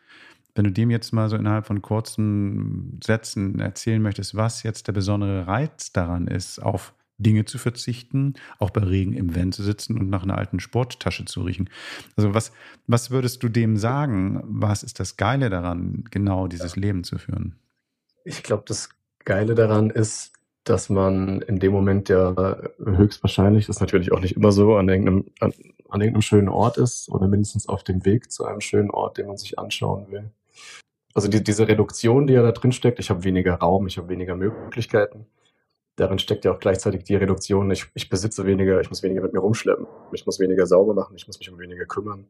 wenn 0.54 0.64
du 0.64 0.72
dem 0.72 0.90
jetzt 0.90 1.12
mal 1.12 1.30
so 1.30 1.36
innerhalb 1.36 1.66
von 1.66 1.80
kurzen 1.80 3.00
Sätzen 3.02 3.58
erzählen 3.60 4.02
möchtest, 4.02 4.34
was 4.34 4.62
jetzt 4.62 4.86
der 4.86 4.92
besondere 4.92 5.46
Reiz 5.46 5.92
daran 5.92 6.26
ist, 6.26 6.58
auf 6.58 6.92
Dinge 7.22 7.44
zu 7.44 7.58
verzichten, 7.58 8.34
auch 8.58 8.70
bei 8.70 8.82
Regen 8.82 9.12
im 9.12 9.34
Van 9.34 9.52
zu 9.52 9.62
sitzen 9.62 9.98
und 9.98 10.10
nach 10.10 10.22
einer 10.22 10.38
alten 10.38 10.60
Sporttasche 10.60 11.24
zu 11.24 11.42
riechen. 11.42 11.70
Also 12.16 12.34
was, 12.34 12.52
was 12.86 13.10
würdest 13.10 13.42
du 13.42 13.48
dem 13.48 13.76
sagen? 13.76 14.42
Was 14.44 14.82
ist 14.82 15.00
das 15.00 15.16
Geile 15.16 15.50
daran, 15.50 16.04
genau 16.10 16.46
dieses 16.48 16.76
Leben 16.76 17.04
zu 17.04 17.18
führen? 17.18 17.56
Ich 18.24 18.42
glaube, 18.42 18.64
das 18.66 18.90
Geile 19.24 19.54
daran 19.54 19.90
ist, 19.90 20.32
dass 20.64 20.90
man 20.90 21.40
in 21.42 21.58
dem 21.58 21.72
Moment 21.72 22.08
ja 22.08 22.58
höchstwahrscheinlich, 22.78 23.66
das 23.66 23.76
ist 23.76 23.80
natürlich 23.80 24.12
auch 24.12 24.20
nicht 24.20 24.36
immer 24.36 24.52
so, 24.52 24.76
an 24.76 24.88
irgendeinem, 24.88 25.26
an, 25.40 25.52
an 25.88 26.00
irgendeinem 26.00 26.22
schönen 26.22 26.48
Ort 26.48 26.76
ist 26.76 27.08
oder 27.08 27.28
mindestens 27.28 27.68
auf 27.68 27.82
dem 27.82 28.04
Weg 28.04 28.30
zu 28.30 28.44
einem 28.44 28.60
schönen 28.60 28.90
Ort, 28.90 29.18
den 29.18 29.26
man 29.26 29.36
sich 29.36 29.58
anschauen 29.58 30.06
will. 30.10 30.30
Also 31.14 31.28
die, 31.28 31.42
diese 31.42 31.66
Reduktion, 31.66 32.26
die 32.26 32.34
ja 32.34 32.42
da 32.42 32.52
drin 32.52 32.72
steckt, 32.72 33.00
ich 33.00 33.10
habe 33.10 33.24
weniger 33.24 33.54
Raum, 33.54 33.86
ich 33.86 33.98
habe 33.98 34.08
weniger 34.08 34.36
Möglichkeiten 34.36 35.26
darin 36.00 36.18
steckt 36.18 36.44
ja 36.44 36.52
auch 36.52 36.58
gleichzeitig 36.58 37.04
die 37.04 37.16
Reduktion, 37.16 37.70
ich, 37.70 37.86
ich 37.94 38.08
besitze 38.08 38.46
weniger, 38.46 38.80
ich 38.80 38.88
muss 38.88 39.02
weniger 39.02 39.20
mit 39.22 39.32
mir 39.32 39.40
rumschleppen, 39.40 39.86
ich 40.12 40.24
muss 40.24 40.40
weniger 40.40 40.66
sauber 40.66 40.94
machen, 40.94 41.14
ich 41.16 41.26
muss 41.26 41.38
mich 41.38 41.50
um 41.50 41.58
weniger 41.58 41.84
kümmern. 41.84 42.26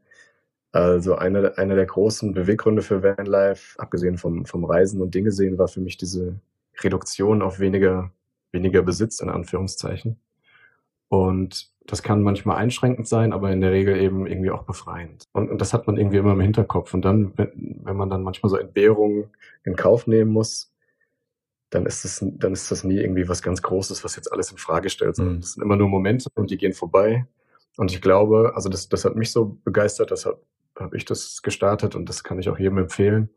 Also 0.73 1.17
einer 1.17 1.59
eine 1.59 1.75
der 1.75 1.87
großen 1.87 2.33
Beweggründe 2.33 2.83
für 2.83 3.03
Vanlife, 3.03 3.79
abgesehen 3.79 4.19
vom, 4.19 4.45
vom 4.45 4.65
Reisen 4.65 5.01
und 5.01 5.15
Dinge 5.15 5.33
sehen, 5.33 5.59
war 5.59 5.69
für 5.69 5.81
mich 5.81 5.97
diese 5.97 6.41
Reduktion 6.83 7.43
auf 7.43 7.61
weniger, 7.61 8.11
weniger 8.53 8.83
Besitz, 8.83 9.21
in 9.21 9.29
Anführungszeichen. 9.29 10.17
Und 11.09 11.71
das 11.87 12.03
kann 12.03 12.23
manchmal 12.23 12.57
einschränkend 12.57 13.09
sein, 13.09 13.33
aber 13.33 13.51
in 13.51 13.61
der 13.61 13.73
Regel 13.73 13.97
eben 13.97 14.27
irgendwie 14.27 14.51
auch 14.51 14.63
befreiend. 14.63 15.25
Und, 15.33 15.51
und 15.51 15.61
das 15.61 15.73
hat 15.73 15.87
man 15.87 15.97
irgendwie 15.97 16.19
immer 16.19 16.33
im 16.33 16.41
Hinterkopf. 16.41 16.95
Und 16.95 17.05
dann, 17.05 17.33
wenn, 17.37 17.81
wenn 17.83 17.97
man 17.97 18.11
dann 18.11 18.23
manchmal 18.23 18.51
so 18.51 18.57
Entbehrungen 18.57 19.31
in 19.65 19.75
Kauf 19.75 20.07
nehmen 20.07 20.33
muss, 20.33 20.70
dann 21.71 21.87
ist 21.87 22.05
es, 22.05 22.25
dann 22.25 22.53
ist 22.53 22.71
das 22.71 22.85
nie 22.85 22.99
irgendwie 22.99 23.29
was 23.29 23.43
ganz 23.43 23.63
Großes, 23.63 24.05
was 24.05 24.17
jetzt 24.17 24.33
alles 24.33 24.51
in 24.51 24.59
Frage 24.59 24.91
stellt, 24.91 25.17
sondern 25.17 25.37
mhm. 25.37 25.41
das 25.41 25.53
sind 25.53 25.63
immer 25.63 25.77
nur 25.77 25.89
Momente 25.89 26.29
und 26.35 26.51
die 26.51 26.59
gehen 26.59 26.73
vorbei. 26.73 27.27
Und 27.77 27.93
ich 27.93 28.03
glaube, 28.03 28.53
also 28.55 28.69
das, 28.69 28.89
das 28.89 29.05
hat 29.05 29.17
mich 29.17 29.31
so 29.31 29.59
begeistert, 29.65 30.11
deshalb 30.11 30.39
habe 30.79 30.97
ich 30.97 31.05
das 31.05 31.43
gestartet 31.43 31.95
und 31.95 32.09
das 32.09 32.25
kann 32.25 32.39
ich 32.39 32.49
auch 32.49 32.59
jedem 32.59 32.79
empfehlen. 32.79 33.31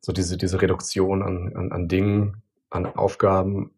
So 0.00 0.12
diese, 0.12 0.36
diese 0.36 0.60
Reduktion 0.60 1.22
an, 1.22 1.54
an, 1.54 1.72
an 1.72 1.88
Dingen, 1.88 2.42
an 2.70 2.86
Aufgaben 2.86 3.70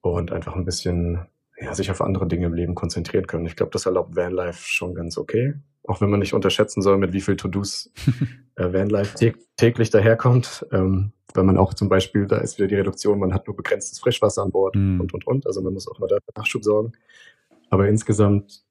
und 0.00 0.32
einfach 0.32 0.54
ein 0.54 0.64
bisschen 0.64 1.26
ja, 1.60 1.74
sich 1.74 1.90
auf 1.90 2.00
andere 2.00 2.26
Dinge 2.26 2.46
im 2.46 2.54
Leben 2.54 2.74
konzentrieren 2.74 3.26
können. 3.26 3.46
Ich 3.46 3.56
glaube, 3.56 3.72
das 3.72 3.86
erlaubt 3.86 4.16
Vanlife 4.16 4.62
schon 4.62 4.94
ganz 4.94 5.18
okay. 5.18 5.54
Auch 5.84 6.00
wenn 6.00 6.10
man 6.10 6.20
nicht 6.20 6.34
unterschätzen 6.34 6.82
soll, 6.82 6.98
mit 6.98 7.12
wie 7.12 7.20
viel 7.20 7.36
To-Dos 7.36 7.92
äh, 8.60 8.72
Vanlife 8.72 9.34
täglich 9.56 9.90
daherkommt. 9.90 10.66
Ähm, 10.72 11.12
weil 11.34 11.44
man 11.44 11.58
auch 11.58 11.74
zum 11.74 11.88
Beispiel, 11.88 12.26
da 12.26 12.38
ist 12.38 12.58
wieder 12.58 12.68
die 12.68 12.74
Reduktion, 12.76 13.18
man 13.18 13.32
hat 13.32 13.46
nur 13.46 13.56
begrenztes 13.56 14.00
Frischwasser 14.00 14.42
an 14.42 14.50
Bord 14.50 14.74
mm. 14.74 15.00
und, 15.00 15.14
und, 15.14 15.26
und. 15.26 15.46
Also 15.46 15.62
man 15.62 15.72
muss 15.72 15.88
auch 15.88 15.98
mal 15.98 16.08
da 16.08 16.18
Nachschub 16.36 16.64
sorgen. 16.64 16.92
Aber 17.70 17.88
insgesamt 17.88 18.64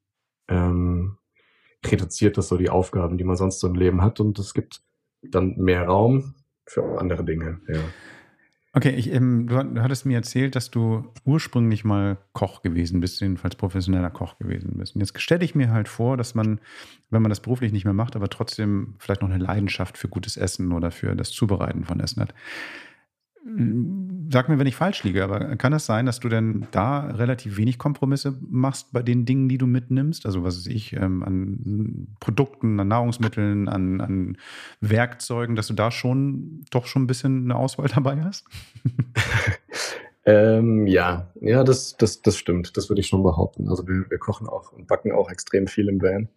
ähm, 0.50 1.18
reduziert 1.86 2.38
das 2.38 2.50
so 2.50 2.58
die 2.58 2.70
Aufgaben, 2.70 3.18
die 3.18 3.24
man 3.24 3.38
sonst 3.38 3.60
so 3.60 3.68
im 3.68 3.76
Leben 3.76 4.02
hat 4.02 4.20
und 4.20 4.38
es 4.40 4.54
gibt 4.54 4.82
dann 5.22 5.56
mehr 5.58 5.86
Raum 5.86 6.36
für 6.66 7.00
andere 7.00 7.24
Dinge. 7.24 7.62
Ja. 7.68 7.80
Okay, 8.72 8.92
ich, 8.92 9.12
ähm, 9.12 9.48
du, 9.48 9.64
du, 9.64 9.82
hattest 9.82 10.06
mir 10.06 10.18
erzählt, 10.18 10.56
dass 10.56 10.70
du 10.70 11.12
ursprünglich 11.26 11.84
mal 11.84 12.18
Koch 12.34 12.62
gewesen 12.62 13.00
bist, 13.00 13.20
jedenfalls 13.20 13.56
professioneller 13.56 14.12
Koch 14.12 14.38
gewesen 14.38 14.78
bist. 14.78 14.94
Und 14.94 15.02
jetzt 15.02 15.20
stelle 15.20 15.44
ich 15.44 15.56
mir 15.56 15.72
halt 15.72 15.88
vor, 15.88 16.18
dass 16.18 16.36
man, 16.36 16.60
wenn 17.10 17.24
man 17.24 17.30
das 17.30 17.40
beruflich 17.40 17.72
nicht 17.72 17.86
mehr 17.86 17.96
macht, 17.96 18.16
aber 18.16 18.30
trotzdem 18.30 18.94
vielleicht 19.00 19.24
noch 19.24 19.30
eine 19.30 19.44
Leidenschaft 19.44 19.98
für 19.98 20.08
gutes 20.08 20.38
Essen 20.38 20.72
oder 20.72 20.92
für 20.92 21.16
das 21.16 21.32
Zubereiten 21.32 21.84
von 21.84 22.00
Essen 22.00 22.22
hat. 22.22 22.36
Sag 24.32 24.50
mir, 24.50 24.60
wenn 24.60 24.68
ich 24.68 24.76
falsch 24.76 25.04
liege, 25.04 25.24
aber 25.24 25.56
kann 25.56 25.74
es 25.74 25.86
sein, 25.86 26.06
dass 26.06 26.20
du 26.20 26.30
denn 26.30 26.68
da 26.72 27.02
relativ 27.08 27.58
wenig 27.58 27.78
Kompromisse 27.78 28.38
machst 28.42 28.92
bei 28.92 29.02
den 29.02 29.26
Dingen, 29.26 29.50
die 29.50 29.58
du 29.58 29.66
mitnimmst? 29.66 30.26
Also 30.26 30.44
was 30.44 30.58
weiß 30.58 30.68
ich, 30.68 30.94
ähm, 30.94 31.24
an 31.24 32.08
Produkten, 32.20 32.80
an 32.80 32.90
Nahrungsmitteln, 32.90 33.68
an, 33.68 34.02
an 34.02 34.38
Werkzeugen, 34.82 35.56
dass 35.56 35.68
du 35.68 35.74
da 35.74 35.90
schon 35.90 36.64
doch 36.70 36.86
schon 36.86 37.04
ein 37.04 37.08
bisschen 37.08 37.46
eine 37.46 37.56
Auswahl 37.56 37.88
dabei 37.96 38.22
hast? 38.22 38.46
ähm, 40.26 40.86
ja, 40.86 41.32
ja, 41.42 41.64
das, 41.64 41.98
das, 41.98 42.22
das 42.22 42.38
stimmt. 42.38 42.78
Das 42.78 42.90
würde 42.90 43.00
ich 43.00 43.08
schon 43.08 43.24
behaupten. 43.24 43.68
Also 43.70 43.88
wir, 43.88 44.10
wir 44.10 44.18
kochen 44.20 44.48
auch 44.48 44.74
und 44.74 44.88
backen 44.88 45.12
auch 45.12 45.32
extrem 45.32 45.68
viel 45.68 45.88
im 45.88 46.02
Van. 46.02 46.30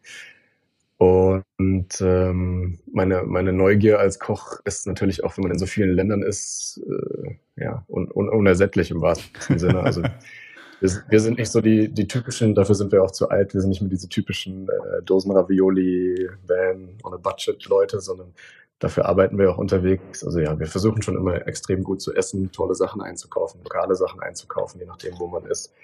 Und 1.03 2.01
ähm, 2.01 2.79
meine, 2.93 3.25
meine 3.25 3.53
Neugier 3.53 3.99
als 3.99 4.21
Koch 4.21 4.61
ist 4.65 4.87
natürlich 4.87 5.25
auch, 5.25 5.37
wenn 5.37 5.43
man 5.43 5.51
in 5.51 5.59
so 5.59 5.67
vielen 5.67 5.97
Ländern 5.97 6.23
ist, 6.23 6.81
äh, 6.89 7.35
ja, 7.57 7.85
un, 7.89 8.09
un, 8.09 8.29
unersättlich 8.29 8.93
im 8.93 9.01
wahrsten 9.01 9.59
Sinne. 9.59 9.81
Also 9.81 10.03
wir, 10.81 10.91
wir, 11.09 11.19
sind 11.19 11.39
nicht 11.39 11.51
so 11.51 11.61
die, 11.61 11.89
die 11.89 12.07
typischen, 12.07 12.55
dafür 12.55 12.77
sind 12.77 12.93
wir 12.93 13.03
auch 13.03 13.11
zu 13.11 13.31
alt, 13.31 13.53
wir 13.53 13.61
sind 13.61 13.71
nicht 13.71 13.81
mehr 13.81 13.91
diese 13.91 14.09
typischen 14.09 14.69
äh, 14.69 15.03
Dosen 15.03 15.33
Ravioli, 15.33 16.29
Van, 16.47 16.91
on 17.03 17.15
a 17.15 17.17
Budget 17.17 17.67
Leute, 17.67 17.99
sondern 17.99 18.33
dafür 18.79 19.07
arbeiten 19.07 19.37
wir 19.39 19.51
auch 19.51 19.59
unterwegs. 19.59 20.23
Also 20.23 20.39
ja, 20.39 20.57
wir 20.57 20.69
versuchen 20.69 21.03
schon 21.03 21.17
immer 21.17 21.49
extrem 21.49 21.83
gut 21.83 22.01
zu 22.01 22.15
essen, 22.15 22.53
tolle 22.53 22.77
Sachen 22.77 23.03
einzukaufen, 23.03 23.61
lokale 23.65 23.97
Sachen 23.97 24.21
einzukaufen, 24.21 24.79
je 24.79 24.87
nachdem, 24.87 25.19
wo 25.19 25.27
man 25.27 25.47
ist. 25.47 25.75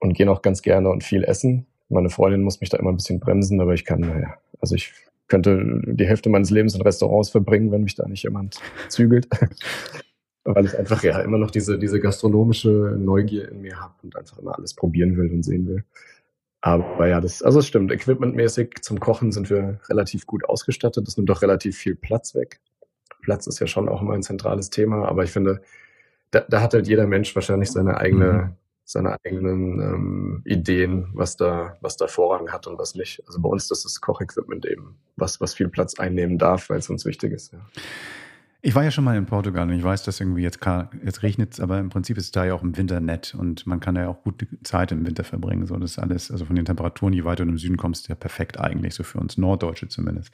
Und 0.00 0.14
gehen 0.14 0.28
auch 0.28 0.42
ganz 0.42 0.60
gerne 0.60 0.88
und 0.90 1.04
viel 1.04 1.22
essen. 1.22 1.68
Meine 1.88 2.10
Freundin 2.10 2.42
muss 2.42 2.60
mich 2.60 2.70
da 2.70 2.78
immer 2.78 2.90
ein 2.90 2.96
bisschen 2.96 3.20
bremsen, 3.20 3.60
aber 3.60 3.74
ich 3.74 3.84
kann, 3.84 4.00
naja, 4.00 4.34
also 4.60 4.74
ich 4.74 4.92
könnte 5.28 5.82
die 5.86 6.06
Hälfte 6.06 6.28
meines 6.28 6.50
Lebens 6.50 6.74
in 6.74 6.82
Restaurants 6.82 7.30
verbringen, 7.30 7.70
wenn 7.72 7.82
mich 7.82 7.94
da 7.94 8.06
nicht 8.06 8.22
jemand 8.22 8.58
zügelt. 8.88 9.28
Weil 10.44 10.66
ich 10.66 10.78
einfach 10.78 11.02
ja 11.02 11.20
immer 11.20 11.38
noch 11.38 11.50
diese, 11.50 11.78
diese 11.78 11.98
gastronomische 11.98 12.96
Neugier 12.98 13.50
in 13.50 13.62
mir 13.62 13.80
habe 13.80 13.94
und 14.02 14.16
einfach 14.16 14.38
immer 14.38 14.56
alles 14.56 14.74
probieren 14.74 15.16
will 15.16 15.30
und 15.32 15.42
sehen 15.42 15.66
will. 15.66 15.84
Aber 16.60 17.06
ja, 17.08 17.20
das, 17.20 17.42
also 17.42 17.58
es 17.58 17.66
stimmt. 17.66 17.92
Equipmentmäßig 17.92 18.76
zum 18.82 19.00
Kochen 19.00 19.32
sind 19.32 19.50
wir 19.50 19.80
relativ 19.88 20.26
gut 20.26 20.44
ausgestattet. 20.48 21.06
Das 21.06 21.16
nimmt 21.16 21.28
doch 21.28 21.42
relativ 21.42 21.76
viel 21.76 21.96
Platz 21.96 22.34
weg. 22.34 22.60
Platz 23.22 23.48
ist 23.48 23.58
ja 23.58 23.66
schon 23.66 23.88
auch 23.88 24.02
immer 24.02 24.14
ein 24.14 24.22
zentrales 24.22 24.70
Thema, 24.70 25.08
aber 25.08 25.24
ich 25.24 25.30
finde, 25.30 25.62
da, 26.30 26.44
da 26.48 26.60
hat 26.60 26.74
halt 26.74 26.86
jeder 26.86 27.08
Mensch 27.08 27.34
wahrscheinlich 27.34 27.70
seine 27.72 27.96
eigene 27.96 28.32
mhm 28.32 28.56
seine 28.86 29.18
eigenen 29.24 29.80
ähm, 29.80 30.42
Ideen, 30.44 31.08
was 31.12 31.36
da, 31.36 31.76
was 31.80 31.96
da 31.96 32.06
Vorrang 32.06 32.52
hat 32.52 32.68
und 32.68 32.78
was 32.78 32.94
nicht. 32.94 33.22
Also 33.26 33.40
bei 33.40 33.48
uns 33.48 33.66
das 33.66 33.78
ist 33.78 33.96
das 33.96 34.00
Kochequipment 34.00 34.64
eben, 34.64 34.96
was, 35.16 35.40
was 35.40 35.54
viel 35.54 35.68
Platz 35.68 35.98
einnehmen 35.98 36.38
darf, 36.38 36.70
weil 36.70 36.78
es 36.78 36.88
uns 36.88 37.04
wichtig 37.04 37.32
ist. 37.32 37.52
Ja. 37.52 37.58
Ich 38.62 38.76
war 38.76 38.84
ja 38.84 38.92
schon 38.92 39.02
mal 39.02 39.16
in 39.16 39.26
Portugal 39.26 39.68
und 39.68 39.74
ich 39.74 39.82
weiß, 39.82 40.04
dass 40.04 40.20
irgendwie 40.20 40.42
jetzt, 40.42 40.60
jetzt 41.04 41.22
regnet 41.24 41.54
es, 41.54 41.60
aber 41.60 41.80
im 41.80 41.88
Prinzip 41.88 42.16
ist 42.16 42.26
es 42.26 42.30
da 42.30 42.44
ja 42.44 42.54
auch 42.54 42.62
im 42.62 42.76
Winter 42.76 43.00
nett 43.00 43.34
und 43.36 43.66
man 43.66 43.80
kann 43.80 43.96
ja 43.96 44.08
auch 44.08 44.22
gute 44.22 44.46
Zeit 44.62 44.92
im 44.92 45.04
Winter 45.04 45.24
verbringen. 45.24 45.66
So, 45.66 45.76
das 45.76 45.92
ist 45.92 45.98
alles, 45.98 46.30
also 46.30 46.44
von 46.44 46.54
den 46.54 46.64
Temperaturen, 46.64 47.12
je 47.12 47.24
weiter 47.24 47.44
du 47.44 47.50
im 47.50 47.58
Süden 47.58 47.76
kommst, 47.76 48.08
ja 48.08 48.14
perfekt 48.14 48.58
eigentlich, 48.58 48.94
so 48.94 49.02
für 49.02 49.18
uns 49.18 49.36
Norddeutsche 49.36 49.88
zumindest. 49.88 50.32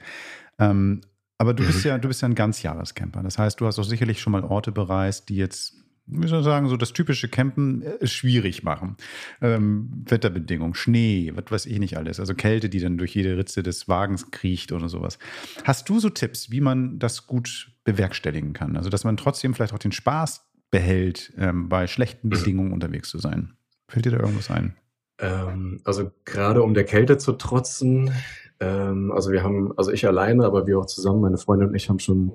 Ähm, 0.59 1.01
aber 1.39 1.55
du 1.55 1.65
bist 1.65 1.83
mhm. 1.83 1.89
ja, 1.89 1.97
du 1.97 2.07
bist 2.07 2.21
ja 2.21 2.27
ein 2.27 2.35
Ganzjahrescamper. 2.35 3.23
Das 3.23 3.39
heißt, 3.39 3.59
du 3.59 3.65
hast 3.65 3.79
auch 3.79 3.83
sicherlich 3.83 4.21
schon 4.21 4.31
mal 4.31 4.43
Orte 4.43 4.71
bereist, 4.71 5.29
die 5.29 5.35
jetzt 5.35 5.82
wie 6.05 6.27
soll 6.27 6.39
ich 6.39 6.45
sagen, 6.45 6.67
so 6.67 6.77
das 6.77 6.93
typische 6.93 7.29
Campen 7.29 7.81
äh, 7.81 8.07
schwierig 8.07 8.63
machen. 8.63 8.97
Ähm, 9.41 9.89
Wetterbedingungen, 10.05 10.75
Schnee, 10.75 11.31
was 11.35 11.45
weiß 11.49 11.65
ich 11.65 11.79
nicht 11.79 11.97
alles. 11.97 12.19
Also 12.19 12.33
Kälte, 12.33 12.69
die 12.69 12.79
dann 12.79 12.97
durch 12.97 13.15
jede 13.15 13.37
Ritze 13.37 13.63
des 13.63 13.87
Wagens 13.87 14.31
kriecht 14.31 14.71
oder 14.71 14.89
sowas. 14.89 15.17
Hast 15.63 15.87
du 15.89 15.99
so 15.99 16.09
Tipps, 16.09 16.51
wie 16.51 16.61
man 16.61 16.99
das 16.99 17.27
gut 17.27 17.71
bewerkstelligen 17.83 18.53
kann? 18.53 18.77
Also, 18.77 18.89
dass 18.89 19.03
man 19.03 19.17
trotzdem 19.17 19.53
vielleicht 19.53 19.73
auch 19.73 19.79
den 19.79 19.91
Spaß 19.91 20.45
behält, 20.71 21.33
ähm, 21.37 21.69
bei 21.69 21.87
schlechten 21.87 22.29
Bedingungen 22.29 22.73
unterwegs 22.73 23.09
zu 23.09 23.19
sein. 23.19 23.53
Fällt 23.87 24.05
dir 24.05 24.11
da 24.11 24.19
irgendwas 24.19 24.49
ein? 24.49 24.75
Ähm, 25.19 25.81
also 25.83 26.11
gerade 26.25 26.63
um 26.63 26.73
der 26.73 26.83
Kälte 26.83 27.17
zu 27.17 27.33
trotzen, 27.33 28.11
ähm, 28.59 29.11
also 29.11 29.31
wir 29.31 29.43
haben, 29.43 29.71
also 29.77 29.91
ich 29.91 30.07
alleine, 30.07 30.45
aber 30.45 30.67
wir 30.67 30.79
auch 30.79 30.85
zusammen, 30.85 31.21
meine 31.21 31.37
Freundin 31.37 31.69
und 31.69 31.75
ich 31.75 31.89
haben 31.89 31.99
schon 31.99 32.31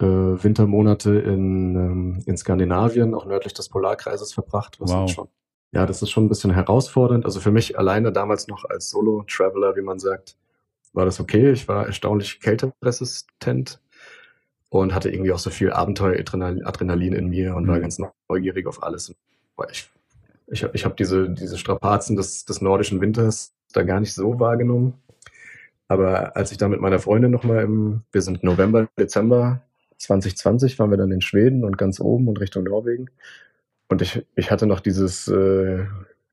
äh, 0.00 0.04
Wintermonate 0.42 1.10
in, 1.18 1.76
ähm, 1.76 2.22
in 2.26 2.36
Skandinavien, 2.36 3.14
auch 3.14 3.26
nördlich 3.26 3.54
des 3.54 3.68
Polarkreises 3.68 4.32
verbracht. 4.32 4.78
Wow. 4.80 5.10
schon, 5.10 5.28
ja, 5.72 5.86
das 5.86 6.02
ist 6.02 6.10
schon 6.10 6.24
ein 6.24 6.28
bisschen 6.28 6.52
herausfordernd. 6.52 7.24
Also 7.24 7.40
für 7.40 7.50
mich 7.50 7.78
alleine 7.78 8.12
damals 8.12 8.48
noch 8.48 8.64
als 8.64 8.90
Solo-Traveler, 8.90 9.76
wie 9.76 9.82
man 9.82 9.98
sagt, 9.98 10.36
war 10.92 11.04
das 11.04 11.20
okay. 11.20 11.52
Ich 11.52 11.68
war 11.68 11.86
erstaunlich 11.86 12.40
kälteresistent 12.40 13.80
und 14.68 14.94
hatte 14.94 15.10
irgendwie 15.10 15.32
auch 15.32 15.38
so 15.38 15.50
viel 15.50 15.72
Abenteuer-Adrenalin 15.72 17.12
in 17.12 17.28
mir 17.28 17.54
und 17.54 17.64
mhm. 17.64 17.68
war 17.68 17.80
ganz 17.80 18.00
neugierig 18.28 18.66
auf 18.66 18.82
alles. 18.82 19.14
Ich, 19.70 19.90
ich, 20.48 20.62
ich 20.72 20.84
habe 20.84 20.94
diese, 20.96 21.30
diese 21.30 21.58
Strapazen 21.58 22.16
des, 22.16 22.44
des 22.44 22.60
nordischen 22.60 23.00
Winters 23.00 23.52
da 23.72 23.82
gar 23.82 24.00
nicht 24.00 24.14
so 24.14 24.40
wahrgenommen. 24.40 24.94
Aber 25.86 26.36
als 26.36 26.52
ich 26.52 26.58
da 26.58 26.68
mit 26.68 26.80
meiner 26.80 27.00
Freundin 27.00 27.30
nochmal 27.30 27.62
im, 27.64 28.02
wir 28.12 28.22
sind 28.22 28.42
November, 28.42 28.88
Dezember 28.98 29.62
2020, 30.00 30.78
waren 30.78 30.90
wir 30.90 30.96
dann 30.96 31.12
in 31.12 31.20
Schweden 31.20 31.64
und 31.64 31.78
ganz 31.78 32.00
oben 32.00 32.28
und 32.28 32.40
Richtung 32.40 32.64
Norwegen. 32.64 33.06
Und 33.88 34.02
ich, 34.02 34.24
ich 34.36 34.50
hatte 34.50 34.66
noch 34.66 34.80
dieses, 34.80 35.28
äh, 35.28 35.84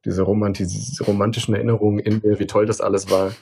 diese 0.06 0.22
romantis 0.22 1.02
romantischen 1.06 1.54
Erinnerungen 1.54 2.00
in 2.00 2.22
mir, 2.24 2.40
wie 2.40 2.48
toll 2.48 2.66
das 2.66 2.82
alles 2.82 3.10
war. 3.12 3.34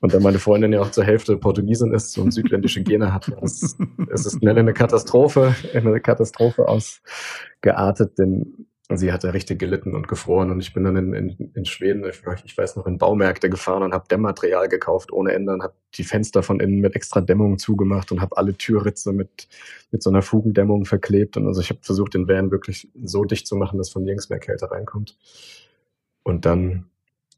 Und 0.00 0.12
da 0.12 0.20
meine 0.20 0.38
Freundin 0.38 0.72
ja 0.72 0.82
auch 0.82 0.90
zur 0.90 1.04
Hälfte 1.04 1.36
Portugiesin 1.36 1.94
ist 1.94 2.18
und 2.18 2.32
südländische 2.32 2.82
Gene 2.82 3.14
hat, 3.14 3.28
es, 3.42 3.76
es 4.12 4.26
ist 4.26 4.38
schnell 4.38 4.58
eine 4.58 4.74
Katastrophe, 4.74 5.54
eine 5.72 6.00
Katastrophe 6.00 6.68
ausgeartet, 6.68 8.18
denn 8.18 8.66
sie 8.96 9.12
hatte 9.12 9.34
richtig 9.34 9.58
gelitten 9.58 9.94
und 9.94 10.08
gefroren. 10.08 10.50
Und 10.50 10.60
ich 10.60 10.72
bin 10.72 10.84
dann 10.84 10.96
in, 10.96 11.14
in, 11.14 11.50
in 11.54 11.64
Schweden, 11.64 12.04
ich, 12.04 12.56
weiß 12.56 12.76
noch, 12.76 12.86
in 12.86 12.98
Baumärkte 12.98 13.50
gefahren 13.50 13.82
und 13.82 13.94
habe 13.94 14.08
Dämmmaterial 14.08 14.68
gekauft 14.68 15.12
ohne 15.12 15.32
Ende 15.32 15.52
und 15.52 15.62
habe 15.62 15.74
die 15.94 16.04
Fenster 16.04 16.42
von 16.42 16.60
innen 16.60 16.80
mit 16.80 16.94
extra 16.96 17.20
Dämmung 17.20 17.58
zugemacht 17.58 18.12
und 18.12 18.20
habe 18.20 18.36
alle 18.36 18.54
Türritze 18.54 19.12
mit, 19.12 19.48
mit 19.90 20.02
so 20.02 20.10
einer 20.10 20.22
Fugendämmung 20.22 20.84
verklebt. 20.84 21.36
Und 21.36 21.46
also 21.46 21.60
ich 21.60 21.70
habe 21.70 21.80
versucht, 21.82 22.14
den 22.14 22.28
Van 22.28 22.50
wirklich 22.50 22.88
so 23.02 23.24
dicht 23.24 23.46
zu 23.46 23.56
machen, 23.56 23.78
dass 23.78 23.90
von 23.90 24.04
nirgends 24.04 24.30
mehr 24.30 24.40
Kälte 24.40 24.70
reinkommt. 24.70 25.16
Und 26.22 26.46
dann, 26.46 26.86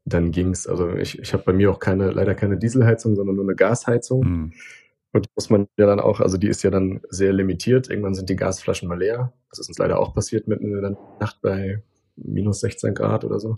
dann 0.05 0.31
ging's. 0.31 0.67
Also 0.67 0.95
ich, 0.95 1.19
ich 1.19 1.33
habe 1.33 1.43
bei 1.45 1.53
mir 1.53 1.71
auch 1.71 1.81
keine, 1.81 2.11
leider 2.11 2.35
keine 2.35 2.57
Dieselheizung, 2.57 3.17
sondern 3.17 3.37
nur 3.37 3.45
eine 3.45 3.57
Gasheizung. 3.57 4.21
Mhm. 4.21 4.53
Und 5.17 5.25
die 5.25 5.31
muss 5.35 5.49
man 5.49 5.67
ja 5.79 5.87
dann 5.87 5.99
auch, 5.99 6.21
also 6.21 6.37
die 6.37 6.49
ist 6.49 6.63
ja 6.63 6.71
dann 6.71 7.01
sehr 7.09 7.33
limitiert. 7.33 7.89
Irgendwann 7.89 8.15
sind 8.15 8.29
die 8.29 8.37
Gasflaschen 8.37 8.89
mal 8.89 8.99
leer. 8.99 9.33
Das 9.51 9.59
ist 9.59 9.69
uns 9.69 9.79
leider 9.79 9.99
auch 9.99 10.15
passiert 10.15 10.47
mitten 10.47 10.67
in 10.67 10.81
der 10.81 10.97
Nacht 11.21 11.41
bei 11.41 11.83
minus 12.17 12.61
16 12.61 12.95
Grad 12.95 13.25
oder 13.25 13.41
so. 13.41 13.55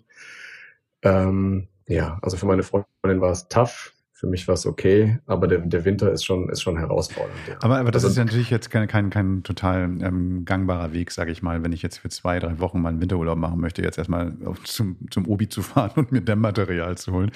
Ähm, 1.02 1.66
ja, 1.88 2.18
also 2.22 2.36
für 2.36 2.46
meine 2.46 2.62
Freundin 2.62 3.20
war 3.20 3.32
es 3.32 3.48
tough 3.48 3.92
für 4.18 4.26
mich 4.26 4.48
war 4.48 4.54
es 4.54 4.66
okay, 4.66 5.20
aber 5.26 5.46
der, 5.46 5.60
der 5.60 5.84
Winter 5.84 6.10
ist 6.10 6.24
schon, 6.24 6.48
ist 6.48 6.60
schon 6.60 6.76
herausfordernd. 6.76 7.38
Ja. 7.46 7.56
Aber, 7.60 7.78
aber 7.78 7.92
das 7.92 8.04
also, 8.04 8.20
ist 8.20 8.26
natürlich 8.26 8.50
jetzt 8.50 8.68
kein, 8.68 8.88
kein, 8.88 9.10
kein 9.10 9.44
total 9.44 9.84
ähm, 9.84 10.44
gangbarer 10.44 10.92
Weg, 10.92 11.12
sage 11.12 11.30
ich 11.30 11.40
mal, 11.40 11.62
wenn 11.62 11.72
ich 11.72 11.82
jetzt 11.82 11.98
für 11.98 12.08
zwei, 12.08 12.40
drei 12.40 12.58
Wochen 12.58 12.82
mal 12.82 12.88
einen 12.88 13.00
Winterurlaub 13.00 13.38
machen 13.38 13.60
möchte, 13.60 13.80
jetzt 13.80 13.96
erstmal 13.96 14.36
auf, 14.44 14.64
zum, 14.64 14.96
zum 15.12 15.28
Obi 15.28 15.48
zu 15.48 15.62
fahren 15.62 15.92
und 15.94 16.10
mir 16.10 16.20
Dämmmaterial 16.20 16.98
zu 16.98 17.12
holen. 17.12 17.30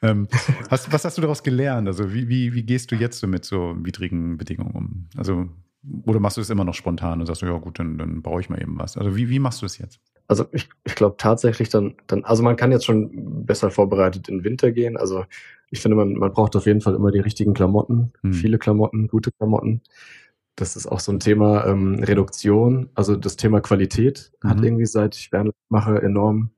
Ähm, 0.00 0.28
was, 0.70 0.92
was 0.92 1.04
hast 1.04 1.18
du 1.18 1.22
daraus 1.22 1.42
gelernt? 1.42 1.88
Also 1.88 2.14
wie, 2.14 2.28
wie, 2.28 2.54
wie 2.54 2.62
gehst 2.62 2.92
du 2.92 2.94
jetzt 2.94 3.18
so 3.18 3.26
mit 3.26 3.44
so 3.44 3.74
widrigen 3.80 4.38
Bedingungen 4.38 4.70
um? 4.76 5.08
Also 5.16 5.48
oder 6.04 6.20
machst 6.20 6.36
du 6.36 6.40
es 6.40 6.50
immer 6.50 6.64
noch 6.64 6.74
spontan 6.74 7.18
und 7.18 7.26
sagst, 7.26 7.42
ja 7.42 7.50
gut, 7.58 7.80
dann, 7.80 7.98
dann 7.98 8.22
brauche 8.22 8.40
ich 8.40 8.48
mal 8.48 8.60
eben 8.60 8.78
was. 8.78 8.96
Also 8.96 9.16
wie, 9.16 9.28
wie 9.28 9.38
machst 9.40 9.62
du 9.62 9.66
es 9.66 9.78
jetzt? 9.78 10.00
Also 10.28 10.44
ich, 10.52 10.68
ich 10.84 10.94
glaube 10.94 11.16
tatsächlich 11.18 11.68
dann, 11.68 11.96
dann, 12.06 12.24
also 12.24 12.42
man 12.42 12.56
kann 12.56 12.70
jetzt 12.70 12.84
schon 12.84 13.44
besser 13.44 13.70
vorbereitet 13.70 14.28
in 14.28 14.38
den 14.38 14.44
Winter 14.44 14.70
gehen. 14.70 14.96
Also 14.96 15.24
ich 15.70 15.80
finde, 15.80 15.96
man, 15.96 16.14
man 16.14 16.32
braucht 16.32 16.56
auf 16.56 16.66
jeden 16.66 16.80
Fall 16.80 16.94
immer 16.94 17.10
die 17.10 17.20
richtigen 17.20 17.54
Klamotten, 17.54 18.12
hm. 18.22 18.32
viele 18.32 18.58
Klamotten, 18.58 19.08
gute 19.08 19.30
Klamotten. 19.32 19.82
Das 20.56 20.74
ist 20.74 20.86
auch 20.86 21.00
so 21.00 21.12
ein 21.12 21.20
Thema 21.20 21.66
ähm, 21.66 22.02
Reduktion. 22.02 22.90
Also 22.94 23.14
das 23.14 23.36
Thema 23.36 23.60
Qualität 23.60 24.32
mhm. 24.42 24.48
hat 24.48 24.60
irgendwie 24.60 24.86
seit 24.86 25.14
ich 25.14 25.30
Wärme 25.30 25.52
mache 25.68 26.02
enorm 26.02 26.50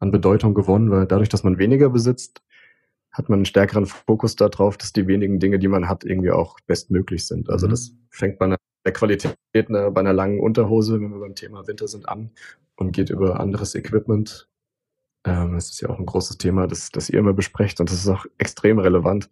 an 0.00 0.10
Bedeutung 0.10 0.52
gewonnen, 0.52 0.90
weil 0.90 1.06
dadurch, 1.06 1.28
dass 1.28 1.44
man 1.44 1.56
weniger 1.56 1.88
besitzt, 1.88 2.42
hat 3.12 3.28
man 3.28 3.38
einen 3.38 3.46
stärkeren 3.46 3.86
Fokus 3.86 4.36
darauf, 4.36 4.76
dass 4.76 4.92
die 4.92 5.06
wenigen 5.06 5.38
Dinge, 5.38 5.58
die 5.58 5.68
man 5.68 5.88
hat, 5.88 6.04
irgendwie 6.04 6.32
auch 6.32 6.58
bestmöglich 6.66 7.26
sind. 7.26 7.48
Also 7.48 7.66
mhm. 7.66 7.70
das 7.70 7.92
fängt 8.10 8.38
bei 8.38 8.46
einer, 8.46 8.56
der 8.84 8.92
Qualität 8.92 9.36
bei 9.52 9.64
einer 9.94 10.12
langen 10.12 10.40
Unterhose, 10.40 11.00
wenn 11.00 11.12
wir 11.12 11.20
beim 11.20 11.34
Thema 11.34 11.66
Winter 11.66 11.88
sind, 11.88 12.08
an 12.08 12.30
und 12.76 12.92
geht 12.92 13.10
über 13.10 13.40
anderes 13.40 13.74
Equipment. 13.74 14.48
Ähm, 15.26 15.54
das 15.54 15.70
ist 15.70 15.80
ja 15.80 15.90
auch 15.90 15.98
ein 15.98 16.06
großes 16.06 16.38
Thema, 16.38 16.66
das, 16.66 16.90
das 16.90 17.10
ihr 17.10 17.18
immer 17.18 17.32
besprecht 17.32 17.80
und 17.80 17.90
das 17.90 17.98
ist 17.98 18.08
auch 18.08 18.24
extrem 18.38 18.78
relevant. 18.78 19.28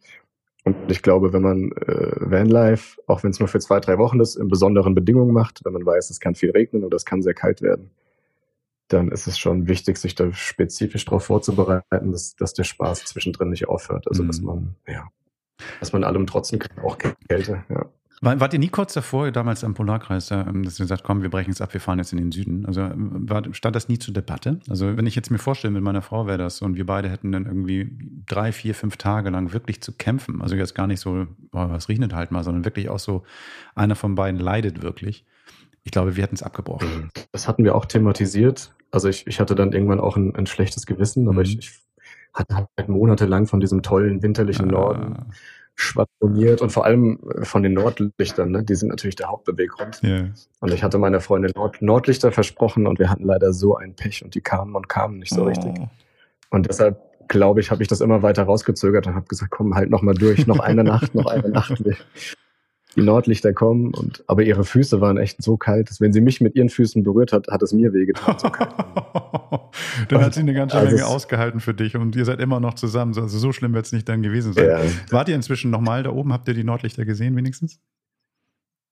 Und 0.64 0.76
ich 0.90 1.02
glaube, 1.02 1.32
wenn 1.32 1.42
man 1.42 1.72
äh, 1.72 2.16
Vanlife, 2.16 3.00
auch 3.06 3.22
wenn 3.22 3.30
es 3.30 3.38
nur 3.38 3.48
für 3.48 3.60
zwei, 3.60 3.80
drei 3.80 3.98
Wochen 3.98 4.18
ist, 4.20 4.36
in 4.36 4.48
besonderen 4.48 4.94
Bedingungen 4.94 5.32
macht, 5.32 5.60
wenn 5.64 5.74
man 5.74 5.84
weiß, 5.84 6.10
es 6.10 6.20
kann 6.20 6.34
viel 6.34 6.50
regnen 6.50 6.84
oder 6.84 6.96
es 6.96 7.04
kann 7.04 7.22
sehr 7.22 7.34
kalt 7.34 7.60
werden, 7.62 7.90
dann 8.88 9.10
ist 9.10 9.26
es 9.26 9.38
schon 9.38 9.68
wichtig, 9.68 9.98
sich 9.98 10.14
da 10.14 10.32
spezifisch 10.32 11.04
darauf 11.04 11.24
vorzubereiten, 11.24 12.12
dass, 12.12 12.34
dass 12.36 12.54
der 12.54 12.64
Spaß 12.64 13.04
zwischendrin 13.04 13.50
nicht 13.50 13.68
aufhört. 13.68 14.08
Also, 14.08 14.22
mhm. 14.22 14.26
dass 14.28 14.40
man, 14.40 14.74
ja, 14.86 15.08
dass 15.80 15.92
man 15.92 16.02
allem 16.02 16.26
trotzen 16.26 16.58
kann, 16.58 16.82
auch 16.82 16.98
Kälte, 17.28 17.64
ja. 17.68 17.86
War, 18.20 18.40
wart 18.40 18.52
ihr 18.52 18.58
nie 18.58 18.68
kurz 18.68 18.94
davor, 18.94 19.30
damals 19.30 19.64
am 19.64 19.74
Polarkreis, 19.74 20.30
ähm, 20.30 20.62
dass 20.62 20.80
ihr 20.80 20.86
sagt, 20.86 21.04
komm, 21.04 21.22
wir 21.22 21.30
brechen 21.30 21.50
es 21.50 21.60
ab, 21.60 21.74
wir 21.74 21.80
fahren 21.80 21.98
jetzt 21.98 22.12
in 22.12 22.18
den 22.18 22.32
Süden? 22.32 22.64
Also 22.66 22.90
war, 22.94 23.42
stand 23.52 23.76
das 23.76 23.88
nie 23.88 23.98
zur 23.98 24.14
Debatte? 24.14 24.60
Also 24.68 24.96
wenn 24.96 25.06
ich 25.06 25.14
jetzt 25.14 25.30
mir 25.30 25.38
vorstelle, 25.38 25.72
mit 25.72 25.82
meiner 25.82 26.02
Frau 26.02 26.26
wäre 26.26 26.38
das 26.38 26.62
und 26.62 26.76
wir 26.76 26.86
beide 26.86 27.10
hätten 27.10 27.32
dann 27.32 27.46
irgendwie 27.46 27.90
drei, 28.26 28.52
vier, 28.52 28.74
fünf 28.74 28.96
Tage 28.96 29.30
lang 29.30 29.52
wirklich 29.52 29.82
zu 29.82 29.92
kämpfen. 29.92 30.42
Also 30.42 30.56
jetzt 30.56 30.74
gar 30.74 30.86
nicht 30.86 31.00
so, 31.00 31.26
oh, 31.52 31.68
was 31.68 31.88
regnet 31.88 32.14
halt 32.14 32.30
mal, 32.30 32.44
sondern 32.44 32.64
wirklich 32.64 32.88
auch 32.88 32.98
so, 32.98 33.24
einer 33.74 33.96
von 33.96 34.14
beiden 34.14 34.40
leidet 34.40 34.82
wirklich. 34.82 35.26
Ich 35.82 35.90
glaube, 35.90 36.16
wir 36.16 36.22
hätten 36.22 36.36
es 36.36 36.42
abgebrochen. 36.42 37.10
Das 37.32 37.46
hatten 37.46 37.64
wir 37.64 37.74
auch 37.74 37.84
thematisiert. 37.84 38.74
Also 38.90 39.08
ich, 39.08 39.26
ich 39.26 39.38
hatte 39.40 39.54
dann 39.54 39.72
irgendwann 39.72 40.00
auch 40.00 40.16
ein, 40.16 40.34
ein 40.34 40.46
schlechtes 40.46 40.86
Gewissen, 40.86 41.28
aber 41.28 41.40
mhm. 41.40 41.44
ich, 41.44 41.58
ich 41.58 41.80
hatte 42.32 42.54
halt 42.56 42.88
monatelang 42.88 43.46
von 43.46 43.60
diesem 43.60 43.82
tollen 43.82 44.22
winterlichen 44.22 44.74
ah. 44.74 45.26
Schwadroniert 45.76 46.60
und 46.60 46.70
vor 46.70 46.84
allem 46.84 47.18
äh, 47.36 47.44
von 47.44 47.62
den 47.62 47.72
Nordlichtern, 47.72 48.50
ne? 48.50 48.62
die 48.62 48.74
sind 48.74 48.88
natürlich 48.88 49.16
der 49.16 49.28
Hauptbeweggrund. 49.28 50.02
Yeah. 50.02 50.30
Und 50.60 50.72
ich 50.72 50.82
hatte 50.82 50.98
meiner 50.98 51.20
Freundin 51.20 51.52
Nord 51.54 51.82
Nordlichter 51.82 52.30
versprochen 52.32 52.86
und 52.86 52.98
wir 52.98 53.10
hatten 53.10 53.24
leider 53.24 53.52
so 53.52 53.76
ein 53.76 53.94
Pech 53.96 54.24
und 54.24 54.34
die 54.34 54.40
kamen 54.40 54.74
und 54.76 54.88
kamen 54.88 55.18
nicht 55.18 55.34
so 55.34 55.42
oh. 55.42 55.46
richtig. 55.46 55.74
Und 56.50 56.68
deshalb 56.68 57.00
glaube 57.28 57.60
ich, 57.60 57.70
habe 57.70 57.82
ich 57.82 57.88
das 57.88 58.00
immer 58.00 58.22
weiter 58.22 58.44
rausgezögert 58.44 59.06
und 59.06 59.14
habe 59.14 59.26
gesagt, 59.26 59.50
komm, 59.50 59.74
halt 59.74 59.90
noch 59.90 60.02
mal 60.02 60.14
durch, 60.14 60.46
noch 60.46 60.60
eine 60.60 60.84
Nacht, 60.84 61.14
noch 61.14 61.26
eine 61.26 61.48
Nacht 61.48 61.72
die 62.94 63.02
Nordlichter 63.02 63.52
kommen. 63.52 63.92
Und, 63.94 64.24
aber 64.26 64.42
ihre 64.42 64.64
Füße 64.64 65.00
waren 65.00 65.16
echt 65.16 65.42
so 65.42 65.56
kalt, 65.56 65.90
dass 65.90 66.00
wenn 66.00 66.12
sie 66.12 66.20
mich 66.20 66.40
mit 66.40 66.54
ihren 66.54 66.68
Füßen 66.68 67.02
berührt 67.02 67.32
hat, 67.32 67.48
hat 67.48 67.62
es 67.62 67.72
mir 67.72 67.92
wehgetan. 67.92 68.36
So 68.38 68.48
dann 70.08 70.24
hat 70.24 70.34
sie 70.34 70.40
eine 70.40 70.54
ganze 70.54 70.76
also 70.76 70.90
Menge 70.90 71.06
ausgehalten 71.06 71.60
für 71.60 71.74
dich 71.74 71.96
und 71.96 72.16
ihr 72.16 72.24
seid 72.24 72.40
immer 72.40 72.60
noch 72.60 72.74
zusammen. 72.74 73.16
Also 73.16 73.38
so 73.38 73.52
schlimm 73.52 73.74
wird 73.74 73.86
es 73.86 73.92
nicht 73.92 74.08
dann 74.08 74.22
gewesen 74.22 74.52
sein. 74.52 74.68
Ja. 74.68 74.80
Wart 75.10 75.28
ihr 75.28 75.34
inzwischen 75.34 75.70
nochmal 75.70 76.02
da 76.02 76.10
oben? 76.10 76.32
Habt 76.32 76.48
ihr 76.48 76.54
die 76.54 76.64
Nordlichter 76.64 77.04
gesehen 77.04 77.36
wenigstens? 77.36 77.80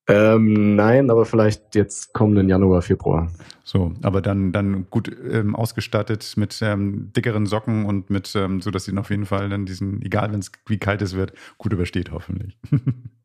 Ähm, 0.08 0.74
nein, 0.74 1.10
aber 1.10 1.24
vielleicht 1.24 1.76
jetzt 1.76 2.12
kommenden 2.12 2.48
Januar, 2.48 2.82
Februar. 2.82 3.30
So, 3.62 3.92
aber 4.02 4.20
dann, 4.20 4.50
dann 4.50 4.86
gut 4.90 5.10
ähm, 5.30 5.54
ausgestattet 5.54 6.34
mit 6.36 6.58
ähm, 6.60 7.12
dickeren 7.14 7.46
Socken 7.46 7.86
und 7.86 8.10
mit, 8.10 8.34
ähm, 8.34 8.60
so 8.60 8.72
dass 8.72 8.84
sie 8.84 8.96
auf 8.96 9.10
jeden 9.10 9.26
Fall 9.26 9.48
dann 9.48 9.64
diesen, 9.64 10.02
egal 10.02 10.32
wenn 10.32 10.40
es 10.40 10.50
wie 10.66 10.78
kalt 10.78 11.02
es 11.02 11.14
wird, 11.14 11.32
gut 11.56 11.72
übersteht 11.72 12.10
hoffentlich. 12.10 12.58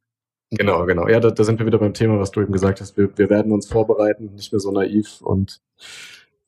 Genau, 0.51 0.85
genau. 0.85 1.07
Ja, 1.09 1.19
da, 1.19 1.29
da 1.29 1.43
sind 1.43 1.59
wir 1.59 1.65
wieder 1.65 1.77
beim 1.77 1.93
Thema, 1.93 2.19
was 2.19 2.31
du 2.31 2.41
eben 2.41 2.53
gesagt 2.53 2.79
hast. 2.79 2.95
Wir, 2.95 3.09
wir 3.17 3.29
werden 3.29 3.51
uns 3.51 3.67
vorbereiten, 3.67 4.33
nicht 4.33 4.53
mehr 4.53 4.61
so 4.61 4.71
naiv 4.71 5.21
und 5.21 5.61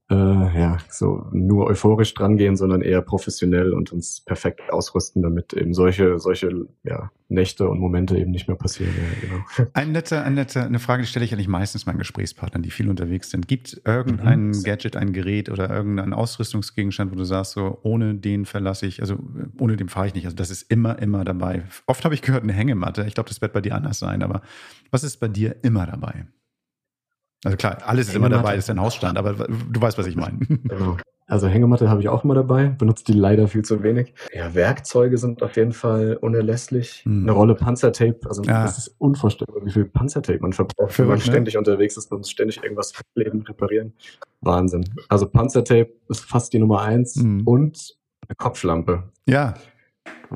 äh, 0.09 0.15
ja, 0.15 0.77
so 0.89 1.27
nur 1.31 1.67
euphorisch 1.67 2.15
drangehen, 2.15 2.57
sondern 2.57 2.81
eher 2.81 3.01
professionell 3.01 3.73
und 3.73 3.91
uns 3.91 4.21
perfekt 4.21 4.73
ausrüsten, 4.73 5.21
damit 5.21 5.53
eben 5.53 5.75
solche, 5.75 6.17
solche 6.17 6.67
ja, 6.83 7.11
Nächte 7.27 7.69
und 7.69 7.79
Momente 7.79 8.17
eben 8.17 8.31
nicht 8.31 8.47
mehr 8.47 8.57
passieren. 8.57 8.91
Ja, 8.97 9.27
genau. 9.27 9.69
Ein 9.73 9.91
netter, 9.91 10.23
ein 10.23 10.33
netter, 10.33 10.65
eine 10.65 10.79
Frage, 10.79 11.03
die 11.03 11.07
stelle 11.07 11.25
ich 11.25 11.33
eigentlich 11.33 11.47
meistens 11.47 11.85
meinen 11.85 11.99
Gesprächspartnern, 11.99 12.63
die 12.63 12.71
viel 12.71 12.89
unterwegs 12.89 13.29
sind. 13.29 13.47
Gibt 13.47 13.81
irgendein 13.85 14.47
mhm. 14.47 14.63
Gadget, 14.63 14.95
ein 14.95 15.13
Gerät 15.13 15.49
oder 15.49 15.69
irgendein 15.69 16.13
Ausrüstungsgegenstand, 16.13 17.11
wo 17.11 17.15
du 17.15 17.23
sagst, 17.25 17.51
so 17.51 17.77
ohne 17.83 18.15
den 18.15 18.45
verlasse 18.45 18.87
ich, 18.87 19.01
also 19.01 19.19
ohne 19.59 19.77
den 19.77 19.89
fahre 19.89 20.07
ich 20.07 20.15
nicht. 20.15 20.25
Also 20.25 20.35
das 20.35 20.49
ist 20.49 20.71
immer, 20.71 20.99
immer 20.99 21.23
dabei. 21.23 21.63
Oft 21.85 22.03
habe 22.03 22.15
ich 22.15 22.23
gehört, 22.23 22.41
eine 22.41 22.53
Hängematte. 22.53 23.05
Ich 23.07 23.13
glaube, 23.13 23.29
das 23.29 23.41
wird 23.41 23.53
bei 23.53 23.61
dir 23.61 23.75
anders 23.75 23.99
sein, 23.99 24.23
aber 24.23 24.41
was 24.89 25.03
ist 25.03 25.17
bei 25.17 25.27
dir 25.27 25.55
immer 25.61 25.85
dabei? 25.85 26.25
Also 27.45 27.57
klar, 27.57 27.77
alles 27.85 28.09
ist 28.09 28.15
immer 28.15 28.29
dabei, 28.29 28.55
ist 28.55 28.69
ein 28.69 28.79
Hausstand, 28.79 29.17
aber 29.17 29.33
du 29.33 29.81
weißt, 29.81 29.97
was 29.97 30.07
ich 30.07 30.15
meine. 30.15 30.39
Genau. 30.39 30.97
Also 31.29 31.47
Hängematte 31.47 31.89
habe 31.89 32.01
ich 32.01 32.09
auch 32.09 32.23
immer 32.23 32.33
dabei, 32.33 32.69
benutze 32.69 33.03
die 33.03 33.13
leider 33.13 33.47
viel 33.47 33.61
zu 33.61 33.83
wenig. 33.83 34.15
Ja, 34.33 34.55
Werkzeuge 34.55 35.15
sind 35.19 35.43
auf 35.43 35.55
jeden 35.57 35.73
Fall 35.73 36.17
unerlässlich. 36.19 37.03
Hm. 37.05 37.21
Eine 37.21 37.31
Rolle 37.33 37.53
Panzertape, 37.53 38.21
also 38.25 38.41
ja. 38.41 38.63
das 38.63 38.79
ist 38.79 38.95
unvorstellbar, 38.97 39.63
wie 39.63 39.69
viel 39.69 39.85
Panzertape 39.85 40.39
man 40.39 40.53
verbraucht, 40.53 40.97
wenn 40.97 41.07
man 41.07 41.19
ne? 41.19 41.23
ständig 41.23 41.55
unterwegs 41.55 41.97
ist 41.97 42.11
und 42.11 42.27
ständig 42.27 42.63
irgendwas 42.63 42.93
leben, 43.13 43.43
reparieren. 43.43 43.93
Wahnsinn. 44.41 44.83
Also 45.07 45.27
Panzertape 45.27 45.91
ist 46.07 46.25
fast 46.25 46.51
die 46.51 46.57
Nummer 46.57 46.81
eins 46.81 47.13
hm. 47.13 47.45
und 47.45 47.95
eine 48.27 48.35
Kopflampe. 48.35 49.03
Ja. 49.27 49.53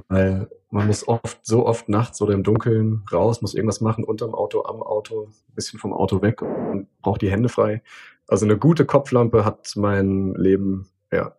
Weil 0.07 0.49
man 0.71 0.87
muss 0.87 1.07
oft, 1.07 1.45
so 1.45 1.65
oft 1.65 1.87
nachts 1.87 2.21
oder 2.21 2.33
im 2.33 2.43
Dunkeln 2.43 3.03
raus, 3.11 3.41
muss 3.41 3.53
irgendwas 3.53 3.81
machen, 3.81 4.03
unterm 4.03 4.33
Auto, 4.33 4.63
am 4.65 4.81
Auto, 4.81 5.25
ein 5.25 5.55
bisschen 5.55 5.79
vom 5.79 5.93
Auto 5.93 6.21
weg 6.21 6.41
und 6.41 6.87
braucht 7.01 7.21
die 7.21 7.29
Hände 7.29 7.49
frei. 7.49 7.83
Also 8.27 8.45
eine 8.45 8.57
gute 8.57 8.85
Kopflampe 8.85 9.45
hat 9.45 9.73
mein 9.75 10.33
Leben, 10.33 10.87
ja, 11.11 11.35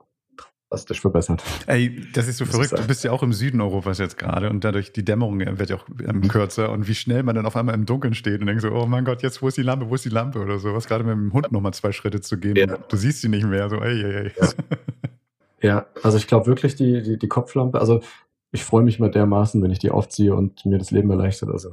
drastisch 0.75 1.01
verbessert. 1.01 1.43
Ey, 1.67 2.05
das 2.13 2.29
ist 2.29 2.39
so 2.39 2.45
das 2.45 2.55
verrückt. 2.55 2.73
Ist 2.73 2.83
du 2.83 2.87
bist 2.87 3.05
ja 3.05 3.13
auch 3.13 3.23
im 3.23 3.33
Süden 3.33 3.61
Europas 3.61 3.99
jetzt 3.99 4.19
gerade 4.19 4.51
und 4.51 4.65
dadurch 4.65 4.93
die 4.93 5.05
Dämmerung 5.05 5.41
wird 5.41 5.71
ja 5.71 5.77
auch 5.77 5.87
ähm, 6.07 6.27
kürzer 6.29 6.71
und 6.71 6.89
wie 6.89 6.95
schnell 6.95 7.23
man 7.23 7.35
dann 7.35 7.47
auf 7.47 7.57
einmal 7.57 7.75
im 7.75 7.87
Dunkeln 7.87 8.15
steht 8.15 8.41
und 8.41 8.47
denkt 8.47 8.63
so, 8.63 8.71
oh 8.71 8.87
mein 8.87 9.05
Gott, 9.05 9.23
jetzt 9.23 9.41
wo 9.43 9.49
ist 9.49 9.57
die 9.57 9.63
Lampe, 9.63 9.89
wo 9.89 9.95
ist 9.95 10.05
die 10.05 10.11
Lampe 10.11 10.41
oder 10.41 10.59
sowas. 10.59 10.87
Gerade 10.87 11.05
mit 11.05 11.13
dem 11.13 11.33
Hund 11.33 11.53
nochmal 11.53 11.75
zwei 11.75 11.93
Schritte 11.93 12.21
zu 12.21 12.39
gehen. 12.39 12.57
Ja. 12.57 12.67
Du 12.67 12.97
siehst 12.97 13.21
sie 13.21 13.29
nicht 13.29 13.47
mehr, 13.47 13.69
so 13.69 13.81
ey, 13.81 14.03
ey, 14.03 14.15
ey. 14.15 14.33
Ja. 14.41 14.49
Ja 15.65 15.87
also 16.03 16.17
ich 16.17 16.27
glaube 16.27 16.47
wirklich 16.47 16.77
die, 16.77 17.03
die, 17.03 17.19
die 17.19 17.29
Kopflampe, 17.29 17.81
also 17.81 18.01
ich 18.53 18.65
freue 18.65 18.85
mich 18.85 19.01
mal 19.01 19.11
dermaßen, 19.11 19.61
wenn 19.63 19.71
ich 19.71 19.81
die 19.81 19.91
aufziehe 19.91 20.35
und 20.35 20.65
mir 20.65 20.79
das 20.79 20.93
Leben 20.93 21.11
erleichtert. 21.11 21.51
Also 21.51 21.73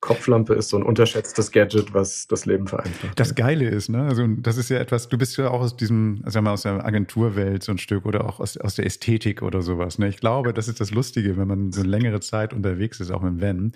Kopflampe 0.00 0.52
ist 0.54 0.68
so 0.68 0.76
ein 0.76 0.82
unterschätztes 0.82 1.50
Gadget, 1.50 1.94
was 1.94 2.26
das 2.26 2.44
Leben 2.44 2.66
vereinfacht. 2.66 3.18
Das 3.18 3.34
Geile 3.34 3.68
ist, 3.68 3.88
ne? 3.88 4.02
Also 4.02 4.26
das 4.26 4.58
ist 4.58 4.68
ja 4.68 4.78
etwas, 4.78 5.08
du 5.08 5.16
bist 5.16 5.36
ja 5.38 5.50
auch 5.50 5.60
aus 5.60 5.76
diesem, 5.76 6.22
sagen 6.26 6.44
wir 6.44 6.52
aus 6.52 6.62
der 6.62 6.84
Agenturwelt 6.84 7.62
so 7.62 7.72
ein 7.72 7.78
Stück 7.78 8.04
oder 8.04 8.26
auch 8.26 8.38
aus, 8.38 8.58
aus 8.58 8.74
der 8.74 8.84
Ästhetik 8.84 9.40
oder 9.40 9.62
sowas. 9.62 9.98
Ne? 9.98 10.08
Ich 10.08 10.18
glaube, 10.18 10.52
das 10.52 10.68
ist 10.68 10.78
das 10.78 10.90
Lustige, 10.90 11.38
wenn 11.38 11.48
man 11.48 11.72
so 11.72 11.80
eine 11.80 11.88
längere 11.88 12.20
Zeit 12.20 12.52
unterwegs 12.52 13.00
ist, 13.00 13.10
auch 13.10 13.22
mit 13.22 13.40
Van 13.40 13.72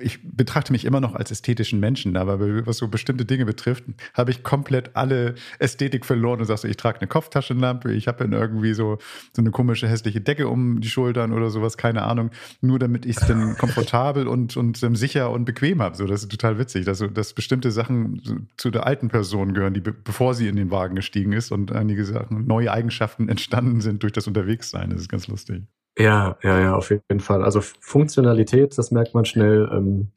ich 0.00 0.20
betrachte 0.22 0.72
mich 0.72 0.84
immer 0.84 1.00
noch 1.00 1.14
als 1.14 1.30
ästhetischen 1.30 1.80
Menschen, 1.80 2.16
aber 2.16 2.66
was 2.66 2.78
so 2.78 2.88
bestimmte 2.88 3.24
Dinge 3.24 3.44
betrifft, 3.46 3.84
habe 4.14 4.30
ich 4.30 4.42
komplett 4.42 4.94
alle 4.94 5.34
Ästhetik 5.58 6.04
verloren 6.04 6.40
und 6.40 6.46
sagst, 6.46 6.64
ich 6.64 6.76
trage 6.76 7.00
eine 7.00 7.08
Kopftaschenlampe, 7.08 7.92
ich 7.92 8.08
habe 8.08 8.18
dann 8.18 8.32
irgendwie 8.32 8.74
so, 8.74 8.98
so 9.34 9.42
eine 9.42 9.50
komische 9.50 9.88
hässliche 9.88 10.20
Decke 10.20 10.48
um 10.48 10.80
die 10.80 10.88
Schultern 10.88 11.32
oder 11.32 11.50
sowas, 11.50 11.76
keine 11.76 12.02
Ahnung, 12.02 12.30
nur 12.60 12.78
damit 12.78 13.06
ich 13.06 13.16
es 13.16 13.26
dann 13.26 13.56
komfortabel 13.58 14.28
und, 14.28 14.56
und 14.56 14.82
um, 14.82 14.96
sicher 14.96 15.30
und 15.30 15.44
bequem 15.44 15.82
habe. 15.82 15.96
So, 15.96 16.06
das 16.06 16.22
ist 16.22 16.30
total 16.30 16.58
witzig, 16.58 16.84
dass, 16.84 17.04
dass 17.12 17.34
bestimmte 17.34 17.70
Sachen 17.70 18.48
zu 18.56 18.70
der 18.70 18.86
alten 18.86 19.08
Person 19.08 19.54
gehören, 19.54 19.74
die 19.74 19.80
bevor 19.80 20.34
sie 20.34 20.48
in 20.48 20.56
den 20.56 20.70
Wagen 20.70 20.94
gestiegen 20.94 21.32
ist 21.32 21.52
und 21.52 21.72
einige 21.72 22.04
Sachen, 22.04 22.46
neue 22.46 22.72
Eigenschaften 22.72 23.28
entstanden 23.28 23.80
sind 23.80 24.02
durch 24.02 24.12
das 24.12 24.26
Unterwegssein. 24.26 24.90
Das 24.90 25.00
ist 25.00 25.08
ganz 25.08 25.28
lustig. 25.28 25.64
Ja, 25.98 26.36
ja, 26.42 26.60
ja, 26.60 26.74
auf 26.74 26.90
jeden 26.90 27.20
Fall. 27.20 27.42
Also 27.42 27.60
Funktionalität, 27.60 28.76
das 28.76 28.90
merkt 28.90 29.14
man 29.14 29.24
schnell, 29.24 29.68
ähm, 29.72 30.08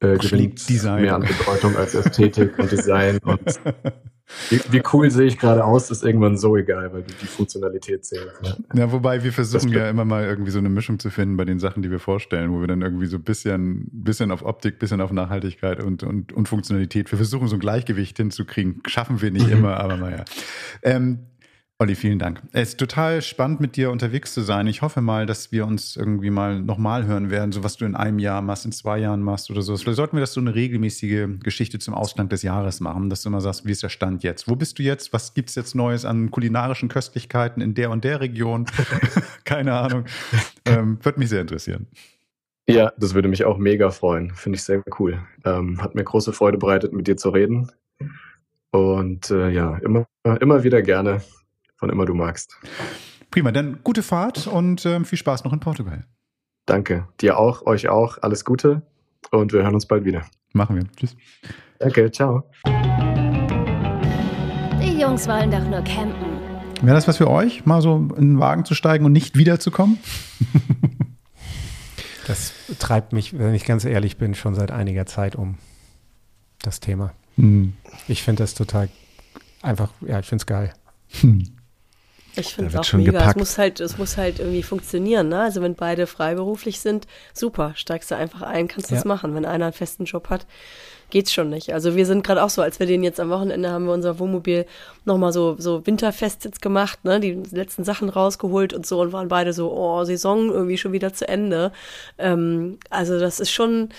äh, 0.00 0.16
gewinnt 0.16 0.68
Design. 0.68 1.02
mehr 1.02 1.14
an 1.14 1.22
Bedeutung 1.22 1.76
als 1.76 1.94
Ästhetik 1.94 2.58
und 2.58 2.70
Design. 2.70 3.18
Und 3.24 3.60
wie, 4.50 4.60
wie 4.70 4.82
cool 4.92 5.10
sehe 5.10 5.26
ich 5.26 5.38
gerade 5.38 5.64
aus, 5.64 5.90
ist 5.90 6.04
irgendwann 6.04 6.36
so 6.36 6.54
egal, 6.56 6.92
weil 6.92 7.02
du 7.02 7.14
die 7.20 7.26
Funktionalität 7.26 8.04
zählst. 8.04 8.36
Ja. 8.42 8.56
ja, 8.74 8.92
wobei 8.92 9.24
wir 9.24 9.32
versuchen 9.32 9.70
ja 9.70 9.88
immer 9.88 10.04
mal 10.04 10.24
irgendwie 10.24 10.50
so 10.50 10.58
eine 10.58 10.68
Mischung 10.68 10.98
zu 10.98 11.08
finden 11.08 11.38
bei 11.38 11.46
den 11.46 11.58
Sachen, 11.58 11.82
die 11.82 11.90
wir 11.90 11.98
vorstellen, 11.98 12.52
wo 12.52 12.60
wir 12.60 12.66
dann 12.66 12.82
irgendwie 12.82 13.06
so 13.06 13.16
ein 13.16 13.22
bisschen, 13.22 13.88
bisschen 13.90 14.30
auf 14.30 14.44
Optik, 14.44 14.78
bisschen 14.78 15.00
auf 15.00 15.12
Nachhaltigkeit 15.12 15.82
und, 15.82 16.02
und, 16.02 16.32
und 16.34 16.46
Funktionalität. 16.46 17.10
Wir 17.10 17.16
versuchen 17.16 17.48
so 17.48 17.56
ein 17.56 17.60
Gleichgewicht 17.60 18.18
hinzukriegen. 18.18 18.82
Schaffen 18.86 19.22
wir 19.22 19.30
nicht 19.30 19.46
mhm. 19.46 19.52
immer, 19.52 19.78
aber 19.78 19.96
naja. 19.96 20.24
Ähm, 20.82 21.20
Olli, 21.80 21.94
vielen 21.94 22.18
Dank. 22.18 22.42
Es 22.50 22.70
ist 22.70 22.80
total 22.80 23.22
spannend, 23.22 23.60
mit 23.60 23.76
dir 23.76 23.92
unterwegs 23.92 24.34
zu 24.34 24.40
sein. 24.40 24.66
Ich 24.66 24.82
hoffe 24.82 25.00
mal, 25.00 25.26
dass 25.26 25.52
wir 25.52 25.64
uns 25.64 25.94
irgendwie 25.94 26.30
mal 26.30 26.60
nochmal 26.60 27.06
hören 27.06 27.30
werden, 27.30 27.52
so 27.52 27.62
was 27.62 27.76
du 27.76 27.84
in 27.84 27.94
einem 27.94 28.18
Jahr 28.18 28.42
machst, 28.42 28.64
in 28.64 28.72
zwei 28.72 28.98
Jahren 28.98 29.22
machst 29.22 29.48
oder 29.48 29.62
so. 29.62 29.76
Vielleicht 29.76 29.94
sollten 29.94 30.16
wir 30.16 30.20
das 30.20 30.32
so 30.32 30.40
eine 30.40 30.56
regelmäßige 30.56 31.38
Geschichte 31.38 31.78
zum 31.78 31.94
Ausgang 31.94 32.28
des 32.28 32.42
Jahres 32.42 32.80
machen, 32.80 33.10
dass 33.10 33.22
du 33.22 33.28
immer 33.28 33.40
sagst, 33.40 33.64
wie 33.64 33.70
ist 33.70 33.84
der 33.84 33.90
Stand 33.90 34.24
jetzt? 34.24 34.48
Wo 34.48 34.56
bist 34.56 34.80
du 34.80 34.82
jetzt? 34.82 35.12
Was 35.12 35.34
gibt 35.34 35.50
es 35.50 35.54
jetzt 35.54 35.76
Neues 35.76 36.04
an 36.04 36.32
kulinarischen 36.32 36.88
Köstlichkeiten 36.88 37.62
in 37.62 37.74
der 37.74 37.90
und 37.90 38.02
der 38.02 38.20
Region? 38.20 38.66
Keine 39.44 39.74
Ahnung. 39.74 40.04
Ähm, 40.64 40.98
würde 41.04 41.20
mich 41.20 41.28
sehr 41.28 41.42
interessieren. 41.42 41.86
Ja, 42.68 42.92
das 42.98 43.14
würde 43.14 43.28
mich 43.28 43.44
auch 43.44 43.56
mega 43.56 43.90
freuen. 43.90 44.34
Finde 44.34 44.56
ich 44.56 44.64
sehr 44.64 44.82
cool. 44.98 45.20
Ähm, 45.44 45.80
hat 45.80 45.94
mir 45.94 46.02
große 46.02 46.32
Freude 46.32 46.58
bereitet, 46.58 46.92
mit 46.92 47.06
dir 47.06 47.16
zu 47.16 47.28
reden. 47.28 47.70
Und 48.72 49.30
äh, 49.30 49.50
ja, 49.50 49.78
immer, 49.78 50.08
immer 50.40 50.64
wieder 50.64 50.82
gerne 50.82 51.22
wann 51.80 51.90
immer 51.90 52.06
du 52.06 52.14
magst. 52.14 52.56
Prima, 53.30 53.52
dann 53.52 53.80
gute 53.84 54.02
Fahrt 54.02 54.46
und 54.46 54.84
äh, 54.84 55.04
viel 55.04 55.18
Spaß 55.18 55.44
noch 55.44 55.52
in 55.52 55.60
Portugal. 55.60 56.04
Danke. 56.66 57.08
Dir 57.20 57.38
auch, 57.38 57.66
euch 57.66 57.88
auch. 57.88 58.18
Alles 58.22 58.44
Gute 58.44 58.82
und 59.30 59.52
wir 59.52 59.62
hören 59.62 59.74
uns 59.74 59.86
bald 59.86 60.04
wieder. 60.04 60.24
Machen 60.52 60.76
wir. 60.76 60.84
Tschüss. 60.96 61.16
Danke, 61.78 62.10
ciao. 62.10 62.44
Die 64.82 65.00
Jungs 65.00 65.28
wollen 65.28 65.50
doch 65.50 65.64
nur 65.64 65.82
campen. 65.82 66.38
Wäre 66.82 66.94
das 66.94 67.08
was 67.08 67.16
für 67.16 67.28
euch, 67.28 67.66
mal 67.66 67.82
so 67.82 67.96
in 68.16 68.34
den 68.34 68.40
Wagen 68.40 68.64
zu 68.64 68.74
steigen 68.74 69.04
und 69.04 69.12
nicht 69.12 69.36
wiederzukommen? 69.36 69.98
das 72.26 72.54
treibt 72.78 73.12
mich, 73.12 73.36
wenn 73.36 73.54
ich 73.54 73.64
ganz 73.64 73.84
ehrlich 73.84 74.16
bin, 74.16 74.34
schon 74.34 74.54
seit 74.54 74.70
einiger 74.70 75.06
Zeit 75.06 75.36
um. 75.36 75.56
Das 76.62 76.80
Thema. 76.80 77.12
Hm. 77.36 77.72
Ich 78.06 78.22
finde 78.22 78.42
das 78.42 78.54
total 78.54 78.88
einfach, 79.62 79.90
ja, 80.00 80.18
ich 80.20 80.26
finde 80.26 80.42
es 80.42 80.46
geil. 80.46 80.72
Hm. 81.20 81.57
Ich 82.40 82.54
finde 82.54 82.70
es 82.70 82.76
auch 82.76 82.92
mega. 82.92 83.12
Gepackt. 83.12 83.30
Es 83.30 83.36
muss 83.36 83.58
halt, 83.58 83.80
es 83.80 83.98
muss 83.98 84.16
halt 84.16 84.38
irgendwie 84.38 84.62
funktionieren. 84.62 85.28
Ne? 85.28 85.40
Also 85.40 85.62
wenn 85.62 85.74
beide 85.74 86.06
freiberuflich 86.06 86.80
sind, 86.80 87.06
super, 87.32 87.72
steigst 87.74 88.10
du 88.10 88.16
einfach 88.16 88.42
ein, 88.42 88.68
kannst 88.68 88.90
ja. 88.90 88.96
das 88.96 89.04
machen. 89.04 89.34
Wenn 89.34 89.44
einer 89.44 89.66
einen 89.66 89.72
festen 89.72 90.04
Job 90.04 90.28
hat, 90.30 90.46
geht's 91.10 91.32
schon 91.32 91.48
nicht. 91.50 91.72
Also 91.72 91.96
wir 91.96 92.06
sind 92.06 92.24
gerade 92.24 92.42
auch 92.42 92.50
so, 92.50 92.62
als 92.62 92.78
wir 92.78 92.86
den 92.86 93.02
jetzt 93.02 93.20
am 93.20 93.30
Wochenende 93.30 93.70
haben 93.70 93.86
wir 93.86 93.92
unser 93.92 94.18
Wohnmobil 94.18 94.66
nochmal 95.04 95.32
so, 95.32 95.56
so 95.58 95.86
Winterfest 95.86 96.44
jetzt 96.44 96.60
gemacht, 96.60 97.04
ne, 97.04 97.20
die 97.20 97.32
letzten 97.50 97.84
Sachen 97.84 98.08
rausgeholt 98.08 98.72
und 98.72 98.86
so 98.86 99.00
und 99.00 99.12
waren 99.12 99.28
beide 99.28 99.52
so, 99.52 99.72
oh, 99.72 100.04
Saison 100.04 100.50
irgendwie 100.50 100.78
schon 100.78 100.92
wieder 100.92 101.12
zu 101.12 101.26
Ende. 101.26 101.72
Ähm, 102.18 102.78
also 102.90 103.18
das 103.18 103.40
ist 103.40 103.50
schon, 103.50 103.90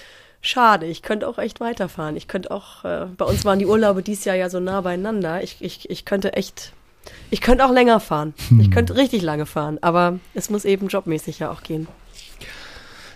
schade. 0.41 0.85
Ich 0.85 1.01
könnte 1.01 1.27
auch 1.27 1.37
echt 1.37 1.59
weiterfahren. 1.59 2.15
Ich 2.15 2.27
könnte 2.27 2.51
auch, 2.51 2.85
äh, 2.85 3.07
bei 3.17 3.25
uns 3.25 3.45
waren 3.45 3.59
die 3.59 3.65
Urlaube 3.65 4.03
dieses 4.03 4.25
Jahr 4.25 4.35
ja 4.35 4.49
so 4.49 4.59
nah 4.59 4.81
beieinander. 4.81 5.43
Ich, 5.43 5.57
ich, 5.59 5.89
ich 5.89 6.05
könnte 6.05 6.33
echt 6.33 6.73
ich 7.31 7.41
könnte 7.41 7.65
auch 7.65 7.71
länger 7.71 7.99
fahren. 7.99 8.33
Hm. 8.49 8.59
Ich 8.59 8.71
könnte 8.71 8.95
richtig 8.95 9.21
lange 9.21 9.45
fahren, 9.45 9.77
aber 9.81 10.19
es 10.33 10.49
muss 10.49 10.65
eben 10.65 10.87
jobmäßig 10.87 11.39
ja 11.39 11.51
auch 11.51 11.63
gehen. 11.63 11.87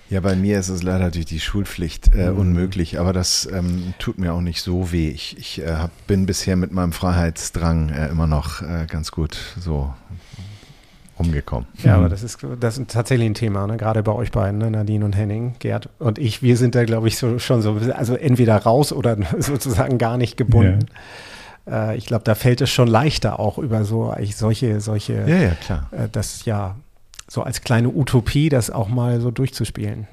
Ja, 0.10 0.20
bei 0.20 0.36
mir 0.36 0.60
ist 0.60 0.70
es 0.70 0.84
leider 0.84 1.10
durch 1.10 1.26
die 1.26 1.39
Schulpflicht 1.39 2.14
äh, 2.14 2.30
mhm. 2.30 2.38
unmöglich, 2.38 3.00
aber 3.00 3.14
das 3.14 3.50
ähm, 3.52 3.96
tut 3.98 4.20
mir 4.20 4.34
auch 4.34 4.41
nicht 4.41 4.62
so 4.62 4.91
weh. 4.91 5.10
Ich, 5.10 5.38
ich 5.39 5.62
äh, 5.62 5.72
hab, 5.72 5.91
bin 6.06 6.28
bisher 6.28 6.56
mit 6.56 6.72
meinem 6.72 6.91
Freiheitsdrang 6.91 7.89
äh, 7.89 8.10
immer 8.10 8.28
noch 8.28 8.62
äh, 8.62 8.86
ganz 8.88 9.12
gut 9.12 9.36
so 9.60 9.91
umgekommen. 11.16 11.68
Ja, 11.84 11.96
aber 11.96 12.10
das 12.10 12.22
ist, 12.22 12.38
das 12.60 12.78
ist 12.78 12.91
tatsächlich 12.91 13.28
ein 13.28 13.34
Thema, 13.34 13.66
ne? 13.66 13.78
gerade 13.78 14.04
bei 14.04 14.12
euch 14.12 14.32
beiden, 14.32 14.60
ne? 14.60 14.70
Nadine 14.70 15.04
und 15.04 15.16
Henning, 15.16 15.56
Gerd 15.58 15.89
und 15.98 16.20
ich, 16.20 16.44
wir 16.44 16.58
sind 16.58 16.76
da, 16.76 16.86
glaube 16.86 17.08
ich, 17.08 17.18
so, 17.18 17.39
schon 17.39 17.64
so, 17.64 17.80
also 17.96 18.16
entweder 18.16 18.58
raus 18.58 18.94
oder 18.94 19.18
sozusagen 19.39 19.98
gar 19.98 20.18
nicht 20.18 20.38
gebunden. 20.38 20.82
Ja 20.82 21.00
äh, 21.68 21.97
ich 21.97 22.05
glaube, 22.05 22.24
da 22.24 22.36
fällt 22.36 22.61
es 22.61 22.70
schon 22.70 22.88
leichter 22.88 23.39
auch 23.39 23.57
über 23.57 23.86
so 23.86 24.09
eigentlich 24.09 24.36
solche, 24.36 24.82
solche, 24.82 25.14
ja, 25.28 25.38
ja, 25.38 25.55
klar. 25.55 25.89
Äh, 25.91 26.09
das 26.11 26.45
ja 26.45 26.76
so 27.30 27.41
als 27.41 27.61
kleine 27.61 27.89
Utopie, 27.89 28.49
das 28.49 28.70
auch 28.70 28.89
mal 28.89 29.20
so 29.22 29.32
durchzuspielen. 29.32 30.07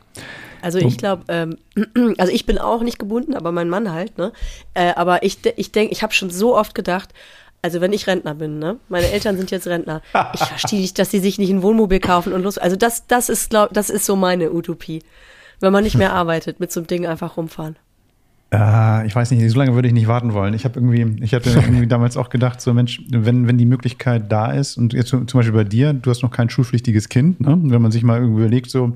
Also 0.62 0.78
ich 0.78 0.98
glaube, 0.98 1.24
ähm, 1.28 1.56
also 2.18 2.32
ich 2.32 2.46
bin 2.46 2.58
auch 2.58 2.82
nicht 2.82 2.98
gebunden, 2.98 3.34
aber 3.34 3.52
mein 3.52 3.68
Mann 3.68 3.92
halt, 3.92 4.18
ne? 4.18 4.32
Äh, 4.74 4.92
aber 4.94 5.22
ich, 5.22 5.38
ich 5.56 5.72
denke, 5.72 5.92
ich 5.92 6.02
habe 6.02 6.12
schon 6.12 6.30
so 6.30 6.56
oft 6.56 6.74
gedacht, 6.74 7.10
also 7.62 7.80
wenn 7.80 7.92
ich 7.92 8.06
Rentner 8.06 8.34
bin, 8.34 8.58
ne? 8.58 8.78
Meine 8.88 9.10
Eltern 9.10 9.36
sind 9.36 9.50
jetzt 9.50 9.66
Rentner. 9.66 10.02
Ich 10.34 10.40
verstehe 10.40 10.80
nicht, 10.80 10.98
dass 10.98 11.10
sie 11.10 11.18
sich 11.18 11.38
nicht 11.38 11.50
ein 11.50 11.62
Wohnmobil 11.62 12.00
kaufen 12.00 12.32
und 12.32 12.42
los. 12.42 12.58
Also 12.58 12.76
das, 12.76 13.06
das 13.06 13.28
ist, 13.28 13.50
glaub, 13.50 13.72
das 13.72 13.90
ist 13.90 14.06
so 14.06 14.16
meine 14.16 14.52
Utopie. 14.52 15.02
Wenn 15.60 15.72
man 15.72 15.84
nicht 15.84 15.96
mehr 15.96 16.12
arbeitet, 16.14 16.60
mit 16.60 16.72
so 16.72 16.80
einem 16.80 16.86
Ding 16.86 17.06
einfach 17.06 17.36
rumfahren. 17.36 17.76
Äh, 18.52 19.06
ich 19.06 19.14
weiß 19.14 19.30
nicht, 19.30 19.48
so 19.48 19.58
lange 19.58 19.74
würde 19.74 19.88
ich 19.88 19.94
nicht 19.94 20.08
warten 20.08 20.32
wollen. 20.32 20.54
Ich 20.54 20.64
habe 20.64 20.80
irgendwie, 20.80 21.22
ich 21.24 21.34
hatte 21.34 21.50
irgendwie 21.54 21.86
damals 21.86 22.16
auch 22.16 22.30
gedacht, 22.30 22.60
so 22.60 22.74
Mensch, 22.74 23.02
wenn, 23.08 23.46
wenn 23.46 23.58
die 23.58 23.66
Möglichkeit 23.66 24.30
da 24.30 24.52
ist, 24.52 24.76
und 24.76 24.92
jetzt 24.92 25.10
zum 25.10 25.26
Beispiel 25.26 25.52
bei 25.52 25.64
dir, 25.64 25.92
du 25.92 26.10
hast 26.10 26.22
noch 26.22 26.30
kein 26.30 26.50
schulpflichtiges 26.50 27.08
Kind, 27.08 27.40
ne? 27.40 27.58
wenn 27.62 27.82
man 27.82 27.92
sich 27.92 28.02
mal 28.02 28.20
irgendwie 28.20 28.40
überlegt, 28.40 28.70
so, 28.70 28.92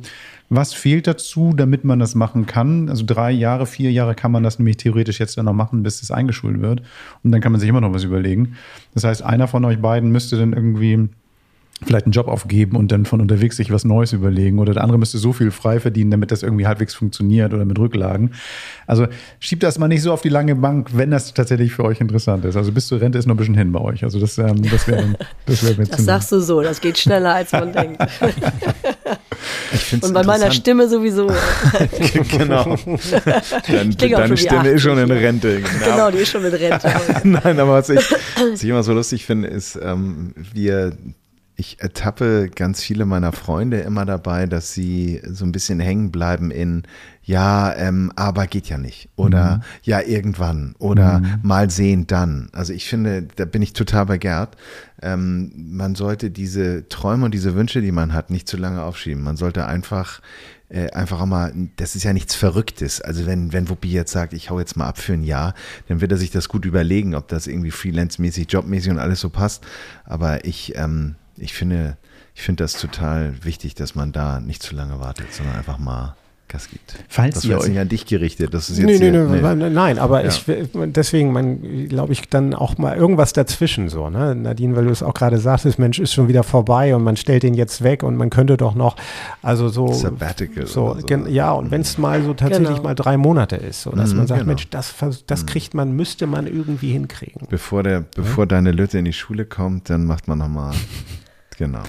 was 0.50 0.74
fehlt 0.74 1.07
dazu, 1.07 1.52
damit 1.57 1.84
man 1.84 1.98
das 1.98 2.14
machen 2.14 2.46
kann? 2.46 2.88
Also 2.88 3.05
drei 3.07 3.30
Jahre, 3.30 3.66
vier 3.66 3.90
Jahre 3.92 4.14
kann 4.14 4.30
man 4.30 4.42
das 4.42 4.59
nämlich 4.59 4.76
theoretisch 4.76 5.18
jetzt 5.18 5.38
dann 5.38 5.46
noch 5.46 5.55
machen, 5.55 5.82
bis 5.82 6.02
es 6.02 6.11
eingeschult 6.11 6.61
wird. 6.61 6.82
Und 7.22 7.32
dann 7.32 7.40
kann 7.40 7.52
man 7.52 7.61
sich 7.61 7.68
immer 7.68 7.80
noch 7.80 7.94
was 7.94 8.05
überlegen. 8.05 8.57
Das 8.92 9.05
heißt, 9.05 9.22
einer 9.22 9.48
von 9.48 9.64
euch 9.64 9.80
beiden 9.80 10.11
müsste 10.11 10.36
dann 10.36 10.52
irgendwie 10.52 11.09
vielleicht 11.87 12.07
einen 12.07 12.12
Job 12.12 12.28
aufgeben 12.28 12.76
und 12.76 12.93
dann 12.93 13.05
von 13.05 13.20
unterwegs 13.20 13.57
sich 13.57 13.70
was 13.70 13.85
Neues 13.85 14.12
überlegen. 14.12 14.59
Oder 14.59 14.74
der 14.74 14.82
andere 14.82 14.99
müsste 14.99 15.18
so 15.18 15.32
viel 15.32 15.51
frei 15.51 15.80
verdienen, 15.80 16.11
damit 16.11 16.30
das 16.30 16.43
irgendwie 16.43 16.66
halbwegs 16.66 16.95
funktioniert 16.95 17.55
oder 17.55 17.64
mit 17.64 17.78
Rücklagen. 17.78 18.32
Also 18.87 19.07
schiebt 19.41 19.62
das 19.62 19.78
mal 19.78 19.89
nicht 19.89 20.03
so 20.03 20.12
auf 20.12 20.22
die 20.22 20.28
lange 20.28 20.55
Bank, 20.57 20.91
wenn 20.93 21.11
das 21.11 21.35
tatsächlich 21.35 21.72
für 21.72 21.85
euch 21.85 22.01
interessant 22.01 22.45
ist. 22.45 22.57
Also 22.57 22.72
bis 22.72 22.87
zur 22.87 23.01
Rente 23.01 23.18
ist 23.18 23.26
noch 23.26 23.35
ein 23.35 23.39
bisschen 23.39 23.57
hin 23.57 23.72
bei 23.72 23.80
euch. 23.80 24.05
Also 24.05 24.20
das, 24.20 24.39
ähm, 24.39 24.62
das 24.70 24.87
wäre 24.89 25.16
das 25.47 25.64
wär 25.64 25.76
mir 25.76 25.87
Das 25.87 26.05
sagst 26.05 26.32
du 26.32 26.41
so, 26.41 26.62
das 26.62 26.80
geht 26.80 26.99
schneller, 26.99 27.35
als 27.35 27.53
man 27.53 27.72
denkt. 27.72 28.01
und 30.01 30.14
bei 30.14 30.22
meiner 30.22 30.51
Stimme 30.51 30.89
sowieso. 30.89 31.26
genau. 32.30 32.76
Dein, 33.66 33.97
deine 33.97 34.37
Stimme 34.37 34.68
ist 34.70 34.82
schon 34.82 34.99
in 34.99 35.11
Rente. 35.11 35.61
Genau. 35.61 35.85
genau, 35.85 36.11
die 36.11 36.18
ist 36.18 36.30
schon 36.30 36.45
in 36.45 36.55
Rente. 36.55 36.93
Nein, 37.24 37.61
aber 37.61 37.72
was 37.72 37.89
ich, 37.89 38.11
was 38.51 38.62
ich 38.62 38.68
immer 38.68 38.82
so 38.82 38.93
lustig 38.93 39.26
finde, 39.26 39.49
ist, 39.49 39.78
ähm, 39.82 40.35
wir 40.53 40.97
ich 41.57 41.80
ertappe 41.80 42.50
ganz 42.52 42.82
viele 42.82 43.05
meiner 43.07 43.32
Freunde 43.32 43.80
immer 43.80 44.05
dabei, 44.05 44.46
dass 44.46 44.72
sie 44.72 45.22
so 45.24 45.44
ein 45.44 45.52
bisschen 45.52 45.78
hängen 45.78 46.11
bleiben 46.11 46.50
in, 46.50 46.82
ja, 47.22 47.74
ähm, 47.76 48.12
aber 48.16 48.46
geht 48.48 48.68
ja 48.68 48.76
nicht. 48.76 49.09
Oder 49.14 49.57
mhm. 49.57 49.62
ja, 49.82 50.00
irgendwann. 50.00 50.74
Oder 50.78 51.20
mhm. 51.20 51.38
mal 51.42 51.70
sehen 51.70 52.07
dann. 52.09 52.48
Also 52.52 52.72
ich 52.72 52.88
finde, 52.88 53.28
da 53.36 53.44
bin 53.44 53.62
ich 53.62 53.72
total 53.72 54.07
bei 54.07 54.18
Gerd. 54.18 54.57
Ähm, 55.00 55.52
man 55.57 55.94
sollte 55.94 56.30
diese 56.30 56.88
Träume 56.88 57.26
und 57.26 57.34
diese 57.34 57.55
Wünsche, 57.55 57.82
die 57.82 57.92
man 57.92 58.12
hat, 58.12 58.30
nicht 58.30 58.48
zu 58.48 58.57
lange 58.57 58.82
aufschieben. 58.82 59.22
Man 59.22 59.36
sollte 59.36 59.66
einfach 59.66 60.20
äh, 60.70 60.90
einfach 60.90 61.20
auch 61.20 61.26
mal, 61.26 61.52
das 61.76 61.94
ist 61.94 62.02
ja 62.02 62.12
nichts 62.12 62.34
Verrücktes. 62.34 63.00
Also 63.00 63.26
wenn, 63.26 63.52
wenn 63.52 63.68
Wuppi 63.68 63.92
jetzt 63.92 64.11
sagt, 64.11 64.32
ich 64.32 64.50
hau 64.50 64.59
jetzt 64.59 64.76
mal 64.76 64.88
ab 64.88 64.98
für 64.98 65.12
ein 65.12 65.22
Jahr, 65.22 65.55
dann 65.86 66.00
wird 66.00 66.11
er 66.11 66.18
sich 66.18 66.32
das 66.32 66.48
gut 66.48 66.64
überlegen, 66.64 67.14
ob 67.14 67.28
das 67.28 67.46
irgendwie 67.46 67.70
freelance-mäßig, 67.70 68.50
jobmäßig 68.50 68.90
und 68.90 68.98
alles 68.98 69.20
so 69.20 69.28
passt. 69.30 69.64
Aber 70.05 70.44
ich, 70.44 70.74
ähm, 70.76 71.14
ich 71.37 71.55
finde, 71.55 71.97
ich 72.35 72.43
finde 72.43 72.64
das 72.64 72.74
total 72.74 73.45
wichtig, 73.45 73.74
dass 73.74 73.95
man 73.95 74.12
da 74.12 74.41
nicht 74.41 74.62
zu 74.62 74.74
lange 74.74 75.01
wartet, 75.01 75.32
sondern 75.32 75.57
einfach 75.57 75.78
mal 75.78 76.16
Gas 76.55 76.68
gibt. 76.68 76.95
Falls 77.09 77.37
das 77.37 77.45
ihr 77.45 77.59
euch 77.59 77.78
an 77.78 77.89
dich 77.89 78.07
gerichtet, 78.07 78.53
das 78.53 78.70
ist 78.70 78.78
jetzt 78.78 78.87
nee, 78.87 78.99
hier, 78.99 79.12
nee, 79.12 79.55
nee, 79.55 79.70
nein, 79.70 79.99
aber 79.99 80.22
ja. 80.24 80.28
ich 80.28 80.45
deswegen, 80.74 81.32
man 81.32 81.89
glaube 81.89 82.12
ich 82.12 82.28
dann 82.28 82.55
auch 82.55 82.78
mal 82.78 82.97
irgendwas 82.97 83.32
dazwischen 83.32 83.89
so, 83.89 84.11
ne? 84.11 84.35
Nadine, 84.35 84.76
weil 84.76 84.85
du 84.85 84.91
es 84.91 85.03
auch 85.03 85.14
gerade 85.14 85.39
sagtest, 85.39 85.78
Mensch 85.78 85.99
ist 85.99 86.12
schon 86.12 86.28
wieder 86.28 86.43
vorbei 86.43 86.95
und 86.95 87.03
man 87.03 87.16
stellt 87.16 87.43
den 87.43 87.55
jetzt 87.55 87.82
weg 87.82 88.03
und 88.03 88.16
man 88.16 88.30
könnte 88.30 88.57
doch 88.57 88.74
noch, 88.74 88.97
also 89.43 89.68
so 89.68 89.93
Sabbatical 89.93 90.66
so, 90.66 90.97
so 91.01 91.16
ja 91.28 91.53
und 91.53 91.70
wenn 91.70 91.80
es 91.80 91.99
mal 91.99 92.22
so 92.22 92.35
tatsächlich 92.35 92.68
genau. 92.68 92.82
mal 92.82 92.95
drei 92.95 93.16
Monate 93.16 93.57
ist, 93.57 93.82
so 93.82 93.91
dass 93.91 94.11
mhm, 94.11 94.18
man 94.18 94.26
sagt, 94.26 94.41
genau. 94.41 94.51
Mensch, 94.51 94.68
das 94.68 94.95
das 95.26 95.43
mhm. 95.43 95.47
kriegt 95.47 95.74
man, 95.74 95.93
müsste 95.93 96.26
man 96.26 96.47
irgendwie 96.47 96.93
hinkriegen. 96.93 97.47
Bevor 97.49 97.82
der, 97.82 98.05
bevor 98.14 98.45
ja? 98.45 98.49
deine 98.49 98.70
Lütte 98.72 98.99
in 98.99 99.07
die 99.07 99.12
Schule 99.12 99.47
kommt, 99.47 99.91
dann 99.91 100.05
macht 100.05 100.28
man 100.28 100.39
nochmal 100.39 100.74
Genau. 101.57 101.82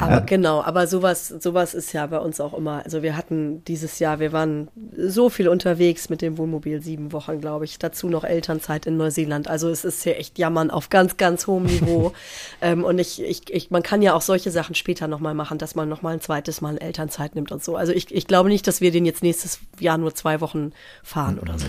Aber 0.00 0.22
äh, 0.22 0.26
genau, 0.26 0.62
aber 0.62 0.86
sowas, 0.86 1.28
sowas 1.28 1.74
ist 1.74 1.92
ja 1.92 2.06
bei 2.06 2.18
uns 2.18 2.40
auch 2.40 2.54
immer. 2.54 2.82
Also 2.84 3.02
wir 3.02 3.16
hatten 3.16 3.64
dieses 3.64 3.98
Jahr, 3.98 4.20
wir 4.20 4.32
waren 4.32 4.68
so 4.96 5.28
viel 5.28 5.48
unterwegs 5.48 6.08
mit 6.08 6.22
dem 6.22 6.38
Wohnmobil, 6.38 6.82
sieben 6.82 7.12
Wochen, 7.12 7.40
glaube 7.40 7.64
ich. 7.64 7.78
Dazu 7.78 8.08
noch 8.08 8.24
Elternzeit 8.24 8.86
in 8.86 8.96
Neuseeland. 8.96 9.48
Also 9.48 9.68
es 9.68 9.84
ist 9.84 10.02
hier 10.02 10.18
echt 10.18 10.38
Jammern 10.38 10.70
auf 10.70 10.88
ganz, 10.88 11.16
ganz 11.16 11.46
hohem 11.46 11.64
Niveau. 11.64 12.12
ähm, 12.62 12.84
und 12.84 12.98
ich, 12.98 13.22
ich, 13.22 13.50
ich, 13.50 13.70
man 13.70 13.82
kann 13.82 14.02
ja 14.02 14.14
auch 14.14 14.22
solche 14.22 14.50
Sachen 14.50 14.74
später 14.74 15.08
nochmal 15.08 15.34
machen, 15.34 15.58
dass 15.58 15.74
man 15.74 15.88
nochmal 15.88 16.14
ein 16.14 16.20
zweites 16.20 16.60
Mal 16.60 16.78
Elternzeit 16.78 17.34
nimmt 17.34 17.52
und 17.52 17.62
so. 17.62 17.76
Also 17.76 17.92
ich, 17.92 18.14
ich 18.14 18.26
glaube 18.26 18.48
nicht, 18.48 18.66
dass 18.66 18.80
wir 18.80 18.90
den 18.90 19.04
jetzt 19.04 19.22
nächstes 19.22 19.60
Jahr 19.78 19.98
nur 19.98 20.14
zwei 20.14 20.40
Wochen 20.40 20.72
fahren 21.02 21.38
oder 21.38 21.58
so. 21.58 21.66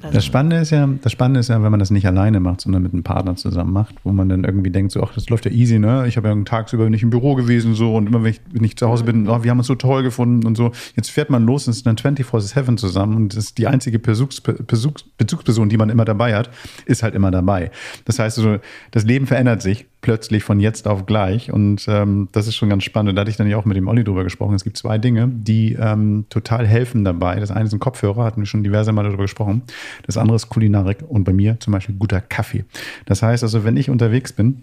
Also 0.00 0.14
das 0.14 0.24
Spannende 0.24 0.56
ist 0.56 0.70
ja, 0.70 0.88
das 1.02 1.12
Spannende 1.12 1.40
ist 1.40 1.48
ja, 1.48 1.62
wenn 1.62 1.70
man 1.70 1.80
das 1.80 1.90
nicht 1.90 2.06
alleine 2.06 2.40
macht, 2.40 2.62
sondern 2.62 2.82
mit 2.82 2.92
einem 2.92 3.02
Partner 3.02 3.36
zusammen 3.36 3.72
macht, 3.72 3.94
wo 4.04 4.12
man 4.12 4.28
dann 4.28 4.44
irgendwie 4.44 4.70
denkt, 4.70 4.92
so, 4.92 5.02
ach, 5.02 5.12
das 5.14 5.28
läuft 5.28 5.44
ja 5.44 5.50
easy, 5.50 5.78
ne? 5.78 6.06
Ich 6.06 6.16
habe 6.16 6.28
ja 6.28 6.36
tagsüber 6.44 6.88
nicht 6.90 7.02
im 7.02 7.10
Büro 7.10 7.34
gewesen, 7.34 7.74
so, 7.74 7.96
und 7.96 8.06
immer 8.06 8.22
wenn 8.22 8.30
ich, 8.30 8.40
wenn 8.50 8.64
ich 8.64 8.76
zu 8.76 8.88
Hause 8.88 9.04
bin, 9.04 9.28
oh, 9.28 9.42
wir 9.42 9.50
haben 9.50 9.58
uns 9.58 9.66
so 9.66 9.74
toll 9.74 10.02
gefunden 10.02 10.46
und 10.46 10.56
so. 10.56 10.72
Jetzt 10.96 11.10
fährt 11.10 11.30
man 11.30 11.44
los 11.44 11.66
und 11.66 11.72
ist 11.72 11.86
dann 11.86 11.96
24-7 11.96 12.76
zusammen 12.76 13.16
und 13.16 13.36
das 13.36 13.44
ist 13.44 13.58
die 13.58 13.66
einzige 13.66 13.98
Besuchs, 13.98 14.40
Besuchs, 14.40 15.04
Bezugsperson, 15.16 15.68
die 15.68 15.76
man 15.76 15.90
immer 15.90 16.04
dabei 16.04 16.34
hat, 16.34 16.50
ist 16.86 17.02
halt 17.02 17.14
immer 17.14 17.30
dabei. 17.30 17.70
Das 18.04 18.18
heißt, 18.18 18.38
also, 18.38 18.58
das 18.90 19.04
Leben 19.04 19.26
verändert 19.26 19.62
sich 19.62 19.86
plötzlich 20.02 20.44
von 20.44 20.60
jetzt 20.60 20.86
auf 20.86 21.06
gleich. 21.06 21.50
Und 21.50 21.86
ähm, 21.88 22.28
das 22.32 22.46
ist 22.46 22.56
schon 22.56 22.68
ganz 22.68 22.84
spannend. 22.84 23.16
Da 23.16 23.22
hatte 23.22 23.30
ich 23.30 23.36
dann 23.38 23.48
ja 23.48 23.56
auch 23.56 23.64
mit 23.64 23.76
dem 23.76 23.88
Olli 23.88 24.04
drüber 24.04 24.24
gesprochen. 24.24 24.54
Es 24.54 24.64
gibt 24.64 24.76
zwei 24.76 24.98
Dinge, 24.98 25.28
die 25.28 25.74
ähm, 25.80 26.26
total 26.28 26.66
helfen 26.66 27.04
dabei. 27.04 27.40
Das 27.40 27.50
eine 27.50 27.68
sind 27.68 27.78
Kopfhörer, 27.78 28.24
hatten 28.24 28.42
wir 28.42 28.46
schon 28.46 28.62
diverse 28.62 28.92
Mal 28.92 29.04
darüber 29.04 29.22
gesprochen. 29.22 29.62
Das 30.04 30.18
andere 30.18 30.36
ist 30.36 30.50
Kulinarik 30.50 30.98
und 31.08 31.24
bei 31.24 31.32
mir 31.32 31.58
zum 31.60 31.72
Beispiel 31.72 31.94
guter 31.94 32.20
Kaffee. 32.20 32.64
Das 33.06 33.22
heißt 33.22 33.42
also, 33.42 33.64
wenn 33.64 33.76
ich 33.76 33.88
unterwegs 33.88 34.32
bin, 34.32 34.60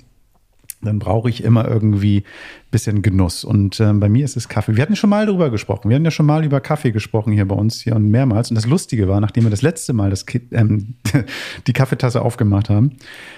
dann 0.82 1.00
brauche 1.00 1.30
ich 1.30 1.44
immer 1.44 1.68
irgendwie 1.68 2.24
bisschen 2.72 3.02
Genuss. 3.02 3.44
Und 3.44 3.80
ähm, 3.80 4.00
bei 4.00 4.10
mir 4.10 4.24
ist 4.26 4.38
es 4.38 4.48
Kaffee. 4.48 4.76
Wir 4.76 4.84
hatten 4.84 4.96
schon 4.96 5.10
mal 5.10 5.26
darüber 5.26 5.50
gesprochen. 5.50 5.90
Wir 5.90 5.96
hatten 5.96 6.06
ja 6.06 6.12
schon 6.12 6.26
mal 6.26 6.46
über 6.46 6.62
Kaffee 6.62 6.92
gesprochen 6.92 7.34
hier 7.34 7.48
bei 7.48 7.56
uns 7.56 7.82
hier 7.82 7.96
und 7.96 8.10
mehrmals. 8.10 8.52
Und 8.52 8.56
das 8.56 8.68
Lustige 8.68 9.08
war, 9.08 9.20
nachdem 9.20 9.46
wir 9.46 9.50
das 9.50 9.62
letzte 9.62 9.94
Mal 9.94 10.10
das, 10.10 10.26
ähm, 10.52 10.96
die 11.68 11.74
Kaffeetasse 11.74 12.22
aufgemacht 12.22 12.70
haben, 12.70 12.92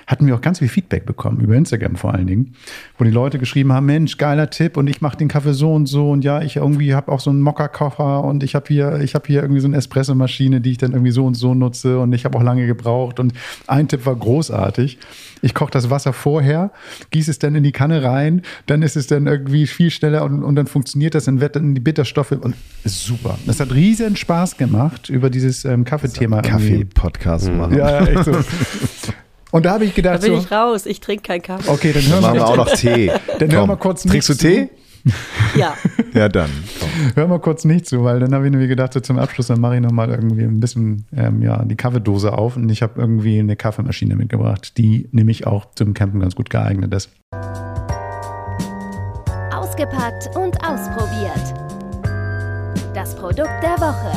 hatten 0.08 0.28
wir 0.28 0.36
auch 0.36 0.42
ganz 0.42 0.60
viel 0.60 0.68
Feedback 0.68 1.06
bekommen, 1.06 1.40
über 1.40 1.56
Instagram 1.56 1.96
vor 1.96 2.14
allen 2.14 2.28
Dingen, 2.28 2.56
wo 2.98 3.06
die 3.06 3.12
Leute 3.12 3.40
geschrieben 3.40 3.72
haben, 3.72 3.86
Mensch, 3.86 4.18
geiler 4.18 4.50
Tipp 4.50 4.76
und 4.76 4.88
ich 4.88 5.02
mache 5.02 5.18
den 5.18 5.30
Kaffee 5.30 5.54
so 5.54 5.74
und 5.74 5.86
so 5.86 6.12
und 6.12 6.24
ja, 6.24 6.42
ich 6.42 6.58
irgendwie 6.58 6.94
habe 6.94 7.12
auch 7.12 7.20
so 7.20 7.30
einen 7.30 7.42
Mokka-Koffer 7.42 8.24
und 8.24 8.44
ich 8.44 8.56
habe 8.56 8.66
hier, 8.68 9.00
ich 9.00 9.14
hier 9.26 9.42
irgendwie 9.42 9.62
so 9.62 9.68
eine 9.68 9.78
Espressomaschine, 9.78 10.60
die 10.60 10.72
ich 10.72 10.78
dann 10.78 10.92
irgendwie 10.92 11.12
so 11.12 11.26
und 11.26 11.36
so 11.36 11.54
nutze 11.54 12.00
und 12.00 12.12
ich 12.14 12.26
habe 12.26 12.38
auch 12.38 12.44
lange 12.44 12.68
gebraucht 12.68 13.20
und 13.20 13.34
ein 13.68 13.88
Tipp 13.88 14.06
war 14.06 14.16
großartig. 14.16 14.98
Ich 15.42 15.54
koche 15.56 15.72
das 15.72 15.90
Wasser 15.90 16.14
vorher, 16.14 16.72
gieße 17.10 17.32
es 17.32 17.40
dann 17.40 17.56
in 17.56 17.64
die 17.64 17.72
Kanne 17.72 18.04
rein, 18.04 18.44
dann 18.68 18.82
ist 18.84 18.96
es 18.96 19.08
dann 19.08 19.21
irgendwie 19.28 19.68
viel 19.68 19.90
schneller 19.90 20.24
und, 20.24 20.44
und 20.44 20.56
dann 20.56 20.68
funktioniert 20.68 21.16
das, 21.16 21.26
dann 21.26 21.42
wird 21.42 21.56
dann 21.56 21.74
die 21.74 21.82
Bitterstoffe 21.82 22.32
und 22.32 22.56
ist 22.84 23.04
super. 23.04 23.38
Das 23.46 23.60
hat 23.60 23.74
riesen 23.74 24.16
Spaß 24.16 24.58
gemacht, 24.58 25.10
über 25.10 25.30
dieses 25.30 25.66
ähm, 25.66 25.86
Kaffeethema. 25.86 26.42
Kaffee-Podcast 26.42 27.50
mhm. 27.50 27.58
machen. 27.58 27.78
Ja, 27.78 28.06
echt 28.06 28.26
so. 28.26 28.32
Und 29.52 29.66
da 29.66 29.74
habe 29.74 29.84
ich 29.84 29.94
gedacht, 29.94 30.24
da 30.24 30.28
bin 30.28 30.36
so, 30.38 30.42
ich 30.42 30.52
raus, 30.52 30.86
ich 30.86 31.02
trinke 31.02 31.24
keinen 31.24 31.42
Kaffee. 31.42 31.70
Okay, 31.70 31.92
dann 31.92 32.04
hören 32.04 32.22
dann 32.22 32.34
wir, 32.36 32.48
auch 32.48 32.56
noch 32.56 32.74
Tee. 32.74 33.12
Dann 33.40 33.52
hören 33.52 33.68
wir 33.68 33.76
kurz 33.76 34.04
Trinkst 34.04 34.30
du 34.30 34.34
Tee? 34.34 34.70
Ja. 35.56 35.76
ja, 36.14 36.30
dann. 36.30 36.50
Komm. 36.80 36.90
Hör 37.16 37.28
mal 37.28 37.40
kurz 37.40 37.66
nicht 37.66 37.88
zu, 37.88 38.04
weil 38.04 38.20
dann 38.20 38.34
habe 38.34 38.46
ich 38.46 38.54
mir 38.54 38.68
gedacht, 38.68 38.94
so 38.94 39.00
zum 39.00 39.18
Abschluss, 39.18 39.48
dann 39.48 39.60
mache 39.60 39.76
ich 39.76 39.82
nochmal 39.82 40.10
irgendwie 40.10 40.44
ein 40.44 40.60
bisschen 40.60 41.06
ähm, 41.16 41.42
ja, 41.42 41.64
die 41.66 41.76
Kaffeedose 41.76 42.34
auf 42.38 42.56
und 42.56 42.70
ich 42.70 42.82
habe 42.82 43.00
irgendwie 43.00 43.40
eine 43.40 43.56
Kaffeemaschine 43.56 44.16
mitgebracht, 44.16 44.78
die 44.78 45.10
nämlich 45.12 45.48
auch 45.48 45.66
zum 45.76 45.94
Campen 45.94 46.20
ganz 46.20 46.36
gut 46.36 46.50
geeignet 46.50 46.94
ist. 46.94 47.10
Ausgepackt 49.82 50.30
und 50.36 50.64
ausprobiert. 50.64 51.54
Das 52.94 53.16
Produkt 53.16 53.50
der 53.64 53.80
Woche. 53.80 54.12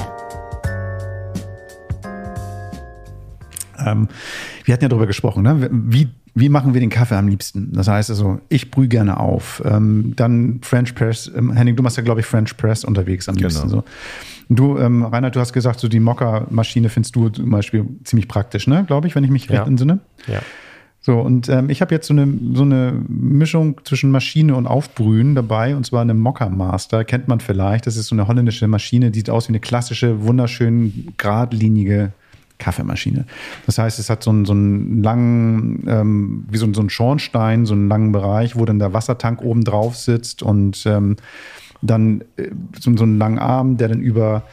Ähm, 3.78 4.08
wir 4.64 4.74
hatten 4.74 4.84
ja 4.84 4.88
darüber 4.88 5.06
gesprochen, 5.06 5.42
ne? 5.42 5.70
wie 5.72 6.08
wie 6.34 6.48
machen 6.48 6.74
wir 6.74 6.80
den 6.80 6.90
Kaffee 6.90 7.14
am 7.14 7.28
liebsten? 7.28 7.72
Das 7.72 7.88
heißt 7.88 8.10
also, 8.10 8.40
ich 8.48 8.72
brühe 8.72 8.88
gerne 8.88 9.20
auf. 9.20 9.62
Ähm, 9.64 10.12
dann 10.16 10.58
French 10.62 10.94
Press. 10.94 11.30
Ähm, 11.34 11.52
Henning, 11.52 11.76
du 11.76 11.82
machst 11.82 11.96
ja, 11.96 12.02
glaube 12.02 12.20
ich, 12.20 12.26
French 12.26 12.56
Press 12.56 12.84
unterwegs 12.84 13.28
am 13.28 13.36
liebsten. 13.36 13.68
Genau. 13.68 13.82
So. 13.82 13.84
Du, 14.50 14.78
ähm, 14.78 15.04
Reinhard, 15.04 15.36
du 15.36 15.40
hast 15.40 15.52
gesagt, 15.52 15.78
so 15.80 15.88
die 15.88 16.00
Mokka-Maschine 16.00 16.88
findest 16.90 17.14
du 17.16 17.28
zum 17.28 17.48
Beispiel 17.48 17.86
ziemlich 18.02 18.26
praktisch, 18.26 18.66
ne? 18.66 18.84
Glaube 18.84 19.06
ich, 19.06 19.14
wenn 19.14 19.24
ich 19.24 19.30
mich 19.30 19.48
recht 19.48 19.60
ja. 19.60 19.66
entsinne. 19.66 20.00
Ja. 20.26 20.40
So, 21.06 21.20
und 21.20 21.50
ähm, 21.50 21.68
ich 21.68 21.82
habe 21.82 21.94
jetzt 21.94 22.06
so 22.06 22.14
eine, 22.14 22.26
so 22.54 22.62
eine 22.62 22.98
Mischung 23.08 23.78
zwischen 23.84 24.10
Maschine 24.10 24.54
und 24.54 24.66
Aufbrühen 24.66 25.34
dabei, 25.34 25.76
und 25.76 25.84
zwar 25.84 26.00
eine 26.00 26.14
Mokka 26.14 26.48
Master, 26.48 27.04
kennt 27.04 27.28
man 27.28 27.40
vielleicht. 27.40 27.86
Das 27.86 27.98
ist 27.98 28.06
so 28.06 28.14
eine 28.14 28.26
holländische 28.26 28.66
Maschine, 28.68 29.10
die 29.10 29.18
sieht 29.18 29.28
aus 29.28 29.46
wie 29.46 29.50
eine 29.50 29.60
klassische, 29.60 30.22
wunderschön 30.22 31.12
geradlinige 31.18 32.12
Kaffeemaschine. 32.56 33.26
Das 33.66 33.76
heißt, 33.76 33.98
es 33.98 34.08
hat 34.08 34.22
so 34.22 34.30
einen, 34.30 34.46
so 34.46 34.54
einen 34.54 35.02
langen, 35.02 35.84
ähm, 35.88 36.46
wie 36.48 36.56
so, 36.56 36.72
so 36.72 36.80
einen 36.80 36.88
Schornstein, 36.88 37.66
so 37.66 37.74
einen 37.74 37.90
langen 37.90 38.12
Bereich, 38.12 38.56
wo 38.56 38.64
dann 38.64 38.78
der 38.78 38.94
Wassertank 38.94 39.42
oben 39.42 39.62
drauf 39.62 39.96
sitzt 39.96 40.42
und 40.42 40.86
ähm, 40.86 41.16
dann 41.82 42.22
äh, 42.38 42.48
so, 42.80 42.96
so 42.96 43.04
einen 43.04 43.18
langen 43.18 43.38
Arm, 43.38 43.76
der 43.76 43.88
dann 43.88 44.00
über 44.00 44.44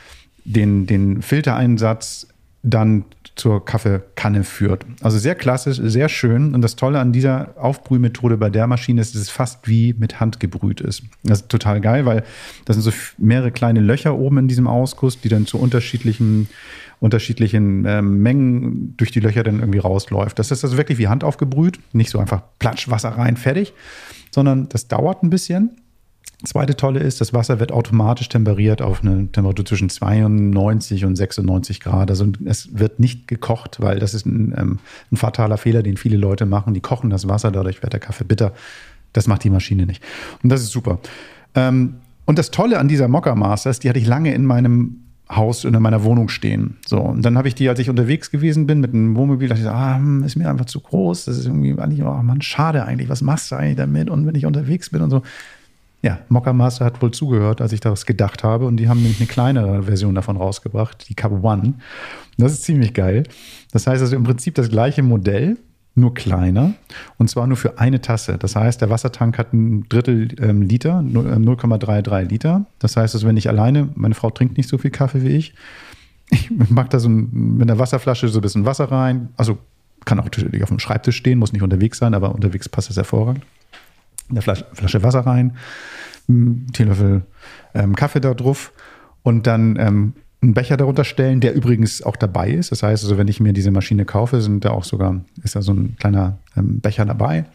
den, 0.43 0.85
den 0.85 1.21
Filtereinsatz 1.21 2.27
dann 2.61 3.05
zur 3.35 3.63
Kaffeekanne 3.63 4.43
führt. 4.43 4.85
Also 5.01 5.17
sehr 5.17 5.35
klassisch, 5.35 5.79
sehr 5.81 6.09
schön. 6.09 6.53
Und 6.53 6.61
das 6.61 6.75
Tolle 6.75 6.99
an 6.99 7.11
dieser 7.11 7.55
Aufbrühmethode 7.57 8.37
bei 8.37 8.49
der 8.49 8.67
Maschine 8.67 9.01
ist, 9.01 9.15
dass 9.15 9.21
es 9.21 9.29
fast 9.29 9.67
wie 9.67 9.93
mit 9.93 10.19
Hand 10.19 10.39
gebrüht 10.39 10.81
ist. 10.81 11.03
Das 11.23 11.41
ist 11.41 11.49
total 11.49 11.81
geil, 11.81 12.05
weil 12.05 12.23
das 12.65 12.75
sind 12.75 12.83
so 12.83 12.91
mehrere 13.17 13.51
kleine 13.51 13.79
Löcher 13.79 14.17
oben 14.17 14.37
in 14.37 14.47
diesem 14.47 14.67
Ausguss, 14.67 15.19
die 15.19 15.29
dann 15.29 15.45
zu 15.45 15.57
unterschiedlichen 15.57 16.49
unterschiedlichen 17.01 17.83
ähm, 17.87 18.21
Mengen 18.21 18.95
durch 18.95 19.11
die 19.11 19.21
Löcher 19.21 19.41
dann 19.41 19.59
irgendwie 19.59 19.79
rausläuft. 19.79 20.37
Das 20.37 20.51
ist 20.51 20.63
also 20.63 20.77
wirklich 20.77 20.99
wie 20.99 21.07
Hand 21.07 21.23
aufgebrüht, 21.23 21.79
nicht 21.93 22.11
so 22.11 22.19
einfach 22.19 22.43
Platsch, 22.59 22.89
Wasser 22.89 23.09
rein, 23.09 23.37
fertig, 23.37 23.73
sondern 24.29 24.69
das 24.69 24.87
dauert 24.87 25.23
ein 25.23 25.31
bisschen. 25.31 25.80
Zweite 26.43 26.75
Tolle 26.75 26.99
ist, 26.99 27.21
das 27.21 27.33
Wasser 27.33 27.59
wird 27.59 27.71
automatisch 27.71 28.29
temperiert 28.29 28.81
auf 28.81 29.03
eine 29.03 29.31
Temperatur 29.31 29.65
zwischen 29.65 29.89
92 29.89 31.05
und 31.05 31.15
96 31.15 31.79
Grad. 31.79 32.09
Also 32.09 32.27
es 32.45 32.77
wird 32.77 32.99
nicht 32.99 33.27
gekocht, 33.27 33.79
weil 33.79 33.99
das 33.99 34.13
ist 34.13 34.25
ein, 34.25 34.53
ähm, 34.57 34.79
ein 35.11 35.17
fataler 35.17 35.57
Fehler, 35.57 35.83
den 35.83 35.97
viele 35.97 36.17
Leute 36.17 36.45
machen. 36.45 36.73
Die 36.73 36.81
kochen 36.81 37.09
das 37.09 37.27
Wasser, 37.27 37.51
dadurch 37.51 37.83
wird 37.83 37.93
der 37.93 37.99
Kaffee 37.99 38.23
bitter. 38.23 38.53
Das 39.13 39.27
macht 39.27 39.43
die 39.43 39.49
Maschine 39.49 39.85
nicht. 39.85 40.01
Und 40.41 40.49
das 40.49 40.61
ist 40.61 40.71
super. 40.71 40.99
Ähm, 41.53 41.95
und 42.25 42.39
das 42.39 42.49
Tolle 42.49 42.79
an 42.79 42.87
dieser 42.87 43.07
Mokka 43.07 43.35
Masters, 43.35 43.79
die 43.79 43.89
hatte 43.89 43.99
ich 43.99 44.07
lange 44.07 44.33
in 44.33 44.45
meinem 44.45 45.01
Haus 45.35 45.63
in 45.63 45.73
meiner 45.81 46.03
Wohnung 46.03 46.27
stehen. 46.29 46.77
So, 46.85 46.99
und 46.99 47.23
dann 47.23 47.37
habe 47.37 47.47
ich 47.47 47.55
die, 47.55 47.69
als 47.69 47.79
ich 47.79 47.89
unterwegs 47.89 48.31
gewesen 48.31 48.67
bin 48.67 48.79
mit 48.79 48.93
einem 48.93 49.15
Wohnmobil, 49.15 49.47
dachte 49.47 49.61
ich, 49.61 49.67
ah, 49.67 49.95
hm, 49.95 50.23
ist 50.23 50.35
mir 50.35 50.49
einfach 50.49 50.65
zu 50.65 50.79
groß. 50.81 51.25
Das 51.25 51.37
ist 51.37 51.45
irgendwie 51.45 51.79
eigentlich, 51.79 52.03
oh 52.03 52.21
Mann, 52.21 52.41
schade 52.41 52.83
eigentlich. 52.85 53.09
Was 53.09 53.21
machst 53.21 53.51
du 53.51 53.55
eigentlich 53.55 53.77
damit? 53.77 54.09
Und 54.09 54.27
wenn 54.27 54.35
ich 54.35 54.45
unterwegs 54.45 54.89
bin 54.89 55.01
und 55.01 55.09
so. 55.09 55.21
Ja, 56.03 56.19
Mocker 56.29 56.53
Master 56.53 56.85
hat 56.85 57.01
wohl 57.01 57.11
zugehört, 57.11 57.61
als 57.61 57.73
ich 57.73 57.79
das 57.79 58.05
gedacht 58.05 58.43
habe. 58.43 58.65
Und 58.65 58.77
die 58.77 58.89
haben 58.89 59.01
nämlich 59.01 59.19
eine 59.19 59.27
kleinere 59.27 59.83
Version 59.83 60.15
davon 60.15 60.37
rausgebracht, 60.37 61.07
die 61.09 61.13
Cup 61.13 61.43
One. 61.43 61.75
Das 62.37 62.53
ist 62.53 62.63
ziemlich 62.63 62.93
geil. 62.93 63.23
Das 63.71 63.85
heißt 63.85 64.01
also 64.01 64.15
im 64.15 64.23
Prinzip 64.23 64.55
das 64.55 64.69
gleiche 64.69 65.03
Modell, 65.03 65.57
nur 65.93 66.13
kleiner 66.13 66.73
und 67.17 67.29
zwar 67.29 67.47
nur 67.47 67.57
für 67.57 67.77
eine 67.77 68.01
Tasse. 68.01 68.37
Das 68.37 68.55
heißt, 68.55 68.79
der 68.81 68.89
Wassertank 68.89 69.37
hat 69.37 69.53
ein 69.53 69.87
Drittel 69.89 70.29
ähm, 70.41 70.61
Liter, 70.61 70.99
0,33 70.99 72.21
ähm, 72.21 72.27
Liter. 72.29 72.65
Das 72.79 72.95
heißt, 72.95 73.13
also 73.13 73.27
wenn 73.27 73.37
ich 73.37 73.49
alleine, 73.49 73.89
meine 73.95 74.15
Frau 74.15 74.29
trinkt 74.29 74.57
nicht 74.57 74.69
so 74.69 74.77
viel 74.77 74.91
Kaffee 74.91 75.21
wie 75.21 75.35
ich, 75.35 75.53
ich 76.29 76.49
mag 76.69 76.89
da 76.89 76.99
so 76.99 77.09
ein, 77.09 77.29
mit 77.57 77.69
einer 77.69 77.77
Wasserflasche 77.77 78.29
so 78.29 78.39
ein 78.39 78.41
bisschen 78.41 78.65
Wasser 78.65 78.85
rein. 78.85 79.29
Also 79.35 79.57
kann 80.05 80.19
auch 80.19 80.23
natürlich 80.23 80.63
auf 80.63 80.69
dem 80.69 80.79
Schreibtisch 80.79 81.17
stehen, 81.17 81.37
muss 81.37 81.53
nicht 81.53 81.61
unterwegs 81.61 81.97
sein, 81.97 82.13
aber 82.13 82.33
unterwegs 82.33 82.69
passt 82.69 82.89
das 82.89 82.97
hervorragend. 82.97 83.45
Eine 84.31 84.41
Flasche, 84.41 84.65
Flasche 84.73 85.03
Wasser 85.03 85.21
rein, 85.21 85.57
Teelöffel 86.73 87.23
ähm, 87.73 87.95
Kaffee 87.95 88.21
da 88.21 88.33
drauf 88.33 88.71
und 89.23 89.45
dann 89.47 89.77
ähm, 89.77 90.13
einen 90.41 90.53
Becher 90.53 90.77
darunter 90.77 91.03
stellen, 91.03 91.39
der 91.39 91.53
übrigens 91.53 92.01
auch 92.01 92.15
dabei 92.15 92.49
ist. 92.49 92.71
Das 92.71 92.81
heißt 92.81 93.03
also, 93.03 93.17
wenn 93.17 93.27
ich 93.27 93.39
mir 93.39 93.53
diese 93.53 93.71
Maschine 93.71 94.05
kaufe, 94.05 94.41
sind 94.41 94.65
da 94.65 94.71
auch 94.71 94.83
sogar, 94.83 95.21
ist 95.43 95.55
da 95.55 95.61
so 95.61 95.73
ein 95.73 95.95
kleiner 95.99 96.39
ähm, 96.57 96.79
Becher 96.79 97.05
dabei. 97.05 97.45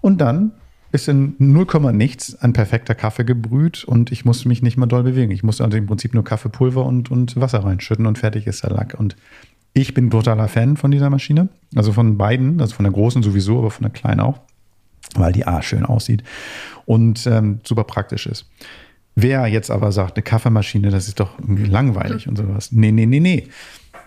Und 0.00 0.20
dann 0.20 0.52
ist 0.90 1.08
in 1.08 1.34
0, 1.38 1.92
nichts 1.92 2.34
ein 2.40 2.52
perfekter 2.52 2.94
Kaffee 2.94 3.24
gebrüht 3.24 3.84
und 3.84 4.10
ich 4.10 4.24
muss 4.24 4.44
mich 4.44 4.62
nicht 4.62 4.76
mal 4.78 4.86
doll 4.86 5.02
bewegen. 5.02 5.32
Ich 5.32 5.42
muss 5.42 5.60
also 5.60 5.76
im 5.76 5.86
Prinzip 5.86 6.14
nur 6.14 6.24
Kaffeepulver 6.24 6.84
und, 6.86 7.10
und 7.10 7.38
Wasser 7.38 7.64
reinschütten 7.64 8.06
und 8.06 8.18
fertig 8.18 8.46
ist 8.46 8.62
der 8.62 8.70
Lack. 8.70 8.94
Und 8.98 9.16
ich 9.74 9.92
bin 9.92 10.10
totaler 10.10 10.48
Fan 10.48 10.76
von 10.76 10.90
dieser 10.90 11.10
Maschine. 11.10 11.48
Also 11.74 11.92
von 11.92 12.16
beiden, 12.16 12.60
also 12.60 12.74
von 12.74 12.84
der 12.84 12.92
großen 12.92 13.22
sowieso, 13.22 13.58
aber 13.58 13.70
von 13.70 13.82
der 13.82 13.92
kleinen 13.92 14.20
auch, 14.20 14.40
weil 15.14 15.32
die 15.32 15.46
A 15.46 15.62
schön 15.62 15.84
aussieht 15.84 16.22
und 16.86 17.26
ähm, 17.26 17.60
super 17.64 17.84
praktisch 17.84 18.26
ist. 18.26 18.46
Wer 19.14 19.46
jetzt 19.46 19.70
aber 19.70 19.90
sagt, 19.90 20.16
eine 20.16 20.22
Kaffeemaschine, 20.22 20.90
das 20.90 21.08
ist 21.08 21.18
doch 21.18 21.32
langweilig 21.46 22.28
und 22.28 22.36
sowas. 22.36 22.70
Nee, 22.70 22.92
nee, 22.92 23.06
nee, 23.06 23.20
nee. 23.20 23.48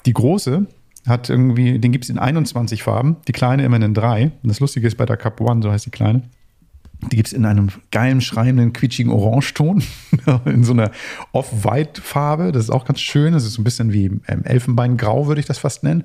Die 0.05 0.13
große 0.13 0.65
hat 1.07 1.29
irgendwie, 1.29 1.79
den 1.79 1.91
gibt 1.91 2.05
es 2.05 2.09
in 2.09 2.17
21 2.17 2.83
Farben, 2.83 3.17
die 3.27 3.33
kleine 3.33 3.65
immer 3.65 3.81
in 3.81 3.93
drei. 3.93 4.31
Und 4.41 4.49
das 4.49 4.59
Lustige 4.59 4.87
ist 4.87 4.95
bei 4.97 5.05
der 5.05 5.17
Cup 5.17 5.41
One, 5.41 5.61
so 5.61 5.71
heißt 5.71 5.85
die 5.85 5.89
kleine, 5.89 6.23
die 7.09 7.15
gibt 7.15 7.27
es 7.27 7.33
in 7.33 7.45
einem 7.45 7.69
geilen, 7.91 8.21
schreienden, 8.21 8.73
quietschigen 8.73 9.11
Orangeton, 9.11 9.83
in 10.45 10.63
so 10.63 10.73
einer 10.73 10.91
Off-White-Farbe. 11.31 12.51
Das 12.51 12.65
ist 12.65 12.69
auch 12.69 12.85
ganz 12.85 13.01
schön. 13.01 13.33
Das 13.33 13.43
ist 13.43 13.53
so 13.53 13.61
ein 13.61 13.63
bisschen 13.63 13.91
wie 13.91 14.05
ähm, 14.27 14.43
Elfenbeingrau, 14.43 15.27
würde 15.27 15.41
ich 15.41 15.47
das 15.47 15.57
fast 15.57 15.83
nennen. 15.83 16.03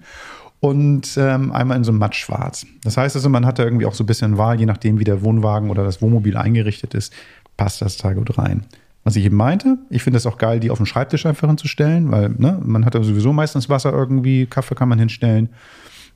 Und 0.66 1.16
ähm, 1.16 1.52
einmal 1.52 1.76
in 1.76 1.84
so 1.84 1.92
einem 1.92 2.00
mattschwarz. 2.00 2.66
Das 2.82 2.96
heißt 2.96 3.14
also, 3.14 3.28
man 3.28 3.46
hat 3.46 3.60
da 3.60 3.62
irgendwie 3.62 3.86
auch 3.86 3.94
so 3.94 4.02
ein 4.02 4.08
bisschen 4.08 4.36
Wahl, 4.36 4.58
je 4.58 4.66
nachdem, 4.66 4.98
wie 4.98 5.04
der 5.04 5.22
Wohnwagen 5.22 5.70
oder 5.70 5.84
das 5.84 6.02
Wohnmobil 6.02 6.36
eingerichtet 6.36 6.92
ist, 6.94 7.12
passt 7.56 7.82
das 7.82 7.98
da 7.98 8.12
gut 8.14 8.36
rein. 8.36 8.64
Was 9.04 9.14
ich 9.14 9.24
eben 9.24 9.36
meinte, 9.36 9.78
ich 9.90 10.02
finde 10.02 10.16
es 10.16 10.26
auch 10.26 10.38
geil, 10.38 10.58
die 10.58 10.72
auf 10.72 10.78
den 10.78 10.86
Schreibtisch 10.86 11.24
einfach 11.24 11.46
hinzustellen, 11.46 12.10
weil 12.10 12.30
ne, 12.30 12.60
man 12.64 12.84
hat 12.84 12.96
da 12.96 13.04
sowieso 13.04 13.32
meistens 13.32 13.68
Wasser 13.68 13.92
irgendwie, 13.92 14.46
Kaffee 14.46 14.74
kann 14.74 14.88
man 14.88 14.98
hinstellen. 14.98 15.50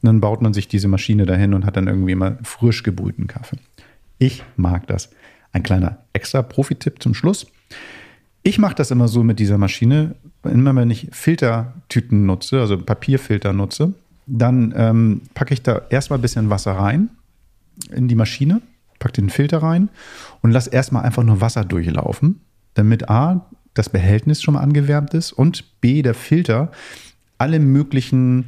Und 0.03 0.07
dann 0.07 0.21
baut 0.21 0.43
man 0.43 0.53
sich 0.53 0.67
diese 0.67 0.89
Maschine 0.89 1.27
dahin 1.27 1.55
und 1.55 1.65
hat 1.65 1.77
dann 1.77 1.87
irgendwie 1.87 2.11
immer 2.11 2.37
frisch 2.43 2.83
gebrühten 2.83 3.29
Kaffee. 3.29 3.59
Ich 4.19 4.43
mag 4.57 4.89
das. 4.89 5.11
Ein 5.53 5.63
kleiner 5.63 5.99
extra 6.13 6.43
Profi-Tipp 6.43 7.01
zum 7.01 7.15
Schluss. 7.15 7.47
Ich 8.43 8.59
mache 8.59 8.75
das 8.75 8.91
immer 8.91 9.07
so 9.07 9.23
mit 9.23 9.39
dieser 9.39 9.59
Maschine, 9.59 10.17
immer 10.43 10.75
wenn 10.75 10.91
ich 10.91 11.07
Filtertüten 11.13 12.27
nutze, 12.27 12.59
also 12.61 12.79
Papierfilter 12.79 13.53
nutze, 13.53 13.95
dann 14.27 14.73
ähm, 14.77 15.23
packe 15.35 15.55
ich 15.55 15.63
da 15.63 15.83
erstmal 15.91 16.19
ein 16.19 16.23
bisschen 16.23 16.51
Wasser 16.51 16.73
rein 16.73 17.11
in 17.91 18.09
die 18.09 18.15
Maschine, 18.15 18.61
packe 18.99 19.15
den 19.15 19.31
Filter 19.31 19.63
rein 19.63 19.89
und 20.43 20.51
lasse 20.51 20.71
erstmal 20.71 21.05
einfach 21.05 21.23
nur 21.23 21.41
Wasser 21.41 21.65
durchlaufen, 21.65 22.41
damit 22.75 23.09
A, 23.09 23.47
das 23.75 23.89
Behältnis 23.89 24.43
schon 24.43 24.55
mal 24.55 24.61
angewärmt 24.61 25.15
ist 25.15 25.33
und 25.33 25.81
B, 25.81 26.03
der 26.03 26.15
Filter 26.15 26.71
alle 27.39 27.59
möglichen 27.59 28.47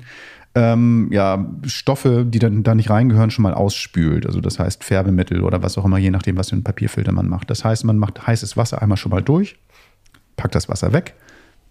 ähm, 0.54 1.08
ja, 1.10 1.46
Stoffe, 1.64 2.26
die 2.28 2.38
dann 2.38 2.62
da 2.62 2.74
nicht 2.74 2.90
reingehören, 2.90 3.30
schon 3.30 3.44
mal 3.44 3.54
ausspült. 3.54 4.26
Also 4.26 4.40
das 4.40 4.58
heißt 4.58 4.84
Färbemittel 4.84 5.42
oder 5.42 5.62
was 5.62 5.78
auch 5.78 5.84
immer, 5.84 5.98
je 5.98 6.10
nachdem, 6.10 6.36
was 6.36 6.50
für 6.50 6.56
einen 6.56 6.64
Papierfilter 6.64 7.12
man 7.12 7.28
macht. 7.28 7.48
Das 7.50 7.64
heißt, 7.64 7.84
man 7.84 7.98
macht 7.98 8.26
heißes 8.26 8.56
Wasser 8.56 8.82
einmal 8.82 8.98
schon 8.98 9.10
mal 9.10 9.22
durch, 9.22 9.56
packt 10.36 10.54
das 10.54 10.68
Wasser 10.68 10.92
weg, 10.92 11.14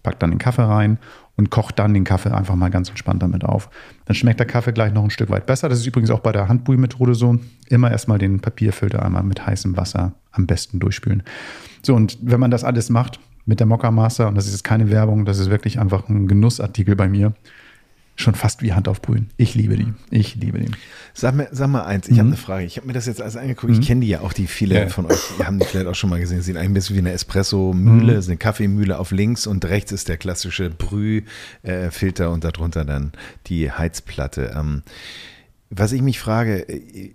packt 0.02 0.22
dann 0.22 0.30
den 0.30 0.38
Kaffee 0.38 0.66
rein 0.66 0.98
und 1.36 1.50
kocht 1.50 1.78
dann 1.78 1.94
den 1.94 2.04
Kaffee 2.04 2.34
einfach 2.34 2.54
mal 2.54 2.68
ganz 2.68 2.88
entspannt 2.88 3.22
damit 3.22 3.44
auf. 3.44 3.70
Dann 4.04 4.14
schmeckt 4.14 4.40
der 4.40 4.46
Kaffee 4.46 4.72
gleich 4.72 4.92
noch 4.92 5.04
ein 5.04 5.10
Stück 5.10 5.30
weit 5.30 5.46
besser. 5.46 5.68
Das 5.68 5.78
ist 5.78 5.86
übrigens 5.86 6.10
auch 6.10 6.20
bei 6.20 6.32
der 6.32 6.48
Handbrühmethode 6.48 7.14
so. 7.14 7.38
Immer 7.68 7.90
erstmal 7.90 8.18
den 8.18 8.40
Papierfilter 8.40 9.02
einmal 9.04 9.22
mit 9.22 9.46
heißem 9.46 9.76
Wasser 9.76 10.12
am 10.30 10.46
besten 10.46 10.78
durchspülen. 10.78 11.22
So, 11.82 11.94
und 11.94 12.18
wenn 12.22 12.40
man 12.40 12.50
das 12.50 12.64
alles 12.64 12.90
macht 12.90 13.18
mit 13.44 13.60
der 13.60 13.66
Mokka 13.66 13.90
Master, 13.90 14.28
und 14.28 14.36
das 14.36 14.46
ist 14.46 14.52
jetzt 14.52 14.64
keine 14.64 14.90
Werbung, 14.90 15.24
das 15.24 15.38
ist 15.38 15.50
wirklich 15.50 15.80
einfach 15.80 16.08
ein 16.08 16.28
Genussartikel 16.28 16.94
bei 16.96 17.08
mir, 17.08 17.32
schon 18.16 18.34
fast 18.34 18.62
wie 18.62 18.72
Hand 18.72 18.88
aufbrühen. 18.88 19.30
Ich 19.36 19.54
liebe 19.54 19.76
die. 19.76 19.92
Ich 20.10 20.34
liebe 20.36 20.58
die. 20.58 20.70
Sag 21.14 21.34
mir, 21.34 21.48
sag 21.50 21.68
mal 21.68 21.82
eins, 21.82 22.08
ich 22.08 22.14
mhm. 22.14 22.18
habe 22.18 22.28
eine 22.28 22.36
Frage. 22.36 22.64
Ich 22.64 22.76
habe 22.76 22.86
mir 22.86 22.92
das 22.92 23.06
jetzt 23.06 23.20
alles 23.20 23.36
angeguckt. 23.36 23.72
Mhm. 23.72 23.80
Ich 23.80 23.86
kenne 23.86 24.00
die 24.02 24.08
ja 24.08 24.20
auch, 24.20 24.32
die 24.32 24.46
viele 24.46 24.74
ja. 24.74 24.88
von 24.88 25.06
euch 25.06 25.18
die 25.38 25.44
haben 25.44 25.58
die 25.58 25.66
vielleicht 25.66 25.86
auch 25.86 25.94
schon 25.94 26.10
mal 26.10 26.20
gesehen. 26.20 26.42
Sieht 26.42 26.56
eigentlich 26.56 26.70
ein 26.70 26.74
bisschen 26.74 26.96
wie 26.96 27.00
eine 27.00 27.12
Espresso-Mühle, 27.12 28.16
mhm. 28.16 28.22
eine 28.22 28.36
Kaffeemühle 28.36 28.98
auf 28.98 29.10
links 29.10 29.46
und 29.46 29.64
rechts 29.64 29.92
ist 29.92 30.08
der 30.08 30.18
klassische 30.18 30.70
Brühfilter 30.70 32.30
und 32.30 32.44
darunter 32.44 32.84
dann 32.84 33.12
die 33.46 33.70
Heizplatte. 33.70 34.52
Ähm, 34.56 34.82
was 35.74 35.92
ich 35.92 36.02
mich 36.02 36.20
frage, 36.20 36.68
äh, 36.68 37.12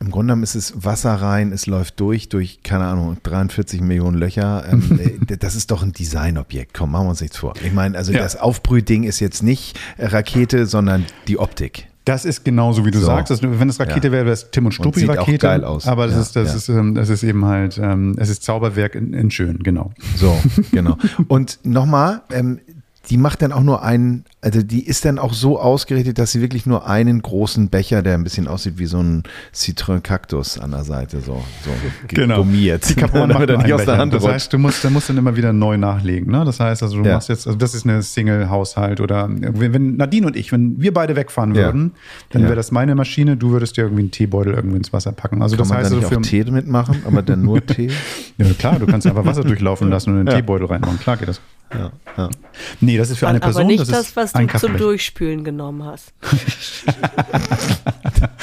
im 0.00 0.10
Grunde 0.10 0.32
genommen 0.32 0.42
ist 0.42 0.54
es 0.54 0.84
Wasser 0.84 1.14
rein, 1.14 1.52
es 1.52 1.66
läuft 1.66 2.00
durch, 2.00 2.28
durch, 2.28 2.62
keine 2.62 2.84
Ahnung, 2.84 3.16
43 3.22 3.80
Millionen 3.80 4.16
Löcher. 4.16 4.64
Ähm, 4.70 4.98
äh, 5.28 5.36
das 5.36 5.54
ist 5.54 5.70
doch 5.70 5.82
ein 5.82 5.92
Designobjekt. 5.92 6.74
Komm, 6.74 6.92
machen 6.92 7.06
wir 7.06 7.10
uns 7.10 7.20
nichts 7.20 7.36
vor. 7.36 7.54
Ich 7.64 7.72
meine, 7.72 7.96
also 7.98 8.12
ja. 8.12 8.20
das 8.20 8.36
Aufbrühding 8.36 9.04
ist 9.04 9.20
jetzt 9.20 9.42
nicht 9.42 9.78
Rakete, 9.98 10.66
sondern 10.66 11.04
die 11.28 11.38
Optik. 11.38 11.88
Das 12.04 12.24
ist 12.24 12.44
genauso, 12.44 12.84
wie 12.84 12.90
du 12.90 12.98
so. 12.98 13.06
sagst. 13.06 13.30
Also, 13.30 13.58
wenn 13.60 13.68
es 13.68 13.78
Rakete 13.78 14.08
ja. 14.08 14.12
wäre, 14.12 14.24
wäre 14.24 14.34
es 14.34 14.50
Tim 14.50 14.66
und 14.66 14.72
Struppi 14.72 15.04
Rakete. 15.04 15.30
Sieht 15.32 15.40
auch 15.40 15.42
geil 15.42 15.64
aus. 15.64 15.86
Aber 15.86 16.06
das, 16.06 16.16
ja, 16.16 16.22
ist, 16.22 16.36
das, 16.36 16.48
ja. 16.48 16.56
ist, 16.56 16.68
ähm, 16.68 16.94
das 16.94 17.08
ist 17.08 17.22
eben 17.22 17.44
halt, 17.44 17.78
ähm, 17.78 18.16
es 18.18 18.28
ist 18.28 18.42
Zauberwerk 18.42 18.96
in, 18.96 19.12
in 19.14 19.30
schön, 19.30 19.60
genau. 19.60 19.92
So, 20.16 20.36
genau. 20.72 20.96
Und 21.28 21.60
nochmal, 21.62 22.22
ähm, 22.32 22.60
die 23.08 23.16
macht 23.18 23.42
dann 23.42 23.52
auch 23.52 23.62
nur 23.62 23.82
einen, 23.82 24.24
also 24.44 24.60
die 24.60 24.84
ist 24.84 25.04
dann 25.04 25.20
auch 25.20 25.32
so 25.32 25.60
ausgerichtet, 25.60 26.18
dass 26.18 26.32
sie 26.32 26.40
wirklich 26.40 26.66
nur 26.66 26.88
einen 26.88 27.22
großen 27.22 27.68
Becher, 27.68 28.02
der 28.02 28.14
ein 28.14 28.24
bisschen 28.24 28.48
aussieht 28.48 28.76
wie 28.76 28.86
so 28.86 28.98
ein 28.98 29.22
Citron-Kaktus 29.54 30.58
an 30.58 30.72
der 30.72 30.82
Seite, 30.82 31.20
so, 31.20 31.44
so 31.64 31.70
genau. 32.08 32.38
gummiert. 32.38 32.88
Die 32.88 32.94
kann 32.96 33.10
man 33.12 33.28
dann 33.46 33.62
nicht 33.62 33.72
aus 33.72 33.84
der 33.84 33.98
Hand 33.98 34.12
Das 34.12 34.26
heißt, 34.26 34.52
du 34.52 34.58
musst, 34.58 34.82
dann 34.82 34.94
musst 34.94 35.08
dann 35.08 35.16
immer 35.16 35.36
wieder 35.36 35.52
neu 35.52 35.76
nachlegen. 35.76 36.32
Ne? 36.32 36.44
Das 36.44 36.58
heißt, 36.58 36.82
also 36.82 37.00
du 37.00 37.08
ja. 37.08 37.14
machst 37.14 37.28
jetzt, 37.28 37.46
also 37.46 37.56
das 37.56 37.72
ist 37.74 37.86
eine 37.86 38.02
Single-Haushalt 38.02 39.00
oder 39.00 39.28
wenn, 39.30 39.96
Nadine 39.96 40.26
und 40.26 40.34
ich, 40.34 40.50
wenn 40.50 40.80
wir 40.82 40.92
beide 40.92 41.14
wegfahren 41.14 41.54
würden, 41.54 41.92
ja. 41.94 42.00
dann 42.30 42.42
wäre 42.42 42.56
das 42.56 42.72
meine 42.72 42.96
Maschine, 42.96 43.36
du 43.36 43.52
würdest 43.52 43.76
dir 43.76 43.82
irgendwie 43.82 44.02
einen 44.02 44.10
Teebeutel 44.10 44.54
irgendwie 44.54 44.78
ins 44.78 44.92
Wasser 44.92 45.12
packen. 45.12 45.40
Also 45.40 45.54
kann 45.54 45.62
das 45.62 45.68
man 45.68 45.78
heißt, 45.78 45.92
dann 45.92 45.98
also 46.02 46.16
für 46.16 46.20
Tee 46.20 46.42
mitmachen, 46.50 47.02
aber 47.06 47.22
dann 47.22 47.42
nur 47.42 47.64
Tee? 47.64 47.90
ja 48.38 48.46
klar, 48.58 48.80
du 48.80 48.86
kannst 48.86 49.06
einfach 49.06 49.24
Wasser 49.24 49.44
durchlaufen 49.44 49.88
lassen 49.90 50.10
und 50.10 50.28
einen 50.28 50.36
Teebeutel 50.36 50.66
reinmachen. 50.66 50.98
Klar 50.98 51.16
geht 51.16 51.28
das. 51.28 51.40
Ja, 51.74 51.90
ja. 52.16 52.30
Nee, 52.80 52.98
das 52.98 53.10
ist 53.10 53.18
für 53.18 53.28
eine 53.28 53.40
Person. 53.40 53.62
Aber 53.62 53.70
nicht 53.70 53.80
das, 53.80 53.88
das 53.88 54.16
was 54.16 54.31
du 54.32 54.46
zum 54.58 54.76
Durchspülen 54.76 55.44
genommen 55.44 55.84
hast. 55.84 56.12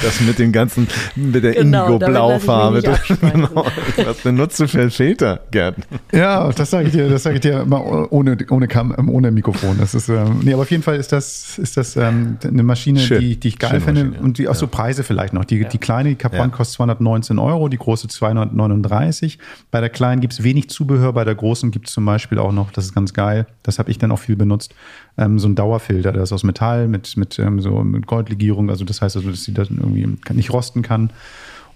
das 0.02 0.20
mit 0.20 0.38
dem 0.38 0.52
ganzen, 0.52 0.88
mit 1.14 1.42
der 1.44 1.52
genau, 1.52 1.86
Indigo-Blaufarbe. 1.86 2.80
Genau. 3.20 3.66
Was 3.96 4.18
benutzt 4.18 4.58
du 4.60 4.66
für 4.66 4.90
Filter, 4.90 5.40
Gerd? 5.50 5.76
Ja, 6.12 6.50
das 6.52 6.70
sage 6.70 6.86
ich 6.88 6.92
dir, 6.92 7.08
das 7.08 7.22
sage 7.22 7.36
ich 7.36 7.40
dir 7.40 7.60
immer 7.60 8.10
ohne, 8.12 8.36
ohne, 8.50 8.68
Kam 8.68 9.08
ohne 9.08 9.30
Mikrofon. 9.30 9.78
Das 9.78 9.94
ist, 9.94 10.08
ähm, 10.08 10.40
nee, 10.42 10.52
aber 10.52 10.62
auf 10.62 10.70
jeden 10.70 10.82
Fall 10.82 10.96
ist 10.96 11.12
das, 11.12 11.58
ist 11.58 11.76
das 11.76 11.96
ähm, 11.96 12.38
eine 12.42 12.62
Maschine, 12.62 13.00
die, 13.00 13.38
die 13.38 13.48
ich 13.48 13.58
geil 13.58 13.70
Schöne 13.70 13.80
finde 13.82 14.04
Maschine. 14.04 14.24
und 14.24 14.38
die 14.38 14.48
auch 14.48 14.54
so 14.54 14.66
Preise 14.66 15.04
vielleicht 15.04 15.32
noch. 15.32 15.44
Die, 15.44 15.64
die 15.64 15.78
kleine, 15.78 16.10
die 16.10 16.14
Capone 16.16 16.50
kostet 16.50 16.76
219 16.76 17.38
Euro, 17.38 17.68
die 17.68 17.78
große 17.78 18.08
239. 18.08 19.38
Bei 19.70 19.80
der 19.80 19.90
kleinen 19.90 20.20
gibt 20.20 20.34
es 20.34 20.42
wenig 20.42 20.70
Zubehör, 20.70 21.12
bei 21.12 21.24
der 21.24 21.34
großen 21.34 21.70
gibt 21.70 21.88
es 21.88 21.94
zum 21.94 22.04
Beispiel 22.04 22.38
auch 22.38 22.52
noch, 22.52 22.70
das 22.72 22.86
ist 22.86 22.94
ganz 22.94 23.12
geil, 23.12 23.46
das 23.62 23.78
habe 23.78 23.90
ich 23.90 23.98
dann 23.98 24.12
auch 24.12 24.18
viel 24.18 24.36
benutzt, 24.36 24.74
ähm, 25.18 25.38
so 25.38 25.48
ein 25.48 25.54
Dauerfilter, 25.80 26.12
der 26.12 26.22
ist 26.22 26.32
aus 26.32 26.44
Metall 26.44 26.88
mit, 26.88 27.16
mit, 27.16 27.38
ähm, 27.38 27.60
so, 27.60 27.82
mit 27.82 28.06
Goldlegierung, 28.06 28.70
also 28.70 28.84
das 28.84 29.00
heißt 29.02 29.16
also, 29.16 29.30
dass 29.30 29.44
sie 29.44 29.54
das 29.54 29.70
irgendwie 29.70 30.08
nicht 30.32 30.52
rosten 30.52 30.82
kann. 30.82 31.10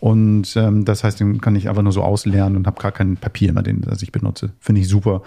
Und 0.00 0.54
ähm, 0.56 0.84
das 0.84 1.02
heißt, 1.02 1.18
den 1.20 1.40
kann 1.40 1.56
ich 1.56 1.68
einfach 1.70 1.82
nur 1.82 1.92
so 1.92 2.02
ausleeren 2.02 2.56
und 2.56 2.66
habe 2.66 2.80
gar 2.80 2.92
kein 2.92 3.16
Papier 3.16 3.54
mehr, 3.54 3.62
den 3.62 3.80
das 3.80 4.02
ich 4.02 4.12
benutze. 4.12 4.50
Finde 4.60 4.82
ich 4.82 4.88
super. 4.88 5.22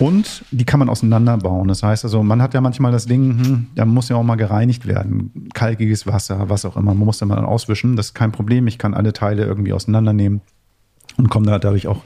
Und 0.00 0.44
die 0.50 0.64
kann 0.64 0.80
man 0.80 0.88
auseinanderbauen. 0.88 1.68
Das 1.68 1.84
heißt 1.84 2.04
also, 2.04 2.24
man 2.24 2.42
hat 2.42 2.52
ja 2.52 2.60
manchmal 2.60 2.90
das 2.90 3.06
Ding, 3.06 3.44
hm, 3.44 3.66
da 3.76 3.84
muss 3.84 4.08
ja 4.08 4.16
auch 4.16 4.24
mal 4.24 4.34
gereinigt 4.34 4.86
werden. 4.86 5.48
Kalkiges 5.54 6.06
Wasser, 6.08 6.48
was 6.48 6.64
auch 6.64 6.76
immer. 6.76 6.94
Man 6.94 7.06
muss 7.06 7.18
da 7.18 7.26
mal 7.26 7.44
auswischen. 7.44 7.94
Das 7.94 8.06
ist 8.06 8.14
kein 8.14 8.32
Problem. 8.32 8.66
Ich 8.66 8.78
kann 8.78 8.92
alle 8.92 9.12
Teile 9.12 9.44
irgendwie 9.44 9.72
auseinandernehmen 9.72 10.40
und 11.16 11.28
komme 11.28 11.46
da 11.46 11.60
dadurch 11.60 11.86
auch 11.86 12.02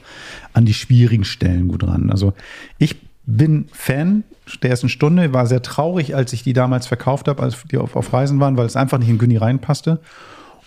an 0.51 0.65
die 0.65 0.75
schwierigen 0.75 1.23
Stellen 1.23 1.67
gut 1.67 1.83
ran. 1.83 2.11
Also 2.11 2.33
ich 2.77 2.97
bin 3.25 3.67
Fan 3.71 4.23
der 4.61 4.71
ersten 4.71 4.89
Stunde, 4.89 5.33
war 5.33 5.47
sehr 5.47 5.61
traurig, 5.61 6.15
als 6.15 6.33
ich 6.33 6.43
die 6.43 6.53
damals 6.53 6.87
verkauft 6.87 7.27
habe, 7.27 7.41
als 7.41 7.63
die 7.71 7.77
auf, 7.77 7.95
auf 7.95 8.11
Reisen 8.11 8.39
waren, 8.39 8.57
weil 8.57 8.65
es 8.65 8.75
einfach 8.75 8.97
nicht 8.97 9.09
in 9.09 9.17
Günni 9.17 9.37
reinpasste. 9.37 9.99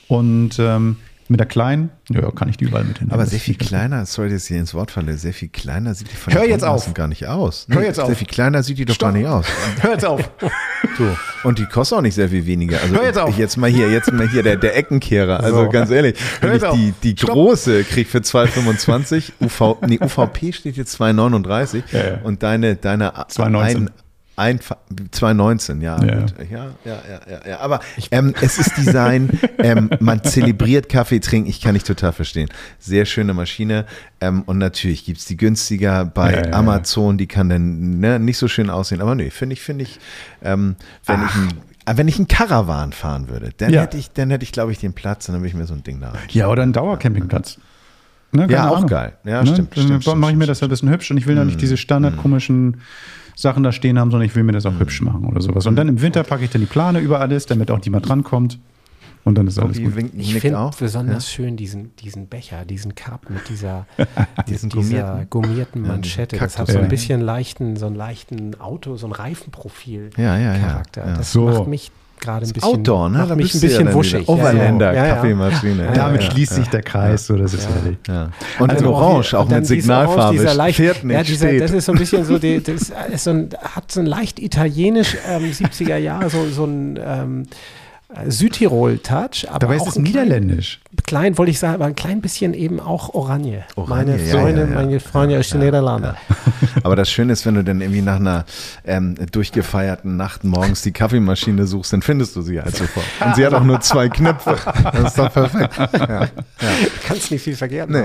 Und 0.08 0.58
ähm, 0.58 0.96
mit 1.28 1.40
der 1.40 1.46
kleinen, 1.46 1.90
ja, 2.08 2.30
kann 2.30 2.48
ich 2.48 2.56
die 2.56 2.64
überall 2.66 2.84
mit 2.84 2.98
hin. 2.98 3.10
Aber 3.10 3.26
sehr 3.26 3.40
viel 3.40 3.56
kleiner, 3.56 4.06
sorry, 4.06 4.30
dass 4.30 4.42
ich 4.44 4.48
hier 4.48 4.58
ins 4.58 4.74
Wort 4.74 4.90
falle, 4.90 5.16
sehr 5.16 5.32
viel 5.32 5.48
kleiner 5.48 5.94
sieht 5.94 6.10
die 6.10 6.16
von 6.16 6.32
Hör 6.32 6.44
jetzt 6.44 6.64
auf. 6.64 6.92
gar 6.94 7.08
nicht 7.08 7.26
aus. 7.26 7.66
Nee, 7.68 7.76
Hör 7.76 7.82
jetzt 7.82 7.98
auf. 7.98 8.06
Sehr 8.06 8.16
viel 8.16 8.26
kleiner 8.26 8.62
sieht 8.62 8.78
die 8.78 8.84
doch 8.84 8.94
Stopp. 8.94 9.12
gar 9.12 9.18
nicht 9.18 9.26
aus. 9.26 9.46
Hör 9.80 9.92
jetzt 9.92 10.04
auf. 10.04 10.30
So. 10.98 11.16
Und 11.44 11.58
die 11.58 11.66
kostet 11.66 11.98
auch 11.98 12.02
nicht 12.02 12.14
sehr 12.14 12.28
viel 12.28 12.46
weniger. 12.46 12.80
Also 12.80 12.94
Hör 12.94 13.04
jetzt 13.04 13.18
auf. 13.18 13.36
Jetzt 13.36 13.56
mal 13.56 13.70
hier, 13.70 13.90
jetzt 13.90 14.12
mal 14.12 14.28
hier 14.28 14.42
der, 14.42 14.56
der 14.56 14.76
Eckenkehrer. 14.76 15.40
Also 15.40 15.64
so. 15.64 15.68
ganz 15.68 15.90
ehrlich, 15.90 16.16
Hör 16.40 16.50
wenn 16.50 16.56
ich 16.56 16.94
die, 17.02 17.14
die 17.14 17.26
große 17.26 17.84
kriege 17.84 18.08
für 18.08 18.18
2,25, 18.18 19.32
UV, 19.40 19.78
nee, 19.86 19.98
UVP 20.00 20.52
steht 20.52 20.76
jetzt 20.76 21.00
2,39 21.00 21.82
ja, 21.92 21.98
ja. 21.98 22.18
und 22.22 22.42
deine, 22.42 22.76
deine 22.76 23.12
2,19. 23.14 23.88
Ein, 24.36 24.60
2019, 24.60 25.80
ja, 25.80 26.02
ja. 26.04 26.20
Gut. 26.20 26.34
ja, 26.50 26.66
ja, 26.84 27.02
ja, 27.08 27.48
ja, 27.48 27.60
Aber 27.60 27.80
ähm, 28.10 28.34
es 28.42 28.58
ist 28.58 28.76
Design, 28.76 29.30
ähm, 29.58 29.88
man 29.98 30.22
zelebriert 30.24 30.90
Kaffee 30.90 31.20
trinken, 31.20 31.48
ich 31.48 31.62
kann 31.62 31.72
nicht 31.72 31.86
total 31.86 32.12
verstehen. 32.12 32.50
Sehr 32.78 33.06
schöne 33.06 33.32
Maschine. 33.32 33.86
Ähm, 34.20 34.42
und 34.42 34.58
natürlich 34.58 35.06
gibt 35.06 35.20
es 35.20 35.24
die 35.24 35.38
günstiger 35.38 36.04
bei 36.04 36.34
ja, 36.34 36.46
ja, 36.48 36.52
Amazon, 36.52 37.16
die 37.16 37.26
kann 37.26 37.48
dann 37.48 37.98
ne, 37.98 38.18
nicht 38.18 38.36
so 38.36 38.46
schön 38.46 38.68
aussehen. 38.68 39.00
Aber 39.00 39.14
nee, 39.14 39.30
finde 39.30 39.54
ich, 39.54 39.62
finde 39.62 39.84
ich, 39.84 39.98
ähm, 40.42 40.76
wenn 41.06 41.20
Ach. 41.20 41.30
ich 41.30 41.42
ein 41.42 41.48
wenn 41.94 42.08
ich 42.08 42.16
einen 42.16 42.26
Caravan 42.26 42.92
fahren 42.92 43.28
würde, 43.28 43.50
dann 43.56 43.72
hätte 43.72 43.96
ich, 43.96 44.10
dann 44.10 44.30
hätte 44.30 44.42
ich, 44.42 44.50
glaube 44.50 44.72
ich, 44.72 44.78
den 44.78 44.92
Platz, 44.92 45.26
dann 45.26 45.36
würde 45.36 45.46
ich 45.46 45.54
mir 45.54 45.66
so 45.66 45.74
ein 45.74 45.84
Ding 45.84 46.00
da 46.00 46.10
rein. 46.10 46.20
Ja, 46.30 46.48
oder 46.48 46.64
einen 46.64 46.72
Dauercampingplatz. 46.72 47.58
Ne, 48.32 48.48
ja, 48.50 48.68
auch 48.68 48.78
Ahnung. 48.78 48.88
geil. 48.88 49.16
Ja, 49.24 49.42
ne? 49.44 49.52
stimmt. 49.52 49.76
Dann 49.76 50.02
stimmt, 50.02 50.18
mache 50.18 50.32
ich 50.32 50.36
mir 50.36 50.46
das 50.46 50.62
ein 50.62 50.68
bisschen 50.68 50.90
hübsch 50.90 51.10
und 51.12 51.16
ich 51.16 51.26
will 51.28 51.36
ja 51.36 51.44
nicht 51.44 51.60
diese 51.60 51.76
standardkomischen 51.76 52.80
Sachen 53.36 53.62
da 53.62 53.70
stehen 53.70 53.98
haben, 53.98 54.10
sondern 54.10 54.26
ich 54.26 54.34
will 54.34 54.42
mir 54.42 54.52
das 54.52 54.64
auch 54.64 54.80
hübsch 54.80 55.02
machen 55.02 55.26
oder 55.26 55.42
sowas. 55.42 55.66
Und 55.66 55.76
dann 55.76 55.88
im 55.88 56.00
Winter 56.00 56.24
packe 56.24 56.44
ich 56.44 56.50
dann 56.50 56.62
die 56.62 56.66
Plane 56.66 57.00
über 57.00 57.20
alles, 57.20 57.44
damit 57.46 57.70
auch 57.70 57.78
niemand 57.84 58.08
drankommt. 58.08 58.58
Und 59.24 59.34
dann 59.36 59.46
ist 59.46 59.58
alles 59.58 59.78
gut. 59.78 59.92
Ich 60.16 60.34
finde 60.36 60.70
besonders 60.78 61.24
ja? 61.24 61.34
schön 61.34 61.56
diesen, 61.56 61.94
diesen 61.96 62.28
Becher, 62.28 62.64
diesen 62.64 62.94
Cup 62.94 63.28
mit 63.28 63.48
dieser, 63.48 63.86
diesen 64.48 64.70
dieser 64.70 65.26
gummierten 65.28 65.82
Manschette. 65.82 66.36
Ja, 66.36 66.42
das 66.44 66.58
hat 66.58 66.68
so 66.68 66.78
ein 66.78 66.88
bisschen 66.88 67.20
leichten, 67.20 67.76
so 67.76 67.86
einen 67.86 67.96
leichten 67.96 68.58
Auto, 68.60 68.96
so 68.96 69.06
ein 69.06 69.12
Reifenprofil-Charakter. 69.12 70.22
Ja, 70.22 70.38
ja, 70.38 70.82
ja, 70.96 71.16
Das 71.16 71.32
so. 71.32 71.46
macht 71.46 71.66
mich 71.66 71.90
gerade 72.20 72.46
ein 72.46 72.52
bisschen, 72.52 72.70
Outdoor, 72.70 73.08
ne? 73.08 73.18
macht 73.18 73.36
mich 73.36 73.54
ein 73.54 73.60
bisschen 73.60 73.94
wuschig. 73.94 74.28
Overländer, 74.28 74.94
ja, 74.94 75.06
ja. 75.06 75.14
Kaffeemaschine. 75.14 75.92
Damit 75.94 76.22
schließt 76.22 76.54
sich 76.54 76.68
der 76.68 76.82
Kreis, 76.82 77.26
so 77.26 77.36
das 77.36 77.54
ist 77.54 77.68
herrlich. 77.68 77.98
Und 78.58 78.70
also 78.70 78.84
in 78.84 78.90
Orange, 78.90 79.34
auch 79.34 79.48
mit 79.48 79.66
Signalfarbe, 79.66 80.38
dieser 80.38 80.54
leicht, 80.54 80.76
fährt 80.76 81.04
nicht, 81.04 81.14
ja, 81.14 81.22
dieser, 81.22 81.58
Das 81.58 81.72
ist 81.72 81.86
so 81.86 81.92
ein 81.92 81.98
bisschen 81.98 82.24
so, 82.24 82.38
die, 82.38 82.62
das 82.62 82.92
ist 83.12 83.24
so 83.24 83.30
ein, 83.30 83.48
hat 83.62 83.90
so 83.90 84.00
ein 84.00 84.06
leicht 84.06 84.38
italienisch 84.38 85.16
ähm, 85.28 85.44
70er 85.44 85.96
Jahre, 85.96 86.30
so, 86.30 86.48
so 86.48 86.64
ein 86.64 86.98
ähm, 87.02 87.42
Südtirol-Touch. 88.28 89.48
Aber 89.50 89.74
ist 89.74 89.86
es 89.86 89.96
niederländisch. 89.96 90.80
Klein, 90.90 91.04
klein 91.06 91.38
wollte 91.38 91.50
ich 91.50 91.58
sagen, 91.58 91.74
aber 91.74 91.86
ein 91.86 91.96
klein 91.96 92.20
bisschen 92.20 92.54
eben 92.54 92.78
auch 92.78 93.14
Oranje. 93.14 93.64
Oranje 93.74 94.12
meine 94.12 94.18
Freunde, 94.18 94.60
ja, 94.60 94.66
ja, 94.66 94.72
ja. 94.72 94.74
meine 94.74 95.00
Freunde 95.00 95.38
aus 95.38 95.48
den 95.50 95.60
Niederlanden. 95.60 96.14
Aber 96.82 96.94
das 96.94 97.10
Schöne 97.10 97.32
ist, 97.32 97.44
wenn 97.46 97.54
du 97.54 97.64
dann 97.64 97.80
irgendwie 97.80 98.02
nach 98.02 98.16
einer 98.16 98.44
ähm, 98.84 99.16
durchgefeierten 99.32 100.16
Nacht 100.16 100.44
morgens 100.44 100.82
die 100.82 100.92
Kaffeemaschine 100.92 101.66
suchst, 101.66 101.92
dann 101.92 102.02
findest 102.02 102.36
du 102.36 102.42
sie 102.42 102.60
halt 102.60 102.76
sofort. 102.76 103.06
Und 103.24 103.34
sie 103.34 103.44
hat 103.44 103.54
auch 103.54 103.64
nur 103.64 103.80
zwei 103.80 104.08
Knöpfe. 104.08 104.56
Das 104.84 105.08
ist 105.08 105.18
doch 105.18 105.32
perfekt. 105.32 105.76
Ja. 105.76 106.28
Kannst 107.06 107.30
nicht 107.30 107.42
viel 107.42 107.56
vergehren. 107.56 107.90
Nee. 107.90 108.04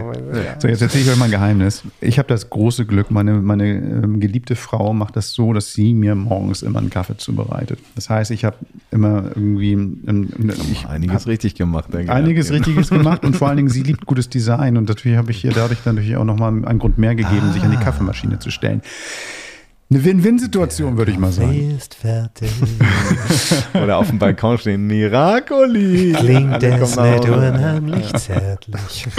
So, 0.59 0.67
jetzt 0.67 0.81
erzähle 0.81 1.03
ich 1.03 1.09
euch 1.11 1.17
mal 1.17 1.25
ein 1.25 1.31
Geheimnis. 1.31 1.83
Ich 1.99 2.17
habe 2.17 2.27
das 2.27 2.49
große 2.49 2.85
Glück, 2.85 3.11
meine, 3.11 3.33
meine 3.33 3.67
ähm, 3.67 4.19
geliebte 4.19 4.55
Frau 4.55 4.93
macht 4.93 5.15
das 5.15 5.33
so, 5.33 5.53
dass 5.53 5.73
sie 5.73 5.93
mir 5.93 6.15
morgens 6.15 6.63
immer 6.63 6.79
einen 6.79 6.89
Kaffee 6.89 7.17
zubereitet. 7.17 7.79
Das 7.95 8.09
heißt, 8.09 8.31
ich 8.31 8.45
habe 8.45 8.57
immer 8.89 9.25
irgendwie 9.35 9.90
ich 10.71 10.85
einiges 10.87 11.27
richtig 11.27 11.55
gemacht. 11.55 11.93
Denke 11.93 12.11
einiges 12.11 12.49
ja. 12.49 12.55
Richtiges 12.55 12.89
gemacht 12.91 13.25
und 13.25 13.35
vor 13.35 13.47
allen 13.47 13.57
Dingen, 13.57 13.69
sie 13.69 13.83
liebt 13.83 14.05
gutes 14.05 14.29
Design 14.29 14.77
und 14.77 14.87
natürlich 14.87 15.17
habe 15.17 15.31
ich 15.31 15.43
ihr 15.43 15.51
dadurch 15.51 15.79
dann 15.83 15.95
natürlich 15.95 16.17
auch 16.17 16.25
nochmal 16.25 16.65
einen 16.65 16.79
Grund 16.79 16.97
mehr 16.97 17.15
gegeben, 17.15 17.47
ah. 17.49 17.53
sich 17.53 17.63
an 17.63 17.71
die 17.71 17.77
Kaffeemaschine 17.77 18.39
zu 18.39 18.51
stellen. 18.51 18.81
Eine 19.89 20.05
Win-Win-Situation, 20.05 20.97
würde 20.97 21.11
ich 21.11 21.17
mal 21.17 21.33
sagen. 21.33 21.75
ist 21.77 21.95
fertig. 21.95 22.49
Oder 23.73 23.97
auf 23.97 24.07
dem 24.07 24.19
Balkon 24.19 24.57
stehen, 24.57 24.87
Miracoli. 24.87 26.13
Klingt 26.13 26.63
es 26.63 26.95
nicht 26.95 27.25
unheimlich 27.25 28.13
zärtlich. 28.13 29.07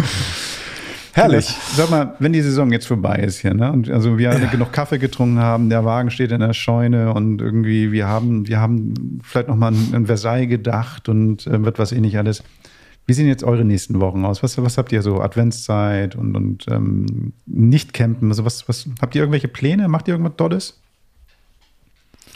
Herrlich. 1.15 1.47
Sag 1.75 1.91
mal, 1.91 2.15
wenn 2.21 2.33
die 2.33 2.41
Saison 2.41 2.73
jetzt 2.73 2.87
vorbei 2.87 3.17
ist 3.17 3.41
hier, 3.41 3.53
ne? 3.53 3.71
Und 3.71 3.91
also 3.91 4.17
wir 4.17 4.33
ja. 4.33 4.51
genug 4.51 4.73
Kaffee 4.73 4.99
getrunken 4.99 5.39
haben, 5.39 5.69
der 5.69 5.85
Wagen 5.85 6.11
steht 6.11 6.33
in 6.33 6.41
der 6.41 6.55
Scheune 6.55 7.13
und 7.13 7.41
irgendwie 7.43 7.93
wir 7.93 8.09
haben, 8.09 8.49
wir 8.49 8.61
haben 8.61 9.21
vielleicht 9.23 9.49
noch 9.49 9.57
mal 9.57 9.75
an 9.93 10.07
Versailles 10.07 10.49
gedacht 10.49 11.09
und 11.09 11.47
äh, 11.47 11.63
wird 11.65 11.79
was 11.79 11.93
ähnlich 11.93 12.17
alles. 12.17 12.43
Wie 13.07 13.13
sehen 13.13 13.27
jetzt 13.27 13.45
eure 13.45 13.65
nächsten 13.65 14.01
Wochen 14.01 14.25
aus? 14.25 14.43
Was, 14.43 14.57
was 14.63 14.79
habt 14.79 14.93
ihr 14.93 15.03
so? 15.03 15.21
Adventszeit 15.21 16.15
und, 16.15 16.37
und 16.37 16.67
ähm, 16.69 17.33
nicht 17.47 17.93
campen? 17.93 18.31
Also 18.31 18.45
was, 18.45 18.69
was 18.69 18.87
habt 19.01 19.15
ihr 19.15 19.23
irgendwelche 19.23 19.49
Pläne? 19.49 19.89
Macht 19.89 20.09
ihr 20.09 20.15
irgendwas 20.15 20.37
Tolles? 20.37 20.81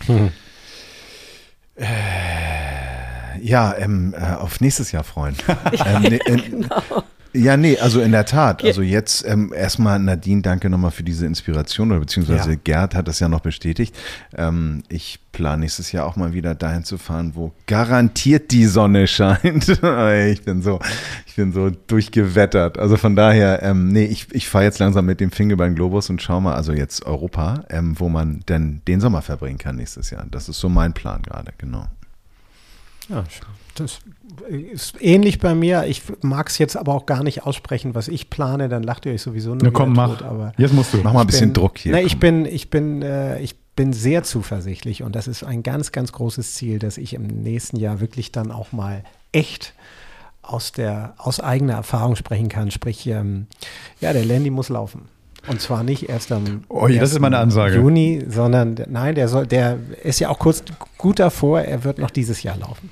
Hm. 0.06 0.30
Äh, 1.76 1.86
ja, 3.42 3.74
ähm, 3.78 4.14
äh, 4.18 4.34
auf 4.34 4.60
nächstes 4.60 4.92
Jahr 4.92 5.04
freuen. 5.04 5.36
ähm, 5.86 6.02
ne, 6.02 6.18
äh, 6.26 6.36
genau. 6.36 7.04
Ja, 7.36 7.56
nee, 7.56 7.78
also 7.78 8.00
in 8.00 8.12
der 8.12 8.24
Tat. 8.24 8.64
Also 8.64 8.82
jetzt 8.82 9.26
ähm, 9.26 9.52
erstmal 9.54 9.98
Nadine, 9.98 10.42
danke 10.42 10.70
nochmal 10.70 10.90
für 10.90 11.02
diese 11.02 11.26
Inspiration 11.26 11.90
oder 11.90 12.00
beziehungsweise 12.00 12.52
ja. 12.52 12.58
Gerd 12.62 12.94
hat 12.94 13.08
das 13.08 13.20
ja 13.20 13.28
noch 13.28 13.40
bestätigt. 13.40 13.94
Ähm, 14.34 14.82
ich 14.88 15.18
plane 15.32 15.60
nächstes 15.60 15.92
Jahr 15.92 16.06
auch 16.06 16.16
mal 16.16 16.32
wieder 16.32 16.54
dahin 16.54 16.84
zu 16.84 16.96
fahren, 16.96 17.32
wo 17.34 17.52
garantiert 17.66 18.50
die 18.52 18.64
Sonne 18.64 19.06
scheint. 19.06 19.68
ich 20.30 20.42
bin 20.42 20.62
so, 20.62 20.80
ich 21.26 21.34
bin 21.36 21.52
so 21.52 21.70
durchgewettert. 21.70 22.78
Also 22.78 22.96
von 22.96 23.14
daher, 23.16 23.62
ähm, 23.62 23.88
nee, 23.88 24.04
ich, 24.04 24.28
ich 24.32 24.48
fahre 24.48 24.64
jetzt 24.64 24.78
langsam 24.78 25.04
mit 25.04 25.20
dem 25.20 25.30
Finger 25.30 25.56
beim 25.56 25.74
Globus 25.74 26.08
und 26.08 26.22
schau 26.22 26.40
mal, 26.40 26.54
also 26.54 26.72
jetzt 26.72 27.04
Europa, 27.04 27.64
ähm, 27.68 27.98
wo 27.98 28.08
man 28.08 28.40
denn 28.48 28.80
den 28.88 29.00
Sommer 29.00 29.20
verbringen 29.20 29.58
kann 29.58 29.76
nächstes 29.76 30.10
Jahr. 30.10 30.26
Das 30.30 30.48
ist 30.48 30.58
so 30.58 30.68
mein 30.68 30.94
Plan 30.94 31.22
gerade, 31.22 31.52
genau. 31.58 31.86
Ja, 33.08 33.24
das 33.74 34.00
ist 34.40 35.00
ähnlich 35.00 35.38
bei 35.38 35.54
mir. 35.54 35.84
Ich 35.86 36.02
mag 36.22 36.48
es 36.48 36.58
jetzt 36.58 36.76
aber 36.76 36.94
auch 36.94 37.06
gar 37.06 37.22
nicht 37.22 37.44
aussprechen, 37.44 37.94
was 37.94 38.08
ich 38.08 38.30
plane. 38.30 38.68
Dann 38.68 38.82
lacht 38.82 39.06
ihr 39.06 39.12
euch 39.12 39.22
sowieso 39.22 39.50
nur. 39.50 39.62
Na 39.62 39.70
komm, 39.70 39.92
mach. 39.92 40.22
aber 40.22 40.52
jetzt 40.58 40.72
musst 40.72 40.94
du. 40.94 40.98
Mach 40.98 41.12
mal 41.12 41.22
ein 41.22 41.26
bisschen 41.26 41.52
bin, 41.52 41.54
Druck 41.54 41.78
hier. 41.78 41.92
Na, 41.92 42.00
ich 42.00 42.18
bin, 42.18 42.46
ich 42.46 42.70
bin, 42.70 43.02
äh, 43.02 43.40
ich 43.40 43.56
bin 43.76 43.92
sehr 43.92 44.22
zuversichtlich 44.22 45.02
und 45.02 45.14
das 45.14 45.28
ist 45.28 45.44
ein 45.44 45.62
ganz, 45.62 45.92
ganz 45.92 46.12
großes 46.12 46.54
Ziel, 46.54 46.78
dass 46.78 46.98
ich 46.98 47.14
im 47.14 47.26
nächsten 47.26 47.76
Jahr 47.76 48.00
wirklich 48.00 48.32
dann 48.32 48.50
auch 48.50 48.72
mal 48.72 49.04
echt 49.32 49.74
aus 50.42 50.72
der, 50.72 51.14
aus 51.18 51.40
eigener 51.40 51.74
Erfahrung 51.74 52.16
sprechen 52.16 52.48
kann. 52.48 52.70
Sprich, 52.70 53.06
ähm, 53.06 53.46
ja, 54.00 54.12
der 54.12 54.24
Landy 54.24 54.50
muss 54.50 54.68
laufen. 54.68 55.08
Und 55.48 55.60
zwar 55.60 55.84
nicht 55.84 56.08
erst 56.08 56.32
am 56.32 56.64
oh, 56.68 56.88
das 56.88 57.12
ist 57.12 57.20
meine 57.20 57.38
Ansage. 57.38 57.76
Juni, 57.76 58.24
sondern 58.28 58.76
nein, 58.88 59.14
der 59.14 59.28
soll, 59.28 59.46
der 59.46 59.78
ist 60.02 60.18
ja 60.18 60.28
auch 60.28 60.38
kurz 60.38 60.64
gut 60.98 61.20
davor, 61.20 61.60
er 61.60 61.84
wird 61.84 61.98
noch 61.98 62.10
dieses 62.10 62.42
Jahr 62.42 62.56
laufen. 62.56 62.90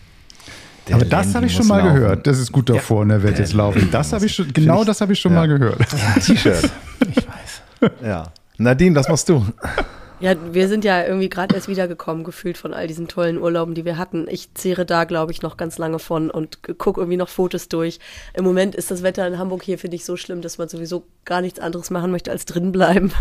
Der 0.89 0.97
Aber 0.97 1.05
das 1.05 1.35
habe 1.35 1.47
ich 1.47 1.55
schon 1.55 1.66
mal 1.66 1.78
laufen. 1.78 1.94
gehört. 1.94 2.27
Das 2.27 2.39
ist 2.39 2.52
gut 2.52 2.69
davor 2.69 2.98
ja. 2.98 3.02
und 3.02 3.11
er 3.11 3.23
wird 3.23 3.39
jetzt 3.39 3.55
laufen. 3.55 3.89
Das 3.90 4.12
habe 4.12 4.27
ich 4.27 4.35
schon, 4.35 4.52
genau 4.52 4.85
das 4.85 5.01
habe 5.01 5.12
ich 5.15 5.20
schon 5.20 5.32
ja. 5.32 5.40
mal 5.40 5.48
gehört. 5.48 5.81
Ja, 5.93 6.20
T-Shirt. 6.20 6.70
Ich 7.09 7.16
weiß. 7.16 7.90
Ja. 8.02 8.24
Nadine, 8.59 8.94
was 8.97 9.09
machst 9.09 9.28
du? 9.28 9.44
Ja, 10.20 10.35
wir 10.55 10.69
sind 10.69 10.85
ja 10.85 11.05
irgendwie 11.05 11.28
gerade 11.28 11.55
erst 11.55 11.69
wiedergekommen, 11.69 12.24
gefühlt 12.24 12.57
von 12.57 12.73
all 12.73 12.86
diesen 12.86 13.09
tollen 13.09 13.39
Urlauben, 13.39 13.74
die 13.74 13.85
wir 13.85 13.99
hatten. 13.99 14.27
Ich 14.28 14.55
zehre 14.55 14.86
da, 14.86 15.05
glaube 15.05 15.32
ich, 15.32 15.43
noch 15.43 15.57
ganz 15.57 15.77
lange 15.77 15.99
von 15.99 16.31
und 16.31 16.61
gucke 16.78 17.01
irgendwie 17.01 17.16
noch 17.16 17.28
Fotos 17.28 17.69
durch. 17.69 17.99
Im 18.32 18.45
Moment 18.45 18.74
ist 18.74 18.91
das 18.91 19.03
Wetter 19.03 19.27
in 19.27 19.39
Hamburg 19.39 19.62
hier, 19.62 19.78
finde 19.78 19.97
ich, 19.97 20.05
so 20.05 20.16
schlimm, 20.16 20.41
dass 20.41 20.57
man 20.59 20.69
sowieso 20.69 21.05
gar 21.24 21.41
nichts 21.41 21.59
anderes 21.59 21.91
machen 21.91 22.11
möchte, 22.11 22.31
als 22.31 22.45
drin 22.45 22.70
bleiben. 22.70 23.12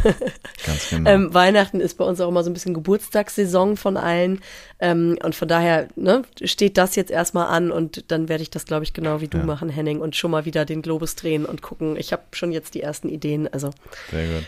Ganz 0.65 0.89
genau. 0.89 1.09
ähm, 1.09 1.33
Weihnachten 1.33 1.79
ist 1.79 1.97
bei 1.97 2.05
uns 2.05 2.21
auch 2.21 2.29
immer 2.29 2.43
so 2.43 2.49
ein 2.49 2.53
bisschen 2.53 2.73
Geburtstagssaison 2.73 3.75
von 3.75 3.97
allen. 3.97 4.41
Ähm, 4.79 5.17
und 5.23 5.35
von 5.35 5.47
daher 5.47 5.87
ne, 5.95 6.23
steht 6.43 6.77
das 6.77 6.95
jetzt 6.95 7.11
erstmal 7.11 7.47
an 7.47 7.71
und 7.71 8.11
dann 8.11 8.29
werde 8.29 8.43
ich 8.43 8.49
das, 8.49 8.65
glaube 8.65 8.83
ich, 8.83 8.93
genau 8.93 9.21
wie 9.21 9.27
du 9.27 9.37
ja. 9.39 9.45
machen, 9.45 9.69
Henning, 9.69 9.99
und 9.99 10.15
schon 10.15 10.31
mal 10.31 10.45
wieder 10.45 10.65
den 10.65 10.81
Globus 10.81 11.15
drehen 11.15 11.45
und 11.45 11.61
gucken. 11.61 11.95
Ich 11.95 12.11
habe 12.11 12.23
schon 12.33 12.51
jetzt 12.51 12.75
die 12.75 12.81
ersten 12.81 13.09
Ideen. 13.09 13.47
Also 13.51 13.71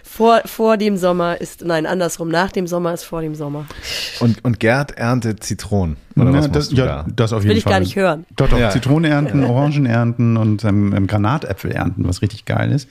Vor, 0.04 0.42
vor 0.46 0.78
dem 0.78 0.98
Sommer 0.98 1.40
ist, 1.40 1.64
nein, 1.64 1.86
andersrum 1.86 2.30
nach 2.36 2.52
dem 2.52 2.68
Sommer 2.68 2.94
ist 2.94 3.04
vor 3.04 3.22
dem 3.22 3.34
Sommer. 3.34 3.66
Und, 4.20 4.44
und 4.44 4.60
Gerd 4.60 4.92
erntet 4.98 5.44
Zitronen. 5.44 5.96
Oder 6.18 6.32
ja, 6.32 6.38
was 6.38 6.52
das, 6.52 6.72
ja, 6.72 6.86
da? 6.86 7.06
das 7.16 7.32
auf 7.32 7.44
jeden 7.44 7.52
Will 7.52 7.58
ich 7.58 7.64
Fall. 7.64 7.74
gar 7.74 7.80
nicht 7.80 7.96
hören. 7.96 8.26
Doch, 8.36 8.50
doch. 8.50 8.60
Ja. 8.60 8.70
Zitronen 8.70 9.10
ernten, 9.10 9.44
Orangen 9.46 9.86
ernten 9.86 10.36
und 10.36 10.66
ähm, 10.66 11.08
Granatäpfel 11.08 11.72
ernten, 11.72 12.06
was 12.08 12.22
richtig 12.22 12.46
geil 12.46 12.72
ist. 12.72 12.90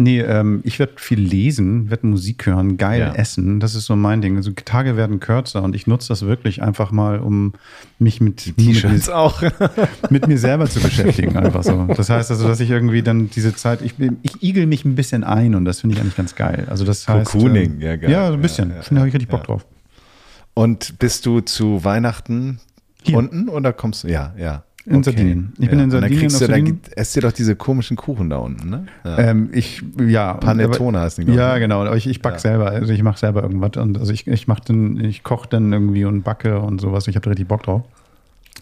Nee, 0.00 0.20
ähm, 0.20 0.60
ich 0.62 0.78
werde 0.78 0.92
viel 0.94 1.18
lesen, 1.18 1.90
werde 1.90 2.06
Musik 2.06 2.46
hören, 2.46 2.76
geil 2.76 3.00
ja. 3.00 3.14
essen. 3.14 3.58
Das 3.58 3.74
ist 3.74 3.86
so 3.86 3.96
mein 3.96 4.22
Ding. 4.22 4.36
Also 4.36 4.52
Tage 4.52 4.96
werden 4.96 5.18
kürzer 5.18 5.60
und 5.64 5.74
ich 5.74 5.88
nutze 5.88 6.06
das 6.06 6.22
wirklich 6.22 6.62
einfach 6.62 6.92
mal, 6.92 7.18
um 7.18 7.54
mich 7.98 8.20
mit 8.20 8.56
T-Shirts 8.56 9.08
auch 9.08 9.42
mit 10.10 10.28
mir 10.28 10.38
selber 10.38 10.70
zu 10.70 10.78
beschäftigen. 10.78 11.36
Einfach 11.36 11.64
so. 11.64 11.84
Das 11.96 12.10
heißt 12.10 12.30
also, 12.30 12.46
dass 12.46 12.60
ich 12.60 12.70
irgendwie 12.70 13.02
dann 13.02 13.28
diese 13.28 13.56
Zeit, 13.56 13.82
ich, 13.82 13.94
ich 14.22 14.40
igel 14.40 14.66
mich 14.66 14.84
ein 14.84 14.94
bisschen 14.94 15.24
ein 15.24 15.56
und 15.56 15.64
das 15.64 15.80
finde 15.80 15.96
ich 15.96 16.00
eigentlich 16.00 16.16
ganz 16.16 16.36
geil. 16.36 16.68
Also 16.70 16.84
das 16.84 17.08
heißt. 17.08 17.32
Cocooning, 17.32 17.72
ähm, 17.72 17.80
ja, 17.80 17.96
geil. 17.96 18.10
Ja, 18.12 18.28
so 18.28 18.34
ein 18.34 18.40
bisschen. 18.40 18.70
Ja, 18.70 18.76
ja, 18.76 18.82
da 18.88 18.96
habe 18.98 19.08
ich 19.08 19.14
richtig 19.14 19.30
Bock 19.30 19.42
drauf. 19.42 19.66
Und 20.54 21.00
bist 21.00 21.26
du 21.26 21.40
zu 21.40 21.82
Weihnachten 21.82 22.60
Hier. 23.02 23.16
unten 23.16 23.48
oder 23.48 23.72
kommst 23.72 24.04
du? 24.04 24.08
Ja, 24.08 24.32
ja. 24.38 24.62
In 24.88 24.96
okay. 24.96 25.04
Sardinien. 25.04 25.52
Ich 25.58 25.64
ja. 25.64 25.70
bin 25.70 25.80
in 25.80 25.90
Sardinien. 25.90 26.24
Und 26.24 26.40
dann 26.40 26.64
kriegst 26.64 26.86
du, 26.86 26.96
esst 26.96 27.16
ihr 27.16 27.22
doch 27.22 27.32
diese 27.32 27.56
komischen 27.56 27.96
Kuchen 27.96 28.30
da 28.30 28.38
unten, 28.38 28.70
ne? 28.70 28.86
Ja. 29.04 29.18
Ähm, 29.18 29.50
ich, 29.52 29.82
ja. 30.00 30.34
Panettone 30.34 31.00
heißt 31.00 31.18
die, 31.18 31.30
Ja, 31.30 31.58
genau. 31.58 31.92
Ich, 31.92 32.06
ich 32.08 32.22
back 32.22 32.34
ja. 32.34 32.38
selber. 32.38 32.70
Also 32.70 32.92
ich 32.92 33.02
mache 33.02 33.18
selber 33.18 33.42
irgendwas. 33.42 33.76
Und 33.76 33.98
also 33.98 34.12
ich, 34.12 34.26
ich 34.26 34.48
mache 34.48 34.62
dann, 34.66 34.98
ich 34.98 35.22
koche 35.22 35.46
dann 35.50 35.72
irgendwie 35.74 36.06
und 36.06 36.22
backe 36.22 36.60
und 36.60 36.80
sowas. 36.80 37.06
Ich 37.06 37.16
habe 37.16 37.28
richtig 37.28 37.48
Bock 37.48 37.64
drauf. 37.64 37.82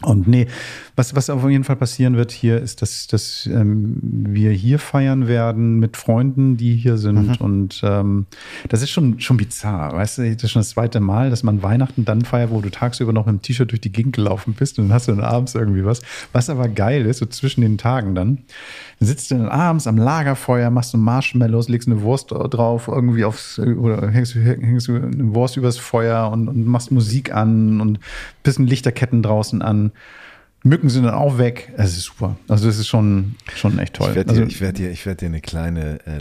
Und 0.03 0.29
nee, 0.29 0.47
was, 0.95 1.17
was 1.17 1.31
auf 1.31 1.49
jeden 1.49 1.65
Fall 1.65 1.77
passieren 1.77 2.17
wird 2.17 2.31
hier, 2.31 2.61
ist, 2.61 2.83
dass, 2.83 3.07
dass 3.07 3.47
ähm, 3.47 3.97
wir 4.03 4.51
hier 4.51 4.79
feiern 4.79 5.27
werden 5.27 5.79
mit 5.79 5.97
Freunden, 5.97 6.59
die 6.59 6.77
hier 6.77 6.99
sind. 6.99 7.29
Mhm. 7.29 7.37
Und 7.37 7.81
ähm, 7.83 8.27
das 8.69 8.83
ist 8.83 8.91
schon, 8.91 9.21
schon 9.21 9.39
bizarr. 9.39 9.95
Weißt 9.95 10.19
du, 10.19 10.35
das 10.35 10.45
ist 10.45 10.51
schon 10.51 10.61
das 10.61 10.71
zweite 10.71 11.01
Mal, 11.01 11.31
dass 11.31 11.43
man 11.43 11.63
Weihnachten 11.63 12.05
dann 12.05 12.23
feiert, 12.23 12.51
wo 12.51 12.61
du 12.61 12.71
tagsüber 12.71 13.13
noch 13.13 13.25
mit 13.25 13.37
dem 13.37 13.43
T-Shirt 13.43 13.71
durch 13.71 13.81
die 13.81 13.93
Gegend 13.93 14.17
gelaufen 14.17 14.55
bist 14.55 14.79
und 14.79 14.89
dann 14.89 14.95
hast 14.95 15.09
du 15.09 15.13
dann 15.13 15.25
abends 15.25 15.55
irgendwie 15.55 15.85
was. 15.85 16.03
Was 16.33 16.51
aber 16.51 16.69
geil 16.69 17.07
ist, 17.07 17.19
so 17.19 17.27
zwischen 17.27 17.63
den 17.63 17.79
Tagen 17.79 18.15
dann, 18.15 18.27
dann 18.27 18.45
sitzt 19.01 19.31
du 19.31 19.37
dann 19.37 19.49
abends 19.49 19.87
am 19.87 19.99
Lagerfeuer, 19.99 20.71
machst 20.71 20.95
du 20.95 20.99
Marshmallows, 20.99 21.69
legst 21.69 21.89
eine 21.89 22.01
Wurst 22.01 22.31
drauf, 22.31 22.89
irgendwie 22.89 23.25
aufs, 23.25 23.59
oder 23.59 24.11
hängst, 24.11 24.35
hängst 24.35 24.89
du 24.89 24.97
eine 24.97 25.35
Wurst 25.35 25.57
übers 25.57 25.79
Feuer 25.79 26.31
und, 26.31 26.49
und 26.49 26.67
machst 26.67 26.91
Musik 26.91 27.35
an 27.35 27.81
und 27.81 27.99
bisschen 28.43 28.67
Lichterketten 28.67 29.23
draußen 29.23 29.61
an. 29.61 29.93
Mücken 30.63 30.89
sind 30.89 31.05
dann 31.05 31.15
auch 31.15 31.39
weg. 31.39 31.73
Es 31.77 31.97
ist 31.97 32.05
super. 32.05 32.37
Also 32.49 32.67
das 32.67 32.79
ist 32.79 32.89
schon, 32.89 33.37
schon 33.55 33.79
echt 33.79 33.95
toll. 33.95 34.09
Ich 34.11 34.17
werde 34.17 34.31
also, 34.31 34.45
dir, 34.45 34.61
werd 34.61 34.79
dir, 34.79 34.95
werd 35.05 35.21
dir 35.21 35.27
eine 35.27 35.41
kleine 35.41 36.01
äh, 36.07 36.19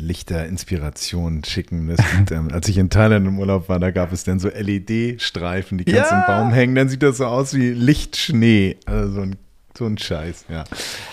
Lichter-Inspiration 0.00 1.42
schicken. 1.42 1.88
Das, 1.88 1.98
ähm, 2.30 2.50
als 2.52 2.68
ich 2.68 2.78
in 2.78 2.90
Thailand 2.90 3.26
im 3.26 3.38
Urlaub 3.38 3.68
war, 3.68 3.80
da 3.80 3.90
gab 3.90 4.12
es 4.12 4.22
dann 4.22 4.38
so 4.38 4.48
LED-Streifen, 4.48 5.78
die 5.78 5.84
kannst 5.84 6.12
ja. 6.12 6.20
im 6.20 6.26
Baum 6.26 6.52
hängen. 6.52 6.76
Dann 6.76 6.88
sieht 6.88 7.02
das 7.02 7.16
so 7.16 7.26
aus 7.26 7.54
wie 7.54 7.70
Lichtschnee. 7.70 8.76
Also 8.86 9.14
so 9.14 9.20
ein 9.22 9.36
so 9.76 9.86
ein 9.86 9.96
Scheiß, 9.98 10.46
ja. 10.48 10.64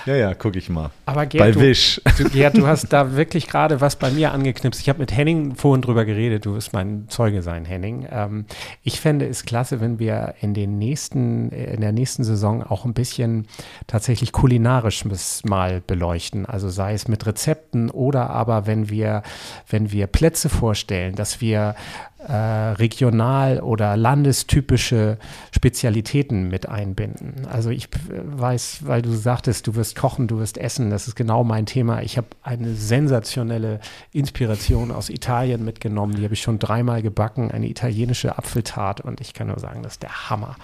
Ja, 0.06 0.16
ja, 0.16 0.34
guck 0.34 0.56
ich 0.56 0.70
mal. 0.70 0.90
Aber 1.06 1.26
Gerd, 1.26 1.56
bei 1.56 1.62
Wish. 1.62 2.02
Du, 2.18 2.24
Gerd, 2.30 2.58
du 2.58 2.68
hast 2.68 2.92
da 2.92 3.16
wirklich 3.16 3.48
gerade 3.48 3.82
was 3.82 3.96
bei 3.96 4.10
mir 4.10 4.32
angeknipst. 4.32 4.82
Ich 4.82 4.90
habe 4.90 5.00
mit 5.00 5.16
Henning 5.16 5.56
vorhin 5.56 5.82
drüber 5.82 6.06
geredet. 6.06 6.46
Du 6.46 6.56
wirst 6.56 6.74
mein 6.74 7.06
Zeuge 7.08 7.42
sein, 7.42 7.66
Henning. 7.66 8.08
Ähm, 8.12 8.46
ich 8.84 9.00
fände 9.00 9.28
es 9.28 9.46
klasse, 9.46 9.80
wenn 9.80 10.00
wir 10.00 10.36
in 10.42 10.54
den 10.54 10.78
nächsten, 10.78 11.50
in 11.52 11.82
der 11.82 11.92
nächsten 11.92 12.24
Saison 12.24 12.64
auch 12.64 12.86
ein 12.86 12.94
bisschen 12.94 13.48
tatsächlich 13.86 14.32
kulinarisch 14.32 15.04
mal 15.44 15.82
beleuchten. 15.86 16.46
Also 16.46 16.70
sei 16.70 16.94
es 16.94 17.08
mit 17.08 17.26
Rezepten 17.26 17.90
oder 17.90 18.30
aber 18.32 18.66
wenn 18.66 18.90
wir, 18.90 19.24
wenn 19.70 19.92
wir 19.92 20.08
Plätze 20.08 20.50
vorstellen, 20.50 21.16
dass 21.16 21.42
wir 21.42 21.76
äh, 22.20 22.34
regional 22.34 23.60
oder 23.60 23.96
landestypische 23.96 25.18
Spezialitäten 25.52 26.48
mit 26.48 26.68
einbinden. 26.68 27.46
Also 27.48 27.70
ich 27.70 27.90
weiß, 28.10 28.80
weil 28.86 29.02
du 29.02 29.12
sagtest, 29.12 29.68
du 29.68 29.76
wirst 29.76 29.96
kochen, 29.96 30.28
du 30.28 30.40
wirst 30.40 30.58
essen, 30.58 30.90
das 30.90 31.08
ist 31.08 31.16
genau 31.16 31.44
mein 31.44 31.66
Thema. 31.68 32.02
Ich 32.02 32.18
habe 32.18 32.28
eine 32.42 32.74
sensationelle 32.74 33.80
Inspiration 34.14 34.92
aus 34.92 35.10
Italien 35.10 35.64
mitgenommen, 35.64 36.16
die 36.16 36.24
habe 36.24 36.34
ich 36.34 36.42
schon 36.42 36.60
dreimal 36.60 37.02
gebacken, 37.02 37.52
eine 37.52 37.68
italienische 37.68 38.38
Apfeltart 38.38 39.02
und 39.02 39.22
ich 39.22 39.34
kann 39.34 39.48
nur 39.48 39.60
sagen, 39.60 39.84
das 39.84 39.94
ist 39.94 40.04
der 40.04 40.30
Hammer. 40.30 40.56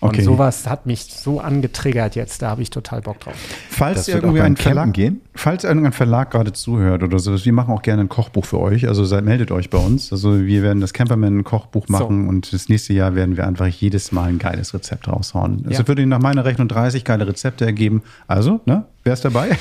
Und 0.00 0.10
okay. 0.10 0.22
sowas 0.22 0.66
hat 0.68 0.86
mich 0.86 1.04
so 1.04 1.40
angetriggert 1.40 2.16
jetzt, 2.16 2.42
da 2.42 2.50
habe 2.50 2.62
ich 2.62 2.70
total 2.70 3.00
Bock 3.00 3.20
drauf. 3.20 3.34
Falls 3.70 4.08
irgendwie 4.08 4.40
ein 4.40 4.56
Verlag 4.56 4.92
gehen? 4.92 5.20
Falls 5.34 5.64
irgendein 5.64 5.92
Verlag 5.92 6.30
gerade 6.30 6.52
zuhört 6.52 7.02
oder 7.02 7.18
so, 7.18 7.42
wir 7.42 7.52
machen 7.52 7.72
auch 7.72 7.82
gerne 7.82 8.02
ein 8.02 8.08
Kochbuch 8.08 8.44
für 8.44 8.60
euch, 8.60 8.86
also 8.88 9.04
seid, 9.04 9.24
meldet 9.24 9.50
euch 9.50 9.70
bei 9.70 9.78
uns. 9.78 10.12
Also 10.12 10.44
wir 10.44 10.62
werden 10.62 10.80
das 10.80 10.92
Camperman 10.92 11.44
Kochbuch 11.44 11.88
machen 11.88 12.24
so. 12.24 12.28
und 12.28 12.52
das 12.52 12.68
nächste 12.68 12.92
Jahr 12.92 13.14
werden 13.14 13.36
wir 13.36 13.46
einfach 13.46 13.66
jedes 13.66 14.12
Mal 14.12 14.28
ein 14.28 14.38
geiles 14.38 14.74
Rezept 14.74 15.08
raushauen. 15.08 15.64
Also 15.66 15.82
ja. 15.82 15.88
würde 15.88 16.06
nach 16.06 16.20
meiner 16.20 16.44
Rechnung 16.44 16.68
30 16.68 17.04
geile 17.04 17.26
Rezepte 17.26 17.64
ergeben. 17.64 18.02
Also, 18.26 18.60
ne? 18.66 18.84
Wer 19.04 19.12
ist 19.12 19.22
dabei? 19.22 19.50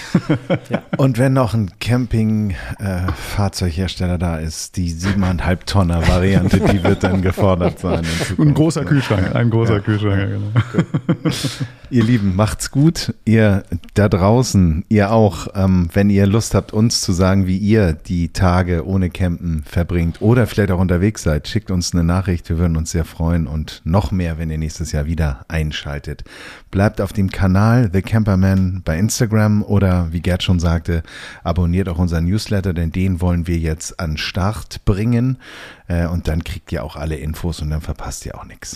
ja. 0.70 0.84
Und 0.96 1.18
wenn 1.18 1.34
noch 1.34 1.54
ein 1.54 1.72
Camping-Fahrzeughersteller 1.82 4.16
äh, 4.16 4.20
da 4.20 4.38
ist, 4.38 4.78
die 4.78 4.90
siebeneinhalb 4.90 5.66
Tonner 5.66 6.08
Variante, 6.08 6.62
die 6.62 6.82
wird 6.82 7.04
dann 7.04 7.22
gefordert 7.22 7.80
sein. 7.80 8.06
Ein 8.40 8.54
großer 8.54 8.86
Kühlschrank, 8.86 9.36
ein 9.36 9.50
großer 9.50 9.74
ja. 9.74 9.80
Kühlschrank, 9.82 10.30
genau. 10.30 10.50
Ihr 11.94 12.04
Lieben, 12.04 12.36
macht's 12.36 12.72
gut. 12.72 13.14
Ihr 13.24 13.64
da 13.94 14.10
draußen, 14.10 14.84
ihr 14.90 15.12
auch, 15.12 15.48
ähm, 15.54 15.90
wenn 15.94 16.10
ihr 16.10 16.26
Lust 16.26 16.56
habt, 16.56 16.74
uns 16.74 17.02
zu 17.02 17.14
sagen, 17.14 17.46
wie 17.46 17.58
ihr 17.58 17.94
die 17.94 18.30
Tage 18.30 18.88
ohne 18.88 19.12
Campen 19.12 19.64
verbringt 19.64 20.20
oder 20.20 20.48
vielleicht 20.48 20.72
auch 20.72 20.80
unterwegs 20.80 21.22
seid, 21.22 21.48
schickt 21.48 21.70
uns 21.70 21.94
eine 21.94 22.04
Nachricht. 22.04 22.50
Wir 22.50 22.58
würden 22.58 22.78
uns 22.78 22.90
sehr 22.90 23.06
freuen 23.06 23.46
und 23.46 23.82
noch 23.84 24.12
mehr, 24.12 24.40
wenn 24.40 24.50
ihr 24.50 24.58
nächstes 24.58 24.92
Jahr 24.92 25.06
wieder 25.06 25.46
einschaltet. 25.48 26.24
Bleibt 26.72 27.00
auf 27.00 27.14
dem 27.14 27.30
Kanal 27.30 27.92
The 27.94 28.02
Camperman 28.02 28.82
bei 28.84 28.98
Instagram 28.98 29.62
oder 29.62 30.12
wie 30.12 30.22
Gerd 30.22 30.42
schon 30.42 30.60
sagte, 30.60 31.04
abonniert 31.44 31.88
auch 31.90 32.00
unseren 32.00 32.26
Newsletter, 32.26 32.74
denn 32.74 32.92
den 32.92 33.22
wollen 33.22 33.46
wir 33.46 33.58
jetzt 33.58 34.00
an 34.00 34.18
Start 34.18 34.84
bringen. 34.86 35.38
Äh, 35.88 36.08
und 36.08 36.28
dann 36.28 36.44
kriegt 36.44 36.72
ihr 36.72 36.84
auch 36.84 36.96
alle 36.96 37.18
Infos 37.18 37.62
und 37.62 37.70
dann 37.70 37.82
verpasst 37.82 38.26
ihr 38.26 38.36
auch 38.36 38.46
nichts. 38.46 38.76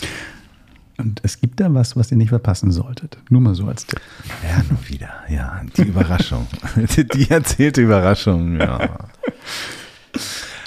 Und 0.98 1.20
es 1.22 1.40
gibt 1.40 1.60
da 1.60 1.72
was, 1.72 1.96
was 1.96 2.10
ihr 2.10 2.16
nicht 2.16 2.30
verpassen 2.30 2.72
solltet. 2.72 3.18
Nur 3.30 3.40
mal 3.40 3.54
so 3.54 3.66
als 3.66 3.86
Tipp. 3.86 4.00
Ja, 4.42 4.62
nur 4.68 4.88
wieder. 4.88 5.10
Ja, 5.28 5.62
die 5.76 5.82
Überraschung. 5.82 6.46
die 6.76 7.30
erzählte 7.30 7.82
Überraschung. 7.82 8.60
Ja. 8.60 8.98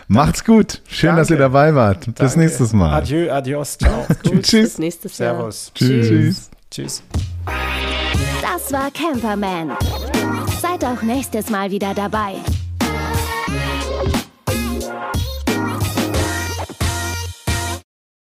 Macht's 0.08 0.44
gut. 0.44 0.82
Schön, 0.88 1.10
Danke. 1.10 1.22
dass 1.22 1.30
ihr 1.30 1.38
dabei 1.38 1.76
wart. 1.76 2.08
Danke. 2.08 2.24
Bis 2.24 2.36
nächstes 2.36 2.74
Mal. 2.74 2.94
Adieu, 2.94 3.32
adios, 3.32 3.78
ciao. 3.78 4.06
Tschüss. 4.24 4.52
Bis 4.52 4.78
nächstes 4.78 5.18
Jahr. 5.18 5.36
Servus. 5.36 5.72
Tschüss. 5.76 6.08
Tschüss. 6.08 6.50
Tschüss. 6.70 7.04
Das 8.42 8.72
war 8.72 8.90
Camperman. 8.92 9.72
Seid 10.62 10.86
auch 10.86 11.02
nächstes 11.02 11.50
Mal 11.50 11.72
wieder 11.72 11.94
dabei. 11.94 12.36